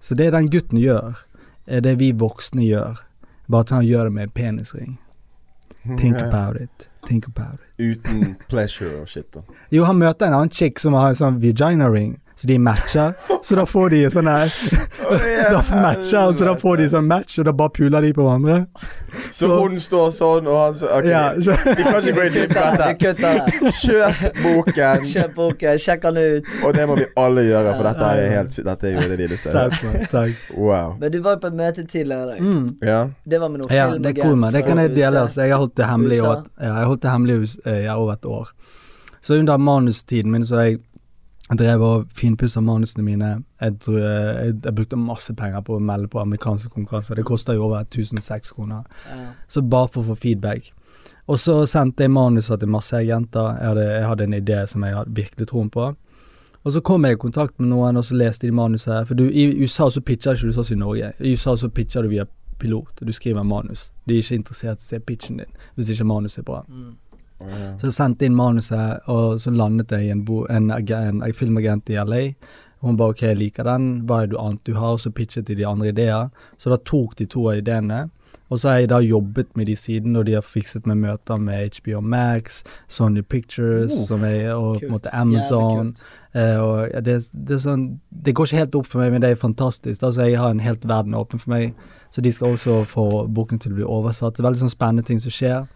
Så 0.00 0.16
det 0.16 0.30
den 0.32 0.48
gutten 0.50 0.80
gjør, 0.80 1.20
er 1.66 1.82
det 1.84 1.98
vi 2.00 2.12
voksne 2.16 2.64
gjør. 2.64 3.02
Bare 3.46 3.66
at 3.66 3.74
han 3.76 3.84
gjør 3.86 4.08
det 4.08 4.12
med 4.16 4.28
en 4.28 4.34
penisring. 4.34 4.94
Think 5.98 6.16
about 6.28 6.56
it. 6.56 6.88
Think 7.06 7.28
about 7.28 7.60
it. 7.60 7.68
Uten 7.78 8.36
pleasure 8.48 9.02
og 9.02 9.08
shit, 9.08 9.28
da. 9.34 9.44
Jo, 9.70 9.84
han 9.84 10.00
møter 10.00 10.26
en 10.26 10.38
annen 10.40 10.50
chick 10.50 10.80
som 10.82 10.96
har 10.96 11.12
en 11.12 11.20
sånn 11.20 11.42
vagina 11.42 11.90
ring, 11.92 12.16
så 12.36 12.46
de 12.50 12.58
matcher. 12.60 13.12
Så 13.42 13.56
da 13.56 13.62
får 13.66 13.90
de 13.94 14.00
sånn 14.12 14.26
her 14.28 14.50
Da 15.54 15.60
matcher, 15.72 16.26
og 16.26 16.34
så 16.36 16.44
da 16.50 16.54
får 16.60 16.76
de 16.82 16.88
sånn 16.92 17.06
match, 17.08 17.38
og 17.40 17.46
da 17.48 17.52
bare 17.56 17.72
puler 17.78 18.04
de 18.04 18.10
på 18.16 18.24
hverandre. 18.26 18.56
Så 19.32 19.48
hun 19.54 19.78
står 19.80 20.10
sånn, 20.12 20.48
og 20.50 20.58
han 20.60 20.74
så 20.76 20.90
okay, 20.98 21.12
Ja, 21.14 21.22
så, 21.40 21.54
vi 21.64 21.86
kan 21.86 21.96
ikke 22.02 22.14
gå 22.18 22.26
i 22.26 22.32
dybden 22.34 22.76
på. 22.76 23.70
Kjøp 23.80 24.40
boken, 24.42 25.06
Kjøp 25.12 25.34
boken, 25.38 25.80
sjekk 25.80 26.04
den 26.08 26.20
ut. 26.22 26.50
og 26.66 26.74
det 26.76 26.86
må 26.90 26.98
vi 27.00 27.06
alle 27.24 27.46
gjøre, 27.46 27.74
for 27.78 27.88
dette 27.88 28.10
er 28.12 28.32
helt 28.34 28.56
sykt. 28.56 28.66
Dette 28.68 28.90
er 28.90 28.98
jo 28.98 29.06
det 29.12 29.18
villeste. 29.22 29.54
takk, 29.56 30.10
takk. 30.12 30.42
Wow. 30.56 30.96
Men 31.00 31.14
du 31.14 31.20
var 31.24 31.38
jo 31.38 31.44
på 31.46 31.52
et 31.52 31.60
møte 31.62 31.86
tidligere 31.86 32.22
i 32.24 32.32
dag. 32.34 32.42
Mm. 32.42 32.66
Ja. 32.84 33.00
Det 33.24 33.40
var 33.40 33.52
med 33.54 33.62
noen 33.62 33.72
Ja, 33.72 33.86
film 33.90 34.02
det 34.04 34.12
er 34.12 34.22
cool. 34.26 34.48
Det 34.52 34.64
kan 34.66 34.82
jeg 34.82 34.96
dele. 34.96 35.22
Altså. 35.24 35.40
Jeg 35.46 35.54
har 35.56 35.62
holdt 35.62 35.76
det 35.76 35.88
hemmelig 35.88 36.18
i 36.18 36.26
over- 36.26 36.44
ja, 37.86 37.96
over 37.96 38.12
et 38.12 38.26
år. 38.26 38.52
Så 39.22 39.34
under 39.40 39.56
manustiden 39.58 40.30
min 40.30 40.44
så 40.46 40.56
har 40.60 40.68
jeg 40.68 40.78
drev 41.54 41.82
og 41.86 42.06
finpussa 42.14 42.60
manusene 42.60 43.04
mine. 43.06 43.28
Jeg, 43.60 43.76
tror, 43.84 43.98
jeg, 43.98 44.46
jeg, 44.46 44.54
jeg 44.64 44.74
brukte 44.74 44.98
masse 44.98 45.34
penger 45.38 45.62
på 45.66 45.76
å 45.76 45.82
melde 45.82 46.10
på 46.10 46.18
amerikanske 46.18 46.72
konkurranser. 46.74 47.14
Det 47.14 47.26
kosta 47.28 47.54
jo 47.54 47.68
over 47.68 47.84
1006 47.84 48.50
kroner. 48.56 48.82
Ja. 49.06 49.28
Så 49.48 49.62
bare 49.62 49.92
for 49.92 50.02
å 50.02 50.10
få 50.10 50.18
feedback. 50.24 50.72
Og 51.26 51.38
så 51.38 51.60
sendte 51.70 52.06
jeg 52.06 52.14
manuser 52.14 52.58
til 52.58 52.70
masse 52.70 52.96
agenter. 52.98 53.54
Jeg 53.60 53.70
hadde, 53.70 53.86
jeg 53.92 54.08
hadde 54.10 54.26
en 54.26 54.36
idé 54.40 54.58
som 54.66 54.84
jeg 54.86 54.98
hadde 54.98 55.14
virkelig 55.14 55.48
troen 55.52 55.70
på. 55.70 55.92
Og 56.66 56.72
så 56.74 56.82
kom 56.82 57.04
jeg 57.06 57.14
i 57.14 57.22
kontakt 57.22 57.60
med 57.60 57.70
noen, 57.70 57.98
og 57.98 58.04
så 58.04 58.16
leste 58.18 58.48
de 58.48 58.54
manuset. 58.54 59.06
For 59.06 59.14
du, 59.14 59.28
i 59.30 59.46
USA 59.62 59.86
så 59.90 60.02
pitcher 60.02 60.34
ikke 60.34 60.50
du 60.50 60.56
sånn 60.56 60.66
som 60.66 60.74
i 60.74 60.82
Norge. 60.82 61.12
I 61.22 61.34
USA 61.36 61.54
så 61.54 61.70
pitcher 61.70 62.02
du 62.02 62.10
via 62.10 62.26
pilot. 62.58 63.04
Du 63.06 63.12
skriver 63.14 63.46
manus. 63.46 63.92
De 64.08 64.16
er 64.16 64.24
ikke 64.24 64.40
interessert 64.40 64.80
i 64.80 64.82
å 64.82 64.88
se 64.88 64.98
pitchen 64.98 65.42
din 65.42 65.58
hvis 65.76 65.92
ikke 65.94 66.08
manuset 66.08 66.42
er 66.42 66.48
bra. 66.48 66.64
Mm. 66.66 66.96
Så 67.40 67.88
jeg 67.88 67.96
sendte 67.96 68.26
inn 68.26 68.36
manuset, 68.36 69.04
og 69.12 69.40
så 69.40 69.52
landet 69.52 69.92
jeg 69.92 70.08
i 70.08 70.14
en, 70.14 70.24
en, 70.50 70.70
en, 70.70 71.22
en 71.22 71.36
filmagent 71.36 71.90
i 71.92 71.98
LA. 72.00 72.22
Og 72.80 72.90
hun 72.90 72.98
ba 73.00 73.10
ok, 73.12 73.22
jeg 73.30 73.40
liker 73.40 73.64
den, 73.68 73.88
hva 74.08 74.22
er 74.22 74.30
det 74.32 74.40
annet 74.40 74.68
du 74.68 74.74
har? 74.76 74.96
Og 74.96 75.00
Så 75.00 75.10
pitchet 75.10 75.48
de 75.48 75.56
de 75.56 75.66
andre 75.66 75.88
ideer. 75.88 76.28
Så 76.58 76.70
da 76.72 76.76
tok 76.76 77.16
de 77.18 77.26
to 77.26 77.48
av 77.50 77.60
ideene. 77.60 78.06
Og 78.48 78.60
så 78.60 78.68
har 78.68 78.76
jeg 78.78 78.90
da 78.92 78.98
jobbet 79.02 79.48
med 79.58 79.66
de 79.66 79.74
siden, 79.76 80.16
og 80.16 80.26
de 80.26 80.36
har 80.36 80.44
fikset 80.46 80.86
med 80.86 81.00
møter 81.02 81.36
med 81.36 81.80
HBO 81.80 82.00
Max, 82.00 82.62
Sony 82.86 83.22
Pictures, 83.22 83.90
Oh, 83.90 84.06
som 84.06 84.24
er, 84.24 84.52
og 84.54 84.78
på 84.78 84.86
en 84.86 84.92
måte 84.92 85.10
Amazon. 85.14 85.96
Eh, 86.32 86.58
og 86.60 87.04
det, 87.04 87.16
det 87.32 87.58
sånn 87.62 87.98
Det 88.10 88.34
går 88.36 88.46
ikke 88.46 88.60
helt 88.60 88.74
opp 88.78 88.86
for 88.86 89.02
meg, 89.02 89.10
men 89.12 89.24
det 89.24 89.32
er 89.32 89.40
fantastisk. 89.40 90.02
Altså, 90.02 90.28
jeg 90.28 90.38
har 90.38 90.54
en 90.54 90.62
helt 90.62 90.86
verden 90.86 91.14
åpen 91.18 91.42
for 91.42 91.50
meg, 91.56 91.74
så 92.10 92.22
de 92.22 92.32
skal 92.32 92.54
også 92.54 92.84
få 92.86 93.26
boken 93.26 93.58
til 93.58 93.74
å 93.74 93.80
bli 93.80 93.88
oversatt. 93.98 94.36
Det 94.36 94.44
er 94.44 94.48
veldig 94.50 94.62
sånn 94.62 94.76
spennende 94.76 95.06
ting 95.06 95.18
som 95.22 95.34
skjer, 95.34 95.66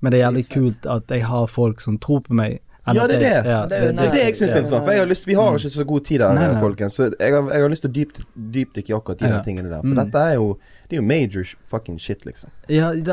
men 0.00 0.12
det 0.12 0.20
er 0.20 0.30
jævlig 0.30 0.48
kult 0.50 0.86
at 0.86 1.02
jeg 1.08 1.24
har 1.24 1.46
folk 1.46 1.80
som 1.80 1.98
tror 1.98 2.20
på 2.20 2.32
meg. 2.34 2.60
Ja, 2.92 3.06
det 3.06 3.16
er 3.16 3.20
jeg- 3.20 3.44
det. 3.44 3.50
Ja, 3.50 3.66
Det 3.66 3.72
er 3.76 3.86
det 3.92 3.96
Det 3.96 4.06
er 4.06 4.10
det 4.12 4.20
jeg 4.24 4.34
syns 4.34 4.50
er 4.50 4.56
interessant. 4.56 4.84
For 4.84 4.90
jeg 4.90 4.98
har 5.00 5.06
lyst, 5.06 5.26
vi 5.26 5.34
har 5.34 5.50
Mm. 5.52 5.56
ikke 5.58 5.70
så 5.70 5.84
god 5.86 6.00
tid 6.04 6.20
her, 6.20 6.32
Nei, 6.34 6.46
nei. 6.52 6.60
folkens. 6.60 6.94
Så 6.96 7.12
jeg 7.20 7.32
har, 7.34 7.50
jeg 7.52 7.60
har 7.62 7.68
lyst 7.68 7.82
til 7.82 7.90
å 7.90 7.92
dypt, 7.92 8.20
dypdykke 8.52 8.90
i 8.90 8.94
akkurat 8.96 9.18
de 9.18 9.28
Ja. 9.28 9.42
tingene 9.42 9.68
der. 9.70 9.80
For 9.82 9.86
Mm. 9.94 10.04
dette 10.04 10.18
er 10.18 10.34
jo 10.34 10.58
Det 10.90 10.96
er 10.98 11.02
jo 11.02 11.06
major 11.06 11.44
fucking 11.68 11.98
shit, 12.00 12.24
liksom. 12.26 12.46
Ja, 12.68 12.90
det, 12.92 13.06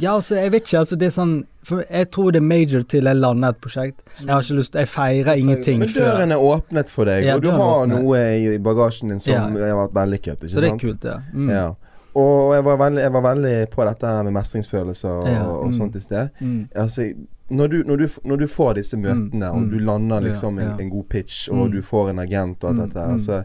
ja, 0.00 0.14
altså, 0.14 0.36
jeg 0.36 0.52
vet 0.52 0.62
ikke. 0.62 0.78
Altså, 0.78 0.96
det 0.96 1.06
er 1.08 1.10
sånn 1.22 1.44
For 1.64 1.82
jeg 1.90 2.10
tror 2.12 2.30
det 2.30 2.36
er 2.42 2.46
major 2.46 2.82
til 2.82 3.02
jeg 3.04 3.16
lander 3.16 3.48
et 3.48 3.60
prosjekt. 3.60 3.96
Jeg 4.20 4.28
har 4.28 4.40
ikke 4.42 4.54
lyst 4.60 4.72
Jeg 4.74 4.86
feirer 4.86 5.34
ingenting 5.36 5.78
Men 5.80 5.88
døren 5.88 6.30
er 6.30 6.36
åpnet 6.38 6.88
for 6.90 7.04
deg, 7.06 7.24
Ja, 7.24 7.34
og 7.34 7.42
du 7.42 7.50
har 7.50 7.86
åpnet. 7.86 8.02
noe 8.02 8.16
i, 8.54 8.58
bagasjen 8.58 9.08
din 9.08 9.18
som 9.18 9.32
Ja. 9.34 9.40
har 9.40 9.88
vært 9.88 9.92
vellykket. 9.94 10.38
Ikke 10.44 10.50
Så 10.50 10.60
det 10.60 10.64
er 10.64 10.68
sant? 10.68 10.82
kult, 10.82 11.04
ja. 11.04 11.18
Mm. 11.34 11.48
Ja. 11.50 11.74
Og 12.14 12.54
jeg 12.54 12.62
var, 12.64 12.76
veldig, 12.78 13.00
jeg 13.02 13.12
var 13.12 13.22
veldig 13.22 13.54
på 13.70 13.84
dette 13.88 14.06
her 14.06 14.22
med 14.22 14.32
mestringsfølelse 14.36 15.08
og, 15.10 15.28
Ja, 15.28 15.44
og 15.50 15.64
mm. 15.66 15.72
sånt 15.72 15.96
i 15.96 16.00
sted. 16.00 16.28
Mm. 16.40 16.68
Altså, 16.76 17.08
når 17.50 17.68
du, 17.68 17.76
når, 17.86 17.96
du, 17.96 18.08
når 18.24 18.36
du 18.36 18.46
får 18.48 18.74
disse 18.78 18.96
møtene, 18.96 19.50
og 19.50 19.62
mm. 19.64 19.70
du 19.70 19.78
lander 19.78 20.20
liksom 20.28 20.58
en, 20.58 20.68
ja. 20.70 20.76
en 20.80 20.90
god 20.90 21.08
pitch, 21.08 21.48
og 21.50 21.66
Mm. 21.66 21.72
du 21.72 21.82
får 21.82 22.10
en 22.10 22.18
agent 22.22 22.64
og 22.64 22.70
alt 22.70 22.78
Mm, 22.78 22.84
dette 22.86 23.00
her, 23.00 23.12
mm. 23.12 23.18
så 23.18 23.42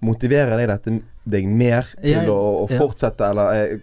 motiverer 0.00 0.56
deg 0.58 0.68
dette 0.68 1.00
deg 1.28 1.46
mer 1.48 1.86
til 2.02 2.28
å, 2.30 2.64
å 2.64 2.66
ja. 2.70 2.76
fortsette, 2.78 3.30
eller 3.30 3.54
eh, 3.54 3.78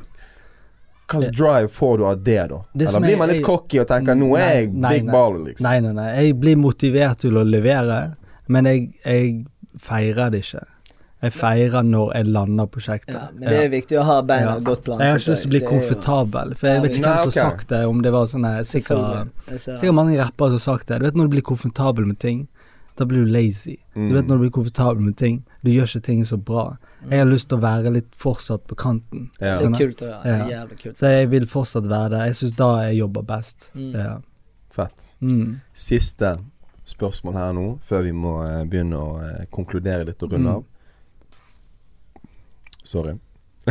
hva 1.05 1.19
slags 1.21 1.37
drive 1.37 1.67
får 1.69 1.97
du 1.97 2.05
av 2.05 2.21
det, 2.23 2.47
da? 2.49 2.59
Det 2.73 2.87
eller 2.87 2.99
blir 3.07 3.17
man 3.17 3.27
litt 3.29 3.37
jeg- 3.37 3.45
cocky 3.45 3.79
og 3.79 3.87
tenker 3.87 4.15
'nå 4.15 4.37
er 4.37 4.53
jeg 4.61 4.69
nei, 4.73 4.89
big 4.99 5.05
baller', 5.11 5.43
liksom? 5.45 5.63
Nei, 5.69 5.79
nei, 5.79 5.91
nei. 5.93 6.25
Jeg 6.25 6.39
blir 6.39 6.55
motivert 6.57 7.17
til 7.19 7.37
å 7.37 7.43
levere, 7.45 8.15
men 8.47 8.65
jeg, 8.65 8.93
jeg 9.05 9.45
feirer 9.79 10.31
det 10.31 10.41
ikke. 10.43 10.63
Jeg 11.25 11.33
feirer 11.35 11.83
når 11.87 12.13
jeg 12.15 12.27
lander 12.35 12.67
prosjektet. 12.71 13.13
Ja, 13.17 13.27
men 13.33 13.49
det 13.49 13.59
er 13.65 13.69
viktig 13.73 13.97
å 13.99 14.03
ha 14.05 14.17
beina 14.21 14.55
Ja. 14.55 14.59
godt 14.59 14.83
plantet. 14.85 15.05
Jeg 15.05 15.11
har 15.11 15.19
ikke 15.19 15.31
lyst 15.33 15.41
til 15.45 15.49
å 15.49 15.53
bli 15.55 15.63
komfortabel, 15.67 16.55
for 16.59 16.67
jeg 16.67 16.81
vet 16.83 16.91
ikke 16.99 17.05
hvem 17.05 17.31
som 17.31 17.43
har 17.43 17.53
sagt 17.55 17.67
det, 17.73 17.85
om 17.89 18.01
det 18.05 18.11
var 18.13 18.25
sånn 18.31 18.45
Sikkert, 18.65 19.31
sikkert 19.57 19.93
mange 19.97 20.17
rappere 20.19 20.59
som 20.59 20.59
har 20.73 20.77
sagt 20.79 20.87
det. 20.87 20.99
Du 20.99 21.05
vet 21.09 21.15
når 21.15 21.29
du 21.29 21.33
blir 21.35 21.41
komfortabel 21.41 22.05
med 22.05 22.19
ting, 22.19 22.47
da 22.97 23.03
blir 23.05 23.25
du 23.25 23.31
lazy. 23.31 23.75
Mm. 23.95 24.07
Du 24.09 24.13
vet 24.15 24.27
når 24.27 24.37
du 24.37 24.43
blir 24.45 24.51
komfortabel 24.55 25.01
med 25.03 25.17
ting, 25.17 25.43
du 25.63 25.71
gjør 25.71 25.83
ikke 25.89 26.03
ting 26.03 26.21
så 26.23 26.37
bra. 26.37 26.77
Jeg 27.09 27.19
har 27.19 27.25
lyst 27.27 27.49
til 27.49 27.57
å 27.57 27.61
være 27.61 27.91
litt 27.91 28.11
fortsatt 28.15 28.63
på 28.67 28.75
kanten. 28.79 29.29
Ja. 29.41 29.57
Det 29.59 29.65
er 29.67 29.79
kult 29.81 30.01
å. 30.01 30.11
Er 30.23 30.37
Ja. 30.37 30.45
Jævlig 30.65 30.77
kult. 30.83 30.97
Så 30.97 31.09
jeg 31.11 31.29
vil 31.29 31.45
fortsatt 31.45 31.87
være 31.87 32.09
det. 32.09 32.21
Jeg 32.29 32.35
syns 32.39 32.55
da 32.55 32.69
jeg 32.87 32.97
jobber 33.01 33.21
best. 33.23 33.69
Mm. 33.75 33.91
Ja. 33.93 34.17
Fett. 34.71 35.15
Mm. 35.21 35.59
Siste 35.73 36.37
spørsmål 36.85 37.33
her 37.33 37.51
nå, 37.53 37.79
før 37.81 38.03
vi 38.03 38.11
må 38.11 38.33
eh, 38.45 38.63
begynne 38.65 38.93
å 38.95 39.19
eh, 39.23 39.45
konkludere 39.51 40.05
litt 40.05 40.21
og 40.23 40.31
runde 40.31 40.47
Mm. 40.49 40.55
av. 40.55 40.63
Sorry. 42.85 43.15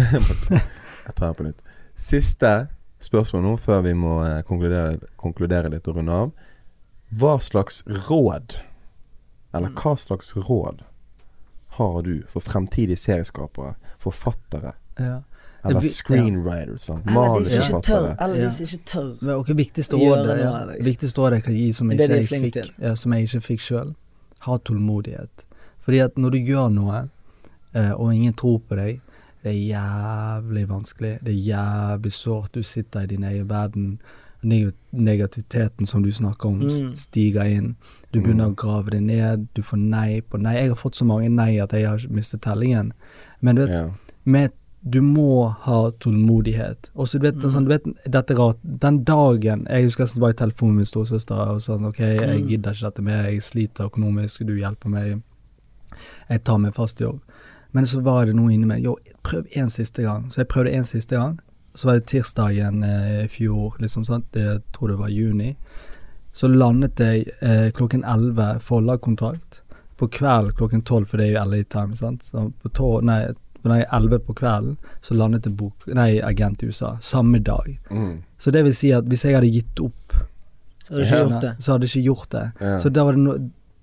Jeg 1.05 1.15
tar 1.15 1.29
det 1.31 1.37
på 1.39 1.45
nytt. 1.47 1.61
Siste 1.95 2.51
spørsmål 3.05 3.43
nå, 3.45 3.53
før 3.61 3.83
vi 3.85 3.93
må 3.95 4.17
eh, 4.27 4.41
konkludere, 4.49 4.97
konkludere 5.21 5.71
litt 5.73 5.87
og 5.91 5.99
runde 6.01 6.17
av. 6.25 6.33
Hva 7.15 7.37
slags 7.45 7.83
råd, 8.09 8.57
eller 9.55 9.69
Mm. 9.71 9.77
hva 9.79 9.93
slags 10.01 10.33
råd, 10.37 10.81
har 11.77 12.03
du 12.03 12.23
for 12.31 12.41
fremtidige 12.43 12.97
serieskapere, 12.99 13.75
forfattere, 14.03 14.73
Ja. 14.99 15.21
eller 15.65 15.81
screenwriters? 15.81 16.83
sant? 16.89 17.07
Eller 17.07 17.39
de 17.39 17.45
som 17.45 17.61
ikke 17.61 17.81
tør. 17.87 18.03
Manusforfattere. 18.03 18.17
Eller 18.25 18.35
de 18.35 18.43
Ja. 18.43 18.51
som 18.51 18.67
ikke 18.67 18.85
tør. 18.85 19.17
Men, 19.23 19.35
ok, 19.35 19.49
viktigste 19.57 19.97
rådet 19.97 20.39
ja. 20.41 20.65
liksom. 20.65 20.85
Viktigste 20.85 21.19
rådet 21.23 21.33
jeg 21.39 21.45
kan 21.45 21.55
gi 21.55 21.73
som, 21.73 21.89
Det 21.89 22.01
ikke 22.01 22.15
jeg 22.41 22.53
fikk, 22.53 22.73
ja, 22.83 22.95
som 22.95 23.13
jeg 23.13 23.23
ikke 23.29 23.41
fikk 23.43 23.61
sjøl. 23.61 23.95
Ha 24.41 24.57
tålmodighet. 24.59 25.45
Fordi 25.85 25.99
at 26.05 26.15
når 26.19 26.31
du 26.31 26.39
gjør 26.39 26.69
noe, 26.73 27.09
og 27.75 28.15
ingen 28.15 28.33
tror 28.35 28.61
på 28.69 28.77
deg, 28.77 29.01
det 29.43 29.51
er 29.53 29.75
jævlig 29.75 30.69
vanskelig. 30.69 31.19
Det 31.25 31.33
er 31.35 31.45
jævlig 31.53 32.13
sårt. 32.13 32.53
Du 32.55 32.63
sitter 32.63 33.01
i 33.03 33.07
din 33.07 33.25
egen 33.25 33.49
verden. 33.49 33.99
Negativiteten 34.93 35.87
som 35.87 36.03
du 36.03 36.13
snakker 36.13 36.49
om, 36.49 36.61
Mm. 36.61 36.95
stiger 36.95 37.45
inn. 37.45 37.77
Du 38.13 38.21
begynner 38.21 38.51
å 38.51 38.55
grave 38.57 38.91
det 38.91 39.03
ned. 39.03 39.49
Du 39.55 39.63
får 39.63 39.77
nei 39.79 40.21
på 40.21 40.39
nei. 40.41 40.55
Jeg 40.55 40.69
har 40.69 40.77
fått 40.77 40.95
så 40.97 41.05
mange 41.05 41.29
nei 41.31 41.59
at 41.59 41.71
jeg 41.73 41.87
har 41.87 41.99
mistet 42.11 42.41
tellingen. 42.43 42.93
Men 43.41 43.57
du 43.57 43.63
vet, 43.63 43.71
yeah. 43.71 43.91
med 44.25 44.53
du 44.87 45.01
må 45.01 45.49
ha 45.65 45.91
tålmodighet. 45.93 46.91
Og 46.95 47.07
så 47.09 47.19
du 47.19 47.31
vet, 47.31 47.37
Mm. 47.37 47.51
sånn, 47.51 47.65
du 47.65 47.69
vet 47.71 47.85
dette 48.11 48.35
rart. 48.37 48.59
Den 48.63 49.03
dagen 49.05 49.67
Jeg 49.71 49.85
husker 49.85 50.05
jeg 50.07 50.21
var 50.21 50.29
i 50.31 50.33
telefonen 50.35 50.75
med 50.75 50.77
min 50.77 50.87
storesøster 50.87 51.33
og 51.55 51.61
sa 51.63 51.73
sånn, 51.77 51.87
OK, 51.87 51.99
jeg 52.01 52.21
Mm. 52.43 52.49
gidder 52.49 52.71
ikke 52.73 52.85
dette 52.85 53.03
mer, 53.03 53.25
jeg 53.31 53.41
sliter 53.41 53.89
økonomisk, 53.91 54.47
du 54.47 54.55
hjelper 54.57 54.89
meg. 54.91 55.23
Jeg 56.29 56.45
tar 56.45 56.59
meg 56.59 56.75
fast 56.75 56.99
jobb. 56.99 57.21
Men 57.75 57.87
så 57.91 58.01
var 58.07 58.29
det 58.29 58.37
noe 58.39 58.53
inni 58.55 58.69
meg. 58.71 58.85
Jo, 58.87 58.95
prøv 59.27 59.49
en 59.59 59.71
siste 59.73 60.05
gang. 60.07 60.29
Så 60.31 60.45
jeg 60.45 60.51
prøvde 60.53 60.73
en 60.79 60.87
siste 60.87 61.19
gang. 61.19 61.41
Så 61.75 61.89
var 61.89 61.99
det 61.99 62.07
tirsdagen 62.07 62.85
eh, 62.87 63.25
i 63.25 63.29
fjor, 63.29 63.75
liksom, 63.83 64.05
sant. 64.07 64.29
Jeg 64.39 64.61
tror 64.77 64.93
det 64.93 64.99
var 65.01 65.11
juni. 65.11 65.57
Så 66.35 66.47
landet 66.51 67.03
jeg 67.03 67.25
eh, 67.43 67.73
klokken 67.75 68.05
11 68.07 68.61
forlagkontrakt. 68.63 69.61
På 69.99 70.07
kveld 70.11 70.55
klokken 70.59 70.85
12, 70.87 71.07
for 71.11 71.19
det 71.19 71.27
er 71.27 71.33
jo 71.35 71.43
LA 71.51 71.65
time, 71.71 71.99
sant. 71.99 72.23
Så 72.31 72.49
på 72.63 72.71
tå, 72.79 72.93
nei, 73.07 73.19
nei, 73.67 73.81
11 73.91 74.23
på 74.27 74.37
kvelden, 74.39 74.77
så 75.03 75.19
landet 75.19 75.49
det 75.49 75.55
bok, 75.59 75.87
nei, 75.99 76.21
agent 76.23 76.63
i 76.63 76.71
USA. 76.71 76.95
Samme 77.03 77.43
dag. 77.43 77.73
Mm. 77.91 78.23
Så 78.39 78.55
det 78.55 78.65
vil 78.67 78.75
si 78.77 78.95
at 78.95 79.11
hvis 79.11 79.27
jeg 79.27 79.35
hadde 79.39 79.51
gitt 79.55 79.83
opp, 79.83 80.15
Så 80.85 80.95
hadde 80.95 81.03
du 81.03 81.07
ikke 81.09 81.23
gjort 81.25 81.43
det. 81.43 81.53
så 81.59 81.73
hadde 81.73 81.87
jeg 81.89 81.95
ikke 81.97 82.07
gjort 82.13 82.31
det. 82.31 82.47
Ja. 82.61 82.79
Så 82.79 82.91
da 82.95 83.05
var 83.07 83.19
det 83.19 83.23
no, 83.25 83.37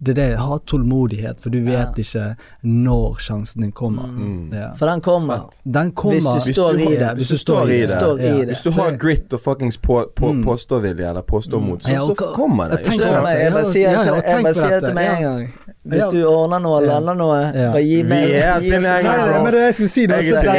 det 0.03 0.17
er 0.17 0.29
det, 0.29 0.37
ha 0.39 0.57
tålmodighet, 0.65 1.41
for 1.41 1.49
du 1.53 1.59
vet 1.63 1.73
Ja. 1.73 1.91
ikke 1.97 2.35
når 2.63 3.17
sjansen 3.19 3.61
din 3.61 3.71
kommer. 3.71 4.07
Mm. 4.07 4.49
Ja. 4.53 4.73
For 4.79 4.85
den 4.87 5.01
kommer. 5.01 5.49
Den 5.63 5.91
kommer 5.91 6.15
Hvis 6.17 6.45
du 6.47 6.53
står 6.53 6.73
i 6.79 6.95
det. 6.97 7.11
hvis 7.17 7.27
du 7.29 7.37
står 7.37 7.67
i 7.69 7.81
det. 7.81 7.89
står 7.89 8.19
i 8.19 8.23
Ja. 8.25 8.33
det. 8.35 8.47
Hvis 8.47 8.61
du 8.63 8.71
har 8.71 8.91
grit 8.97 9.33
og 9.33 9.39
fuckings 9.41 9.77
på, 9.77 10.05
på, 10.15 10.31
Mm. 10.33 10.43
påståvilje 10.43 11.09
eller 11.09 11.21
påståmot, 11.21 11.83
så, 11.83 11.91
Ja, 11.91 12.01
og 12.01 12.15
så 12.17 12.33
kommer 12.33 12.69
det. 12.69 12.85
jeg 12.85 13.23
meg, 13.23 13.37
jeg 13.39 13.53
bare 13.53 13.65
sier 13.65 13.89
det 13.89 14.05
til- 14.05 14.87
det 14.87 14.95
med 14.95 15.07
en 15.17 15.21
gang. 15.23 15.53
Hvis 15.85 16.03
du 16.11 16.25
ordner 16.29 16.59
noe 16.59 16.77
eller 16.81 16.93
lander 16.99 17.13
noe, 17.15 17.37
Ja. 17.55 17.71
bare 17.71 17.81
gi 17.83 18.01
Vi 18.01 18.03
meg 18.03 18.29
er 18.31 18.59
gi 18.61 18.69
Nei, 18.69 19.01
nei, 19.01 19.43
men 19.43 19.53
det 19.53 19.61
er 19.61 19.65
jeg 19.65 19.75
skulle 19.75 19.89
si. 19.89 20.01
Jeg 20.01 20.09
er 20.09 20.41
det- 20.41 20.51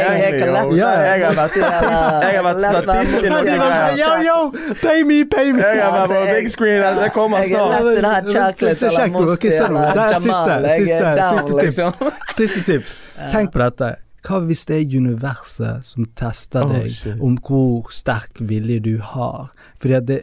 har 2.35 2.43
vært 2.43 2.59
statist, 2.59 3.23
i 3.23 3.29
noen 3.29 3.45
greier. 3.45 3.97
Yo, 4.03 4.11
yo, 4.27 4.37
pay 4.81 5.03
me, 5.03 5.23
pay 5.25 5.51
me. 5.51 5.61
Jeg 5.61 5.81
har 5.83 6.07
vært 6.07 6.09
på 6.09 6.35
big 6.35 6.49
screen, 6.51 6.81
altså. 6.83 7.01
Jeg 7.03 7.11
kommer 7.13 7.37
Jeg 7.37 7.51
er 7.51 7.55
snart. 7.55 7.71
lett 7.83 7.91
i 7.91 7.95
den 7.95 8.05
her 8.05 8.21
chocolate 8.23 8.85
eller 8.85 9.07
nå, 9.07 9.19
Mosti 9.19 9.32
ok, 9.33 9.45
så, 9.57 9.67
Det 9.73 10.03
er 10.03 10.17
siste, 10.19 10.57
siste, 10.77 11.11
down, 11.19 11.37
siste 11.39 11.51
tips. 11.51 11.63
liksom. 11.65 12.17
Siste 12.37 12.63
tips. 12.67 12.97
Tenk 13.33 13.53
på 13.53 13.61
dette. 13.63 13.93
Hva 14.23 14.39
hvis 14.47 14.63
det 14.69 14.77
er 14.79 14.97
universet 15.03 15.83
som 15.83 16.05
tester 16.15 16.69
deg 16.71 17.19
om 17.19 17.35
hvor 17.43 17.91
sterk 17.91 18.39
vilje 18.39 18.79
du 18.85 18.93
har? 19.03 19.49
Fordi 19.83 19.97
at 19.99 20.07
det 20.07 20.21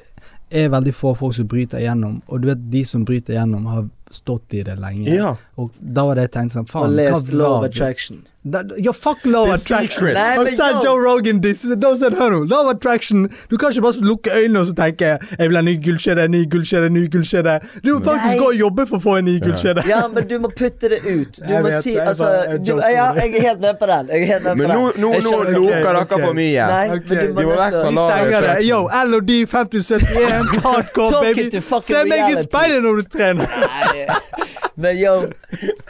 er 0.51 0.71
veldig 0.73 0.95
få 0.97 1.13
folk 1.19 1.37
som 1.37 1.49
bryter 1.51 1.83
igjennom, 1.83 2.23
og 2.27 2.41
du 2.43 2.49
vet 2.49 2.63
de 2.73 2.85
som 2.89 3.05
bryter 3.07 3.37
igjennom, 3.37 3.69
har 3.71 3.85
stått 4.11 4.55
i 4.55 4.63
det 4.67 4.79
lenge. 4.79 5.07
Ja. 5.09 5.35
Og 5.61 5.71
da 5.81 6.05
var 6.09 6.15
det 6.19 6.29
jeg 6.31 6.37
tenkte 6.39 6.61
sånn, 6.61 6.69
Og 6.83 6.91
lest 6.91 7.33
Love 7.33 7.39
Law 7.43 7.59
of? 7.61 7.65
Attraction. 7.71 8.25
Da, 8.43 8.63
ja, 8.81 8.93
fuck 8.97 9.19
law 9.29 9.45
The 9.45 9.53
of 9.53 9.59
attraction. 9.61 10.15
Nei, 10.17 10.39
Og 10.41 10.49
sa. 10.49 10.81
Joe 10.81 10.97
Rogan 10.97 11.43
this. 11.43 11.61
Da 11.77 11.91
sa 12.01 12.09
hør 12.09 12.31
nå, 12.33 12.39
law 12.49 12.65
of 12.65 12.71
attraction. 12.73 13.27
Du 13.51 13.59
kan 13.61 13.69
ikke 13.69 13.83
bare 13.85 14.01
lukke 14.01 14.31
øynene 14.33 14.61
og 14.63 14.67
så 14.71 14.73
tenke 14.79 15.11
'jeg 15.21 15.49
vil 15.49 15.57
ha 15.57 15.63
ny 15.63 15.75
gullkjede, 15.85 16.25
ny 16.29 16.47
gullkjede, 16.49 16.89
ny 16.91 17.03
gullkjede'. 17.13 17.59
Du 17.85 17.99
må 17.99 18.01
faktisk 18.05 18.33
Nei. 18.33 18.39
gå 18.39 18.47
og 18.49 18.55
jobbe 18.57 18.87
for 18.89 18.97
å 18.97 19.01
få 19.03 19.19
en 19.19 19.25
ny 19.25 19.41
gullkjede. 19.41 19.85
Ja, 19.89 20.09
men 20.09 20.27
du 20.29 20.39
må 20.39 20.49
putte 20.57 20.89
det 20.89 21.01
ut. 21.05 21.37
Du 21.37 21.53
Jeg 21.53 21.63
må 21.63 21.69
vet 21.69 21.83
si 21.83 21.93
jeg 21.93 22.07
altså 22.09 22.29
jeg 22.49 22.65
du, 22.67 22.77
ja. 22.81 23.13
Jeg 23.13 23.35
er 23.35 23.41
helt 23.43 23.61
med 23.61 23.75
på 23.79 23.87
den. 23.87 24.09
Jeg 24.09 24.23
er 24.23 24.27
helt 24.33 24.45
med 24.45 24.57
Men 24.57 24.71
på 24.71 24.73
nå, 24.73 24.93
den. 24.93 25.01
nå, 25.03 25.09
nå 25.13 25.65
ok. 25.69 25.85
dere 25.85 26.07
for 26.27 26.33
mye. 26.33 26.67
Nei, 26.67 26.89
okay. 26.97 27.01
men 27.09 27.19
du 27.27 27.33
må 27.35 27.41
De 27.41 27.47
må 27.47 27.53
vekk 27.61 27.73
fra 27.77 27.85
til 27.85 27.95
law 27.95 28.09
of 28.09 28.25
det. 28.25 28.35
attraction. 28.41 28.69
Yo, 28.71 28.89
LOD 29.11 29.47
5071, 29.47 30.47
hardcore, 30.65 31.13
baby. 31.35 31.61
Se 31.61 32.05
meg 32.09 32.33
i 32.33 32.43
speilet 32.43 32.83
når 32.83 32.97
du 32.97 33.03
trener. 33.19 33.45
Nei, 33.45 34.00
Men 34.81 34.97
yo, 34.97 35.15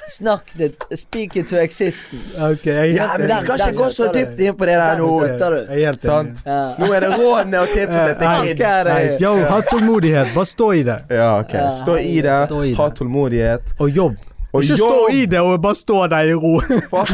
snakk 0.08 0.48
det. 0.58 0.70
Speak 0.98 1.36
it 1.36 1.48
to 1.48 1.56
existence. 1.62 2.40
Ok, 2.42 2.64
jeg 2.66 2.78
er 2.78 2.94
Ja, 2.96 3.08
men 3.18 3.28
vi 3.28 3.36
skal 3.42 3.60
ikke 3.60 3.76
gå 3.76 3.90
så 3.94 4.08
dypt 4.14 4.40
inn 4.42 4.56
på 4.58 4.66
det 4.66 4.74
der 4.80 4.98
nå. 4.98 5.10
støtter 5.20 5.50
du. 5.54 5.58
Jeg 5.74 5.82
er 5.82 5.86
helt. 5.92 6.02
Sant? 6.02 6.40
Ja. 6.46 6.56
Nå 6.80 6.88
er 6.96 7.04
det 7.04 7.10
rådene 7.20 7.60
og 7.60 7.68
tipsene 7.74 8.16
til 8.18 8.56
kids. 8.56 9.22
Yo, 9.22 9.34
ha 9.52 9.60
tålmodighet. 9.70 10.32
Bare 10.34 10.46
stå 10.50 10.72
i 10.72 10.82
det. 10.88 10.96
Ja, 11.10 11.28
ok. 11.44 11.54
Stå 11.78 11.96
i 12.00 12.16
det. 12.26 12.34
Stå 12.48 12.62
i 12.66 12.74
Ha 12.80 12.88
tålmodighet. 12.98 13.74
Og 13.78 13.90
jobb. 14.00 14.16
Og 14.52 14.64
Ikke 14.64 14.74
jobb. 14.80 14.90
stå 14.96 15.14
i 15.14 15.26
det 15.30 15.40
og 15.46 15.62
bare 15.62 15.78
stå 15.78 16.00
der 16.10 16.32
i 16.32 16.34
ro. 16.34 16.56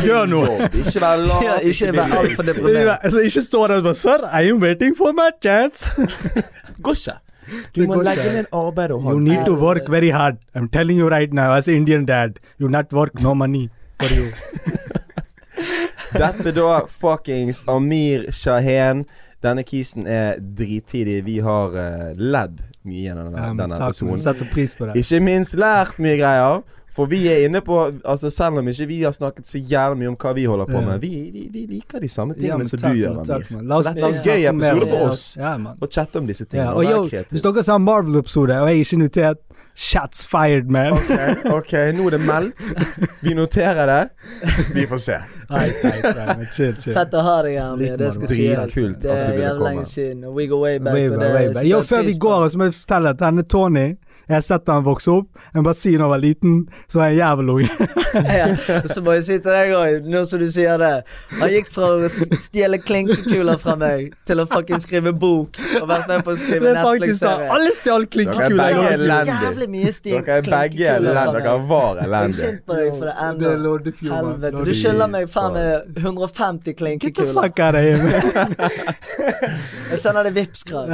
Gjør 0.07 0.26
noe. 0.32 0.70
Ikke 0.72 1.03
vær 1.05 1.20
lat. 1.26 1.44
Ja, 1.44 1.59
ikke 1.61 1.90
vær 1.92 1.92
bli 1.92 2.01
alt 2.22 2.36
for 2.38 2.42
lazy. 2.49 2.57
deprimert. 2.57 2.99
Altså, 3.05 3.18
ikke 3.28 3.42
stå 3.51 3.66
der 3.68 3.76
og 3.82 3.84
bare 3.90 3.94
Sir, 4.07 4.24
I 4.40 4.49
am 4.55 4.62
waiting 4.64 4.97
for 4.97 5.12
my 5.12 5.28
chance. 5.44 5.90
Går 6.82 6.97
ikke. 6.97 7.18
Du 7.74 7.84
må 7.86 8.01
legge 8.03 8.26
inn 8.28 8.38
ned 8.40 8.49
arbeid 8.55 8.94
og 8.94 9.03
ha 9.05 9.14
You 9.14 9.22
need 9.22 9.44
to 9.47 9.55
work 9.61 9.90
very 9.92 10.11
hard. 10.11 10.38
I'm 10.55 10.68
telling 10.68 10.99
you 10.99 11.09
right 11.12 11.32
now, 11.32 11.53
as 11.53 11.68
an 11.68 11.74
Indian 11.82 12.07
dad, 12.09 12.40
you 12.59 12.68
not 12.68 12.92
work 12.92 13.20
no 13.22 13.34
money 13.34 13.68
for 14.01 14.12
you. 14.14 14.30
Dette 16.16 16.53
da 16.55 16.80
fuckings 16.86 17.62
Amir 17.68 18.30
Shahen. 18.32 19.05
Denne 19.44 19.62
kisen 19.68 20.07
er 20.09 20.40
drittidig. 20.40 21.20
Vi 21.26 21.38
har 21.44 21.74
uh, 21.76 22.12
ledd 22.16 22.62
mye 22.86 23.03
gjennom 23.05 23.28
denne, 23.30 23.42
Ja, 23.42 23.53
denne 23.59 23.78
takk, 23.78 24.01
man. 24.09 24.20
Setter 24.22 24.49
pris 24.53 24.74
på 24.78 24.88
det. 24.88 24.97
Ikke 25.03 25.20
minst 25.22 25.55
lært 25.59 26.01
mye 26.03 26.16
greier. 26.18 26.62
For 26.97 27.07
vi 27.11 27.18
er 27.28 27.42
inne 27.44 27.61
på 27.61 27.76
Altså 28.09 28.30
Selv 28.32 28.59
om 28.62 28.68
ikke 28.72 28.86
vi 28.88 29.03
har 29.03 29.12
snakket 29.12 29.47
så 29.47 29.59
jævlig 29.61 29.99
mye 30.01 30.09
om 30.14 30.16
hva 30.22 30.32
vi 30.36 30.44
holder 30.49 30.66
på 30.70 30.80
med, 30.80 31.01
vi, 31.03 31.11
vi, 31.34 31.42
vi 31.53 31.66
liker 31.74 32.01
de 32.01 32.09
samme 32.09 32.34
tingene 32.34 32.64
ja, 32.64 32.70
som 32.70 32.78
du 32.80 32.88
gjør, 32.97 33.18
Amir. 33.20 33.51
La 33.62 33.76
oss- 33.76 33.86
Så 33.86 33.92
dette 33.92 34.07
er 34.07 34.14
en 34.14 34.22
gøy 34.24 34.47
episode 34.55 34.88
for 34.94 35.09
oss. 35.11 35.24
Ja, 35.36 35.57
man. 35.61 35.76
Å 35.82 35.90
chatte 35.92 36.18
om 36.22 36.26
disse 36.30 36.44
tingene. 36.49 36.72
og 36.72 36.84
og 36.86 37.11
yo, 37.12 37.24
hvis 37.30 37.42
dere 37.44 37.62
sa 37.66 37.76
Marvel-episode, 37.78 38.57
og 38.62 38.70
jeg 38.70 38.80
er 38.80 38.84
ikke 38.88 38.99
notert, 39.03 39.42
shots 39.76 40.22
fired, 40.26 40.70
man. 40.72 40.94
Ok, 40.97 41.51
ok, 41.53 41.72
nå 41.99 42.07
er 42.09 42.14
det 42.16 42.20
meldt. 42.24 42.70
Vi 43.20 43.34
noterer 43.36 43.90
det. 43.90 43.99
Vi 44.72 44.86
får 44.88 45.03
se. 45.05 45.18
Nei, 45.51 45.66
nei, 45.84 46.24
nei, 46.40 46.47
chill, 46.49 46.72
chill. 46.80 46.94
Fett 46.97 47.12
å 47.12 47.20
ha 47.26 47.34
deg 47.44 47.59
her, 47.59 47.74
Amir. 47.74 47.99
Det 48.01 48.09
skal 48.16 48.30
sies. 48.32 48.57
dritkult 48.57 49.03
Det 49.05 49.11
at 49.12 49.18
du 49.18 49.20
er 49.20 49.34
ville 49.36 49.44
jævlig 49.44 49.59
komme. 49.61 49.74
lenge 49.74 49.84
siden. 49.90 50.24
We 50.38 50.47
go 50.49 50.62
way 50.64 50.78
back. 50.78 50.94
Way 50.97 51.11
back, 51.12 51.34
way 51.36 51.53
back. 51.53 51.68
Yo, 51.68 51.82
før 51.84 52.07
vi 52.09 52.16
går, 52.24 52.49
så 52.55 52.59
må 52.62 52.70
jeg 52.70 52.78
fortelle 52.78 53.12
at 53.12 53.20
denne 53.20 53.44
Tony 53.44 53.86
jeg 54.27 54.35
har 54.35 54.41
sett 54.43 54.68
han 54.72 54.83
vokse 54.87 55.11
opp. 55.12 55.29
Jeg 55.53 55.61
må 55.61 55.64
bare 55.68 55.79
si 55.79 55.91
når 55.95 56.03
jeg 56.05 56.11
var 56.12 56.20
liten, 56.22 56.55
så 56.91 56.95
var 56.99 57.05
jeg 57.11 57.14
en 57.14 57.20
jævelunge. 57.20 57.68
ja, 58.41 58.47
så 58.91 58.99
må 59.05 59.11
jeg 59.16 59.24
si 59.27 59.37
til 59.45 59.53
deg 59.55 59.68
òg, 59.77 59.93
nå 60.11 60.18
som 60.27 60.39
du 60.41 60.47
sier 60.51 60.77
det 60.81 60.95
Han 61.41 61.49
gikk 61.53 61.68
fra 61.74 61.87
å 61.95 61.97
stjele 62.11 62.79
klinkekuler 62.83 63.57
fra 63.61 63.74
meg 63.79 64.01
til 64.27 64.37
å 64.43 64.45
fucking 64.51 64.81
skrive 64.83 65.12
bok 65.14 65.51
og 65.81 65.87
vært 65.91 66.07
med 66.11 66.18
på 66.27 66.31
å 66.33 66.35
skrive 66.41 66.66
er. 66.72 66.77
Netflix-serie. 66.81 67.49
Alle 67.57 67.70
stjal 67.77 67.95
Dere 67.97 68.07
er 68.07 68.11
klinkekuler. 68.16 68.57
begge 68.57 68.77
Norge. 68.77 68.89
er 68.89 68.93
elendig. 69.07 69.37
jævlig 69.47 69.68
mye 69.77 69.91
stil 69.95 70.12
Dere 70.16 70.33
er 70.41 70.45
begge 70.57 70.87
elendige. 70.97 71.33
Dere 71.37 71.55
var 71.70 71.87
Jeg 71.87 71.93
er 72.03 72.07
elendige. 72.09 72.41
sint 72.41 72.61
på 72.66 72.72
deg 72.81 72.89
for 72.97 73.05
det 73.07 73.14
er 73.14 73.18
ennå. 73.31 73.41
Helvete. 74.16 74.59
Du 74.66 74.73
skylder 74.81 75.09
meg 75.12 75.24
faen 75.32 75.53
meg 75.57 75.66
150 76.03 76.57
Get 76.57 76.65
the 76.65 76.73
klinkekuler. 76.74 77.57
Jeg 79.90 79.98
sender 80.03 80.27
deg 80.27 80.35
Vipps-krav. 80.36 80.85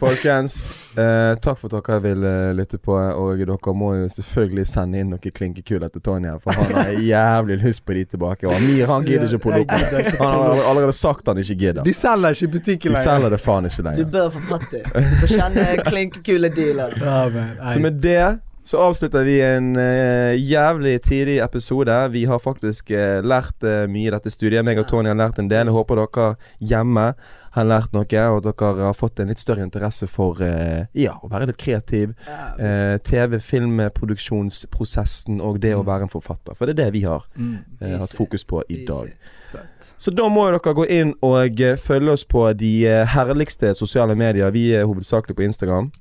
Folkens, 0.00 0.58
eh, 0.96 1.32
takk 1.42 1.58
for 1.60 1.66
at 1.72 1.76
dere 1.88 2.01
vil 2.04 2.26
uh, 2.26 2.50
lytte 2.56 2.78
på. 2.82 2.96
Og 2.96 3.40
dere 3.40 3.74
må 3.76 3.92
jo 3.96 4.10
selvfølgelig 4.12 4.66
sende 4.70 5.00
inn 5.02 5.12
noen 5.12 5.34
klinkekuler 5.38 5.92
til 5.92 6.04
Tonje, 6.04 6.36
for 6.44 6.58
han 6.58 6.76
har 6.76 6.92
jævlig 7.12 7.58
lyst 7.64 7.84
på 7.86 7.96
de 7.96 8.04
tilbake. 8.14 8.48
Og 8.48 8.56
Amir 8.58 8.90
han 8.90 9.08
gidder 9.08 9.26
ikke 9.28 9.44
pulle 9.46 9.62
opp 9.64 9.74
med 9.74 9.96
det. 9.96 10.14
Han 10.20 10.38
har 10.38 10.62
allerede- 10.70 10.92
sagt 10.92 11.26
han 11.26 11.38
ikke 11.38 11.58
gidder. 11.58 11.82
De 11.82 11.92
selger 11.96 12.36
ikke 12.36 12.48
i 12.48 12.52
butikken 12.52 12.94
De 12.94 13.02
selger 13.02 13.30
det 13.30 13.40
faen 13.40 13.66
ikke 13.66 13.96
Du 13.96 14.06
bør 14.06 14.30
få 14.30 14.40
fatt 14.50 14.78
i. 14.78 14.82
Få 15.22 15.28
kjenne 15.30 15.66
klinkekuledealer. 15.88 16.98
Ja, 17.00 17.28
men, 17.28 17.54
nei. 17.58 17.74
Så 17.74 17.80
med 17.80 18.00
det 18.02 18.38
så 18.64 18.78
avslutter 18.78 19.24
vi 19.26 19.40
en 19.42 19.72
uh, 19.74 20.38
jævlig 20.38 21.00
tidlig 21.02 21.40
episode. 21.42 21.94
Vi 22.14 22.24
har 22.30 22.38
faktisk 22.38 22.92
uh, 22.94 23.18
lært 23.26 23.64
uh, 23.66 23.88
mye 23.90 24.06
i 24.06 24.12
dette 24.14 24.30
studiet. 24.30 24.62
Meg 24.64 24.78
og 24.78 24.86
Tony 24.90 25.10
har 25.10 25.18
lært 25.18 25.40
en 25.42 25.50
del. 25.50 25.66
Jeg 25.66 25.74
håper 25.74 25.98
dere 25.98 26.28
hjemme 26.70 27.08
har 27.54 27.64
lært 27.68 27.92
noe, 27.92 28.22
og 28.32 28.42
dere 28.46 28.72
har 28.88 28.94
fått 28.96 29.20
en 29.20 29.28
litt 29.28 29.38
større 29.38 29.62
interesse 29.62 30.06
for 30.08 30.40
eh, 30.42 30.86
ja, 30.96 31.12
å 31.22 31.28
være 31.28 31.46
litt 31.50 31.58
kreativ. 31.60 32.14
Ja, 32.26 32.38
Eh, 32.62 32.98
TV-filmproduksjonsprosessen 34.12 35.40
og 35.44 35.60
det 35.62 35.74
å 35.76 35.84
være 35.86 36.02
en 36.06 36.12
forfatter. 36.12 36.54
For 36.56 36.66
det 36.66 36.74
er 36.78 36.84
det 36.84 36.92
vi 36.92 37.02
har 37.06 37.24
Mm. 37.36 37.58
eh, 37.80 37.98
hatt 37.98 38.12
fokus 38.16 38.44
på 38.44 38.62
i 38.68 38.84
dag. 38.86 39.12
Så 39.96 40.10
da 40.14 40.28
må 40.28 40.46
dere 40.50 40.74
gå 40.74 40.86
inn 40.88 41.14
og 41.22 41.58
følge 41.78 42.10
oss 42.12 42.24
på 42.24 42.52
de 42.56 42.84
herligste 43.06 43.74
sosiale 43.74 44.14
medier. 44.16 44.50
Vi 44.50 44.72
er 44.74 44.84
hovedsakelig 44.84 45.36
på 45.36 45.42
Instagram. 45.44 45.92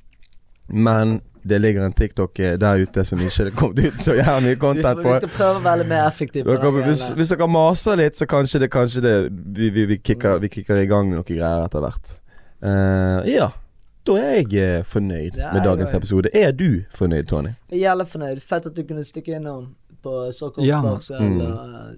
Men 0.70 1.22
det 1.44 1.58
ligger 1.62 1.86
en 1.86 1.94
TikTok 1.94 2.40
eh, 2.40 2.58
der 2.60 2.84
ute 2.84 3.04
som 3.08 3.20
ikke 3.22 3.46
er 3.48 3.54
kommet 3.58 3.86
ut 3.86 4.04
så 4.06 4.14
jævlig 4.18 4.52
mye 4.52 4.60
content 4.62 5.02
på. 5.02 5.08
vi 5.10 5.16
skal 5.24 5.32
prøve 5.38 5.62
å 5.62 5.64
være 5.66 5.88
mer 5.90 6.08
effektive. 6.08 6.58
hvis, 6.86 7.08
hvis 7.18 7.34
dere 7.34 7.48
maser 7.50 7.98
litt, 7.98 8.16
så 8.20 8.28
kanskje 8.30 8.60
det, 8.66 8.70
kanskje 8.72 9.02
det 9.02 9.16
vi, 9.32 9.70
vi, 9.70 9.86
vi, 9.86 9.98
kicker, 9.98 10.38
vi 10.44 10.52
kicker 10.54 10.84
i 10.84 10.86
gang 10.90 11.10
noen 11.10 11.26
greier 11.26 11.66
etter 11.66 11.82
hvert. 11.86 12.14
Uh, 12.62 13.26
ja. 13.30 13.50
Da 14.06 14.16
er 14.18 14.40
jeg 14.42 14.54
eh, 14.58 14.84
fornøyd 14.86 15.36
Ja, 15.38 15.52
med 15.54 15.62
dagens 15.66 15.92
er. 15.94 15.98
episode. 16.02 16.30
Er 16.34 16.52
du 16.58 16.84
fornøyd, 16.94 17.28
Tony? 17.30 17.52
Jeg 17.70 17.82
er 17.82 17.84
jævlig 17.90 18.08
fornøyd. 18.10 18.40
Fett 18.42 18.66
at 18.66 18.78
du 18.78 18.82
kunne 18.86 19.04
stikke 19.06 19.36
innom 19.38 19.76
på 20.02 20.16
så 20.34 20.50
kort 20.50 20.66
Ja, 20.66 20.80
Mm. 20.82 21.98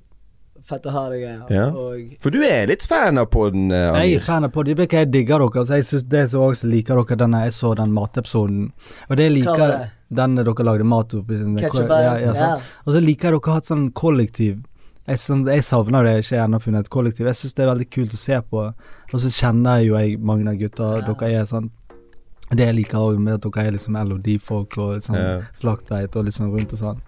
Fett 0.64 0.86
å 0.88 0.94
ha 0.96 1.02
deg 1.12 1.26
her. 1.28 1.40
Ja. 1.52 1.66
Og 1.76 2.14
For 2.24 2.32
du 2.32 2.40
er 2.48 2.70
litt 2.70 2.86
fan 2.88 3.20
av 3.20 3.28
podden, 3.34 3.72
eh, 3.72 4.06
Jeg 4.06 4.22
er 4.22 4.24
fan 4.24 4.46
av 4.48 4.52
podden. 4.52 4.76
det. 4.76 4.92
Jeg 4.92 5.12
digger 5.12 5.40
dere? 5.40 5.60
Altså, 5.60 5.76
jeg 5.76 5.86
synes 5.90 6.04
det 6.08 6.30
som 6.32 6.42
også 6.42 6.70
liker 6.72 6.96
dere, 6.96 7.18
denne 7.18 7.44
jeg 7.44 7.52
så 7.52 7.76
den 7.76 7.92
matepisoden. 7.92 8.72
Og 9.10 9.18
det 9.18 9.24
jeg 9.28 9.44
liker 9.44 9.68
det? 9.68 9.92
den 10.14 10.36
dere 10.36 10.64
lagde 10.64 10.84
mat 10.84 11.14
oppi 11.14 11.34
ja, 11.34 12.18
ja, 12.20 12.34
ja. 12.34 12.60
Og 12.86 12.94
så 12.94 13.02
liker 13.02 13.32
jeg 13.32 13.40
dere 13.40 13.52
har 13.52 13.58
et 13.64 13.72
sånn 13.72 13.92
kollektiv. 13.92 14.64
Jeg, 15.04 15.20
sånn, 15.20 15.44
jeg 15.52 15.66
savner 15.68 16.06
det, 16.08 16.14
ikke 16.24 16.44
ennå 16.46 16.60
funnet 16.64 16.86
et 16.86 16.90
kollektiv. 16.90 17.28
Jeg 17.28 17.36
syns 17.36 17.58
det 17.58 17.66
er 17.66 17.72
veldig 17.74 17.90
kult 17.92 18.14
å 18.16 18.20
se 18.22 18.40
på. 18.40 18.62
Og 19.12 19.20
så 19.20 19.32
kjenner 19.34 19.82
jeg 19.82 19.90
jo 19.90 19.98
jeg 20.00 20.20
mange 20.24 20.48
av 20.48 20.60
gutta. 20.62 20.92
Ja. 21.02 21.08
Dere 21.10 21.42
er 21.42 21.50
sånn 21.50 21.72
Det 22.54 22.68
jeg 22.68 22.76
liker 22.76 23.02
òg 23.02 23.20
med 23.20 23.34
at 23.34 23.44
dere 23.44 23.68
er 23.68 23.76
liksom 23.76 23.98
LOD-folk 23.98 24.78
og 24.78 25.04
sånn 25.04 25.18
yeah. 25.18 25.46
flaktveit 25.60 26.16
og 26.16 26.32
sånn 26.32 26.52
rundt 26.54 26.76
og 26.76 26.80
sånn. 26.80 27.04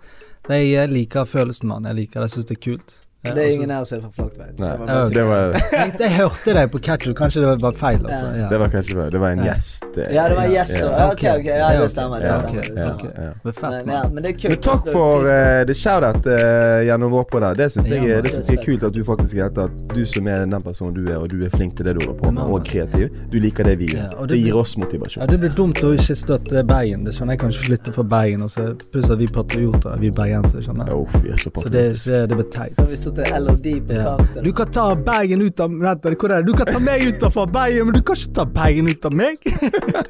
Jeg 0.49 0.89
liker 0.91 1.25
følelsen, 1.29 1.69
mann. 1.69 1.87
Jeg 1.87 2.01
liker 2.01 2.19
det. 2.19 2.27
Jeg 2.27 2.35
syns 2.35 2.49
det 2.49 2.57
er 2.57 2.63
kult. 2.65 2.95
Ja, 3.25 3.33
Det 3.33 3.41
er 3.41 3.45
altså- 3.45 3.55
ingen 3.55 3.69
her 3.69 3.83
som 3.83 3.97
er 3.97 4.01
fra 4.01 4.11
Flaktveit. 4.17 5.99
Jeg, 6.05 6.11
hørte 6.15 6.53
deg 6.53 6.71
på 6.71 6.79
Catcher, 6.79 7.13
kanskje 7.17 7.41
det 7.41 7.61
var 7.61 7.71
feil, 7.71 7.99
altså. 8.05 8.25
Ja. 8.25 8.41
Ja. 8.41 8.49
det 8.49 8.59
var 8.59 8.69
kanskje 8.73 8.97
feil. 8.99 9.11
Det 9.11 9.21
var 9.23 9.29
en 9.35 9.43
gjest. 9.45 9.85
Ja, 9.97 10.27
det 10.29 10.35
var 10.35 10.43
en 10.43 10.51
gjest 10.51 10.75
ja. 10.79 11.07
ok, 11.11 11.23
ok. 11.33 11.49
Ja, 11.49 11.81
det 11.81 11.89
stemmer. 11.91 12.19
Det 12.19 12.35
stemmer. 12.35 12.61
Det 12.61 13.55
er 13.55 13.85
Men, 13.85 13.95
ja, 13.95 14.03
men 14.13 14.23
det 14.23 14.29
er 14.29 14.37
kult. 14.39 14.49
Men 14.53 14.61
takk 14.69 14.91
for 14.91 15.25
uh, 15.25 15.65
det 15.67 15.77
shout-out 15.77 16.29
uh, 16.29 16.85
gjennom 16.85 17.11
vår 17.11 17.27
på 17.31 17.41
det. 17.43 17.51
Det 17.57 17.71
syns 17.71 17.89
jeg, 17.89 18.03
Ja, 18.05 18.21
det 18.21 18.33
synes 18.35 18.49
jeg 18.53 18.59
er 18.59 18.65
kult 18.65 18.83
at 18.83 18.93
du 18.93 19.03
faktisk 19.03 19.41
er 19.41 19.49
at 19.49 19.83
du 19.95 20.05
som 20.05 20.27
er 20.27 20.45
den 20.45 20.63
personen 20.63 20.93
du 20.95 21.09
er, 21.09 21.17
og 21.17 21.29
du 21.31 21.41
er 21.45 21.49
flink 21.49 21.75
til 21.77 21.85
det 21.89 21.97
du 21.97 22.05
holder 22.05 22.19
på 22.21 22.31
med, 22.31 22.43
og 22.45 22.65
kreativ. 22.65 23.09
Du 23.33 23.39
liker 23.41 23.65
det 23.65 23.79
vi 23.81 23.89
gjør. 23.95 24.13
Det 24.27 24.35
det 24.35 24.43
gir 24.43 24.57
oss 24.59 24.77
motivasjon. 24.77 25.21
Ja, 25.23 25.27
Det 25.31 25.39
blir 25.39 25.53
dumt 25.55 25.81
å 25.83 25.91
ikke 25.95 26.15
støtte 26.17 26.63
Bergen. 26.67 27.05
Det 27.05 27.15
skjønner 27.15 27.35
Jeg 27.35 27.41
kan 27.43 27.53
ikke 27.53 27.67
flytte 27.69 27.93
fra 27.95 28.05
Bergen. 28.15 28.45
Og 28.45 28.51
så 28.51 28.67
Pluss 28.91 29.09
at 29.11 29.21
vi 29.21 29.27
patrioter. 29.31 29.95
Vi 30.01 30.11
bergensere, 30.11 30.63
skjønner 30.65 30.89
jeg. 30.89 30.99
Oh, 30.99 31.21
vi 31.23 31.31
er 31.33 31.41
så 31.41 31.51
Så 31.55 31.71
det, 31.71 31.85
det, 32.05 32.21
det 32.29 32.39
blir 32.39 32.49
teit. 32.51 32.75
Satt 33.15 33.41
LOD 33.45 33.67
på 33.87 33.93
Ja. 33.93 34.03
kartet. 34.17 34.43
Du 34.43 34.51
kan 34.53 34.67
ta 34.67 34.85
Bergen 34.95 35.41
ut 35.41 35.59
av 35.59 35.69
Vent, 35.81 36.01
hvor 36.03 36.31
er 36.31 36.41
det? 36.41 36.45
Du 36.45 36.53
kan 36.53 36.65
ta 36.73 36.79
meg 36.79 37.05
ut 37.07 37.23
av 37.23 37.51
Bergen, 37.51 37.85
men 37.87 37.93
du 37.95 38.01
kan 38.01 38.15
ikke 38.15 38.33
ta 38.33 38.45
Bergen 38.45 38.87
ut 38.91 39.05
av 39.05 39.13
meg. 39.13 39.35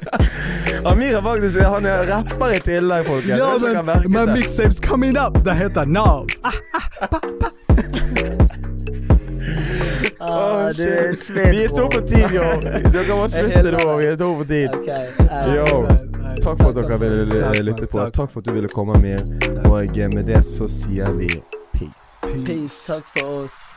Amir 0.90 1.16
er 1.16 1.22
faktisk 1.22 1.60
Han 1.64 1.86
er 1.86 2.04
rapper 2.10 2.54
i 2.56 2.58
tillegg, 2.66 3.04
folkens. 3.06 3.38
Ja, 3.38 3.52
men 3.58 3.74
dere 3.74 4.10
saves 4.12 4.34
mixtapes 4.36 4.80
coming 4.80 5.16
up. 5.16 5.38
Det 5.44 5.54
heter 5.54 5.86
Nav. 5.86 6.26
Ah, 6.42 6.52
Ah, 10.18 10.68
Åh, 10.68 10.72
du 10.76 10.82
er 10.82 11.12
shit. 11.12 11.20
svett, 11.20 11.50
Vi 11.54 11.64
er 11.64 11.68
to 11.68 11.88
på 11.92 12.00
tid, 12.08 12.32
yo. 12.34 12.46
Dere 12.92 13.16
må 13.18 13.26
slutte 13.30 13.72
nå. 13.74 13.96
Vi 14.00 14.06
er 14.10 14.16
to 14.20 14.30
på 14.40 14.46
tid. 14.48 14.70
Yo, 15.52 15.66
takk 16.42 16.62
for 16.62 16.70
at 16.72 16.78
dere 16.80 16.98
ville 17.02 17.52
lytte 17.68 17.86
på. 17.86 18.00
takk. 18.00 18.14
Takk 18.16 18.32
for 18.32 18.40
at 18.42 18.48
du 18.48 18.52
ville 18.56 18.70
komme, 18.72 18.96
Amir. 18.96 19.20
Og 19.68 19.98
eh, 19.98 20.08
med 20.14 20.26
det 20.26 20.42
så 20.48 20.66
sier 20.72 21.12
vi 21.20 21.30
peace. 21.76 22.24
Peace. 22.44 22.86
Talk 22.86 23.06
for 23.06 23.42
oss. 23.42 23.72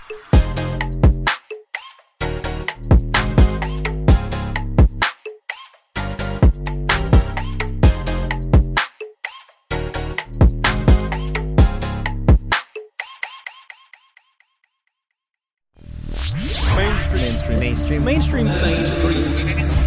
mainstream 17.19 17.59
mainstream 17.59 18.03
mainstream 18.03 18.45
mainstream 18.45 19.78